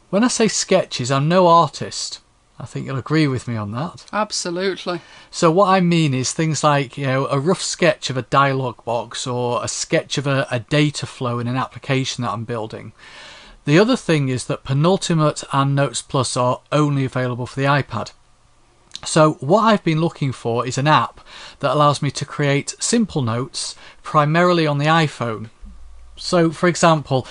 when 0.10 0.24
I 0.24 0.30
say 0.30 0.48
sketches, 0.48 1.12
I'm 1.12 1.28
no 1.28 1.48
artist. 1.48 2.22
I 2.60 2.66
think 2.66 2.86
you'll 2.86 2.98
agree 2.98 3.28
with 3.28 3.48
me 3.48 3.58
on 3.58 3.72
that. 3.72 4.06
Absolutely. 4.14 5.02
So 5.32 5.52
what 5.52 5.70
I 5.70 5.82
mean 5.82 6.14
is 6.14 6.32
things 6.32 6.64
like 6.64 6.98
you 6.98 7.08
know 7.08 7.28
a 7.28 7.40
rough 7.40 7.62
sketch 7.62 8.10
of 8.10 8.16
a 8.16 8.22
dialog 8.22 8.86
box 8.86 9.28
or 9.28 9.62
a 9.64 9.68
sketch 9.68 10.18
of 10.18 10.28
a, 10.28 10.48
a 10.50 10.60
data 10.60 11.06
flow 11.06 11.40
in 11.40 11.48
an 11.48 11.58
application 11.58 12.24
that 12.24 12.32
I'm 12.32 12.46
building. 12.46 12.94
The 13.66 13.80
other 13.80 13.98
thing 13.98 14.30
is 14.30 14.46
that 14.46 14.64
Penultimate 14.64 15.44
and 15.52 15.76
Notes 15.76 16.02
Plus 16.02 16.38
are 16.38 16.62
only 16.72 17.06
available 17.06 17.46
for 17.46 17.60
the 17.60 17.66
iPad. 17.66 18.12
So 19.06 19.34
what 19.34 19.62
I've 19.62 19.84
been 19.84 20.02
looking 20.02 20.32
for 20.32 20.66
is 20.66 20.78
an 20.78 20.88
app 20.88 21.22
that 21.60 21.72
allows 21.72 22.02
me 22.02 22.12
to 22.12 22.26
create 22.26 22.76
simple 22.80 23.22
notes 23.22 23.76
primarily 24.02 24.66
on 24.66 24.78
the 24.78 24.86
iPhone. 24.86 25.50
So 26.16 26.52
for 26.52 26.68
example, 26.68 27.28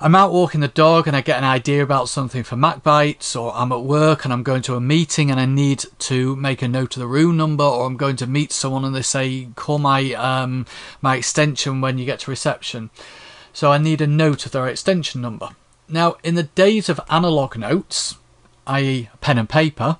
I'm 0.00 0.14
out 0.14 0.32
walking 0.32 0.60
the 0.60 0.68
dog 0.68 1.06
and 1.06 1.16
I 1.16 1.20
get 1.20 1.38
an 1.38 1.44
idea 1.44 1.82
about 1.82 2.08
something 2.08 2.42
for 2.42 2.56
MacBites, 2.56 3.40
or 3.40 3.54
I'm 3.54 3.72
at 3.72 3.82
work 3.82 4.24
and 4.24 4.32
I'm 4.32 4.42
going 4.42 4.62
to 4.62 4.74
a 4.74 4.80
meeting 4.80 5.30
and 5.30 5.38
I 5.38 5.46
need 5.46 5.84
to 6.00 6.36
make 6.36 6.62
a 6.62 6.68
note 6.68 6.96
of 6.96 7.00
the 7.00 7.06
room 7.06 7.36
number, 7.36 7.64
or 7.64 7.86
I'm 7.86 7.96
going 7.96 8.16
to 8.16 8.26
meet 8.26 8.52
someone 8.52 8.84
and 8.84 8.94
they 8.94 9.02
say 9.02 9.48
call 9.54 9.78
my 9.78 10.12
um, 10.14 10.66
my 11.00 11.16
extension 11.16 11.80
when 11.80 11.96
you 11.96 12.04
get 12.04 12.18
to 12.20 12.30
reception. 12.30 12.90
So 13.52 13.70
I 13.70 13.78
need 13.78 14.00
a 14.00 14.06
note 14.06 14.46
of 14.46 14.52
their 14.52 14.66
extension 14.66 15.20
number. 15.20 15.50
Now, 15.88 16.16
in 16.24 16.34
the 16.34 16.42
days 16.42 16.88
of 16.88 17.00
analog 17.08 17.56
notes, 17.56 18.16
i.e., 18.66 19.08
pen 19.20 19.38
and 19.38 19.48
paper, 19.48 19.98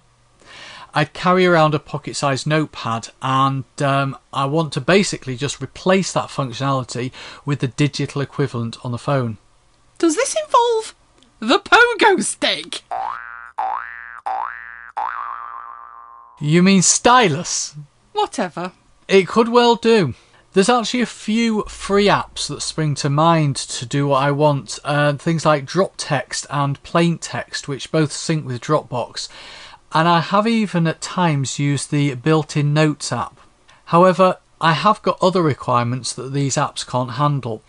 I'd 0.95 1.13
carry 1.13 1.45
around 1.45 1.75
a 1.75 1.81
pocket 1.81 2.15
sized 2.15 2.47
notepad 2.47 3.09
and 3.21 3.65
um, 3.81 4.17
I 4.33 4.45
want 4.45 4.73
to 4.75 4.81
basically 4.81 5.37
just 5.37 5.61
replace 5.61 6.13
that 6.13 6.29
functionality 6.29 7.11
with 7.45 7.59
the 7.59 7.69
digital 7.69 8.21
equivalent 8.21 8.77
on 8.85 8.93
the 8.93 8.99
phone. 8.99 9.39
Does 9.99 10.15
this 10.15 10.37
involve 10.45 10.95
the 11.41 11.59
pogo 11.59 12.23
stick? 12.23 12.83
You 16.41 16.63
mean 16.63 16.83
stylus? 16.83 17.75
Whatever. 18.13 18.73
It 19.09 19.27
could 19.27 19.49
well 19.49 19.75
do. 19.75 20.15
There's 20.53 20.69
actually 20.69 21.01
a 21.01 21.07
few 21.07 21.65
free 21.65 22.07
apps 22.07 22.47
that 22.47 22.63
spring 22.63 22.95
to 22.97 23.11
mind 23.11 23.57
to 23.57 23.85
do 23.85 24.07
what 24.07 24.23
I 24.23 24.31
want. 24.31 24.79
Uh, 24.85 25.15
things 25.15 25.45
like 25.45 25.65
Drop 25.65 25.95
Text 25.97 26.47
and 26.49 26.81
Plain 26.85 27.19
Text, 27.19 27.67
which 27.67 27.91
both 27.91 28.13
sync 28.13 28.47
with 28.47 28.61
Dropbox. 28.61 29.29
And 29.95 30.09
I 30.09 30.19
have 30.19 30.47
even 30.49 30.89
at 30.89 31.01
times 31.01 31.61
used 31.61 31.93
the 31.93 32.15
built 32.17 32.57
in 32.57 32.75
Notes 32.75 33.13
app. 33.13 33.39
However, 33.87 34.39
I 34.61 34.73
have 34.73 35.01
got 35.03 35.23
other 35.23 35.41
requirements 35.41 36.13
that 36.15 36.33
these 36.33 36.57
apps 36.57 36.85
can't 36.85 37.13
handle. 37.13 37.63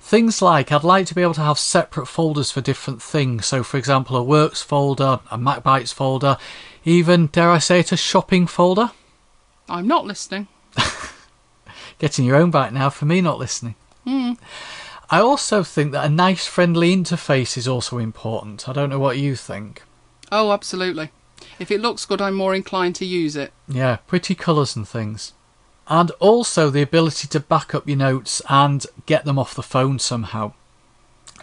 Things 0.00 0.42
like 0.42 0.72
I'd 0.72 0.82
like 0.82 1.06
to 1.06 1.14
be 1.14 1.22
able 1.22 1.34
to 1.34 1.42
have 1.42 1.58
separate 1.58 2.06
folders 2.06 2.50
for 2.50 2.60
different 2.60 3.00
things. 3.00 3.46
So, 3.46 3.62
for 3.62 3.76
example, 3.76 4.16
a 4.16 4.24
Works 4.24 4.60
folder, 4.60 5.20
a 5.30 5.38
MacBites 5.38 5.94
folder, 5.94 6.36
even, 6.84 7.26
dare 7.26 7.50
I 7.50 7.58
say 7.58 7.80
it, 7.80 7.92
a 7.92 7.96
shopping 7.96 8.46
folder. 8.46 8.90
I'm 9.68 9.86
not 9.86 10.06
listening. 10.06 10.48
Getting 11.98 12.24
your 12.24 12.36
own 12.36 12.50
back 12.50 12.72
now 12.72 12.90
for 12.90 13.04
me 13.04 13.20
not 13.20 13.38
listening. 13.38 13.74
Hmm. 14.04 14.32
I 15.10 15.20
also 15.20 15.62
think 15.62 15.92
that 15.92 16.06
a 16.06 16.08
nice, 16.08 16.46
friendly 16.46 16.96
interface 16.96 17.56
is 17.56 17.68
also 17.68 17.98
important. 17.98 18.68
I 18.68 18.72
don't 18.72 18.90
know 18.90 18.98
what 18.98 19.18
you 19.18 19.36
think. 19.36 19.82
Oh, 20.32 20.52
absolutely. 20.52 21.10
If 21.58 21.70
it 21.70 21.80
looks 21.80 22.06
good, 22.06 22.20
I'm 22.20 22.34
more 22.34 22.54
inclined 22.54 22.94
to 22.96 23.04
use 23.04 23.36
it. 23.36 23.52
Yeah, 23.66 23.96
pretty 24.06 24.34
colours 24.34 24.76
and 24.76 24.86
things. 24.86 25.32
And 25.88 26.10
also 26.20 26.70
the 26.70 26.82
ability 26.82 27.28
to 27.28 27.40
back 27.40 27.74
up 27.74 27.88
your 27.88 27.96
notes 27.96 28.42
and 28.48 28.84
get 29.06 29.24
them 29.24 29.38
off 29.38 29.54
the 29.54 29.62
phone 29.62 29.98
somehow. 29.98 30.52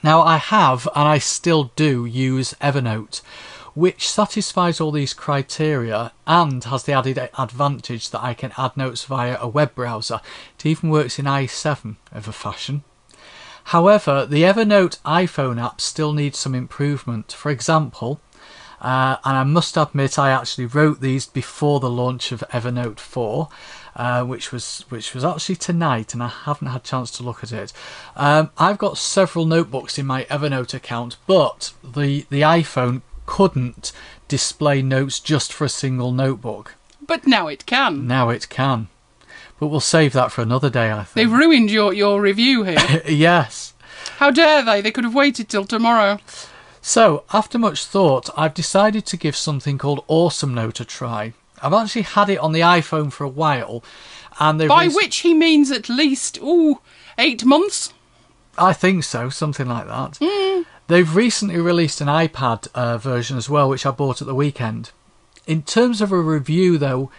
Now, 0.03 0.21
I 0.21 0.37
have, 0.37 0.87
and 0.95 1.07
I 1.07 1.17
still 1.17 1.71
do, 1.75 2.05
use 2.05 2.53
Evernote, 2.61 3.21
which 3.73 4.09
satisfies 4.09 4.79
all 4.79 4.91
these 4.91 5.13
criteria 5.13 6.11
and 6.27 6.63
has 6.65 6.83
the 6.83 6.93
added 6.93 7.17
advantage 7.37 8.09
that 8.11 8.23
I 8.23 8.33
can 8.33 8.53
add 8.57 8.77
notes 8.77 9.03
via 9.05 9.37
a 9.39 9.47
web 9.47 9.75
browser. 9.75 10.21
It 10.57 10.65
even 10.65 10.89
works 10.89 11.17
in 11.19 11.25
i7 11.25 11.95
of 12.11 12.27
a 12.27 12.31
fashion. 12.31 12.83
However, 13.65 14.25
the 14.25 14.43
Evernote 14.43 14.99
iPhone 15.01 15.61
app 15.61 15.81
still 15.81 16.13
needs 16.13 16.37
some 16.37 16.53
improvement. 16.53 17.31
For 17.31 17.49
example, 17.49 18.21
uh, 18.81 19.17
and 19.23 19.37
I 19.37 19.43
must 19.43 19.77
admit 19.77 20.19
I 20.19 20.31
actually 20.31 20.65
wrote 20.65 21.01
these 21.01 21.25
before 21.25 21.79
the 21.79 21.89
launch 21.89 22.31
of 22.31 22.43
Evernote 22.51 22.99
4, 22.99 23.49
uh, 23.95 24.23
which 24.23 24.51
was 24.51 24.85
which 24.89 25.13
was 25.13 25.23
actually 25.23 25.55
tonight, 25.55 26.13
and 26.13 26.21
I 26.21 26.27
haven't 26.27 26.67
had 26.67 26.81
a 26.81 26.83
chance 26.83 27.11
to 27.11 27.23
look 27.23 27.43
at 27.43 27.51
it. 27.51 27.71
Um, 28.15 28.51
I've 28.57 28.77
got 28.77 28.97
several 28.97 29.45
notebooks 29.45 29.97
in 29.97 30.05
my 30.05 30.25
Evernote 30.25 30.73
account, 30.73 31.17
but 31.27 31.73
the 31.83 32.25
the 32.29 32.41
iPhone 32.41 33.01
couldn't 33.25 33.91
display 34.27 34.81
notes 34.81 35.19
just 35.19 35.53
for 35.53 35.65
a 35.65 35.69
single 35.69 36.11
notebook. 36.11 36.75
But 37.05 37.27
now 37.27 37.47
it 37.47 37.65
can. 37.65 38.07
Now 38.07 38.29
it 38.29 38.49
can, 38.49 38.87
but 39.59 39.67
we'll 39.67 39.79
save 39.79 40.13
that 40.13 40.31
for 40.31 40.41
another 40.41 40.69
day. 40.69 40.91
I 40.91 41.03
think. 41.03 41.13
They've 41.15 41.39
ruined 41.39 41.71
your, 41.71 41.93
your 41.93 42.19
review 42.21 42.63
here. 42.63 43.01
yes. 43.07 43.73
How 44.17 44.31
dare 44.31 44.63
they? 44.63 44.81
They 44.81 44.91
could 44.91 45.03
have 45.03 45.15
waited 45.15 45.49
till 45.49 45.65
tomorrow. 45.65 46.19
So, 46.87 47.23
after 47.33 47.57
much 47.57 47.83
thought, 47.83 48.29
I've 48.37 48.53
decided 48.53 49.07
to 49.07 49.17
give 49.17 49.35
something 49.35 49.79
called 49.79 50.05
Awesome 50.07 50.53
Note 50.53 50.79
a 50.79 50.85
try. 50.85 51.33
I've 51.59 51.73
actually 51.73 52.03
had 52.03 52.29
it 52.29 52.37
on 52.37 52.51
the 52.51 52.59
iPhone 52.59 53.11
for 53.11 53.23
a 53.23 53.27
while, 53.27 53.83
and 54.39 54.59
By 54.67 54.89
which 54.89 55.17
he 55.17 55.33
means 55.33 55.71
at 55.71 55.89
least, 55.89 56.37
ooh, 56.43 56.81
eight 57.17 57.43
months. 57.43 57.91
I 58.55 58.73
think 58.73 59.03
so, 59.03 59.29
something 59.29 59.67
like 59.67 59.87
that. 59.87 60.65
They've 60.85 61.15
recently 61.15 61.57
released 61.57 62.01
an 62.01 62.07
iPad 62.07 62.67
uh, 62.75 62.99
version 62.99 63.35
as 63.35 63.49
well, 63.49 63.67
which 63.67 63.87
I 63.87 63.89
bought 63.89 64.21
at 64.21 64.27
the 64.27 64.35
weekend. 64.35 64.91
In 65.47 65.63
terms 65.63 66.01
of 66.01 66.11
a 66.11 66.21
review, 66.21 66.77
though, 66.77 67.09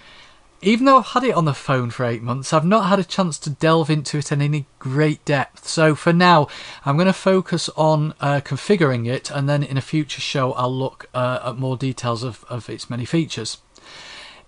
even 0.63 0.87
though 0.87 0.99
I've 0.99 1.07
had 1.07 1.25
it 1.25 1.35
on 1.35 1.45
the 1.45 1.55
phone 1.55 1.91
for 1.91 2.05
eight 2.05 2.23
months, 2.23 2.53
I've 2.53 2.65
not 2.65 2.89
had 2.89 2.99
a 2.99 3.05
chance 3.05 3.39
to 3.41 3.51
delve 3.51 3.91
into 3.91 4.19
it 4.19 4.33
in 4.33 4.41
any 4.41 4.67
great 4.79 5.25
depth. 5.25 5.69
So 5.69 5.95
for 5.95 6.13
now, 6.13 6.49
I'm 6.85 6.97
going 6.97 7.07
to 7.07 7.13
focus 7.13 7.69
on 7.77 8.15
uh, 8.21 8.41
configuring 8.43 9.07
it, 9.07 9.31
and 9.31 9.49
then 9.49 9.63
in 9.63 9.77
a 9.77 9.83
future 9.83 10.21
show, 10.21 10.53
I'll 10.53 10.75
look 10.75 11.09
uh, 11.15 11.41
at 11.45 11.59
more 11.59 11.77
details 11.77 12.23
of, 12.23 12.45
of 12.49 12.69
its 12.71 12.89
many 12.89 13.05
features. 13.05 13.59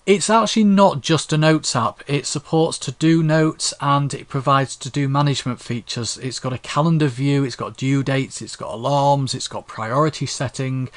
It's 0.07 0.31
actually 0.31 0.65
not 0.65 1.03
just 1.03 1.35
a 1.35 1.37
notes 1.37 1.77
app. 1.77 2.03
It 2.07 2.25
supports 2.25 2.79
to 2.79 2.93
do 2.93 3.23
notes 3.23 3.75
and 3.79 4.15
it 4.15 4.27
provides 4.27 4.75
to 4.77 4.89
do 4.89 5.07
management 5.07 5.61
features. 5.61 6.17
It's 6.17 6.41
got 6.41 6.55
a 6.55 6.59
calendar 6.59 7.09
view, 7.09 7.45
it's 7.45 7.57
got 7.57 7.77
due 7.77 8.03
dates, 8.03 8.41
it's 8.41 8.57
got 8.57 8.73
alarms, 8.73 9.35
it's 9.35 9.49
got 9.49 9.67
priority 9.67 10.25
setting, 10.25 10.89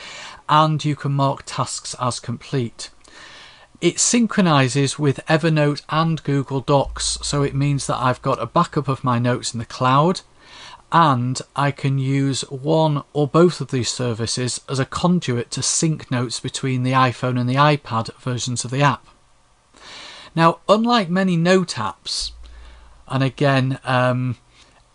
and 0.47 0.85
you 0.85 0.95
can 0.95 1.11
mark 1.11 1.43
tasks 1.45 1.93
as 1.99 2.21
complete. 2.21 2.89
It 3.81 3.99
synchronizes 3.99 4.99
with 4.99 5.25
Evernote 5.27 5.81
and 5.89 6.21
Google 6.23 6.61
Docs, 6.61 7.17
so 7.23 7.41
it 7.41 7.55
means 7.55 7.87
that 7.87 7.97
I've 7.97 8.21
got 8.21 8.39
a 8.39 8.45
backup 8.45 8.87
of 8.87 9.03
my 9.03 9.17
notes 9.17 9.55
in 9.55 9.59
the 9.59 9.65
cloud 9.65 10.21
and 10.91 11.41
I 11.55 11.71
can 11.71 11.97
use 11.97 12.41
one 12.51 13.03
or 13.11 13.27
both 13.27 13.59
of 13.59 13.71
these 13.71 13.89
services 13.89 14.61
as 14.69 14.77
a 14.77 14.85
conduit 14.85 15.49
to 15.51 15.63
sync 15.63 16.11
notes 16.11 16.39
between 16.39 16.83
the 16.83 16.91
iPhone 16.91 17.39
and 17.39 17.49
the 17.49 17.55
iPad 17.55 18.13
versions 18.19 18.63
of 18.63 18.69
the 18.69 18.83
app. 18.83 19.07
Now, 20.35 20.59
unlike 20.69 21.09
many 21.09 21.35
note 21.35 21.73
apps, 21.75 22.33
and 23.07 23.23
again, 23.23 23.79
um, 23.83 24.37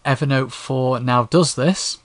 Evernote 0.05 0.53
4 0.53 1.01
now 1.01 1.25
does 1.25 1.57
this. 1.57 1.99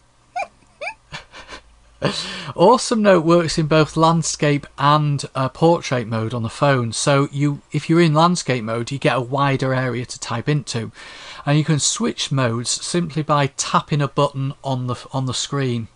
Awesome 2.56 3.02
Note 3.02 3.24
works 3.24 3.58
in 3.58 3.68
both 3.68 3.96
landscape 3.96 4.66
and 4.78 5.24
uh, 5.36 5.50
portrait 5.50 6.08
mode 6.08 6.34
on 6.34 6.44
the 6.44 6.50
phone. 6.50 6.92
So 6.92 7.28
you, 7.32 7.62
if 7.72 7.90
you're 7.90 8.02
in 8.02 8.14
landscape 8.14 8.64
mode, 8.64 8.92
you 8.92 8.98
get 8.98 9.16
a 9.16 9.22
wider 9.22 9.74
area 9.74 10.06
to 10.06 10.20
type 10.20 10.50
into, 10.50 10.92
and 11.46 11.58
you 11.58 11.64
can 11.64 11.80
switch 11.80 12.32
modes 12.32 12.70
simply 12.70 13.24
by 13.24 13.48
tapping 13.48 14.02
a 14.02 14.08
button 14.08 14.54
on 14.64 14.88
the 14.88 14.96
on 15.14 15.26
the 15.28 15.34
screen, 15.34 15.88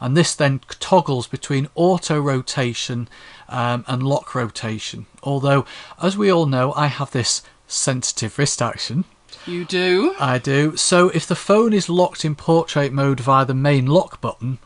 and 0.00 0.16
this 0.16 0.34
then 0.34 0.60
toggles 0.80 1.26
between 1.26 1.68
auto 1.74 2.20
rotation 2.20 3.08
um, 3.48 3.84
and 3.86 4.02
lock 4.02 4.34
rotation. 4.34 5.06
Although, 5.22 5.64
as 6.02 6.16
we 6.16 6.30
all 6.30 6.46
know, 6.46 6.72
I 6.74 6.88
have 6.88 7.12
this 7.12 7.42
sensitive 7.68 8.38
wrist 8.38 8.60
action. 8.60 9.04
You 9.46 9.64
do. 9.64 10.14
I 10.18 10.38
do. 10.38 10.76
So 10.76 11.08
if 11.10 11.26
the 11.26 11.36
phone 11.36 11.72
is 11.72 11.88
locked 11.88 12.24
in 12.24 12.34
portrait 12.34 12.92
mode 12.92 13.20
via 13.20 13.44
the 13.44 13.54
main 13.54 13.86
lock 13.86 14.20
button, 14.20 14.58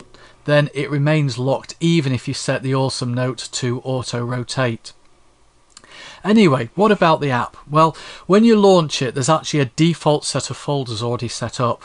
then 0.45 0.69
it 0.75 0.91
remains 0.91 1.39
locked 1.39 1.75
even 1.81 2.13
if 2.13 2.27
you 2.27 2.35
set 2.35 2.63
the 2.63 2.75
awesome 2.75 3.15
note 3.15 3.49
to 3.53 3.81
auto 3.81 4.25
rotate. 4.25 4.93
Anyway, 6.23 6.71
what 6.75 6.93
about 6.93 7.21
the 7.21 7.31
app? 7.31 7.57
Well, 7.69 7.97
when 8.27 8.45
you 8.45 8.57
launch 8.57 9.01
it, 9.01 9.15
there's 9.15 9.29
actually 9.29 9.61
a 9.61 9.67
default 9.67 10.25
set 10.25 10.51
of 10.51 10.57
folders 10.57 11.03
already 11.03 11.29
set 11.29 11.61
up. 11.61 11.83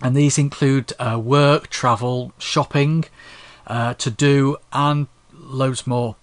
And 0.00 0.14
these 0.14 0.38
include 0.38 0.92
uh, 0.98 1.18
work, 1.18 1.68
travel, 1.68 2.32
shopping, 2.38 3.04
uh, 3.66 3.94
to 3.94 4.10
do, 4.10 4.56
and 4.72 5.08
loads 5.32 5.86
more. 5.86 6.14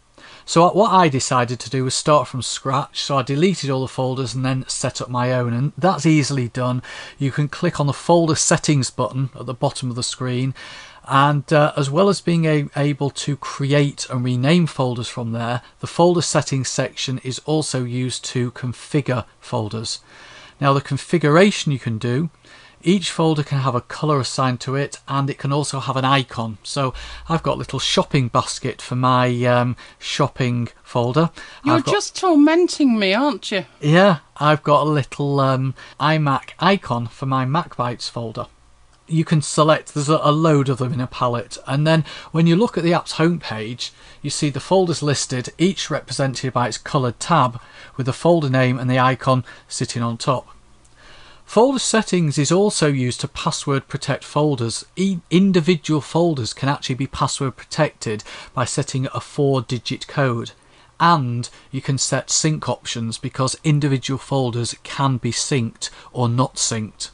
So 0.47 0.71
what 0.71 0.91
I 0.91 1.09
decided 1.09 1.59
to 1.59 1.71
do 1.71 1.83
was 1.83 1.95
start 1.95 2.27
from 2.27 2.43
scratch. 2.43 3.01
So 3.01 3.17
I 3.17 3.23
deleted 3.23 3.69
all 3.69 3.81
the 3.81 3.87
folders 3.87 4.35
and 4.35 4.45
then 4.45 4.63
set 4.67 5.01
up 5.01 5.09
my 5.09 5.33
own, 5.33 5.53
and 5.53 5.73
that's 5.77 6.05
easily 6.05 6.49
done. 6.49 6.83
You 7.17 7.31
can 7.31 7.47
click 7.47 7.79
on 7.79 7.87
the 7.87 7.93
folder 7.93 8.35
settings 8.35 8.91
button 8.91 9.31
at 9.37 9.47
the 9.47 9.55
bottom 9.55 9.89
of 9.89 9.95
the 9.95 10.03
screen, 10.03 10.53
and 11.07 11.51
uh, 11.53 11.73
as 11.77 11.89
well 11.89 12.09
as 12.09 12.21
being 12.21 12.45
a- 12.45 12.69
able 12.75 13.09
to 13.11 13.37
create 13.37 14.07
and 14.09 14.23
rename 14.23 14.67
folders 14.67 15.07
from 15.07 15.31
there, 15.31 15.61
the 15.79 15.87
folder 15.87 16.21
settings 16.21 16.69
section 16.69 17.19
is 17.23 17.39
also 17.45 17.83
used 17.83 18.25
to 18.25 18.51
configure 18.51 19.25
folders. 19.39 19.99
Now 20.59 20.73
the 20.73 20.81
configuration 20.81 21.71
you 21.71 21.79
can 21.79 21.97
do 21.97 22.29
each 22.85 23.09
folder 23.09 23.43
can 23.43 23.59
have 23.59 23.75
a 23.75 23.81
colour 23.81 24.19
assigned 24.19 24.59
to 24.61 24.75
it 24.75 24.99
and 25.07 25.29
it 25.29 25.37
can 25.37 25.51
also 25.51 25.79
have 25.79 25.97
an 25.97 26.05
icon. 26.05 26.59
So 26.63 26.93
I've 27.27 27.43
got 27.43 27.55
a 27.55 27.57
little 27.57 27.79
shopping 27.79 28.27
basket 28.27 28.81
for 28.81 28.95
my 28.95 29.43
um, 29.45 29.75
shopping 29.97 30.69
folder. 30.83 31.31
You're 31.63 31.81
got, 31.81 31.91
just 31.91 32.15
tormenting 32.15 32.97
me, 32.97 33.13
aren't 33.13 33.51
you? 33.51 33.65
Yeah, 33.81 34.19
I've 34.37 34.63
got 34.63 34.83
a 34.85 34.89
little 34.89 35.39
um, 35.39 35.73
iMac 35.99 36.51
icon 36.59 37.07
for 37.07 37.25
my 37.25 37.45
MacBites 37.45 38.09
folder. 38.09 38.45
You 39.07 39.23
can 39.23 39.41
select, 39.41 39.93
there's 39.93 40.09
a, 40.09 40.17
load 40.31 40.67
of 40.67 40.79
them 40.79 40.91
in 40.91 40.99
a 40.99 41.07
palette, 41.07 41.57
and 41.67 41.85
then 41.85 42.03
when 42.31 42.47
you 42.47 42.55
look 42.55 42.77
at 42.77 42.83
the 42.83 42.93
app's 42.93 43.13
homepage, 43.13 43.91
you 44.21 44.31
see 44.31 44.49
the 44.49 44.59
folders 44.59 45.03
listed, 45.03 45.49
each 45.59 45.91
represented 45.91 46.53
by 46.53 46.67
its 46.67 46.79
coloured 46.79 47.19
tab, 47.19 47.61
with 47.97 48.07
the 48.07 48.13
folder 48.13 48.49
name 48.49 48.79
and 48.79 48.89
the 48.89 48.97
icon 48.97 49.43
sitting 49.67 50.01
on 50.01 50.17
top. 50.17 50.47
Folder 51.45 51.79
settings 51.79 52.37
is 52.37 52.51
also 52.51 52.87
used 52.87 53.21
to 53.21 53.27
password 53.27 53.87
protect 53.87 54.23
folders. 54.23 54.83
E- 54.95 55.19
individual 55.29 56.01
folders 56.01 56.53
can 56.53 56.67
actually 56.67 56.95
be 56.95 57.07
password 57.07 57.55
protected 57.55 58.23
by 58.53 58.65
setting 58.65 59.07
a 59.13 59.21
four 59.21 59.61
digit 59.61 60.07
code. 60.07 60.51
And 60.99 61.47
you 61.71 61.81
can 61.81 61.97
set 61.97 62.31
sync 62.31 62.67
options 62.67 63.17
because 63.17 63.57
individual 63.63 64.17
folders 64.17 64.75
can 64.83 65.17
be 65.17 65.31
synced 65.31 65.91
or 66.11 66.27
not 66.27 66.55
synced. 66.55 67.11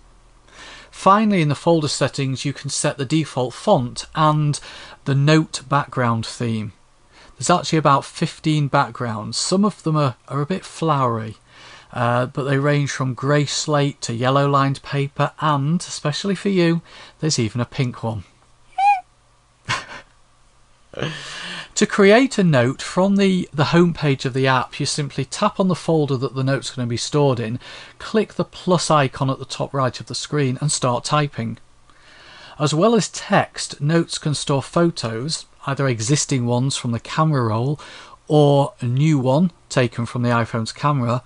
Finally, 0.91 1.41
in 1.41 1.49
the 1.49 1.55
folder 1.55 1.87
settings, 1.87 2.45
you 2.45 2.53
can 2.53 2.69
set 2.69 2.97
the 2.97 3.05
default 3.05 3.53
font 3.53 4.05
and 4.13 4.59
the 5.05 5.15
note 5.15 5.61
background 5.67 6.25
theme. 6.25 6.73
There's 7.37 7.49
actually 7.49 7.79
about 7.79 8.05
15 8.05 8.67
backgrounds. 8.67 9.37
Some 9.37 9.65
of 9.65 9.81
them 9.81 9.97
are, 9.97 10.15
are 10.27 10.41
a 10.41 10.45
bit 10.45 10.63
flowery, 10.63 11.37
uh, 11.91 12.27
but 12.27 12.43
they 12.43 12.59
range 12.59 12.91
from 12.91 13.15
grey 13.15 13.45
slate 13.45 13.99
to 14.01 14.13
yellow 14.13 14.47
lined 14.47 14.83
paper, 14.83 15.31
and, 15.39 15.81
especially 15.81 16.35
for 16.35 16.49
you, 16.49 16.81
there's 17.19 17.39
even 17.39 17.61
a 17.61 17.65
pink 17.65 18.03
one. 18.03 18.25
to 21.81 21.87
create 21.87 22.37
a 22.37 22.43
note 22.43 22.79
from 22.79 23.15
the, 23.15 23.49
the 23.51 23.73
home 23.73 23.91
page 23.91 24.23
of 24.23 24.35
the 24.35 24.45
app, 24.45 24.79
you 24.79 24.85
simply 24.85 25.25
tap 25.25 25.59
on 25.59 25.67
the 25.67 25.73
folder 25.73 26.15
that 26.15 26.35
the 26.35 26.43
note's 26.43 26.69
going 26.69 26.85
to 26.85 26.87
be 26.87 26.95
stored 26.95 27.39
in, 27.39 27.59
click 27.97 28.35
the 28.35 28.45
plus 28.45 28.91
icon 28.91 29.31
at 29.31 29.39
the 29.39 29.45
top 29.45 29.73
right 29.73 29.99
of 29.99 30.05
the 30.05 30.13
screen, 30.13 30.59
and 30.61 30.71
start 30.71 31.03
typing. 31.03 31.57
As 32.59 32.71
well 32.71 32.93
as 32.93 33.09
text, 33.09 33.81
notes 33.81 34.19
can 34.19 34.35
store 34.35 34.61
photos, 34.61 35.47
either 35.65 35.87
existing 35.87 36.45
ones 36.45 36.77
from 36.77 36.91
the 36.91 36.99
camera 36.99 37.45
roll 37.45 37.79
or 38.27 38.75
a 38.79 38.85
new 38.85 39.17
one 39.17 39.49
taken 39.67 40.05
from 40.05 40.21
the 40.21 40.29
iPhone's 40.29 40.71
camera, 40.71 41.23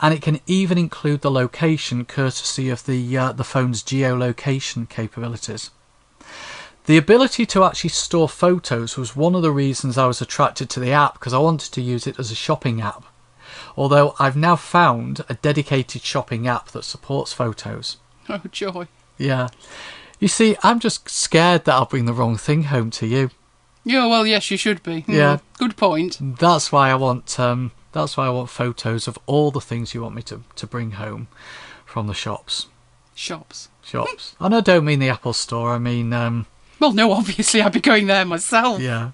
and 0.00 0.14
it 0.14 0.22
can 0.22 0.40
even 0.46 0.78
include 0.78 1.20
the 1.20 1.30
location 1.30 2.06
courtesy 2.06 2.70
of 2.70 2.86
the 2.86 3.18
uh, 3.18 3.32
the 3.32 3.44
phone's 3.44 3.82
geolocation 3.82 4.88
capabilities. 4.88 5.70
The 6.88 6.96
ability 6.96 7.44
to 7.44 7.64
actually 7.64 7.90
store 7.90 8.30
photos 8.30 8.96
was 8.96 9.14
one 9.14 9.34
of 9.34 9.42
the 9.42 9.50
reasons 9.50 9.98
I 9.98 10.06
was 10.06 10.22
attracted 10.22 10.70
to 10.70 10.80
the 10.80 10.90
app 10.90 11.12
because 11.18 11.34
I 11.34 11.38
wanted 11.38 11.70
to 11.74 11.82
use 11.82 12.06
it 12.06 12.18
as 12.18 12.30
a 12.30 12.34
shopping 12.34 12.80
app. 12.80 13.04
Although 13.76 14.14
I've 14.18 14.38
now 14.38 14.56
found 14.56 15.22
a 15.28 15.34
dedicated 15.34 16.00
shopping 16.00 16.48
app 16.48 16.68
that 16.68 16.84
supports 16.84 17.34
photos. 17.34 17.98
Oh, 18.30 18.40
joy. 18.50 18.88
Yeah. 19.18 19.48
You 20.18 20.28
see, 20.28 20.56
I'm 20.62 20.80
just 20.80 21.10
scared 21.10 21.66
that 21.66 21.74
I'll 21.74 21.84
bring 21.84 22.06
the 22.06 22.14
wrong 22.14 22.38
thing 22.38 22.64
home 22.64 22.90
to 22.92 23.06
you. 23.06 23.32
Yeah, 23.84 24.06
well, 24.06 24.26
yes, 24.26 24.50
you 24.50 24.56
should 24.56 24.82
be. 24.82 25.02
Hmm, 25.02 25.12
Yeah. 25.12 25.38
Good 25.58 25.76
point. 25.76 26.16
That's 26.38 26.72
why 26.72 26.88
I 26.90 26.94
want 26.94 27.38
um 27.38 27.72
that's 27.92 28.16
why 28.16 28.24
I 28.24 28.30
want 28.30 28.48
photos 28.48 29.06
of 29.06 29.18
all 29.26 29.50
the 29.50 29.60
things 29.60 29.92
you 29.92 30.00
want 30.02 30.14
me 30.14 30.22
to, 30.22 30.42
to 30.56 30.66
bring 30.66 30.92
home 30.92 31.28
from 31.84 32.06
the 32.06 32.14
shops. 32.14 32.68
Shops. 33.14 33.68
Shops. 33.82 34.36
and 34.40 34.54
I 34.54 34.62
don't 34.62 34.86
mean 34.86 35.00
the 35.00 35.10
Apple 35.10 35.34
store, 35.34 35.72
I 35.74 35.78
mean 35.78 36.14
um 36.14 36.46
Well, 36.80 36.92
no, 36.92 37.12
obviously 37.12 37.60
I'd 37.62 37.72
be 37.72 37.80
going 37.80 38.06
there 38.06 38.24
myself. 38.24 38.80
yeah. 38.80 39.12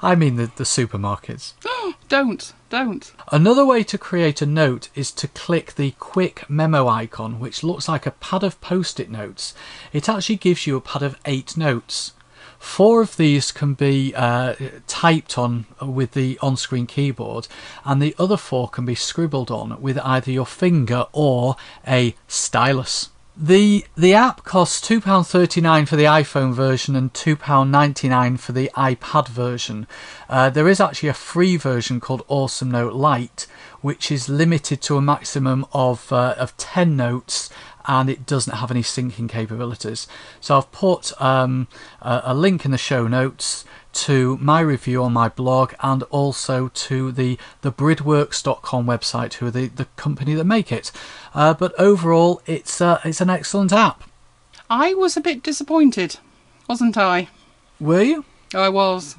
I 0.00 0.14
mean 0.14 0.36
the, 0.36 0.50
the 0.56 0.64
supermarkets. 0.64 1.52
Don't. 2.08 2.52
Don't. 2.70 3.12
Another 3.30 3.64
way 3.64 3.82
to 3.84 3.98
create 3.98 4.40
a 4.40 4.46
note 4.46 4.88
is 4.94 5.10
to 5.12 5.28
click 5.28 5.74
the 5.74 5.92
quick 5.98 6.48
memo 6.48 6.88
icon, 6.88 7.38
which 7.38 7.62
looks 7.62 7.88
like 7.88 8.06
a 8.06 8.12
pad 8.12 8.42
of 8.42 8.60
post 8.60 8.98
it 9.00 9.10
notes. 9.10 9.54
It 9.92 10.08
actually 10.08 10.36
gives 10.36 10.66
you 10.66 10.76
a 10.76 10.80
pad 10.80 11.02
of 11.02 11.18
eight 11.24 11.56
notes. 11.56 12.12
Four 12.58 13.02
of 13.02 13.16
these 13.16 13.52
can 13.52 13.74
be 13.74 14.14
uh, 14.14 14.54
typed 14.86 15.38
on 15.38 15.66
with 15.80 16.12
the 16.12 16.38
on 16.42 16.56
screen 16.56 16.86
keyboard, 16.86 17.46
and 17.84 18.02
the 18.02 18.14
other 18.18 18.36
four 18.36 18.68
can 18.68 18.84
be 18.84 18.94
scribbled 18.94 19.50
on 19.50 19.80
with 19.80 19.98
either 19.98 20.30
your 20.32 20.46
finger 20.46 21.06
or 21.12 21.56
a 21.86 22.14
stylus. 22.26 23.10
The 23.40 23.86
the 23.96 24.14
app 24.14 24.42
costs 24.42 24.80
two 24.80 25.00
pound 25.00 25.28
thirty 25.28 25.60
nine 25.60 25.86
for 25.86 25.94
the 25.94 26.06
iPhone 26.06 26.52
version 26.52 26.96
and 26.96 27.14
two 27.14 27.36
pound 27.36 27.70
ninety 27.70 28.08
nine 28.08 28.36
for 28.36 28.50
the 28.50 28.68
iPad 28.74 29.28
version. 29.28 29.86
Uh, 30.28 30.50
there 30.50 30.66
is 30.66 30.80
actually 30.80 31.10
a 31.10 31.14
free 31.14 31.56
version 31.56 32.00
called 32.00 32.24
Awesome 32.26 32.72
Note 32.72 32.94
Lite, 32.94 33.46
which 33.80 34.10
is 34.10 34.28
limited 34.28 34.82
to 34.82 34.96
a 34.96 35.00
maximum 35.00 35.66
of 35.72 36.12
uh, 36.12 36.34
of 36.36 36.56
ten 36.56 36.96
notes, 36.96 37.48
and 37.86 38.10
it 38.10 38.26
doesn't 38.26 38.56
have 38.56 38.72
any 38.72 38.82
syncing 38.82 39.28
capabilities. 39.28 40.08
So 40.40 40.56
I've 40.58 40.72
put 40.72 41.12
um, 41.22 41.68
a, 42.02 42.22
a 42.24 42.34
link 42.34 42.64
in 42.64 42.72
the 42.72 42.76
show 42.76 43.06
notes 43.06 43.64
to 43.98 44.36
my 44.38 44.60
review 44.60 45.02
on 45.02 45.12
my 45.12 45.28
blog 45.28 45.74
and 45.80 46.02
also 46.04 46.68
to 46.68 47.10
the 47.12 47.38
the 47.62 47.72
bridworks.com 47.72 48.86
website 48.86 49.34
who 49.34 49.46
are 49.46 49.50
the, 49.50 49.66
the 49.68 49.86
company 49.96 50.34
that 50.34 50.44
make 50.44 50.70
it 50.70 50.92
uh, 51.34 51.52
but 51.54 51.78
overall 51.78 52.40
it's 52.46 52.80
uh, 52.80 53.00
it's 53.04 53.20
an 53.20 53.30
excellent 53.30 53.72
app 53.72 54.04
I 54.70 54.92
was 54.92 55.16
a 55.16 55.22
bit 55.22 55.42
disappointed, 55.42 56.18
wasn't 56.68 56.98
I? 56.98 57.28
were 57.80 58.02
you 58.02 58.24
I 58.54 58.68
was. 58.68 59.16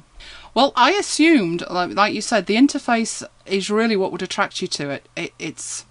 Well, 0.54 0.72
I 0.74 0.92
assumed, 0.92 1.62
like, 1.70 1.94
like 1.94 2.12
you 2.12 2.20
said, 2.20 2.46
the 2.46 2.56
interface 2.56 3.22
is 3.46 3.70
really 3.70 3.96
what 3.96 4.10
would 4.10 4.22
attract 4.22 4.60
you 4.60 4.68
to 4.68 4.90
it. 4.90 5.08
it 5.14 5.32
it's, 5.38 5.84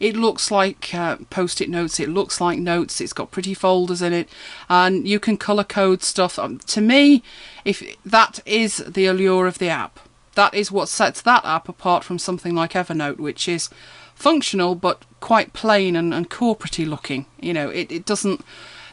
it 0.00 0.16
looks 0.16 0.50
like 0.50 0.94
uh, 0.94 1.16
post-it 1.30 1.68
notes. 1.68 2.00
It 2.00 2.08
looks 2.08 2.40
like 2.40 2.58
notes. 2.58 3.00
It's 3.00 3.12
got 3.12 3.30
pretty 3.30 3.54
folders 3.54 4.02
in 4.02 4.12
it, 4.12 4.28
and 4.68 5.06
you 5.06 5.20
can 5.20 5.36
color 5.36 5.64
code 5.64 6.02
stuff. 6.02 6.38
Um, 6.38 6.58
to 6.58 6.80
me, 6.80 7.22
if 7.64 7.82
that 8.04 8.40
is 8.46 8.78
the 8.78 9.06
allure 9.06 9.46
of 9.46 9.58
the 9.58 9.68
app, 9.68 10.00
that 10.34 10.54
is 10.54 10.72
what 10.72 10.88
sets 10.88 11.20
that 11.22 11.44
app 11.44 11.68
apart 11.68 12.04
from 12.04 12.18
something 12.18 12.54
like 12.54 12.72
Evernote, 12.72 13.18
which 13.18 13.48
is 13.48 13.70
functional 14.14 14.74
but 14.74 15.04
quite 15.20 15.52
plain 15.52 15.96
and, 15.96 16.12
and 16.12 16.30
corporatey 16.30 16.86
looking. 16.86 17.26
You 17.40 17.52
know, 17.52 17.68
it, 17.68 17.90
it 17.90 18.04
doesn't. 18.04 18.44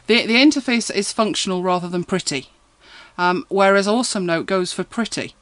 The 0.06 0.26
the 0.26 0.34
interface 0.36 0.94
is 0.94 1.12
functional 1.12 1.62
rather 1.62 1.88
than 1.88 2.04
pretty 2.04 2.48
um, 3.18 3.46
whereas 3.48 3.86
Awesome 3.86 4.26
Note 4.26 4.46
goes 4.46 4.72
for 4.72 4.84
pretty 4.84 5.34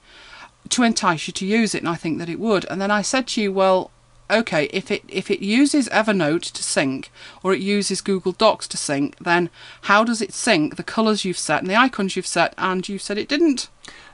to 0.68 0.82
entice 0.82 1.26
you 1.26 1.32
to 1.32 1.46
use 1.46 1.74
it, 1.74 1.78
and 1.78 1.88
I 1.88 1.94
think 1.94 2.18
that 2.18 2.28
it 2.28 2.38
would. 2.38 2.64
And 2.66 2.80
then 2.80 2.90
I 2.90 3.02
said 3.02 3.26
to 3.28 3.42
you, 3.42 3.52
well, 3.52 3.90
okay, 4.30 4.64
if 4.72 4.90
it 4.90 5.02
if 5.08 5.30
it 5.30 5.40
uses 5.40 5.88
Evernote 5.88 6.52
to 6.52 6.62
sync 6.62 7.10
or 7.42 7.52
it 7.52 7.60
uses 7.60 8.00
Google 8.00 8.32
Docs 8.32 8.68
to 8.68 8.76
sync, 8.76 9.16
then 9.18 9.50
how 9.82 10.04
does 10.04 10.22
it 10.22 10.32
sync 10.32 10.76
the 10.76 10.82
colours 10.82 11.24
you've 11.24 11.38
set 11.38 11.60
and 11.60 11.70
the 11.70 11.76
icons 11.76 12.16
you've 12.16 12.26
set? 12.26 12.54
And 12.56 12.88
you 12.88 12.98
said 12.98 13.18
it 13.18 13.28
didn't, 13.28 13.68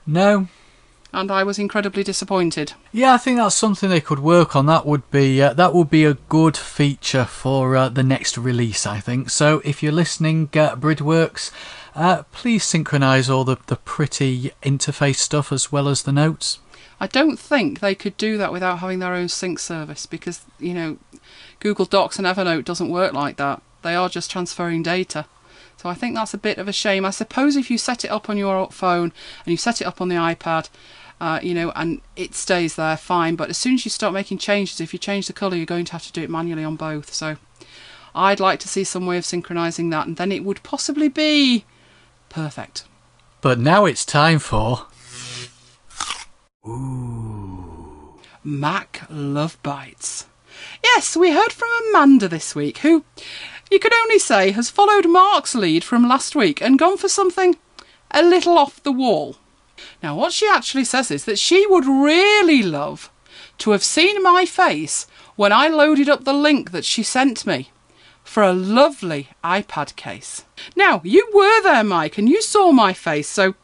no. 0.07 0.49
And 1.13 1.31
I 1.31 1.45
was 1.45 1.59
incredibly 1.59 2.03
disappointed. 2.03 2.75
yeah 2.93 3.15
i 3.15 3.17
think 3.17 3.39
that's 3.39 3.55
something 3.55 3.89
they 3.89 4.01
could 4.03 4.19
work 4.19 4.55
on. 4.55 4.67
That 4.67 4.85
would 4.85 5.09
be 5.11 5.41
uh, 5.41 5.55
that 5.55 5.73
would 5.73 5.89
be 5.89 6.05
a 6.05 6.15
good 6.29 6.57
feature 6.57 7.25
for 7.25 7.75
uh, 7.77 7.89
the 7.89 8.03
next 8.03 8.37
release 8.37 8.87
i 8.87 9.01
think. 9.01 9.31
So 9.31 9.63
if 9.65 9.83
you're 9.83 9.93
listening 9.93 10.51
uh, 10.55 10.77
bridworks 10.77 11.51
uh, 11.95 12.25
please 12.33 12.65
synchronize 12.65 13.31
all 13.31 13.45
the, 13.45 13.57
the 13.67 13.77
pretty 13.77 14.51
interface 14.63 15.17
stuff 15.17 15.51
as 15.53 15.73
well 15.73 15.89
as 15.89 16.03
the 16.03 16.13
notes 16.13 16.59
I 16.99 17.07
don't 17.07 17.39
think 17.39 17.81
they 17.81 17.95
could 17.95 18.17
do 18.17 18.39
that 18.39 18.53
without 18.53 18.79
having 18.79 19.01
their 19.01 19.15
own 19.15 19.29
sync 19.29 19.59
service 19.59 20.07
because 20.07 20.43
you 20.59 20.75
know 20.75 20.99
Google 21.61 21.85
Docs 21.85 22.19
and 22.19 22.27
Evernote 22.27 22.65
doesn't 22.65 22.89
work 22.89 23.13
like 23.13 23.37
that. 23.37 23.63
They 23.83 23.95
are 23.95 24.09
just 24.09 24.31
transferring 24.31 24.83
data. 24.83 25.27
So 25.77 25.91
I 25.91 25.95
think 25.95 26.15
that's 26.15 26.35
a 26.35 26.39
bit 26.39 26.59
of 26.59 26.69
a 26.69 26.73
shame. 26.73 27.05
I 27.05 27.11
suppose 27.11 27.55
if 27.55 27.71
you 27.71 27.77
set 27.77 28.05
it 28.05 28.11
up 28.11 28.31
on 28.31 28.39
your 28.39 28.71
phone 28.71 29.13
and 29.45 29.53
you 29.53 29.57
set 29.59 29.81
it 29.81 29.87
up 29.87 30.01
on 30.01 30.09
the 30.09 30.17
iPad, 30.17 30.71
uh, 31.21 31.39
you 31.43 31.53
know, 31.55 31.71
and 31.77 32.01
it 32.17 32.35
stays 32.35 32.77
there, 32.77 32.97
fine. 32.97 33.37
But 33.37 33.51
as 33.51 33.59
soon 33.59 33.75
as 33.75 33.85
you 33.85 33.91
start 33.91 34.15
making 34.15 34.39
changes, 34.39 34.81
if 34.81 34.93
you 34.95 34.99
change 34.99 35.27
the 35.27 35.33
colour, 35.35 35.57
you're 35.57 35.67
going 35.67 35.85
to 35.85 35.93
have 35.93 36.07
to 36.07 36.13
do 36.13 36.23
it 36.23 36.31
manually 36.31 36.65
on 36.65 36.77
both. 36.77 37.13
So 37.13 37.37
I'd 38.15 38.41
like 38.41 38.59
to 38.61 38.69
see 38.69 38.85
some 38.85 39.07
way 39.07 39.19
of 39.19 39.25
synchronising 39.25 39.91
that, 39.91 40.07
and 40.07 40.17
then 40.17 40.33
it 40.33 40.45
would 40.45 40.63
possibly 40.63 41.09
be 41.09 41.67
perfect. 42.31 42.85
but 43.43 43.59
now 43.59 43.85
it's 43.85 44.05
time 44.05 44.39
for 44.39 44.87
Mac 48.43 49.07
Love 49.09 49.57
Bites. 49.63 50.27
Yes, 50.83 51.17
we 51.17 51.31
heard 51.31 51.53
from 51.53 51.69
Amanda 51.91 52.27
this 52.27 52.57
week, 52.57 52.79
who, 52.79 53.05
you 53.71 53.79
could 53.79 53.95
only 53.95 54.19
say, 54.19 54.51
has 54.51 54.71
followed 54.71 55.09
Mark's 55.09 55.55
lead 55.55 55.85
from 55.85 56.09
last 56.09 56.35
week 56.35 56.61
and 56.61 56.79
gone 56.79 56.97
for 56.97 57.09
something 57.09 57.57
a 58.11 58.23
little 58.23 58.59
off 58.59 58.83
the 58.83 58.91
wall. 58.91 59.37
Now, 60.03 60.17
what 60.17 60.33
she 60.33 60.49
actually 60.49 60.85
says 60.85 61.11
is 61.11 61.25
that 61.27 61.39
she 61.39 61.67
would 61.69 61.87
really 61.87 62.63
love 62.63 63.13
to 63.59 63.71
have 63.71 63.85
seen 63.85 64.23
my 64.23 64.45
face 64.45 65.07
when 65.37 65.53
I 65.53 65.69
loaded 65.69 66.09
up 66.09 66.25
the 66.25 66.33
link 66.33 66.73
that 66.73 66.85
she 66.85 67.03
sent 67.03 67.47
me 67.47 67.71
for 68.25 68.43
a 68.43 68.53
lovely 68.53 69.29
iPad 69.45 69.95
case. 69.95 70.45
Now, 70.75 71.01
you 71.05 71.29
were 71.33 71.63
there, 71.63 71.85
Mike, 71.85 72.19
and 72.19 72.29
you 72.29 72.43
saw 72.43 72.73
my 72.73 72.93
face, 72.93 73.29
so 73.29 73.55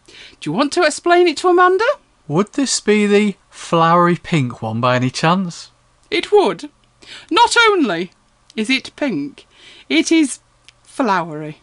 do 0.40 0.50
you 0.50 0.52
want 0.52 0.72
to 0.74 0.84
explain 0.84 1.26
it 1.26 1.36
to 1.38 1.48
Amanda? 1.48 1.84
Would 2.32 2.54
this 2.54 2.80
be 2.80 3.06
the 3.06 3.36
flowery 3.50 4.16
pink 4.16 4.62
one 4.62 4.80
by 4.80 4.96
any 4.96 5.10
chance? 5.10 5.70
It 6.10 6.32
would. 6.32 6.70
Not 7.30 7.54
only 7.68 8.12
is 8.56 8.70
it 8.70 8.96
pink, 8.96 9.46
it 9.90 10.10
is 10.10 10.40
flowery. 10.82 11.60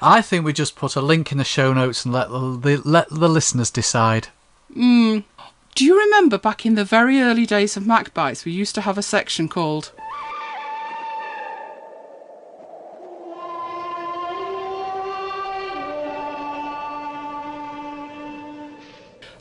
I 0.00 0.22
think 0.22 0.44
we 0.44 0.52
just 0.52 0.76
put 0.76 0.94
a 0.94 1.00
link 1.00 1.32
in 1.32 1.38
the 1.38 1.42
show 1.42 1.74
notes 1.74 2.04
and 2.04 2.14
let 2.14 2.28
the, 2.30 2.56
the 2.56 2.82
let 2.88 3.08
the 3.10 3.28
listeners 3.28 3.72
decide. 3.72 4.28
Hmm. 4.72 5.20
Do 5.74 5.84
you 5.84 5.98
remember 5.98 6.38
back 6.38 6.64
in 6.64 6.76
the 6.76 6.84
very 6.84 7.20
early 7.20 7.44
days 7.44 7.76
of 7.76 7.82
MacBites, 7.82 8.44
we 8.44 8.52
used 8.52 8.76
to 8.76 8.82
have 8.82 8.96
a 8.96 9.02
section 9.02 9.48
called 9.48 9.90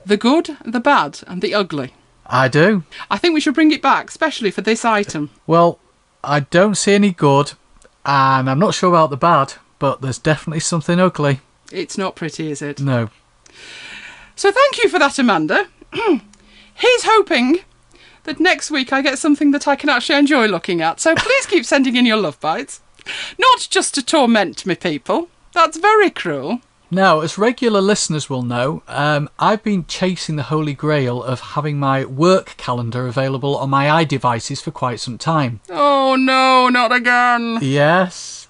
The 0.05 0.17
Good, 0.17 0.57
the 0.65 0.79
Bad, 0.79 1.21
and 1.27 1.41
the 1.41 1.53
Ugly. 1.53 1.93
I 2.25 2.47
do. 2.47 2.83
I 3.09 3.17
think 3.17 3.33
we 3.33 3.41
should 3.41 3.53
bring 3.53 3.71
it 3.71 3.81
back, 3.81 4.09
especially 4.09 4.51
for 4.51 4.61
this 4.61 4.85
item. 4.85 5.29
Well, 5.45 5.79
I 6.23 6.41
don't 6.41 6.75
see 6.75 6.93
any 6.93 7.11
good, 7.11 7.53
and 8.05 8.49
I'm 8.49 8.59
not 8.59 8.73
sure 8.73 8.89
about 8.89 9.09
the 9.09 9.17
bad, 9.17 9.53
but 9.79 10.01
there's 10.01 10.17
definitely 10.19 10.61
something 10.61 10.99
ugly. 10.99 11.41
It's 11.71 11.97
not 11.97 12.15
pretty, 12.15 12.51
is 12.51 12.61
it? 12.61 12.79
No. 12.79 13.09
So 14.35 14.51
thank 14.51 14.77
you 14.81 14.89
for 14.89 14.99
that, 14.99 15.19
Amanda. 15.19 15.67
He's 15.93 17.03
hoping 17.03 17.59
that 18.23 18.39
next 18.39 18.71
week 18.71 18.93
I 18.93 19.01
get 19.01 19.19
something 19.19 19.51
that 19.51 19.67
I 19.67 19.75
can 19.75 19.89
actually 19.89 20.17
enjoy 20.17 20.47
looking 20.47 20.81
at. 20.81 20.99
So 20.99 21.15
please 21.15 21.45
keep 21.45 21.65
sending 21.65 21.95
in 21.95 22.05
your 22.05 22.17
love 22.17 22.39
bites. 22.39 22.81
Not 23.37 23.67
just 23.69 23.93
to 23.95 24.05
torment 24.05 24.65
me, 24.65 24.75
people. 24.75 25.27
That's 25.53 25.77
very 25.77 26.09
cruel. 26.09 26.61
Now, 26.93 27.21
as 27.21 27.39
regular 27.39 27.81
listeners 27.81 28.29
will 28.29 28.43
know, 28.43 28.83
um, 28.87 29.27
I've 29.39 29.63
been 29.63 29.85
chasing 29.87 30.35
the 30.35 30.43
holy 30.43 30.75
grail 30.75 31.23
of 31.23 31.39
having 31.39 31.79
my 31.79 32.05
work 32.05 32.55
calendar 32.57 33.07
available 33.07 33.57
on 33.57 33.71
my 33.71 34.05
iDevices 34.05 34.61
for 34.61 34.69
quite 34.69 34.99
some 34.99 35.17
time. 35.17 35.59
Oh 35.71 36.15
no, 36.15 36.69
not 36.69 36.91
again. 36.91 37.57
Yes. 37.61 38.47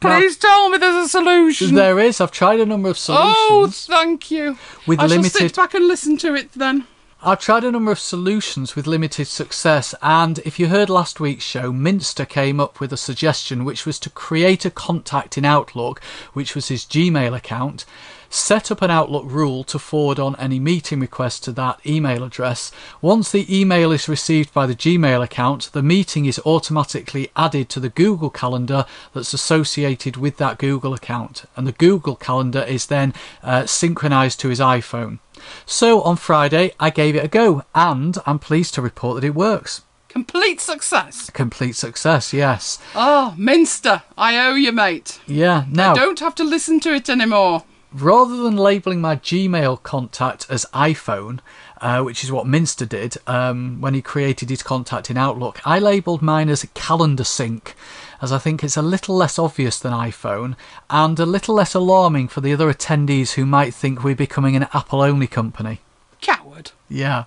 Please 0.00 0.36
tell 0.36 0.68
me 0.68 0.76
there's 0.76 1.06
a 1.06 1.08
solution. 1.08 1.74
There 1.74 1.98
is. 1.98 2.20
I've 2.20 2.30
tried 2.30 2.60
a 2.60 2.66
number 2.66 2.90
of 2.90 2.98
solutions. 2.98 3.34
oh, 3.38 3.68
thank 3.72 4.30
you. 4.30 4.58
with 4.86 5.00
I 5.00 5.08
shall 5.08 5.22
sit 5.24 5.56
back 5.56 5.72
and 5.72 5.88
listen 5.88 6.18
to 6.18 6.34
it 6.34 6.52
then. 6.52 6.86
I've 7.26 7.40
tried 7.40 7.64
a 7.64 7.72
number 7.72 7.90
of 7.90 7.98
solutions 7.98 8.76
with 8.76 8.86
limited 8.86 9.26
success, 9.26 9.96
and 10.00 10.38
if 10.44 10.60
you 10.60 10.68
heard 10.68 10.88
last 10.88 11.18
week's 11.18 11.42
show, 11.42 11.72
Minster 11.72 12.24
came 12.24 12.60
up 12.60 12.78
with 12.78 12.92
a 12.92 12.96
suggestion 12.96 13.64
which 13.64 13.84
was 13.84 13.98
to 13.98 14.10
create 14.10 14.64
a 14.64 14.70
contact 14.70 15.36
in 15.36 15.44
Outlook, 15.44 16.00
which 16.34 16.54
was 16.54 16.68
his 16.68 16.84
Gmail 16.84 17.36
account, 17.36 17.84
set 18.30 18.70
up 18.70 18.80
an 18.80 18.92
Outlook 18.92 19.24
rule 19.26 19.64
to 19.64 19.76
forward 19.76 20.20
on 20.20 20.36
any 20.36 20.60
meeting 20.60 21.00
requests 21.00 21.40
to 21.40 21.52
that 21.52 21.80
email 21.84 22.22
address. 22.22 22.70
Once 23.02 23.32
the 23.32 23.60
email 23.60 23.90
is 23.90 24.08
received 24.08 24.54
by 24.54 24.64
the 24.64 24.76
Gmail 24.76 25.20
account, 25.20 25.70
the 25.72 25.82
meeting 25.82 26.26
is 26.26 26.40
automatically 26.46 27.32
added 27.34 27.68
to 27.70 27.80
the 27.80 27.88
Google 27.88 28.30
Calendar 28.30 28.86
that's 29.14 29.34
associated 29.34 30.16
with 30.16 30.36
that 30.36 30.58
Google 30.58 30.94
account, 30.94 31.44
and 31.56 31.66
the 31.66 31.72
Google 31.72 32.14
Calendar 32.14 32.62
is 32.62 32.86
then 32.86 33.12
uh, 33.42 33.66
synchronized 33.66 34.38
to 34.38 34.48
his 34.48 34.60
iPhone. 34.60 35.18
So 35.64 36.02
on 36.02 36.16
Friday, 36.16 36.72
I 36.78 36.90
gave 36.90 37.16
it 37.16 37.24
a 37.24 37.28
go, 37.28 37.62
and 37.74 38.16
I'm 38.26 38.38
pleased 38.38 38.74
to 38.74 38.82
report 38.82 39.20
that 39.20 39.26
it 39.26 39.34
works. 39.34 39.82
Complete 40.08 40.60
success. 40.60 41.28
Complete 41.30 41.76
success, 41.76 42.32
yes. 42.32 42.78
Oh, 42.94 43.34
Minster, 43.36 44.02
I 44.16 44.38
owe 44.46 44.54
you, 44.54 44.72
mate. 44.72 45.20
Yeah, 45.26 45.66
now, 45.70 45.94
Don't 45.94 46.20
have 46.20 46.34
to 46.36 46.44
listen 46.44 46.80
to 46.80 46.94
it 46.94 47.10
anymore. 47.10 47.64
rather 47.92 48.36
than 48.36 48.56
labelling 48.56 49.00
my 49.00 49.16
Gmail 49.16 49.82
contact 49.82 50.46
as 50.48 50.64
iPhone, 50.72 51.40
uh, 51.80 52.02
which 52.02 52.24
is 52.24 52.32
what 52.32 52.46
Minster 52.46 52.86
did 52.86 53.16
um, 53.26 53.80
when 53.80 53.92
he 53.94 54.00
created 54.00 54.48
his 54.48 54.62
contact 54.62 55.10
in 55.10 55.16
Outlook, 55.18 55.60
I 55.66 55.78
labelled 55.78 56.22
mine 56.22 56.48
as 56.48 56.66
Calendar 56.74 57.24
Sync, 57.24 57.74
as 58.20 58.32
I 58.32 58.38
think 58.38 58.62
it's 58.62 58.76
a 58.76 58.82
little 58.82 59.16
less 59.16 59.38
obvious 59.38 59.78
than 59.78 59.92
iPhone 59.92 60.56
and 60.90 61.18
a 61.18 61.26
little 61.26 61.54
less 61.54 61.74
alarming 61.74 62.28
for 62.28 62.40
the 62.40 62.52
other 62.52 62.72
attendees 62.72 63.32
who 63.32 63.46
might 63.46 63.74
think 63.74 64.02
we're 64.02 64.14
becoming 64.14 64.56
an 64.56 64.68
Apple 64.72 65.00
only 65.00 65.26
company. 65.26 65.80
Coward. 66.20 66.72
Yeah. 66.88 67.24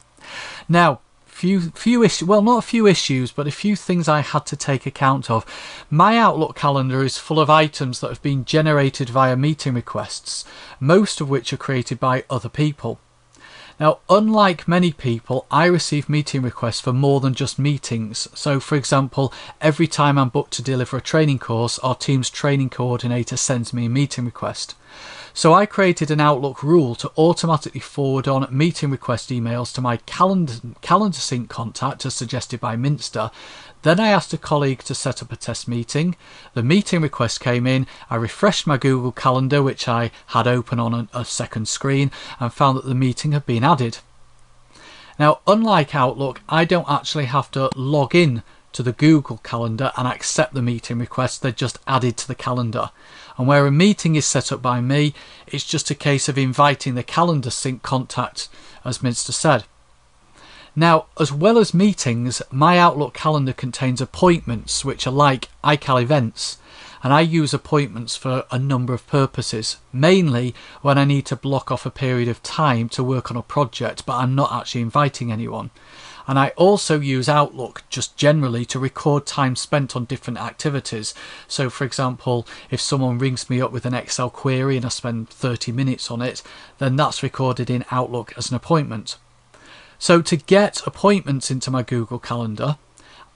Now, 0.68 1.02
few 1.40 1.72
few 1.72 2.04
issues. 2.04 2.28
Well, 2.28 2.42
not 2.42 2.58
a 2.58 2.68
few 2.68 2.86
issues, 2.86 3.32
but 3.32 3.48
a 3.48 3.52
few 3.52 3.76
things 3.76 4.10
I 4.10 4.20
had 4.20 4.46
to 4.48 4.58
take 4.58 4.86
account 4.86 5.32
of. 5.32 5.46
My 5.90 6.18
Outlook 6.18 6.56
calendar 6.56 7.04
is 7.04 7.18
full 7.18 7.40
of 7.40 7.50
items 7.50 8.02
that 8.02 8.10
have 8.10 8.22
been 8.22 8.44
generated 8.44 9.10
via 9.10 9.38
meeting 9.38 9.74
requests, 9.74 10.44
most 10.80 11.22
of 11.22 11.30
which 11.30 11.54
are 11.54 11.58
created 11.58 12.00
by 12.00 12.26
other 12.30 12.50
people. 12.50 13.00
Now, 13.80 14.00
unlike 14.10 14.68
many 14.68 14.92
people, 14.92 15.46
I 15.50 15.66
receive 15.66 16.10
meeting 16.10 16.42
requests 16.42 16.82
for 16.82 16.92
more 16.92 17.22
than 17.22 17.34
just 17.34 17.58
meetings. 17.58 18.28
So, 18.34 18.60
for 18.60 18.76
example, 18.76 19.32
every 19.62 19.88
time 19.88 20.18
I'm 20.18 20.28
booked 20.28 20.52
to 20.54 20.62
deliver 20.62 20.98
a 20.98 21.02
training 21.02 21.40
course, 21.40 21.80
our 21.80 21.96
team's 21.96 22.30
training 22.30 22.72
coordinator 22.72 23.38
sends 23.38 23.74
me 23.74 23.86
a 23.86 23.90
meeting 23.90 24.26
request. 24.26 24.76
So, 25.34 25.54
I 25.54 25.66
created 25.66 26.12
an 26.12 26.20
Outlook 26.20 26.62
rule 26.62 26.94
to 26.96 27.12
automatically 27.18 27.80
forward 27.80 28.28
on 28.28 28.46
meeting 28.52 28.92
request 28.92 29.30
emails 29.30 29.74
to 29.76 29.82
my 29.82 29.98
calendar, 29.98 30.56
calendar 30.82 31.20
sync 31.20 31.50
contact, 31.50 32.06
as 32.06 32.14
suggested 32.14 32.60
by 32.60 32.76
Minster. 32.76 33.32
Then 33.82 34.00
I 34.00 34.10
asked 34.10 34.34
a 34.34 34.38
colleague 34.38 34.84
to 34.84 34.96
set 34.96 35.22
up 35.24 35.32
a 35.32 35.38
test 35.38 35.68
meeting. 35.68 36.16
The 36.54 36.64
meeting 36.64 37.02
request 37.02 37.40
came 37.40 37.66
in. 37.66 37.88
I 38.10 38.16
refreshed 38.16 38.68
my 38.68 38.78
Google 38.78 39.14
Calendar, 39.14 39.64
which 39.64 39.88
I 39.88 40.12
had 40.28 40.48
open 40.48 40.80
on 40.80 41.08
a, 41.14 41.24
second 41.24 41.70
screen, 41.70 42.12
and 42.40 42.52
found 42.52 42.78
that 42.78 42.86
the 42.86 42.96
meeting 42.96 43.32
had 43.32 43.46
been 43.46 43.64
added. 43.64 44.00
Now, 45.18 45.40
unlike 45.48 45.96
Outlook, 45.96 46.42
I 46.50 46.66
don't 46.66 46.90
actually 46.90 47.26
have 47.26 47.52
to 47.52 47.70
log 47.76 48.16
in 48.16 48.44
to 48.74 48.84
the 48.84 48.92
Google 48.92 49.38
Calendar 49.38 49.92
and 49.98 50.08
accept 50.08 50.54
the 50.54 50.62
meeting 50.62 51.00
request, 51.00 51.42
they're 51.42 51.52
just 51.52 51.80
added 51.88 52.18
to 52.18 52.28
the 52.28 52.36
calendar. 52.36 52.92
And 53.38 53.48
where 53.48 53.66
a 53.66 53.72
meeting 53.72 54.16
is 54.16 54.26
set 54.26 54.52
up 54.52 54.62
by 54.62 54.82
me, 54.82 55.14
it's 55.48 55.64
just 55.64 55.90
a 55.90 55.96
case 55.96 56.30
of 56.30 56.38
inviting 56.38 56.96
the 56.96 57.04
calendar 57.04 57.50
sync 57.50 57.82
contact, 57.82 58.50
as 58.84 59.02
Minster 59.02 59.32
said. 59.32 59.64
Now, 60.76 61.08
as 61.20 61.32
well 61.32 61.58
as 61.58 61.74
meetings, 61.74 62.42
my 62.52 62.78
Outlook 62.78 63.14
calendar 63.14 63.54
contains 63.54 64.02
appointments, 64.02 64.86
which 64.86 65.08
are 65.08 65.12
like 65.12 65.50
iCal 65.64 66.02
events, 66.02 66.58
and 67.02 67.14
I 67.14 67.22
use 67.22 67.54
appointments 67.54 68.16
for 68.16 68.46
a 68.52 68.60
number 68.60 68.94
of 68.94 69.08
purposes. 69.08 69.78
Mainly 69.92 70.54
when 70.82 70.98
I 70.98 71.06
need 71.06 71.26
to 71.28 71.36
block 71.36 71.72
off 71.72 71.86
a 71.86 71.92
period 71.92 72.28
of 72.28 72.44
time 72.44 72.90
to 72.90 73.04
work 73.04 73.32
on 73.32 73.38
a 73.38 73.42
project, 73.42 74.06
but 74.06 74.18
I'm 74.18 74.36
not 74.36 74.52
actually 74.52 74.82
inviting 74.82 75.32
anyone. 75.32 75.72
And 76.28 76.38
I 76.38 76.50
also 76.50 77.00
use 77.00 77.28
Outlook 77.28 77.84
just 77.90 78.16
generally 78.16 78.64
to 78.66 78.78
record 78.78 79.26
time 79.26 79.56
spent 79.56 79.96
on 79.96 80.06
different 80.06 80.40
activities. 80.40 81.16
So, 81.48 81.72
for 81.72 81.86
example, 81.86 82.46
if 82.70 82.80
someone 82.80 83.18
rings 83.18 83.50
me 83.50 83.60
up 83.60 83.72
with 83.72 83.86
an 83.86 83.96
Excel 83.96 84.30
query 84.30 84.78
and 84.78 84.86
I 84.86 84.90
spend 84.90 85.30
30 85.30 85.72
minutes 85.72 86.12
on 86.12 86.22
it, 86.22 86.44
then 86.78 86.96
that's 86.96 87.24
recorded 87.24 87.72
in 87.72 87.84
Outlook 87.90 88.34
as 88.38 88.52
an 88.52 88.56
appointment. 88.56 89.18
So 90.02 90.22
to 90.22 90.38
get 90.38 90.82
appointments 90.88 91.52
into 91.52 91.70
my 91.70 91.84
Google 91.84 92.20
Calendar, 92.20 92.78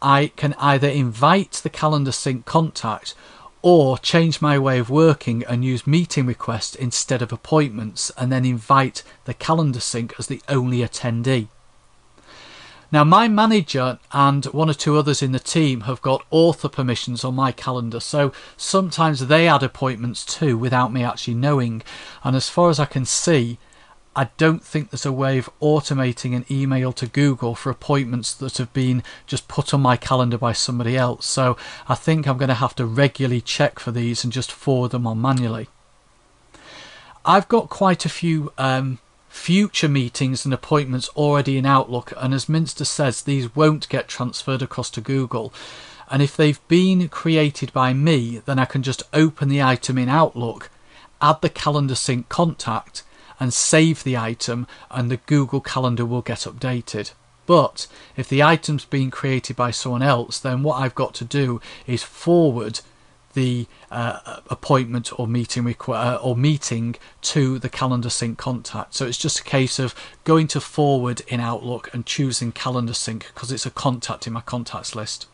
I 0.02 0.31
can 0.38 0.56
either 0.57 0.88
invite 0.88 1.52
the 1.61 1.69
calendar 1.69 2.14
sync 2.14 2.45
contact 2.45 3.14
or 3.61 3.98
change 3.98 4.41
my 4.41 4.57
way 4.57 4.80
of 4.80 4.90
working 4.90 5.44
and 5.44 5.64
use 5.65 5.85
meeting 5.85 6.26
requests 6.26 6.76
instead 6.76 7.22
of 7.22 7.34
appointments 7.34 8.11
and 8.18 8.31
then 8.31 8.45
invite 8.45 9.03
the 9.26 9.34
calendar 9.34 9.81
sync 9.81 10.14
as 10.18 10.27
the 10.27 10.41
only 10.48 10.80
attendee. 10.80 11.48
Now, 12.94 13.03
my 13.03 13.27
manager 13.27 13.99
and 14.11 14.45
one 14.45 14.69
or 14.69 14.73
two 14.73 14.98
others 14.98 15.22
in 15.22 15.31
the 15.31 15.40
team 15.40 15.81
have 15.81 16.02
got 16.02 16.26
author 16.30 16.69
permissions 16.69 17.23
on 17.26 17.34
my 17.35 17.52
calendar, 17.52 17.99
so 17.99 18.31
sometimes 18.56 19.27
they 19.27 19.48
add 19.48 19.64
appointments 19.64 20.23
too 20.23 20.57
without 20.57 20.94
me 20.94 21.03
actually 21.03 21.34
knowing. 21.34 21.81
And 22.23 22.35
as 22.35 22.49
far 22.49 22.69
as 22.69 22.80
I 22.80 22.85
can 22.85 23.06
see, 23.06 23.57
I 24.15 24.30
don't 24.38 24.64
think 24.64 24.90
there's 24.91 25.07
a 25.07 25.11
way 25.11 25.40
of 25.40 25.49
automating 25.60 26.35
an 26.35 26.45
email 26.49 26.94
to 26.94 27.07
Google 27.07 27.56
for 27.56 27.72
appointments 27.72 28.34
that 28.35 28.57
have 28.57 28.72
been 28.72 29.02
just 29.26 29.48
put 29.48 29.73
on 29.73 29.81
my 29.81 29.98
calendar 29.98 30.38
by 30.38 30.53
somebody 30.53 30.95
else. 30.95 31.26
So 31.26 31.57
I 31.88 31.95
think 31.95 32.27
I'm 32.27 32.38
going 32.38 32.49
to 32.49 32.56
have 32.56 32.76
to 32.76 32.85
regularly 32.85 33.41
check 33.41 33.80
for 33.80 33.91
these 33.91 34.23
and 34.23 34.31
just 34.31 34.52
forward 34.52 34.91
them 34.91 35.07
on 35.07 35.19
manually. 35.19 35.68
I've 37.26 37.48
got 37.48 37.69
quite 37.69 38.06
a 38.06 38.10
few 38.10 38.52
um, 38.57 38.99
future 39.30 39.90
meetings 39.90 40.45
and 40.45 40.53
appointments 40.53 41.10
already 41.10 41.57
in 41.57 41.65
Outlook, 41.65 42.14
and 42.18 42.35
as 42.35 42.48
Minster 42.48 42.85
says, 42.85 43.23
these 43.23 43.56
won't 43.56 43.90
get 43.90 44.07
transferred 44.07 44.61
across 44.61 44.91
to 44.91 45.02
Google. 45.02 45.52
And 46.11 46.22
if 46.22 46.38
they've 46.38 46.65
been 46.68 47.10
created 47.10 47.73
by 47.73 47.94
me, 47.94 48.41
then 48.45 48.60
I 48.60 48.65
can 48.65 48.84
just 48.84 49.02
open 49.11 49.49
the 49.49 49.64
item 49.64 49.98
in 49.98 50.07
Outlook, 50.07 50.69
add 51.19 51.41
the 51.41 51.49
calendar 51.49 51.95
sync 51.95 52.30
contact, 52.30 53.03
and 53.44 53.53
save 53.53 54.06
the 54.06 54.15
item, 54.15 54.65
and 54.90 55.11
the 55.11 55.18
Google 55.18 55.60
Calendar 55.60 56.06
will 56.06 56.22
get 56.22 56.48
updated. 56.49 57.11
But 57.45 57.88
if 58.15 58.30
the 58.30 58.41
item's 58.41 58.86
been 58.86 59.11
created 59.11 59.57
by 59.57 59.70
someone 59.72 60.02
else, 60.02 60.40
then 60.40 60.64
what 60.64 60.76
I've 60.82 60.95
got 60.95 61.14
to 61.15 61.26
do 61.26 61.60
is 61.86 62.03
forward 62.03 62.80
the 63.34 63.68
uh, 63.91 64.40
appointment 64.49 65.11
or 65.20 65.28
meeting 65.28 65.65
requ- 65.65 65.94
uh, 65.94 66.15
or 66.24 66.38
meeting 66.38 66.95
to 67.34 67.60
the 67.60 67.68
calendar 67.68 68.10
sync 68.10 68.38
contact. 68.38 68.94
So 68.94 69.06
it's 69.06 69.18
just 69.18 69.40
a 69.41 69.44
case 69.44 69.78
of 69.78 69.94
going 70.24 70.48
to 70.48 70.61
forward 70.61 71.22
in 71.28 71.41
Outlook 71.41 71.94
and 71.94 72.06
choosing 72.06 72.53
calendar 72.53 72.94
sync 72.94 73.28
because 73.34 73.52
it's 73.52 73.65
a 73.65 73.72
contact 73.72 74.26
in 74.26 74.32
my 74.32 74.41
contacts 74.41 74.95
list. 74.95 75.28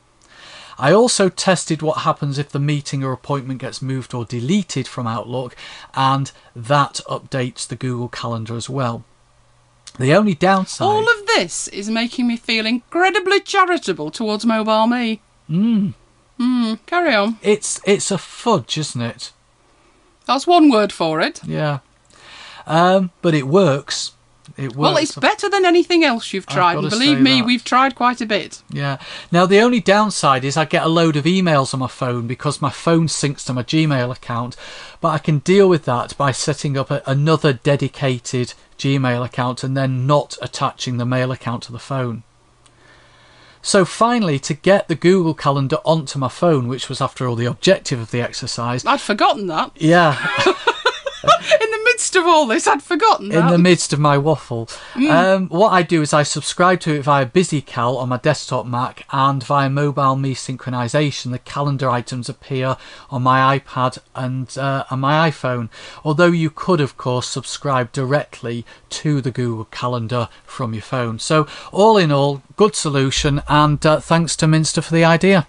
I 0.79 0.93
also 0.93 1.27
tested 1.29 1.81
what 1.81 1.99
happens 1.99 2.37
if 2.37 2.49
the 2.49 2.59
meeting 2.59 3.03
or 3.03 3.11
appointment 3.11 3.59
gets 3.59 3.81
moved 3.81 4.13
or 4.13 4.23
deleted 4.25 4.87
from 4.87 5.07
Outlook, 5.07 5.55
and 5.93 6.31
that 6.55 7.01
updates 7.09 7.67
the 7.67 7.75
Google 7.75 8.07
Calendar 8.09 8.55
as 8.55 8.69
well. 8.69 9.03
The 9.99 10.13
only 10.13 10.35
downside. 10.35 10.85
All 10.85 11.03
of 11.03 11.25
this 11.27 11.67
is 11.67 11.89
making 11.89 12.27
me 12.27 12.37
feel 12.37 12.65
incredibly 12.65 13.41
charitable 13.41 14.11
towards 14.11 14.45
Mobile 14.45 14.87
Me. 14.87 15.19
Mm, 15.49 15.93
Hmm, 16.37 16.75
carry 16.85 17.13
on. 17.13 17.37
it's 17.41 17.81
it's 17.83 18.11
a 18.11 18.17
fudge, 18.17 18.77
isn't 18.77 19.01
it? 19.01 19.33
That's 20.25 20.47
one 20.47 20.69
word 20.69 20.93
for 20.93 21.19
it. 21.19 21.41
Yeah. 21.43 21.79
Um, 22.65 23.11
but 23.21 23.33
it 23.33 23.47
works. 23.47 24.13
It 24.59 24.75
works. 24.75 24.77
Well, 24.77 24.97
it's 24.97 25.15
better 25.15 25.47
than 25.47 25.65
anything 25.65 26.03
else 26.03 26.33
you've 26.33 26.45
tried. 26.45 26.77
And 26.77 26.89
believe 26.89 27.21
me, 27.21 27.39
that. 27.39 27.45
we've 27.45 27.63
tried 27.63 27.95
quite 27.95 28.19
a 28.19 28.25
bit. 28.25 28.61
Yeah. 28.69 28.97
Now 29.31 29.45
the 29.45 29.59
only 29.59 29.79
downside 29.79 30.43
is 30.43 30.57
I 30.57 30.65
get 30.65 30.83
a 30.83 30.89
load 30.89 31.15
of 31.15 31.23
emails 31.23 31.73
on 31.73 31.79
my 31.79 31.87
phone 31.87 32.27
because 32.27 32.61
my 32.61 32.69
phone 32.69 33.07
syncs 33.07 33.45
to 33.45 33.53
my 33.53 33.63
Gmail 33.63 34.11
account, 34.11 34.57
but 34.99 35.09
I 35.09 35.17
can 35.17 35.39
deal 35.39 35.69
with 35.69 35.85
that 35.85 36.17
by 36.17 36.31
setting 36.31 36.77
up 36.77 36.91
a, 36.91 37.01
another 37.05 37.53
dedicated 37.53 38.53
Gmail 38.77 39.25
account 39.25 39.63
and 39.63 39.77
then 39.77 40.05
not 40.05 40.37
attaching 40.41 40.97
the 40.97 41.05
mail 41.05 41.31
account 41.31 41.63
to 41.63 41.71
the 41.71 41.79
phone. 41.79 42.23
So 43.61 43.85
finally, 43.85 44.39
to 44.39 44.53
get 44.53 44.87
the 44.87 44.95
Google 44.95 45.33
Calendar 45.33 45.77
onto 45.85 46.17
my 46.17 46.29
phone, 46.29 46.67
which 46.67 46.87
was 46.87 47.01
after 47.01 47.27
all 47.27 47.35
the 47.35 47.45
objective 47.45 47.99
of 47.99 48.11
the 48.11 48.21
exercise, 48.21 48.85
I'd 48.85 49.01
forgotten 49.01 49.47
that. 49.47 49.71
yeah, 49.75 50.15
In 51.61 51.71
the 51.71 51.81
midst 51.85 52.15
of 52.15 52.25
all 52.25 52.45
this, 52.47 52.67
I'd 52.67 52.81
forgotten 52.81 53.31
in 53.31 53.47
the 53.47 53.57
midst 53.57 53.91
of 53.91 53.99
my 53.99 54.17
waffle. 54.17 54.69
Um, 54.95 55.49
what 55.49 55.71
I 55.71 55.81
do 55.81 56.01
is 56.01 56.13
I 56.13 56.23
subscribe 56.23 56.79
to 56.81 56.93
it 56.93 57.01
via 57.03 57.25
BusyCal 57.25 57.97
on 57.97 58.09
my 58.09 58.17
desktop 58.17 58.65
Mac 58.65 59.05
and 59.11 59.43
via 59.43 59.69
Mobile 59.69 60.15
Me 60.15 60.33
synchronization. 60.33 61.31
The 61.31 61.39
calendar 61.39 61.89
items 61.89 62.29
appear 62.29 62.77
on 63.09 63.23
my 63.23 63.59
iPad 63.59 63.99
and 64.15 64.57
uh, 64.57 64.85
on 64.89 65.01
my 65.01 65.29
iPhone. 65.29 65.69
Although 66.05 66.27
you 66.27 66.49
could, 66.49 66.79
of 66.79 66.95
course, 66.95 67.27
subscribe 67.27 67.91
directly 67.91 68.65
to 68.89 69.19
the 69.19 69.31
Google 69.31 69.65
Calendar 69.65 70.29
from 70.45 70.73
your 70.73 70.83
phone. 70.83 71.19
So, 71.19 71.47
all 71.71 71.97
in 71.97 72.11
all, 72.11 72.41
good 72.55 72.75
solution. 72.75 73.41
And 73.49 73.85
uh, 73.85 73.99
thanks 73.99 74.35
to 74.37 74.47
Minster 74.47 74.81
for 74.81 74.93
the 74.93 75.03
idea. 75.03 75.47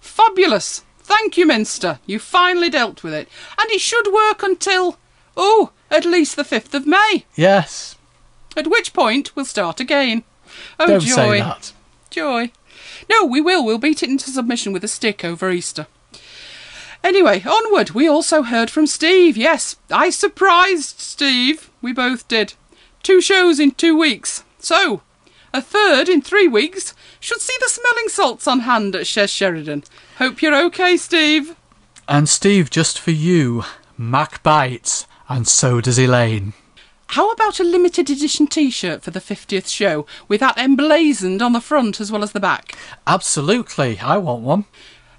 Fabulous. 0.00 0.84
Thank 0.98 1.38
you, 1.38 1.46
Minster. 1.46 2.00
You 2.06 2.18
finally 2.18 2.68
dealt 2.68 3.02
with 3.02 3.14
it. 3.14 3.28
And 3.58 3.70
it 3.70 3.80
should 3.80 4.12
work 4.12 4.42
until, 4.42 4.98
oh, 5.38 5.70
at 5.90 6.04
least 6.04 6.36
the 6.36 6.42
5th 6.42 6.74
of 6.74 6.86
May. 6.86 7.24
Yes, 7.34 7.96
At 8.56 8.66
which 8.66 8.92
point 8.92 9.34
we'll 9.34 9.44
start 9.46 9.80
again. 9.80 10.24
Oh, 10.78 10.86
don't 10.86 11.00
joy. 11.00 11.14
say 11.14 11.38
that. 11.40 11.72
Joy. 12.10 12.50
No, 13.08 13.24
we 13.24 13.40
will. 13.40 13.64
We'll 13.64 13.78
beat 13.78 14.02
it 14.02 14.10
into 14.10 14.30
submission 14.30 14.72
with 14.72 14.84
a 14.84 14.88
stick 14.88 15.24
over 15.24 15.50
Easter. 15.50 15.86
Anyway, 17.04 17.42
onward. 17.46 17.90
We 17.90 18.08
also 18.08 18.42
heard 18.42 18.70
from 18.70 18.86
Steve. 18.86 19.36
Yes, 19.36 19.76
I 19.90 20.10
surprised 20.10 20.98
Steve. 21.00 21.70
We 21.80 21.92
both 21.92 22.26
did. 22.28 22.54
Two 23.02 23.20
shows 23.20 23.60
in 23.60 23.70
two 23.70 23.96
weeks. 23.96 24.42
So, 24.58 25.02
a 25.54 25.62
third 25.62 26.08
in 26.08 26.20
three 26.20 26.48
weeks 26.48 26.94
should 27.20 27.40
see 27.40 27.56
the 27.60 27.68
smelling 27.68 28.08
salts 28.08 28.46
on 28.48 28.60
hand 28.60 28.96
at 28.96 29.06
Chez 29.06 29.30
Sheridan. 29.30 29.84
Hope 30.18 30.42
you're 30.42 30.60
okay, 30.66 30.96
Steve. 30.96 31.54
And 32.08 32.28
Steve, 32.28 32.68
just 32.70 32.98
for 32.98 33.12
you, 33.12 33.64
Mac 33.96 34.42
bites, 34.42 35.06
and 35.28 35.46
so 35.46 35.80
does 35.80 35.98
Elaine. 35.98 36.52
How 37.12 37.30
about 37.30 37.58
a 37.58 37.64
limited 37.64 38.10
edition 38.10 38.46
t 38.46 38.70
shirt 38.70 39.02
for 39.02 39.10
the 39.10 39.20
50th 39.20 39.68
show 39.68 40.06
with 40.28 40.40
that 40.40 40.58
emblazoned 40.58 41.40
on 41.40 41.52
the 41.52 41.60
front 41.60 42.00
as 42.00 42.12
well 42.12 42.22
as 42.22 42.32
the 42.32 42.40
back? 42.40 42.76
Absolutely, 43.06 43.98
I 44.00 44.18
want 44.18 44.42
one. 44.42 44.64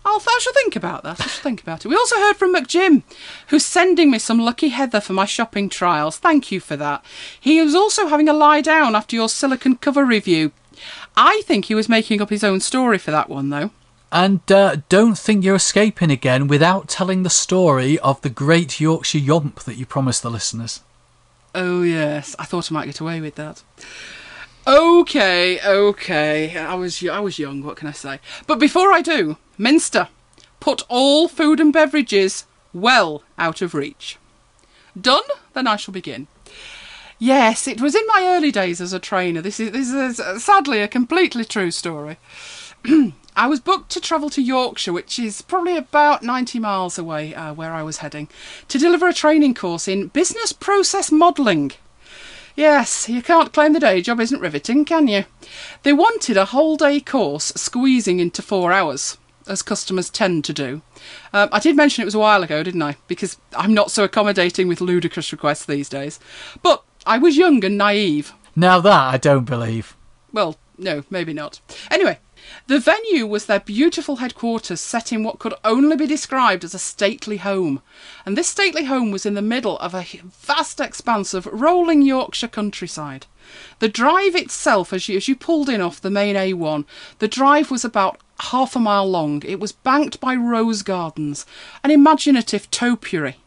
I'll, 0.05 0.21
I 0.25 0.39
shall 0.41 0.53
think 0.53 0.75
about 0.75 1.03
that. 1.03 1.19
I 1.19 1.23
shall 1.23 1.43
think 1.43 1.61
about 1.61 1.83
it. 1.83 1.87
We 1.87 1.95
also 1.95 2.15
heard 2.17 2.35
from 2.35 2.53
McJim, 2.53 3.03
who's 3.47 3.65
sending 3.65 4.11
me 4.11 4.19
some 4.19 4.39
lucky 4.39 4.69
heather 4.69 5.01
for 5.01 5.13
my 5.13 5.25
shopping 5.25 5.67
trials. 5.67 6.17
Thank 6.17 6.51
you 6.51 6.59
for 6.59 6.75
that. 6.77 7.03
He 7.39 7.61
was 7.61 7.75
also 7.75 8.07
having 8.07 8.29
a 8.29 8.33
lie 8.33 8.61
down 8.61 8.95
after 8.95 9.15
your 9.15 9.29
silicon 9.29 9.77
cover 9.77 10.05
review. 10.05 10.51
I 11.17 11.41
think 11.45 11.65
he 11.65 11.75
was 11.75 11.89
making 11.89 12.21
up 12.21 12.29
his 12.29 12.43
own 12.43 12.59
story 12.59 12.97
for 12.97 13.11
that 13.11 13.29
one, 13.29 13.49
though. 13.49 13.71
And 14.11 14.51
uh, 14.51 14.77
don't 14.89 15.17
think 15.17 15.43
you're 15.43 15.55
escaping 15.55 16.09
again 16.09 16.47
without 16.47 16.87
telling 16.87 17.23
the 17.23 17.29
story 17.29 17.99
of 17.99 18.21
the 18.21 18.29
great 18.29 18.79
Yorkshire 18.79 19.19
Yomp 19.19 19.63
that 19.65 19.77
you 19.77 19.85
promised 19.85 20.23
the 20.23 20.31
listeners. 20.31 20.81
Oh, 21.53 21.83
yes. 21.83 22.35
I 22.39 22.45
thought 22.45 22.71
I 22.71 22.73
might 22.73 22.85
get 22.87 22.99
away 22.99 23.21
with 23.21 23.35
that. 23.35 23.63
Okay, 24.67 25.59
okay. 25.65 26.57
I 26.57 26.75
was 26.75 27.03
I 27.07 27.19
was 27.19 27.39
young, 27.39 27.63
what 27.63 27.75
can 27.77 27.87
I 27.87 27.91
say? 27.91 28.19
But 28.45 28.59
before 28.59 28.91
I 28.91 29.01
do, 29.01 29.37
Minster, 29.57 30.09
put 30.59 30.83
all 30.89 31.27
food 31.27 31.59
and 31.59 31.73
beverages 31.73 32.45
well 32.73 33.23
out 33.37 33.61
of 33.61 33.73
reach. 33.73 34.17
Done? 34.99 35.23
Then 35.53 35.65
I 35.65 35.75
shall 35.75 35.93
begin. 35.93 36.27
Yes, 37.17 37.67
it 37.67 37.81
was 37.81 37.95
in 37.95 38.05
my 38.07 38.23
early 38.25 38.51
days 38.51 38.79
as 38.79 38.93
a 38.93 38.99
trainer. 38.99 39.41
This 39.41 39.59
is 39.59 39.71
this 39.71 39.89
is 39.89 40.19
uh, 40.19 40.37
sadly 40.39 40.81
a 40.81 40.87
completely 40.87 41.45
true 41.45 41.71
story. 41.71 42.17
I 43.35 43.47
was 43.47 43.59
booked 43.59 43.89
to 43.91 44.01
travel 44.01 44.29
to 44.31 44.41
Yorkshire, 44.41 44.93
which 44.93 45.17
is 45.17 45.41
probably 45.41 45.77
about 45.77 46.23
90 46.23 46.59
miles 46.59 46.97
away 46.97 47.33
uh, 47.33 47.53
where 47.53 47.71
I 47.71 47.83
was 47.83 47.97
heading, 47.99 48.27
to 48.67 48.77
deliver 48.77 49.07
a 49.07 49.13
training 49.13 49.53
course 49.53 49.87
in 49.87 50.07
business 50.07 50.51
process 50.51 51.11
modelling. 51.11 51.71
Yes, 52.55 53.07
you 53.07 53.21
can't 53.21 53.53
claim 53.53 53.71
the 53.71 53.79
day 53.79 54.01
job 54.01 54.19
isn't 54.19 54.41
riveting, 54.41 54.83
can 54.83 55.07
you? 55.07 55.23
They 55.83 55.93
wanted 55.93 56.35
a 56.35 56.45
whole 56.45 56.75
day 56.75 56.99
course 56.99 57.53
squeezing 57.55 58.19
into 58.19 58.41
four 58.41 58.73
hours, 58.73 59.17
as 59.47 59.61
customers 59.61 60.09
tend 60.09 60.43
to 60.45 60.53
do. 60.53 60.81
Um, 61.31 61.47
I 61.53 61.59
did 61.59 61.77
mention 61.77 62.01
it 62.01 62.05
was 62.05 62.15
a 62.15 62.19
while 62.19 62.43
ago, 62.43 62.61
didn't 62.61 62.81
I? 62.81 62.97
Because 63.07 63.37
I'm 63.55 63.73
not 63.73 63.91
so 63.91 64.03
accommodating 64.03 64.67
with 64.67 64.81
ludicrous 64.81 65.31
requests 65.31 65.65
these 65.65 65.87
days. 65.87 66.19
But 66.61 66.83
I 67.05 67.17
was 67.17 67.37
young 67.37 67.63
and 67.63 67.77
naive. 67.77 68.33
Now 68.55 68.81
that 68.81 69.13
I 69.13 69.17
don't 69.17 69.45
believe. 69.45 69.95
Well, 70.33 70.57
no, 70.77 71.03
maybe 71.09 71.33
not. 71.33 71.61
Anyway, 71.89 72.19
the 72.69 72.79
venue 72.79 73.25
was 73.25 73.47
their 73.47 73.59
beautiful 73.59 74.17
headquarters 74.17 74.79
set 74.79 75.11
in 75.11 75.23
what 75.23 75.39
could 75.39 75.55
only 75.65 75.95
be 75.95 76.05
described 76.05 76.63
as 76.63 76.75
a 76.75 76.79
stately 76.79 77.37
home. 77.37 77.81
And 78.27 78.37
this 78.37 78.47
stately 78.47 78.85
home 78.85 79.09
was 79.09 79.25
in 79.25 79.33
the 79.33 79.41
middle 79.41 79.79
of 79.79 79.95
a 79.95 80.05
vast 80.23 80.79
expanse 80.79 81.33
of 81.33 81.47
rolling 81.47 82.03
Yorkshire 82.03 82.47
countryside. 82.47 83.25
The 83.79 83.89
drive 83.89 84.35
itself, 84.35 84.93
as 84.93 85.09
you, 85.09 85.17
as 85.17 85.27
you 85.27 85.35
pulled 85.35 85.67
in 85.67 85.81
off 85.81 85.99
the 85.99 86.11
main 86.11 86.35
A1, 86.35 86.85
the 87.17 87.27
drive 87.27 87.71
was 87.71 87.83
about 87.83 88.19
half 88.39 88.75
a 88.75 88.79
mile 88.79 89.09
long. 89.09 89.41
It 89.47 89.59
was 89.59 89.71
banked 89.71 90.19
by 90.19 90.35
rose 90.35 90.83
gardens, 90.83 91.47
an 91.83 91.89
imaginative 91.89 92.69
topiary. 92.69 93.37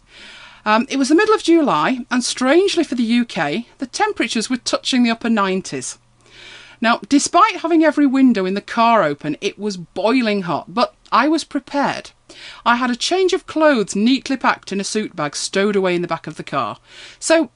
Um, 0.67 0.89
it 0.91 0.97
was 0.97 1.11
the 1.11 1.15
middle 1.15 1.35
of 1.37 1.45
July, 1.45 2.01
and 2.11 2.25
strangely 2.25 2.83
for 2.83 2.97
the 2.97 3.21
UK, 3.21 3.67
the 3.79 3.87
temperatures 3.87 4.51
were 4.51 4.57
touching 4.57 5.05
the 5.05 5.11
upper 5.11 5.29
90s. 5.29 5.99
Now, 6.83 7.01
despite 7.09 7.59
having 7.59 7.85
every 7.85 8.07
window 8.07 8.45
in 8.45 8.55
the 8.55 8.61
car 8.61 9.05
open, 9.05 9.37
it 9.41 9.57
was 9.57 9.77
boiling 9.77 10.43
hot, 10.43 10.75
but 10.75 10.95
I 11.13 11.29
was 11.29 11.45
prepared. 11.45 12.11
I 12.67 12.75
had 12.77 12.91
a 12.91 12.97
change 12.97 13.33
of 13.33 13.47
clothes 13.47 13.95
neatly 13.95 14.37
packed 14.37 14.73
in 14.73 14.81
a 14.81 14.85
suit 14.85 15.15
bag 15.15 15.37
stowed 15.37 15.77
away 15.77 15.95
in 15.95 16.03
the 16.03 16.09
back 16.09 16.27
of 16.27 16.37
the 16.37 16.43
car. 16.43 16.79
So, 17.21 17.51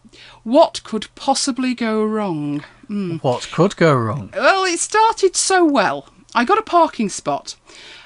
what 0.45 0.81
could 0.85 1.09
possibly 1.17 1.75
go 1.75 2.05
wrong? 2.05 2.61
Hmm. 2.87 3.17
What 3.17 3.51
could 3.51 3.77
go 3.77 3.93
wrong? 3.95 4.31
Well, 4.33 4.65
it 4.65 4.79
started 4.79 5.35
so 5.35 5.65
well. 5.65 6.09
I 6.33 6.45
got 6.45 6.59
a 6.59 6.63
parking 6.63 7.09
spot. 7.09 7.57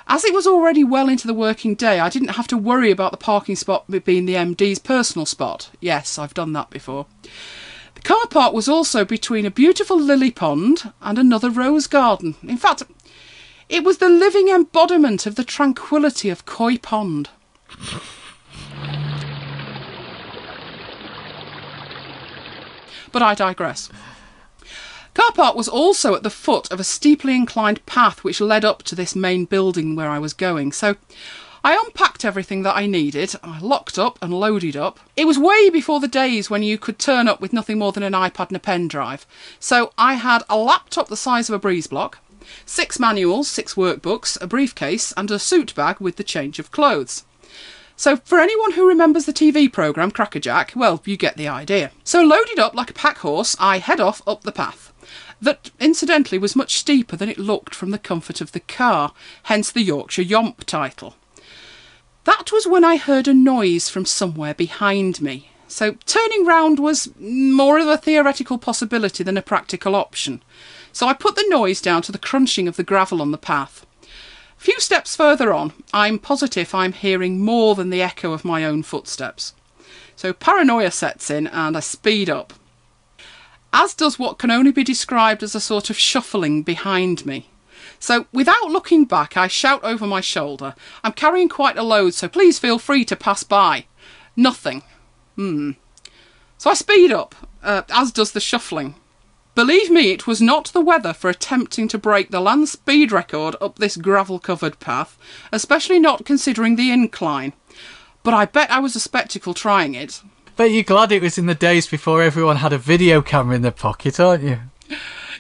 As 0.07 0.25
it 0.25 0.33
was 0.33 0.47
already 0.47 0.85
well 0.85 1.09
into 1.09 1.27
the 1.27 1.35
working 1.35 1.75
day, 1.75 2.01
I 2.01 2.09
didn't 2.09 2.31
have 2.31 2.49
to 2.49 2.57
worry 2.57 2.91
about 2.91 3.11
the 3.11 3.19
parking 3.19 3.57
spot 3.57 3.85
being 4.05 4.25
the 4.25 4.35
MD's 4.35 4.79
personal 4.79 5.27
spot. 5.27 5.71
Yes, 5.81 6.19
I've 6.19 6.35
done 6.35 6.53
that 6.55 6.71
before. 6.71 7.07
The 8.01 8.09
car 8.09 8.27
park 8.29 8.55
was 8.55 8.67
also 8.67 9.05
between 9.05 9.45
a 9.45 9.51
beautiful 9.51 10.01
lily 10.01 10.31
pond 10.31 10.91
and 11.03 11.19
another 11.19 11.51
rose 11.51 11.87
garden. 11.87 12.35
In 12.43 12.57
fact, 12.57 12.83
it 13.69 13.85
was 13.85 13.99
the 13.99 14.09
living 14.09 14.49
embodiment 14.49 15.27
of 15.27 15.35
the 15.35 15.45
tranquillity 15.45 16.31
of 16.31 16.47
Koi 16.47 16.79
Pond. 16.79 17.29
But 23.13 23.23
I 23.23 23.35
digress. 23.35 23.91
Car 25.13 25.33
park 25.33 25.55
was 25.55 25.69
also 25.69 26.15
at 26.15 26.23
the 26.23 26.31
foot 26.31 26.73
of 26.73 26.81
a 26.81 26.85
steeply 26.85 27.35
inclined 27.35 27.85
path 27.85 28.25
which 28.25 28.41
led 28.41 28.65
up 28.65 28.83
to 28.85 28.95
this 28.95 29.15
main 29.15 29.45
building 29.45 29.95
where 29.95 30.09
I 30.09 30.19
was 30.19 30.33
going. 30.33 30.73
So 30.73 30.97
I 31.63 31.77
unpacked 31.77 32.25
everything 32.25 32.63
that 32.63 32.77
I 32.77 32.87
needed, 32.87 33.35
I 33.43 33.61
locked 33.61 33.99
up 33.99 34.19
and 34.23 34.33
loaded 34.33 34.77
up. 34.77 34.99
It 35.15 35.27
was 35.27 35.39
way 35.39 35.69
before 35.69 36.01
the 36.01 36.09
days 36.09 36.49
when 36.49 36.63
you 36.63 36.79
could 36.79 36.99
turn 36.99 37.29
up 37.29 37.41
with 37.43 37.53
nothing 37.53 37.79
more 37.79 37.93
than 37.93 38.03
an 38.03 38.15
iPad 38.15 38.49
and 38.49 38.57
a 38.57 38.61
pen 38.61 38.89
drive. 38.89 39.27
So 39.59 39.93
I 39.99 40.15
had 40.15 40.43
a 40.49 40.57
laptop 40.57 41.09
the 41.09 41.19
size 41.19 41.51
of 41.51 41.55
a 41.55 41.59
breeze 41.59 41.87
block, 41.87 42.19
six 42.65 42.99
manuals, 42.99 43.47
six 43.47 43.75
workbooks, 43.75 44.41
a 44.41 44.47
briefcase, 44.47 45.13
and 45.19 45.31
a 45.31 45.39
suit 45.39 45.75
bag 45.75 46.01
with 46.01 46.17
the 46.17 46.25
change 46.25 46.59
of 46.59 46.71
clothes. 46.71 47.25
So, 47.95 48.17
for 48.17 48.39
anyone 48.39 48.73
who 48.73 48.89
remembers 48.89 49.27
the 49.27 49.33
TV 49.33 49.71
programme 49.71 50.11
Crackerjack, 50.11 50.73
well, 50.75 51.03
you 51.05 51.19
get 51.19 51.37
the 51.37 51.49
idea. 51.49 51.91
So, 52.03 52.23
loaded 52.23 52.59
up 52.59 52.75
like 52.75 52.89
a 52.89 52.95
pack 52.95 53.19
horse, 53.19 53.55
I 53.61 53.77
head 53.77 54.01
off 54.01 54.23
up 54.27 54.41
the 54.43 54.53
path. 54.53 54.91
That, 55.43 55.71
incidentally, 55.79 56.39
was 56.39 56.57
much 56.57 56.79
steeper 56.79 57.17
than 57.17 57.29
it 57.29 57.39
looked 57.39 57.75
from 57.75 57.91
the 57.91 57.99
comfort 57.99 58.41
of 58.41 58.53
the 58.53 58.61
car, 58.61 59.13
hence 59.43 59.71
the 59.71 59.83
Yorkshire 59.83 60.23
Yomp 60.23 60.65
title. 60.65 61.15
That 62.25 62.53
was 62.53 62.67
when 62.67 62.85
I 62.85 62.97
heard 62.97 63.29
a 63.29 63.35
noise 63.35 63.89
from 63.89 64.05
somewhere 64.05 64.55
behind 64.55 65.21
me. 65.21 65.51
So, 65.69 65.93
turning 66.05 66.45
round 66.45 66.79
was 66.79 67.11
more 67.19 67.79
of 67.79 67.87
a 67.87 67.97
theoretical 67.97 68.59
possibility 68.59 69.23
than 69.23 69.37
a 69.37 69.43
practical 69.43 69.95
option. 69.95 70.43
So, 70.93 71.07
I 71.07 71.15
put 71.15 71.37
the 71.37 71.47
noise 71.49 71.81
down 71.81 72.03
to 72.03 72.13
the 72.13 72.19
crunching 72.19 72.67
of 72.67 72.77
the 72.77 72.83
gravel 72.83 73.23
on 73.23 73.31
the 73.31 73.39
path. 73.39 73.87
A 74.03 74.63
few 74.63 74.79
steps 74.81 75.17
further 75.17 75.55
on, 75.55 75.73
I'm 75.95 76.19
positive 76.19 76.75
I'm 76.75 76.93
hearing 76.93 77.41
more 77.41 77.75
than 77.75 77.89
the 77.89 78.03
echo 78.03 78.33
of 78.33 78.45
my 78.45 78.65
own 78.65 78.83
footsteps. 78.83 79.55
So 80.17 80.35
paranoia 80.35 80.91
sets 80.91 81.31
in 81.31 81.47
and 81.47 81.77
I 81.77 81.81
speed 81.81 82.29
up. 82.29 82.53
As 83.73 83.95
does 83.95 84.19
what 84.19 84.39
can 84.39 84.51
only 84.51 84.73
be 84.73 84.85
described 84.85 85.43
as 85.43 85.55
a 85.55 85.61
sort 85.61 85.89
of 85.89 85.97
shuffling 85.97 86.63
behind 86.63 87.25
me. 87.25 87.49
So 88.01 88.27
without 88.33 88.71
looking 88.71 89.05
back, 89.05 89.37
I 89.37 89.47
shout 89.47 89.85
over 89.85 90.07
my 90.07 90.23
shoulder, 90.23 90.75
I'm 91.05 91.13
carrying 91.13 91.51
quite 91.51 91.77
a 91.77 91.83
load, 91.83 92.15
so 92.15 92.29
please 92.29 92.59
feel 92.59 92.79
free 92.79 93.05
to 93.05 93.15
pass 93.15 93.43
by. 93.45 93.85
Nothing. 94.35 94.83
Hmm. 95.37 95.73
So 96.57 96.71
I 96.71 96.75
speed 96.75 97.13
up, 97.13 97.35
uh, 97.63 97.83
as 97.91 98.11
does 98.11 98.33
the 98.33 98.41
shuffling. 98.41 98.95
Believe 99.55 99.91
me, 99.91 100.13
it 100.13 100.27
was 100.27 100.41
not 100.41 100.67
the 100.67 100.81
weather 100.81 101.13
for 101.13 101.29
attempting 101.29 101.89
to 101.89 101.99
break 101.99 102.31
the 102.31 102.41
land 102.41 102.69
speed 102.71 103.13
record 103.13 103.57
up 103.61 103.79
this 103.79 103.97
gravel 103.97 104.39
covered 104.39 104.81
path, 104.81 105.19
especially 105.53 105.99
not 105.99 106.25
considering 106.25 106.77
the 106.77 106.91
incline. 106.91 107.53
But 108.23 108.33
I 108.33 108.47
bet 108.47 108.71
I 108.71 108.79
was 108.79 108.97
a 108.97 109.01
spectacle 109.01 109.53
trying 109.53 109.95
it. 109.95 110.23
Bet 110.57 110.71
you're 110.71 110.85
glad 110.85 111.13
it 111.13 111.23
was 111.23 111.37
in 111.37 111.47
the 111.47 111.55
days 111.55 111.87
before 111.87 112.23
everyone 112.23 112.57
had 112.57 112.73
a 112.73 112.79
video 112.79 113.21
camera 113.21 113.57
in 113.57 113.63
their 113.63 113.71
pocket, 113.71 114.19
aren't 114.19 114.45
you? 114.45 114.61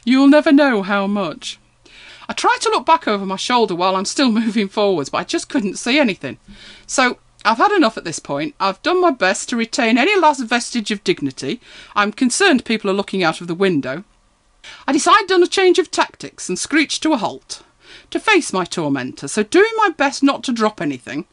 You'll 0.04 0.28
never 0.28 0.52
know 0.52 0.82
how 0.82 1.06
much. 1.06 1.58
I 2.30 2.32
tried 2.32 2.58
to 2.60 2.68
look 2.68 2.86
back 2.86 3.08
over 3.08 3.26
my 3.26 3.34
shoulder 3.34 3.74
while 3.74 3.96
I'm 3.96 4.04
still 4.04 4.30
moving 4.42 4.68
forwards, 4.68 5.08
but 5.08 5.18
I 5.18 5.24
just 5.24 5.48
couldn't 5.48 5.80
see 5.80 5.98
anything. 5.98 6.38
So 6.86 7.18
I've 7.44 7.58
had 7.58 7.72
enough 7.72 7.98
at 7.98 8.04
this 8.04 8.20
point. 8.20 8.54
I've 8.60 8.80
done 8.82 9.00
my 9.00 9.10
best 9.10 9.48
to 9.48 9.56
retain 9.56 9.98
any 9.98 10.16
last 10.16 10.44
vestige 10.44 10.92
of 10.92 11.02
dignity. 11.02 11.60
I'm 11.96 12.12
concerned 12.12 12.64
people 12.64 12.88
are 12.88 12.94
looking 12.94 13.24
out 13.24 13.40
of 13.40 13.48
the 13.48 13.54
window. 13.56 14.04
I 14.86 14.92
decided 14.92 15.32
on 15.32 15.42
a 15.42 15.48
change 15.48 15.80
of 15.80 15.90
tactics 15.90 16.48
and 16.48 16.56
screeched 16.56 17.02
to 17.02 17.12
a 17.12 17.16
halt, 17.16 17.64
to 18.10 18.20
face 18.20 18.52
my 18.52 18.64
tormentor, 18.64 19.26
so 19.26 19.42
doing 19.42 19.72
my 19.76 19.88
best 19.88 20.22
not 20.22 20.44
to 20.44 20.52
drop 20.52 20.80
anything. 20.80 21.24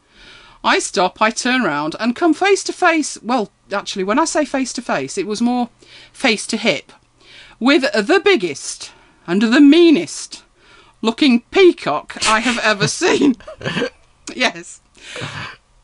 I 0.64 0.80
stop, 0.80 1.22
I 1.22 1.30
turn 1.30 1.62
round, 1.62 1.94
and 2.00 2.16
come 2.16 2.34
face 2.34 2.64
to 2.64 2.72
face. 2.72 3.22
Well, 3.22 3.52
actually, 3.72 4.02
when 4.02 4.18
I 4.18 4.24
say 4.24 4.44
face 4.44 4.72
to 4.72 4.82
face, 4.82 5.16
it 5.16 5.28
was 5.28 5.40
more 5.40 5.70
face 6.12 6.44
to 6.48 6.56
hip 6.56 6.90
with 7.60 7.82
the 7.82 8.20
biggest 8.24 8.90
and 9.28 9.42
the 9.42 9.60
meanest 9.60 10.42
looking 11.02 11.42
peacock 11.50 12.16
I 12.28 12.40
have 12.40 12.58
ever 12.58 12.88
seen. 13.02 13.36
yes. 14.34 14.80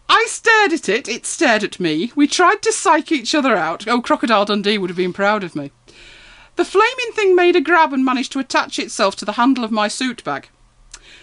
I 0.09 0.27
stared 0.29 0.73
at 0.73 0.89
it, 0.89 1.09
it 1.09 1.27
stared 1.27 1.65
at 1.65 1.81
me. 1.81 2.13
We 2.15 2.27
tried 2.27 2.63
to 2.63 2.73
psych 2.73 3.11
each 3.11 3.35
other 3.35 3.57
out. 3.57 3.87
Oh, 3.89 4.01
Crocodile 4.01 4.45
Dundee 4.45 4.79
would 4.79 4.91
have 4.91 4.97
been 4.97 5.13
proud 5.13 5.43
of 5.45 5.57
me. 5.57 5.73
The 6.57 6.65
flaming 6.65 7.13
thing 7.15 7.35
made 7.35 7.57
a 7.57 7.61
grab 7.61 7.93
and 7.93 8.05
managed 8.05 8.33
to 8.33 8.39
attach 8.39 8.79
itself 8.79 9.17
to 9.17 9.25
the 9.25 9.33
handle 9.33 9.65
of 9.65 9.73
my 9.73 9.89
suit 9.89 10.23
bag. 10.23 10.49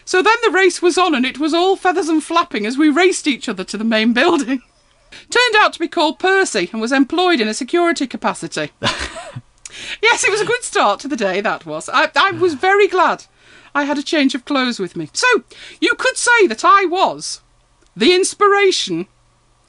So 0.04 0.22
then 0.22 0.36
the 0.44 0.52
race 0.52 0.82
was 0.82 0.98
on, 0.98 1.16
and 1.16 1.26
it 1.26 1.40
was 1.40 1.54
all 1.54 1.76
feathers 1.76 2.10
and 2.10 2.24
flapping 2.24 2.66
as 2.66 2.78
we 2.78 2.90
raced 2.90 3.28
each 3.28 3.48
other 3.48 3.64
to 3.64 3.78
the 3.78 3.84
main 3.84 4.14
building. 4.22 4.62
Turned 5.30 5.56
out 5.58 5.74
to 5.74 5.80
be 5.80 5.88
called 5.88 6.20
Percy 6.20 6.70
and 6.72 6.82
was 6.82 6.92
employed 6.92 7.40
in 7.40 7.48
a 7.48 7.54
security 7.54 8.08
capacity. 8.08 8.72
yes, 10.02 10.24
it 10.24 10.32
was 10.32 10.42
a 10.42 10.46
good 10.46 10.64
start 10.64 11.00
to 11.02 11.08
the 11.08 11.16
day, 11.16 11.40
that 11.42 11.66
was. 11.66 11.88
I, 11.90 12.10
I 12.16 12.32
was 12.32 12.56
very 12.56 12.88
glad 12.88 13.26
I 13.74 13.84
had 13.84 13.98
a 13.98 14.04
change 14.04 14.36
of 14.36 14.46
clothes 14.46 14.80
with 14.80 14.96
me. 14.96 15.10
So, 15.14 15.28
you 15.80 15.96
could 15.96 16.18
say 16.18 16.48
that 16.48 16.64
I 16.66 16.86
was 16.86 17.42
the 17.96 18.14
inspiration 18.14 19.08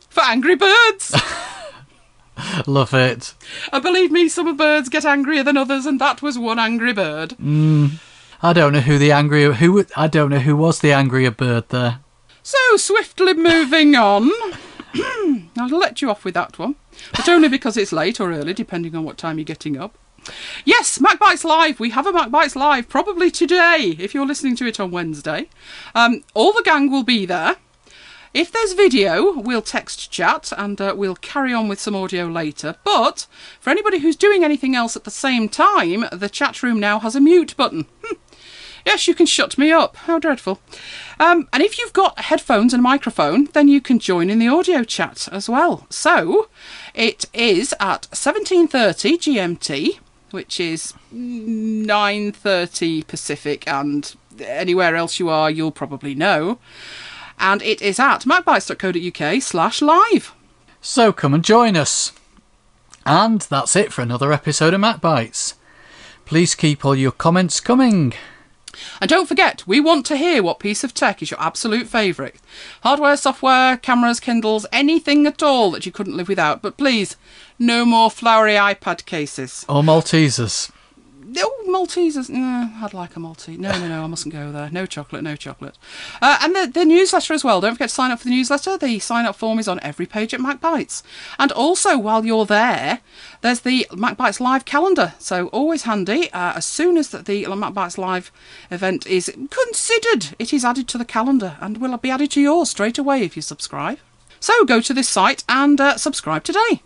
for 0.08 0.22
Angry 0.22 0.56
Birds. 0.56 1.14
Love 2.66 2.94
it. 2.94 3.34
and 3.72 3.82
believe 3.82 4.10
me, 4.10 4.28
some 4.28 4.56
birds 4.56 4.88
get 4.88 5.04
angrier 5.04 5.42
than 5.42 5.56
others, 5.56 5.86
and 5.86 6.00
that 6.00 6.22
was 6.22 6.38
one 6.38 6.58
angry 6.58 6.92
bird. 6.92 7.32
Hmm. 7.32 7.86
I 8.42 8.52
don't 8.52 8.72
know 8.72 8.80
who 8.80 8.98
the 8.98 9.12
angrier 9.12 9.52
who 9.52 9.84
I 9.96 10.08
don't 10.08 10.30
know 10.30 10.40
who 10.40 10.56
was 10.56 10.80
the 10.80 10.92
angrier 10.92 11.30
bird 11.30 11.68
there. 11.68 12.00
So, 12.42 12.76
swiftly 12.76 13.34
moving 13.34 13.94
on. 13.94 14.30
I'll 15.56 15.68
let 15.68 16.02
you 16.02 16.10
off 16.10 16.24
with 16.24 16.34
that 16.34 16.58
one, 16.58 16.74
but 17.12 17.28
only 17.28 17.48
because 17.48 17.76
it's 17.76 17.92
late 17.92 18.20
or 18.20 18.32
early, 18.32 18.52
depending 18.52 18.96
on 18.96 19.04
what 19.04 19.16
time 19.16 19.38
you're 19.38 19.44
getting 19.44 19.76
up. 19.76 19.96
Yes, 20.64 20.98
MacBites 20.98 21.44
Live. 21.44 21.80
We 21.80 21.90
have 21.90 22.06
a 22.06 22.12
MacBites 22.12 22.56
Live 22.56 22.88
probably 22.88 23.30
today, 23.30 23.96
if 23.98 24.14
you're 24.14 24.26
listening 24.26 24.56
to 24.56 24.66
it 24.66 24.78
on 24.78 24.90
Wednesday. 24.90 25.48
Um, 25.94 26.22
all 26.34 26.52
the 26.52 26.62
gang 26.62 26.90
will 26.90 27.04
be 27.04 27.26
there. 27.26 27.56
If 28.34 28.50
there's 28.50 28.72
video, 28.72 29.32
we'll 29.38 29.60
text 29.60 30.10
chat 30.10 30.52
and 30.56 30.80
uh, 30.80 30.94
we'll 30.96 31.16
carry 31.16 31.52
on 31.52 31.68
with 31.68 31.80
some 31.80 31.94
audio 31.94 32.26
later. 32.26 32.76
But 32.82 33.26
for 33.60 33.68
anybody 33.68 33.98
who's 33.98 34.16
doing 34.16 34.42
anything 34.42 34.74
else 34.74 34.96
at 34.96 35.04
the 35.04 35.10
same 35.10 35.50
time, 35.50 36.06
the 36.10 36.30
chat 36.30 36.62
room 36.62 36.80
now 36.80 36.98
has 37.00 37.14
a 37.14 37.20
mute 37.20 37.54
button. 37.58 37.86
Hmm. 38.02 38.14
Yes, 38.86 39.06
you 39.06 39.14
can 39.14 39.26
shut 39.26 39.58
me 39.58 39.70
up. 39.70 39.96
How 39.96 40.18
dreadful. 40.18 40.60
Um, 41.20 41.48
and 41.52 41.62
if 41.62 41.78
you've 41.78 41.92
got 41.92 42.20
headphones 42.20 42.72
and 42.72 42.80
a 42.80 42.82
microphone, 42.82 43.48
then 43.52 43.68
you 43.68 43.80
can 43.80 43.98
join 43.98 44.28
in 44.30 44.38
the 44.38 44.48
audio 44.48 44.82
chat 44.82 45.28
as 45.30 45.48
well. 45.48 45.86
So 45.90 46.48
it 46.94 47.26
is 47.32 47.74
at 47.78 48.08
17:30 48.12 49.18
GMT, 49.18 49.98
which 50.32 50.58
is 50.60 50.94
9:30 51.12 53.06
Pacific, 53.06 53.66
and 53.66 54.14
anywhere 54.40 54.96
else 54.96 55.18
you 55.18 55.28
are, 55.28 55.50
you'll 55.50 55.70
probably 55.70 56.14
know. 56.14 56.58
And 57.38 57.62
it 57.62 57.82
is 57.82 57.98
at 57.98 58.20
macbites.co.uk 58.24 59.42
slash 59.42 59.82
live. 59.82 60.34
So 60.80 61.12
come 61.12 61.34
and 61.34 61.44
join 61.44 61.76
us. 61.76 62.12
And 63.04 63.40
that's 63.42 63.74
it 63.76 63.92
for 63.92 64.02
another 64.02 64.32
episode 64.32 64.74
of 64.74 64.80
MacBites. 64.80 65.54
Please 66.24 66.54
keep 66.54 66.84
all 66.84 66.94
your 66.94 67.12
comments 67.12 67.60
coming. 67.60 68.14
And 69.00 69.08
don't 69.08 69.28
forget, 69.28 69.66
we 69.66 69.80
want 69.80 70.06
to 70.06 70.16
hear 70.16 70.42
what 70.42 70.58
piece 70.58 70.82
of 70.82 70.94
tech 70.94 71.22
is 71.22 71.30
your 71.30 71.40
absolute 71.40 71.88
favourite. 71.88 72.36
Hardware, 72.82 73.16
software, 73.16 73.76
cameras, 73.76 74.20
Kindles, 74.20 74.66
anything 74.72 75.26
at 75.26 75.42
all 75.42 75.70
that 75.72 75.84
you 75.84 75.92
couldn't 75.92 76.16
live 76.16 76.28
without. 76.28 76.62
But 76.62 76.78
please, 76.78 77.16
no 77.62 77.84
more 77.84 78.10
flowery 78.10 78.54
iPad 78.54 79.06
cases. 79.06 79.64
Or 79.68 79.82
Maltesers. 79.82 80.70
Oh, 81.38 81.64
Maltesers. 81.66 82.28
No, 82.28 82.70
I'd 82.82 82.92
like 82.92 83.16
a 83.16 83.20
Maltese. 83.20 83.58
No, 83.58 83.70
no, 83.78 83.88
no, 83.88 84.04
I 84.04 84.06
mustn't 84.06 84.34
go 84.34 84.52
there. 84.52 84.68
No 84.70 84.84
chocolate, 84.84 85.22
no 85.22 85.36
chocolate. 85.36 85.78
Uh, 86.20 86.38
and 86.42 86.54
the, 86.54 86.66
the 86.66 86.84
newsletter 86.84 87.32
as 87.32 87.42
well. 87.42 87.60
Don't 87.60 87.74
forget 87.74 87.88
to 87.88 87.94
sign 87.94 88.10
up 88.10 88.18
for 88.18 88.24
the 88.24 88.30
newsletter. 88.30 88.76
The 88.76 88.98
sign 88.98 89.24
up 89.24 89.36
form 89.36 89.58
is 89.58 89.68
on 89.68 89.80
every 89.80 90.04
page 90.04 90.34
at 90.34 90.40
MacBites. 90.40 91.02
And 91.38 91.50
also, 91.52 91.96
while 91.96 92.26
you're 92.26 92.44
there, 92.44 93.00
there's 93.40 93.60
the 93.60 93.86
MacBites 93.92 94.40
Live 94.40 94.64
calendar. 94.64 95.14
So 95.18 95.46
always 95.48 95.84
handy. 95.84 96.30
Uh, 96.32 96.54
as 96.56 96.66
soon 96.66 96.98
as 96.98 97.08
the, 97.08 97.18
the 97.18 97.44
MacBites 97.44 97.96
Live 97.96 98.30
event 98.70 99.06
is 99.06 99.32
considered, 99.50 100.36
it 100.38 100.52
is 100.52 100.64
added 100.64 100.88
to 100.88 100.98
the 100.98 101.04
calendar 101.04 101.56
and 101.60 101.78
will 101.78 101.96
be 101.96 102.10
added 102.10 102.32
to 102.32 102.40
yours 102.40 102.70
straight 102.70 102.98
away 102.98 103.22
if 103.22 103.36
you 103.36 103.42
subscribe. 103.42 103.98
So 104.40 104.64
go 104.64 104.80
to 104.80 104.92
this 104.92 105.08
site 105.08 105.44
and 105.48 105.80
uh, 105.80 105.96
subscribe 105.96 106.44
today. 106.44 106.82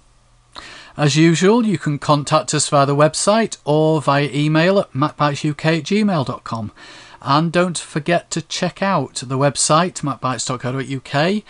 As 0.97 1.15
usual, 1.15 1.67
you 1.67 1.79
can 1.79 1.99
contact 1.99 2.55
us 2.55 2.69
via 2.69 2.87
the 2.87 2.97
website 2.97 3.59
or 3.65 4.01
via 4.01 4.31
email 4.33 4.79
at 4.79 4.93
macbitesuk 4.93 5.65
at 5.65 5.85
gmail.com. 5.85 6.73
And 7.21 7.53
don't 7.53 7.77
forget 7.77 8.31
to 8.31 8.41
check 8.41 8.83
out 8.83 9.17
the 9.17 9.37
website, 9.37 10.01
macbites.co.uk, 10.03 11.43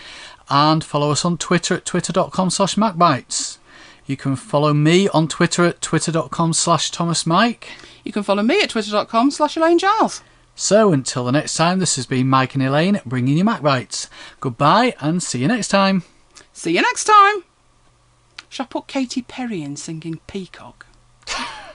and 0.48 0.85
follow 0.85 1.10
us 1.10 1.24
on 1.24 1.39
Twitter 1.39 1.74
at 1.74 1.85
twitter.com 1.85 2.51
slash 2.51 2.77
macbites. 2.77 3.59
You 4.06 4.16
can 4.16 4.36
follow 4.36 4.73
me 4.73 5.09
on 5.09 5.28
Twitter 5.28 5.64
at 5.64 5.81
twitter.com 5.81 6.52
slash 6.52 6.90
thomasmike. 6.90 7.64
You 8.05 8.12
can 8.12 8.23
follow 8.23 8.43
me 8.43 8.62
at 8.62 8.70
twitter.com 8.70 9.31
slash 9.32 9.56
Elaine 9.56 9.78
Giles. 9.78 10.23
So 10.55 10.93
until 10.93 11.24
the 11.24 11.32
next 11.32 11.55
time, 11.56 11.81
this 11.81 11.97
has 11.97 12.06
been 12.06 12.28
Mike 12.28 12.55
and 12.55 12.62
Elaine 12.62 13.01
bringing 13.05 13.36
you 13.36 13.44
MacBites. 13.44 14.09
Goodbye 14.40 14.94
and 15.01 15.23
see 15.23 15.40
you 15.40 15.48
next 15.48 15.68
time. 15.68 16.05
See 16.52 16.74
you 16.74 16.81
next 16.81 17.05
time. 17.05 17.56
Should 18.57 18.62
I 18.62 18.66
put 18.69 18.87
Katy 18.87 19.20
Perry 19.20 19.61
in 19.61 19.77
singing 19.77 20.19
Peacock? 20.27 20.87